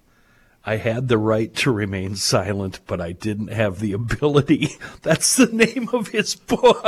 I 0.65 0.75
had 0.75 1.07
the 1.07 1.17
right 1.17 1.55
to 1.55 1.71
remain 1.71 2.17
silent, 2.17 2.81
but 2.87 2.99
I 2.99 3.13
didn't 3.13 3.53
have 3.53 3.79
the 3.79 3.93
ability. 3.93 4.71
That's 5.01 5.37
the 5.37 5.45
name 5.45 5.87
of 5.93 6.09
his 6.09 6.35
book. 6.35 6.81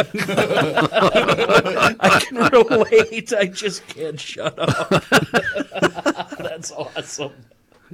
I 1.96 2.20
can 2.28 2.38
relate. 2.38 3.32
I 3.32 3.46
just 3.46 3.88
can't 3.88 4.20
shut 4.20 4.60
up. 4.60 4.90
That's 6.40 6.74
awesome. 6.74 7.32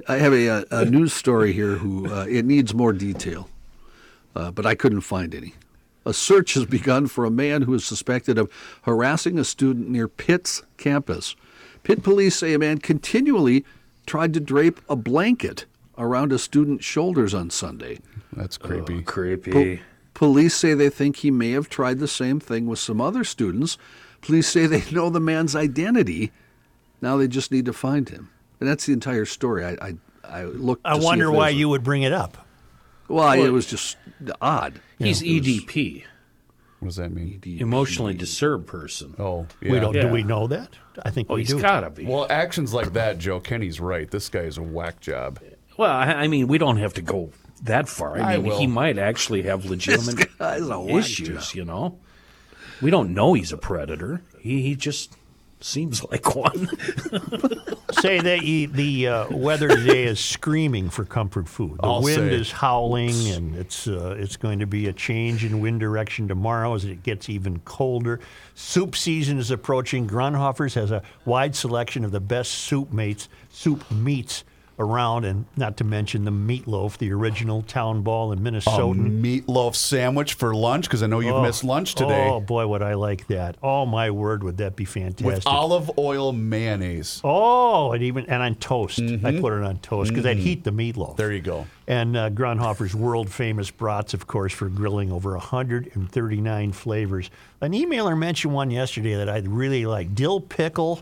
I 0.08 0.16
have 0.16 0.32
a, 0.32 0.64
a 0.72 0.84
news 0.84 1.12
story 1.12 1.52
here. 1.52 1.76
Who 1.76 2.12
uh, 2.12 2.26
it 2.28 2.44
needs 2.44 2.74
more 2.74 2.92
detail, 2.92 3.48
uh, 4.34 4.50
but 4.50 4.66
I 4.66 4.74
couldn't 4.74 5.02
find 5.02 5.32
any. 5.36 5.54
A 6.06 6.14
search 6.14 6.54
has 6.54 6.64
begun 6.64 7.08
for 7.08 7.24
a 7.24 7.30
man 7.30 7.62
who 7.62 7.74
is 7.74 7.84
suspected 7.84 8.38
of 8.38 8.48
harassing 8.82 9.38
a 9.38 9.44
student 9.44 9.88
near 9.88 10.06
Pitt's 10.06 10.62
campus. 10.76 11.34
Pitt 11.82 12.04
police 12.04 12.36
say 12.36 12.54
a 12.54 12.58
man 12.60 12.78
continually 12.78 13.64
tried 14.06 14.32
to 14.34 14.40
drape 14.40 14.80
a 14.88 14.94
blanket 14.94 15.66
around 15.98 16.32
a 16.32 16.38
student's 16.38 16.84
shoulders 16.84 17.34
on 17.34 17.50
Sunday. 17.50 17.98
That's 18.32 18.56
creepy. 18.56 18.98
Oh, 18.98 19.02
creepy. 19.02 19.80
Police 20.14 20.54
say 20.54 20.74
they 20.74 20.90
think 20.90 21.16
he 21.16 21.30
may 21.32 21.50
have 21.50 21.68
tried 21.68 21.98
the 21.98 22.08
same 22.08 22.38
thing 22.38 22.66
with 22.66 22.78
some 22.78 23.00
other 23.00 23.24
students. 23.24 23.76
Police 24.20 24.46
say 24.48 24.66
they 24.66 24.84
know 24.92 25.10
the 25.10 25.20
man's 25.20 25.56
identity. 25.56 26.30
Now 27.02 27.16
they 27.16 27.26
just 27.28 27.50
need 27.50 27.64
to 27.66 27.72
find 27.72 28.08
him. 28.08 28.30
And 28.60 28.68
that's 28.68 28.86
the 28.86 28.92
entire 28.92 29.24
story. 29.26 29.64
I 29.64 29.72
I, 29.82 29.94
I 30.24 30.44
looked. 30.44 30.82
I 30.84 30.94
to 30.94 31.00
see 31.00 31.04
wonder 31.04 31.28
if 31.30 31.34
why 31.36 31.48
a- 31.48 31.52
you 31.52 31.68
would 31.68 31.82
bring 31.82 32.02
it 32.02 32.12
up. 32.12 32.45
Well, 33.08 33.32
it 33.32 33.50
was 33.50 33.66
just 33.66 33.96
odd. 34.40 34.80
He's 34.98 35.22
EDP, 35.22 36.04
What 36.80 36.88
does 36.88 36.96
that 36.96 37.12
mean? 37.12 37.40
emotionally 37.44 38.14
disturbed 38.14 38.66
person. 38.66 39.14
Oh, 39.18 39.46
yeah. 39.60 39.72
We 39.72 39.80
don't. 39.80 39.94
Yeah. 39.94 40.02
Do 40.02 40.08
we 40.08 40.22
know 40.22 40.46
that? 40.48 40.70
I 41.04 41.10
think 41.10 41.28
Oh, 41.30 41.34
we 41.34 41.42
he's 41.42 41.50
do. 41.50 41.60
gotta 41.60 41.90
be. 41.90 42.04
Well, 42.06 42.26
actions 42.30 42.72
like 42.74 42.92
that, 42.94 43.18
Joe 43.18 43.40
Kenny's 43.40 43.80
right. 43.80 44.10
This 44.10 44.28
guy 44.28 44.40
is 44.40 44.56
a 44.58 44.62
whack 44.62 45.00
job. 45.00 45.38
Well, 45.76 45.90
I, 45.90 46.06
I 46.12 46.28
mean, 46.28 46.48
we 46.48 46.56
don't 46.58 46.78
have 46.78 46.94
to 46.94 47.02
go 47.02 47.30
that 47.62 47.88
far. 47.88 48.16
I 48.18 48.34
I 48.34 48.36
mean, 48.38 48.46
will. 48.46 48.58
he 48.58 48.66
might 48.66 48.98
actually 48.98 49.42
have 49.42 49.66
legitimate 49.66 50.26
guy's 50.38 50.62
a 50.68 50.80
whack 50.80 50.96
issues. 51.04 51.54
You 51.54 51.64
know, 51.66 51.98
we 52.80 52.90
don't 52.90 53.12
know 53.14 53.34
he's 53.34 53.52
a 53.52 53.58
predator. 53.58 54.22
He 54.40 54.62
he 54.62 54.74
just 54.74 55.14
seems 55.60 56.04
like 56.04 56.34
one. 56.34 56.68
Say 57.92 58.20
that 58.20 58.42
you, 58.42 58.66
the 58.68 59.08
uh, 59.08 59.36
weather 59.36 59.68
today 59.68 60.04
is 60.04 60.20
screaming 60.20 60.90
for 60.90 61.04
comfort 61.04 61.48
food. 61.48 61.78
The 61.78 61.86
I'll 61.86 62.02
wind 62.02 62.30
say. 62.30 62.34
is 62.34 62.50
howling, 62.50 63.28
and 63.28 63.56
it's 63.56 63.88
uh, 63.88 64.16
it's 64.18 64.36
going 64.36 64.58
to 64.58 64.66
be 64.66 64.86
a 64.88 64.92
change 64.92 65.44
in 65.44 65.60
wind 65.60 65.80
direction 65.80 66.28
tomorrow 66.28 66.74
as 66.74 66.84
it 66.84 67.02
gets 67.02 67.28
even 67.28 67.60
colder. 67.60 68.20
Soup 68.54 68.94
season 68.94 69.38
is 69.38 69.50
approaching. 69.50 70.06
Grundhofer's 70.06 70.74
has 70.74 70.90
a 70.90 71.02
wide 71.24 71.54
selection 71.54 72.04
of 72.04 72.10
the 72.10 72.20
best 72.20 72.52
soup 72.52 72.92
mates, 72.92 73.28
soup 73.50 73.90
meats 73.90 74.44
around, 74.78 75.24
and 75.24 75.46
not 75.56 75.76
to 75.78 75.84
mention 75.84 76.24
the 76.24 76.30
meatloaf, 76.30 76.98
the 76.98 77.12
original 77.12 77.62
town 77.62 78.02
ball 78.02 78.32
in 78.32 78.42
Minnesota. 78.42 79.00
A 79.00 79.04
meatloaf 79.04 79.74
sandwich 79.74 80.34
for 80.34 80.54
lunch 80.54 80.84
because 80.84 81.02
I 81.02 81.06
know 81.06 81.20
you've 81.20 81.42
missed 81.42 81.64
lunch 81.64 81.94
today 81.94 82.28
Oh 82.28 82.40
boy, 82.40 82.66
would 82.66 82.82
I 82.82 82.94
like 82.94 83.26
that! 83.28 83.56
Oh 83.62 83.86
my 83.86 84.10
word, 84.10 84.42
would 84.44 84.58
that 84.58 84.76
be 84.76 84.84
fantastic? 84.84 85.26
with 85.26 85.46
olive 85.46 85.90
oil 85.98 86.32
mayonnaise. 86.32 87.20
Oh, 87.24 87.92
and 87.92 88.02
even 88.02 88.26
and 88.26 88.42
on 88.42 88.54
toast. 88.56 89.00
I 89.00 89.40
put 89.40 89.52
it 89.52 89.62
on 89.62 89.78
toast 89.78 90.10
because 90.10 90.26
I'd 90.26 90.38
heat 90.38 90.64
the 90.64 90.70
meatloaf. 90.70 91.10
Mm-hmm. 91.10 91.16
There 91.16 91.32
you 91.32 91.40
go. 91.40 91.66
And 91.86 92.16
uh, 92.16 92.30
Grundhofer's 92.30 92.94
world 92.94 93.30
famous 93.30 93.70
brats, 93.70 94.12
of 94.12 94.26
course, 94.26 94.52
for 94.52 94.68
grilling 94.68 95.12
over 95.12 95.32
139 95.32 96.72
flavors. 96.72 97.30
An 97.60 97.72
emailer 97.72 98.18
mentioned 98.18 98.54
one 98.54 98.70
yesterday 98.70 99.14
that 99.14 99.28
I 99.28 99.38
really 99.38 99.86
like 99.86 100.14
dill 100.14 100.40
pickle 100.40 101.00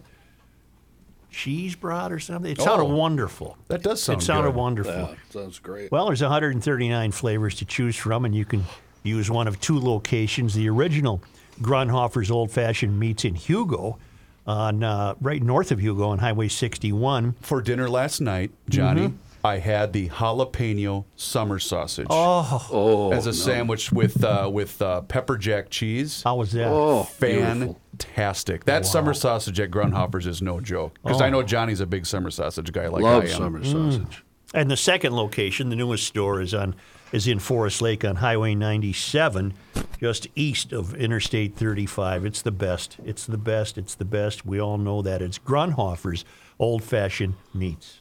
cheese 1.34 1.74
brat 1.74 2.12
or 2.12 2.18
something. 2.20 2.50
It 2.52 2.60
sounded 2.60 2.84
Oh. 2.84 2.94
wonderful. 2.96 3.56
That 3.68 3.82
does 3.82 4.02
sound 4.02 4.22
It 4.22 4.24
sounded 4.24 4.50
good. 4.52 4.56
wonderful. 4.56 5.14
sounds 5.30 5.58
great. 5.58 5.90
Well, 5.92 6.06
there's 6.06 6.22
139 6.22 7.12
flavors 7.12 7.54
to 7.56 7.64
choose 7.64 7.96
from, 7.96 8.24
and 8.24 8.34
you 8.34 8.44
can 8.44 8.64
use 9.02 9.30
one 9.30 9.46
of 9.48 9.60
two 9.60 9.78
locations. 9.78 10.54
The 10.54 10.68
original 10.68 11.20
Grundhofer's 11.60 12.30
Old 12.30 12.50
Fashioned 12.50 12.98
Meats 12.98 13.24
in 13.24 13.34
Hugo, 13.34 13.98
on 14.46 14.82
uh, 14.82 15.14
right 15.20 15.42
north 15.42 15.70
of 15.72 15.80
Hugo 15.80 16.08
on 16.08 16.18
Highway 16.18 16.48
61. 16.48 17.34
For 17.40 17.62
dinner 17.62 17.88
last 17.88 18.20
night, 18.20 18.50
Johnny, 18.68 19.08
Mm-hmm. 19.08 19.16
I 19.46 19.58
had 19.58 19.92
the 19.92 20.08
jalapeno 20.08 21.04
summer 21.16 21.58
sausage 21.58 22.06
Oh, 22.08 23.10
as 23.12 23.26
a 23.26 23.32
sandwich 23.34 23.92
with 23.92 24.24
uh, 24.24 24.48
with 24.50 24.80
uh, 24.80 25.02
pepper 25.02 25.36
jack 25.36 25.68
cheese. 25.68 26.22
How 26.22 26.36
was 26.36 26.52
that? 26.52 26.68
oh, 26.68 27.06
beautiful. 27.20 27.78
Fantastic. 27.98 28.64
That 28.64 28.86
summer 28.86 29.14
sausage 29.14 29.60
at 29.60 29.70
Grundhofer's 29.70 30.26
is 30.26 30.42
no 30.42 30.60
joke. 30.60 30.98
Because 31.02 31.20
I 31.20 31.30
know 31.30 31.42
Johnny's 31.42 31.80
a 31.80 31.86
big 31.86 32.06
summer 32.06 32.30
sausage 32.30 32.72
guy 32.72 32.88
like 32.88 33.02
Love 33.02 33.24
I 33.24 33.26
am. 33.26 33.32
summer 33.32 33.60
Mm. 33.60 33.72
sausage. 33.72 34.24
And 34.52 34.70
the 34.70 34.76
second 34.76 35.14
location, 35.14 35.68
the 35.70 35.76
newest 35.76 36.06
store, 36.06 36.40
is 36.40 36.54
on 36.54 36.74
is 37.12 37.28
in 37.28 37.38
Forest 37.38 37.80
Lake 37.80 38.04
on 38.04 38.16
Highway 38.16 38.56
97, 38.56 39.54
just 40.00 40.26
east 40.34 40.72
of 40.72 40.94
Interstate 40.96 41.54
35. 41.56 42.24
It's 42.24 42.42
the 42.42 42.50
best. 42.50 42.96
It's 43.04 43.24
the 43.24 43.38
best. 43.38 43.78
It's 43.78 43.94
the 43.94 44.04
best. 44.04 44.44
We 44.44 44.60
all 44.60 44.78
know 44.78 45.00
that. 45.02 45.22
It's 45.22 45.38
Grundhofer's 45.38 46.24
Old 46.58 46.82
Fashioned 46.82 47.34
Meats. 47.52 48.00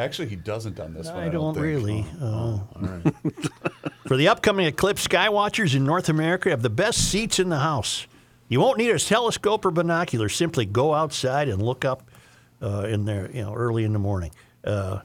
Actually, 0.02 0.28
he 0.28 0.36
doesn't 0.36 0.78
on 0.80 0.94
this 0.94 1.06
one. 1.08 1.16
I 1.16 1.28
don't 1.28 1.54
think. 1.54 1.64
really. 1.64 2.06
uh, 2.20 2.58
For 4.06 4.16
the 4.16 4.28
upcoming 4.28 4.66
eclipse, 4.66 5.06
skywatchers 5.06 5.74
in 5.74 5.84
North 5.84 6.08
America 6.08 6.50
have 6.50 6.62
the 6.62 6.70
best 6.70 7.10
seats 7.10 7.38
in 7.38 7.48
the 7.48 7.58
house. 7.58 8.06
You 8.48 8.60
won't 8.60 8.78
need 8.78 8.90
a 8.90 8.98
telescope 8.98 9.64
or 9.64 9.70
binoculars. 9.70 10.34
Simply 10.34 10.66
go 10.66 10.92
outside 10.92 11.48
and 11.48 11.62
look 11.62 11.84
up 11.84 12.02
uh, 12.60 12.86
in 12.88 13.04
there, 13.04 13.30
you 13.32 13.42
know, 13.42 13.54
early 13.54 13.84
in 13.84 13.92
the 13.92 13.98
morning, 13.98 14.30
uh, 14.64 15.00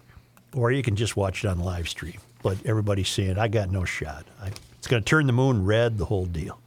or 0.53 0.71
you 0.71 0.83
can 0.83 0.95
just 0.95 1.15
watch 1.15 1.45
it 1.45 1.47
on 1.47 1.59
live 1.59 1.87
stream. 1.87 2.19
But 2.43 2.57
everybody's 2.65 3.09
saying 3.09 3.37
I 3.37 3.47
got 3.47 3.71
no 3.71 3.85
shot. 3.85 4.25
I, 4.41 4.51
it's 4.77 4.87
going 4.87 5.01
to 5.01 5.07
turn 5.09 5.27
the 5.27 5.33
moon 5.33 5.65
red, 5.65 5.97
the 5.97 6.05
whole 6.05 6.25
deal. 6.25 6.59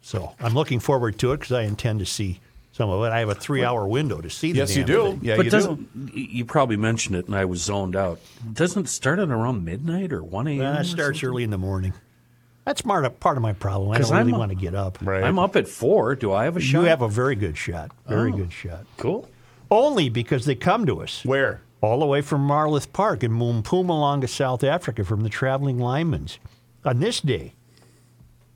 So 0.00 0.34
I'm 0.40 0.54
looking 0.54 0.80
forward 0.80 1.18
to 1.20 1.32
it 1.32 1.38
because 1.40 1.52
I 1.52 1.62
intend 1.62 2.00
to 2.00 2.06
see 2.06 2.40
some 2.72 2.90
of 2.90 3.04
it. 3.04 3.10
I 3.12 3.20
have 3.20 3.28
a 3.28 3.34
three-hour 3.34 3.86
window 3.86 4.20
to 4.20 4.30
see 4.30 4.52
the 4.52 4.58
Yes, 4.58 4.76
you 4.76 4.84
do. 4.84 5.02
thing. 5.12 5.20
Yeah, 5.22 5.36
but 5.36 5.44
you 5.44 5.50
do. 5.50 5.56
doesn't 5.56 5.78
y- 5.94 6.10
you 6.14 6.44
probably 6.44 6.76
mentioned 6.76 7.16
it 7.16 7.26
and 7.26 7.36
I 7.36 7.44
was 7.44 7.62
zoned 7.62 7.94
out? 7.96 8.18
Doesn't 8.52 8.86
it 8.86 8.88
start 8.88 9.18
at 9.18 9.28
around 9.30 9.64
midnight 9.64 10.12
or 10.12 10.22
1 10.22 10.46
a.m.? 10.48 10.60
Uh, 10.76 10.80
it 10.80 10.84
starts 10.84 11.18
something? 11.20 11.28
early 11.28 11.42
in 11.44 11.50
the 11.50 11.58
morning. 11.58 11.92
That's 12.64 12.80
part 12.80 13.04
of, 13.04 13.18
part 13.20 13.36
of 13.36 13.42
my 13.42 13.52
problem. 13.54 13.90
I 13.90 13.96
'Cause 13.98 14.08
don't 14.10 14.18
really 14.18 14.30
I'm 14.30 14.36
a- 14.36 14.38
want 14.38 14.50
to 14.50 14.56
get 14.56 14.74
up. 14.74 14.98
Right. 15.02 15.22
I'm 15.24 15.38
up 15.38 15.56
at 15.56 15.66
4. 15.68 16.14
Do 16.14 16.32
I 16.32 16.44
have 16.44 16.56
a 16.56 16.60
shot? 16.60 16.80
You 16.82 16.86
have 16.88 17.02
a 17.02 17.08
very 17.08 17.34
good 17.34 17.56
shot. 17.58 17.90
Very 18.06 18.30
good 18.32 18.52
shot. 18.52 18.84
Cool. 18.96 19.28
Only 19.70 20.08
because 20.08 20.44
they 20.44 20.54
come 20.54 20.86
to 20.86 21.02
us 21.02 21.24
Where? 21.24 21.60
all 21.80 21.98
the 22.00 22.06
way 22.06 22.20
from 22.20 22.46
Marloth 22.46 22.92
Park 22.92 23.24
in 23.24 23.32
Mpumalanga, 23.32 24.28
South 24.28 24.62
Africa, 24.62 25.02
from 25.04 25.22
the 25.22 25.28
traveling 25.28 25.78
Lymans. 25.78 26.38
On 26.84 27.00
this 27.00 27.20
day, 27.20 27.54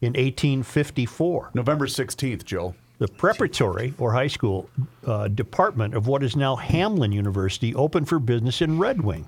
in 0.01 0.13
1854, 0.15 1.51
November 1.55 1.87
16th, 1.87 2.45
Joe. 2.45 2.75
The 2.99 3.09
preparatory 3.09 3.93
or 3.99 4.13
high 4.13 4.27
school 4.29 4.71
uh, 5.07 5.29
department 5.29 5.95
of 5.95 6.07
what 6.07 6.23
is 6.23 6.35
now 6.35 6.57
Hamline 6.57 7.13
University 7.13 7.75
opened 7.75 8.09
for 8.09 8.19
business 8.19 8.63
in 8.63 8.79
Red 8.79 9.03
Wing. 9.03 9.27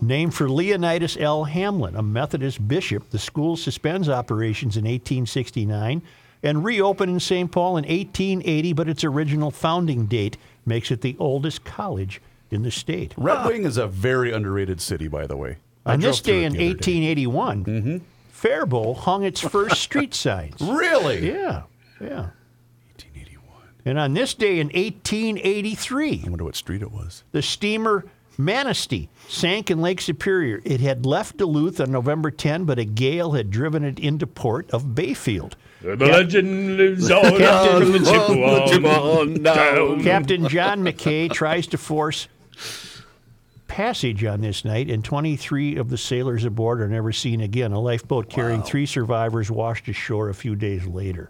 Named 0.00 0.34
for 0.34 0.48
Leonidas 0.48 1.16
L. 1.20 1.44
Hamline, 1.44 1.94
a 1.94 2.02
Methodist 2.02 2.66
bishop, 2.66 3.10
the 3.10 3.18
school 3.18 3.54
suspends 3.54 4.08
operations 4.08 4.78
in 4.78 4.84
1869 4.84 6.00
and 6.42 6.64
reopened 6.64 7.10
in 7.12 7.20
St. 7.20 7.52
Paul 7.52 7.76
in 7.76 7.84
1880, 7.84 8.72
but 8.72 8.88
its 8.88 9.04
original 9.04 9.50
founding 9.50 10.06
date 10.06 10.38
makes 10.64 10.90
it 10.90 11.02
the 11.02 11.14
oldest 11.18 11.64
college 11.64 12.22
in 12.50 12.62
the 12.62 12.70
state. 12.70 13.12
Red 13.18 13.46
Wing 13.46 13.64
is 13.64 13.76
a 13.76 13.86
very 13.86 14.32
underrated 14.32 14.80
city, 14.80 15.06
by 15.06 15.26
the 15.26 15.36
way. 15.36 15.58
I 15.84 15.94
On 15.94 16.00
this 16.00 16.20
day 16.20 16.44
in 16.44 16.54
the 16.54 16.70
other 16.70 16.78
day. 16.78 17.00
1881, 17.02 18.02
Faribault 18.30 18.94
hung 18.94 19.22
its 19.22 19.40
first 19.40 19.82
street 19.82 20.14
signs. 20.14 20.60
Really? 20.62 21.30
Yeah, 21.30 21.62
yeah. 22.00 22.30
1881. 23.84 23.90
And 23.90 23.98
on 23.98 24.14
this 24.14 24.34
day 24.34 24.60
in 24.60 24.68
1883, 24.68 26.22
I 26.26 26.28
wonder 26.28 26.44
what 26.44 26.56
street 26.56 26.82
it 26.82 26.92
was. 26.92 27.24
the 27.32 27.42
steamer 27.42 28.04
Manistee 28.36 29.08
sank 29.28 29.70
in 29.70 29.80
Lake 29.80 30.00
Superior. 30.00 30.60
It 30.64 30.80
had 30.80 31.06
left 31.06 31.36
Duluth 31.36 31.80
on 31.80 31.92
November 31.92 32.30
10, 32.32 32.64
but 32.64 32.78
a 32.80 32.84
gale 32.84 33.32
had 33.32 33.50
driven 33.50 33.84
it 33.84 34.00
into 34.00 34.26
port 34.26 34.68
of 34.72 34.94
Bayfield. 34.94 35.56
The 35.82 35.96
legend 35.96 36.76
lives 36.76 37.10
on 37.10 37.38
Captain- 37.38 37.82
from 37.82 37.92
the 37.92 38.64
Chippewa 38.70 39.24
down. 39.38 40.02
Captain 40.02 40.48
John 40.48 40.82
McKay 40.82 41.30
tries 41.30 41.66
to 41.68 41.78
force 41.78 42.26
passage 43.74 44.24
on 44.24 44.40
this 44.40 44.64
night, 44.64 44.88
and 44.88 45.04
23 45.04 45.74
of 45.74 45.90
the 45.90 45.98
sailors 45.98 46.44
aboard 46.44 46.80
are 46.80 46.86
never 46.86 47.10
seen 47.10 47.40
again. 47.40 47.72
A 47.72 47.80
lifeboat 47.80 48.30
carrying 48.30 48.62
three 48.62 48.86
survivors 48.86 49.50
washed 49.50 49.88
ashore 49.88 50.28
a 50.28 50.34
few 50.34 50.54
days 50.54 50.86
later. 50.86 51.28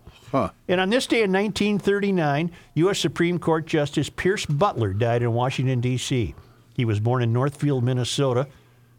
And 0.69 0.79
on 0.79 0.91
this 0.91 1.07
day 1.07 1.23
in 1.23 1.33
1939, 1.33 2.51
U.S. 2.75 2.99
Supreme 2.99 3.39
Court 3.39 3.65
Justice 3.67 4.11
Pierce 4.11 4.45
Butler 4.45 4.93
died 4.93 5.23
in 5.23 5.33
Washington, 5.33 5.81
D.C. 5.81 6.35
He 6.75 6.85
was 6.85 7.01
born 7.01 7.23
in 7.23 7.33
Northfield, 7.33 7.83
Minnesota 7.83 8.47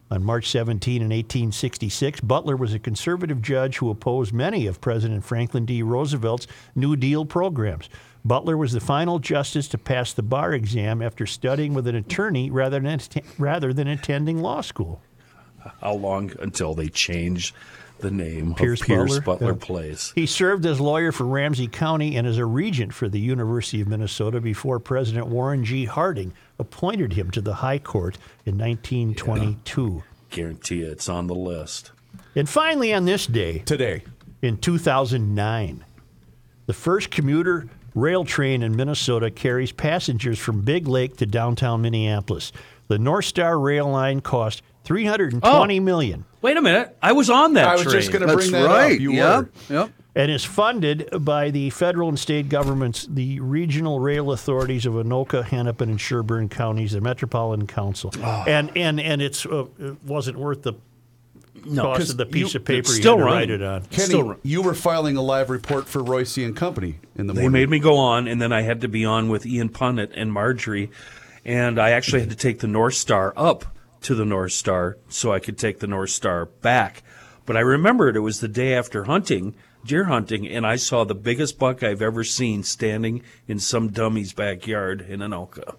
on 0.10 0.24
March 0.24 0.50
17 0.50 0.96
in 0.96 1.10
1866. 1.10 2.22
Butler 2.22 2.56
was 2.56 2.74
a 2.74 2.80
conservative 2.80 3.44
judge 3.44 3.78
who 3.78 3.92
opposed 3.92 4.34
many 4.34 4.66
of 4.66 4.82
President 4.82 5.24
Franklin 5.24 5.66
D. 5.66 5.84
Roosevelt's 5.84 6.48
New 6.74 6.96
Deal 6.96 7.26
programs. 7.26 7.90
Butler 8.26 8.58
was 8.58 8.74
the 8.74 8.80
final 8.80 9.20
justice 9.20 9.68
to 9.70 9.78
pass 9.78 10.12
the 10.12 10.24
bar 10.24 10.52
exam 10.54 11.02
after 11.04 11.28
studying 11.28 11.76
with 11.76 11.86
an 11.88 11.96
attorney 11.96 12.50
rather 12.50 12.80
than, 12.80 13.00
rather 13.38 13.72
than 13.72 13.88
attending 13.88 14.40
law 14.40 14.62
school. 14.62 15.00
How 15.82 15.94
long 15.94 16.32
until 16.42 16.74
they 16.74 16.88
change 16.90 17.54
the 18.00 18.10
name 18.12 18.56
Pierce 18.56 18.82
of 18.82 18.88
Pierce 18.88 19.20
Butler? 19.20 19.22
Butler, 19.22 19.52
Yeah. 19.54 19.66
Place? 19.66 20.12
He 20.16 20.26
served 20.26 20.66
as 20.66 20.80
lawyer 20.82 21.12
for 21.12 21.26
Ramsey 21.26 21.68
County 21.68 22.16
and 22.18 22.26
as 22.28 22.40
a 22.40 22.46
regent 22.46 22.94
for 22.94 23.08
the 23.08 23.20
University 23.20 23.80
of 23.82 23.88
Minnesota 23.88 24.42
before 24.42 24.80
President 24.80 25.28
Warren 25.28 25.64
G. 25.64 25.86
Harding 25.86 26.34
appointed 26.58 27.14
him 27.14 27.30
to 27.32 27.42
the 27.42 27.56
High 27.56 27.80
Court 27.80 28.18
in 28.46 28.58
1922. 28.58 30.04
Guarantee 30.32 30.78
you 30.78 30.92
it's 30.92 31.08
on 31.08 31.28
the 31.28 31.36
list. 31.36 31.92
And 32.36 32.50
finally, 32.50 32.92
on 32.94 33.06
this 33.06 33.28
day 33.28 33.60
Today. 33.60 34.04
in 34.42 34.58
2009, 34.58 35.86
the 36.66 36.74
first 36.74 37.12
commuter 37.12 37.68
rail 37.96 38.24
train 38.26 38.62
in 38.62 38.76
Minnesota 38.76 39.32
carries 39.32 39.72
passengers 39.72 40.38
from 40.38 40.62
Big 40.62 40.88
Lake 40.88 41.18
to 41.18 41.26
downtown 41.26 41.82
Minneapolis. 41.82 42.52
The 42.88 43.00
North 43.00 43.26
Star 43.26 43.58
rail 43.58 43.90
line 43.90 44.22
cost 44.22 44.62
320 44.84 45.80
Oh. 45.80 46.24
Wait 46.42 46.58
a 46.58 46.62
minute. 46.62 46.96
I 47.02 47.14
was 47.14 47.30
on 47.30 47.54
that 47.54 47.68
I 47.68 47.74
was 47.74 47.84
train. 47.84 47.96
just 47.96 48.12
going 48.12 48.28
to 48.28 48.36
bring 48.36 48.52
that 48.52 48.66
right. 48.68 48.94
up. 48.94 49.00
You 49.00 49.14
yep. 49.14 49.38
were. 49.38 49.50
Yep. 49.76 49.92
and 50.14 50.32
is 50.32 50.46
funded 50.46 51.10
by 51.22 51.50
the 51.50 51.72
federal 51.72 52.08
and 52.10 52.20
state 52.20 52.50
governments, 52.50 53.08
the 53.10 53.40
regional 53.40 54.00
rail 54.00 54.32
authorities 54.32 54.86
of 54.86 54.94
Anoka, 54.94 55.44
Hennepin, 55.44 55.90
and 55.90 56.00
Sherburne 56.00 56.50
counties, 56.50 56.92
the 56.92 57.02
Metropolitan 57.02 57.66
Council, 57.66 58.12
and 58.48 58.72
and 58.78 59.00
and 59.00 59.22
it's 59.24 59.46
uh, 59.46 59.66
it 59.80 60.04
wasn't 60.04 60.38
worth 60.38 60.62
the 60.62 60.74
no, 61.66 61.84
cost 61.84 62.00
'cause 62.00 62.10
of 62.12 62.18
the 62.18 62.26
piece 62.26 62.54
you- 62.54 62.60
of 62.60 62.66
paper 62.66 62.90
you 62.90 62.96
still 62.96 63.14
had 63.14 63.18
to 63.20 63.24
running. 63.26 63.40
write 63.40 63.50
it 63.50 63.62
on. 63.64 63.82
Kenny, 63.92 64.06
still 64.08 64.24
run- 64.24 64.38
you 64.44 64.62
were 64.62 64.74
filing 64.74 65.18
a 65.18 65.22
live 65.22 65.50
report 65.50 65.88
for 65.88 66.02
Royce 66.04 66.38
and 66.38 66.56
Company 66.56 66.96
in 67.18 67.28
the 67.28 67.34
They 67.34 67.42
morning. 67.44 67.52
made 67.62 67.70
me 67.70 67.80
go 67.80 67.98
on, 67.98 68.28
and 68.28 68.42
then 68.42 68.52
I 68.54 68.62
had 68.62 68.82
to 68.82 68.88
be 68.88 69.04
on 69.06 69.30
with 69.30 69.46
Ian 69.46 69.70
Punnett 69.70 70.10
and 70.16 70.32
Marjorie, 70.32 70.90
and 71.44 71.80
I 71.80 71.92
actually 71.92 72.22
had 72.22 72.30
to 72.30 72.36
take 72.36 72.60
the 72.60 72.68
North 72.68 72.94
Star 72.96 73.34
up 73.36 73.66
to 74.02 74.16
the 74.16 74.26
North 74.26 74.52
Star 74.52 74.98
so 75.10 75.32
I 75.34 75.40
could 75.40 75.58
take 75.58 75.80
the 75.80 75.88
North 75.88 76.12
Star 76.12 76.46
back. 76.46 77.02
But 77.46 77.58
I 77.58 77.62
remembered 77.62 78.16
it 78.16 78.20
was 78.22 78.40
the 78.40 78.48
day 78.48 78.74
after 78.74 79.04
hunting, 79.06 79.54
deer 79.86 80.06
hunting, 80.06 80.48
and 80.48 80.66
I 80.66 80.76
saw 80.78 81.04
the 81.04 81.14
biggest 81.16 81.60
buck 81.60 81.84
I've 81.84 82.02
ever 82.02 82.24
seen 82.24 82.64
standing 82.64 83.22
in 83.48 83.60
some 83.60 83.90
dummy's 83.90 84.34
backyard 84.34 85.06
in 85.08 85.22
an 85.22 85.32
Anoka. 85.32 85.76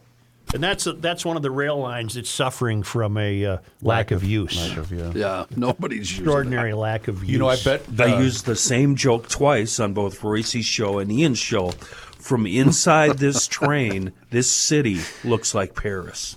And 0.55 0.63
that's 0.63 0.87
a, 0.87 0.93
that's 0.93 1.25
one 1.25 1.37
of 1.37 1.43
the 1.43 1.51
rail 1.51 1.79
lines 1.79 2.15
that's 2.15 2.31
suffering 2.31 2.83
from 2.83 3.17
a 3.17 3.45
uh, 3.45 3.59
lack, 3.83 4.11
of, 4.13 4.23
use. 4.23 4.57
Lack 4.69 4.79
of, 4.79 4.93
yeah. 4.93 5.13
Yeah, 5.15 5.45
nobody's 5.57 6.11
using 6.13 6.17
it. 6.19 6.29
Extraordinary 6.29 6.73
lack 6.73 7.09
of 7.09 7.23
use. 7.23 7.31
You 7.31 7.39
know, 7.39 7.49
I 7.49 7.57
bet 7.57 7.83
I 7.99 8.15
uh, 8.15 8.21
used 8.21 8.47
the 8.47 8.55
same 8.57 8.95
joke 8.97 9.29
twice 9.29 9.81
on 9.81 9.93
both 9.93 10.23
Royce's 10.23 10.65
show 10.65 10.99
and 10.99 11.11
Ian's 11.11 11.39
show. 11.39 11.71
From 11.71 12.47
inside 12.47 13.19
this 13.19 13.47
train, 13.49 14.13
this 14.31 14.51
city 14.51 14.99
looks 15.25 15.55
like 15.55 15.75
Paris. 15.75 16.37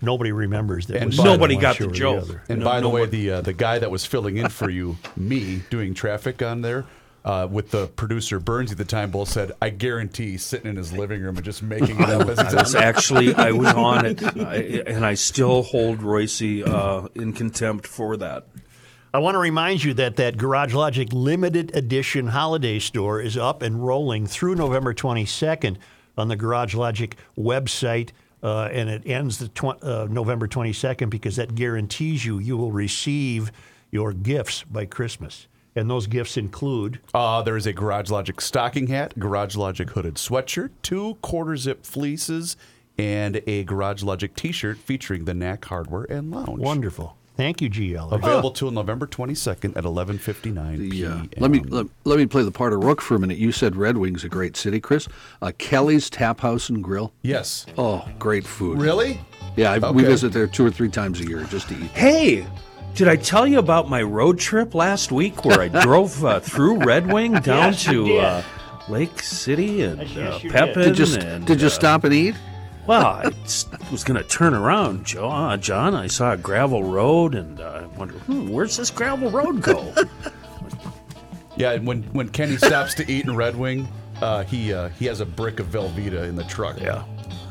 nobody 0.00 0.32
remembers 0.32 0.86
that. 0.86 0.96
And 0.98 1.06
was 1.06 1.16
by 1.16 1.24
said 1.24 1.30
Nobody 1.32 1.56
got 1.56 1.78
the 1.78 1.86
joke. 1.88 2.22
other. 2.22 2.42
And 2.48 2.60
No- 2.60 2.64
by 2.66 2.80
the 2.80 2.88
way, 2.88 3.00
nobody- 3.02 3.26
the 3.26 3.30
uh, 3.32 3.40
the 3.40 3.52
guy 3.52 3.78
that 3.78 3.90
was 3.90 4.04
filling 4.06 4.36
in 4.36 4.48
for 4.48 4.70
you, 4.70 4.96
me 5.16 5.62
doing 5.70 5.94
traffic 5.94 6.42
on 6.42 6.60
there, 6.62 6.84
uh, 7.26 7.48
with 7.50 7.72
the 7.72 7.88
producer 7.88 8.38
Burns 8.38 8.70
at 8.70 8.78
the 8.78 8.84
time, 8.84 9.10
both 9.10 9.28
said, 9.28 9.50
"I 9.60 9.70
guarantee 9.70 10.30
he's 10.30 10.44
sitting 10.44 10.70
in 10.70 10.76
his 10.76 10.92
living 10.92 11.20
room 11.20 11.34
and 11.36 11.44
just 11.44 11.60
making 11.60 12.00
it 12.00 12.08
up 12.08 12.28
as 12.28 12.40
he's 12.40 12.54
I 12.54 12.62
was 12.62 12.74
actually 12.76 13.34
I 13.34 13.50
was 13.50 13.66
on 13.74 14.06
it, 14.06 14.22
I, 14.22 14.54
and 14.86 15.04
I 15.04 15.14
still 15.14 15.64
hold 15.64 16.02
Royce 16.02 16.40
uh, 16.40 17.08
in 17.16 17.32
contempt 17.32 17.86
for 17.88 18.16
that. 18.18 18.46
I 19.12 19.18
want 19.18 19.34
to 19.34 19.40
remind 19.40 19.82
you 19.82 19.92
that 19.94 20.16
that 20.16 20.36
Garage 20.36 20.72
Logic 20.72 21.08
limited 21.12 21.74
edition 21.74 22.28
holiday 22.28 22.78
store 22.78 23.20
is 23.20 23.36
up 23.36 23.60
and 23.60 23.84
rolling 23.84 24.26
through 24.26 24.54
November 24.54 24.94
22nd 24.94 25.78
on 26.16 26.28
the 26.28 26.36
Garage 26.36 26.74
Logic 26.74 27.16
website. 27.36 28.10
Uh, 28.42 28.68
and 28.70 28.88
it 28.88 29.02
ends 29.06 29.38
the 29.38 29.48
tw- 29.48 29.82
uh, 29.82 30.06
November 30.08 30.46
22nd 30.46 31.10
because 31.10 31.36
that 31.36 31.54
guarantees 31.56 32.24
you 32.24 32.38
you 32.38 32.56
will 32.56 32.70
receive 32.70 33.50
your 33.90 34.12
gifts 34.12 34.62
by 34.64 34.84
Christmas. 34.84 35.48
And 35.76 35.88
those 35.90 36.06
gifts 36.06 36.36
include 36.36 36.98
Uh, 37.14 37.42
there 37.42 37.56
is 37.56 37.66
a 37.66 37.72
Garage 37.72 38.10
Logic 38.10 38.40
stocking 38.40 38.86
hat, 38.88 39.18
Garage 39.18 39.54
Logic 39.56 39.88
hooded 39.90 40.14
sweatshirt, 40.14 40.70
two 40.82 41.16
quarter 41.22 41.56
zip 41.56 41.84
fleeces, 41.84 42.56
and 42.98 43.42
a 43.46 43.62
Garage 43.64 44.02
Logic 44.02 44.34
T-shirt 44.34 44.78
featuring 44.78 45.26
the 45.26 45.34
Knack 45.34 45.66
Hardware 45.66 46.04
and 46.08 46.30
Lounge. 46.30 46.58
wonderful. 46.58 47.16
Thank 47.36 47.60
you, 47.60 47.68
GL. 47.68 48.12
Available 48.12 48.50
till 48.50 48.70
November 48.70 49.06
22nd 49.06 49.76
at 49.76 49.84
11:59 49.84 50.78
The, 50.88 51.04
uh, 51.04 51.14
p.m. 51.16 51.28
let 51.36 51.50
me 51.50 51.60
let, 51.60 51.86
let 52.04 52.18
me 52.18 52.24
play 52.24 52.42
the 52.42 52.50
part 52.50 52.72
of 52.72 52.82
Rook 52.82 53.02
for 53.02 53.14
a 53.14 53.18
minute. 53.18 53.36
You 53.36 53.52
said 53.52 53.76
Red 53.76 53.98
Wing's 53.98 54.24
a 54.24 54.30
great 54.30 54.56
city, 54.56 54.80
Chris. 54.80 55.06
Uh, 55.42 55.52
Kelly's 55.58 56.08
Tap 56.08 56.40
House 56.40 56.70
and 56.70 56.82
Grill. 56.82 57.12
Yes. 57.20 57.66
Oh, 57.76 58.08
great 58.18 58.46
food. 58.46 58.80
Really? 58.80 59.20
Yeah, 59.54 59.72
I, 59.72 59.90
we 59.90 60.02
visit 60.02 60.32
there 60.32 60.46
two 60.46 60.64
or 60.64 60.70
three 60.70 60.88
times 60.88 61.20
a 61.20 61.26
year 61.26 61.44
just 61.44 61.68
to 61.68 61.74
eat. 61.74 61.90
Hey, 61.90 62.46
did 62.96 63.08
I 63.08 63.16
tell 63.16 63.46
you 63.46 63.58
about 63.58 63.88
my 63.88 64.02
road 64.02 64.38
trip 64.38 64.74
last 64.74 65.12
week 65.12 65.44
where 65.44 65.60
I 65.60 65.68
drove 65.82 66.24
uh, 66.24 66.40
through 66.40 66.78
Red 66.78 67.10
Wing 67.12 67.32
down 67.34 67.72
Yes, 67.72 67.84
to 67.84 68.16
uh, 68.18 68.42
Lake 68.88 69.20
City 69.20 69.82
and 69.82 70.00
Yes, 70.00 70.16
uh, 70.16 70.20
yes, 70.20 70.42
you 70.42 70.50
did. 70.50 70.56
Pepin? 70.58 70.94
Did 70.94 70.98
you 70.98 71.18
and, 71.20 71.46
did 71.46 71.60
you 71.60 71.66
uh, 71.66 71.70
stop 71.70 72.04
and 72.04 72.14
eat? 72.14 72.34
Well, 72.86 73.04
I 73.04 73.30
was 73.90 74.04
going 74.04 74.16
to 74.22 74.28
turn 74.28 74.54
around, 74.54 75.04
Joe, 75.04 75.28
uh, 75.28 75.56
John. 75.56 75.94
I 75.94 76.06
saw 76.06 76.32
a 76.32 76.36
gravel 76.36 76.84
road, 76.84 77.34
and 77.34 77.60
uh, 77.60 77.82
I 77.82 77.98
wondered, 77.98 78.20
hmm, 78.22 78.48
where's 78.48 78.76
this 78.76 78.90
gravel 78.90 79.30
road 79.30 79.60
go? 79.62 79.92
Yeah. 81.58 81.72
and 81.72 81.86
When 81.86 82.02
when 82.12 82.28
Kenny 82.28 82.58
stops 82.58 82.92
to 82.96 83.10
eat 83.10 83.24
in 83.24 83.34
Red 83.34 83.56
Wing, 83.56 83.88
uh, 84.20 84.44
he 84.44 84.74
uh, 84.74 84.90
he 84.90 85.06
has 85.06 85.20
a 85.20 85.26
brick 85.26 85.58
of 85.58 85.68
Velveeta 85.68 86.28
in 86.28 86.36
the 86.36 86.44
truck. 86.44 86.78
Yeah. 86.78 87.02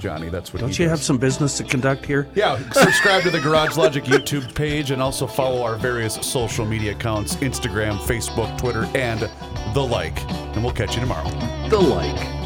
Johnny, 0.06 0.30
that's 0.30 0.54
what. 0.54 0.60
Don't 0.60 0.70
he 0.70 0.84
you 0.84 0.90
does. 0.90 1.00
have 1.00 1.04
some 1.04 1.18
business 1.18 1.58
to 1.58 1.64
conduct 1.64 2.06
here? 2.06 2.28
Yeah, 2.36 2.60
subscribe 2.74 3.24
to 3.24 3.32
the 3.32 3.40
Garage 3.40 3.76
Logic 3.76 4.04
YouTube 4.04 4.54
page 4.54 4.92
and 4.92 5.02
also 5.02 5.26
follow 5.26 5.64
our 5.64 5.78
various 5.78 6.14
social 6.16 6.64
media 6.64 6.92
accounts 6.92 7.38
Instagram, 7.38 7.98
Facebook, 7.98 8.56
Twitter, 8.60 8.88
and 8.94 9.22
the 9.74 9.82
like. 9.82 10.22
And 10.54 10.64
we'll 10.64 10.74
catch 10.74 10.94
you 10.94 11.02
tomorrow. 11.02 11.28
The 11.70 11.80
like. 11.80 12.45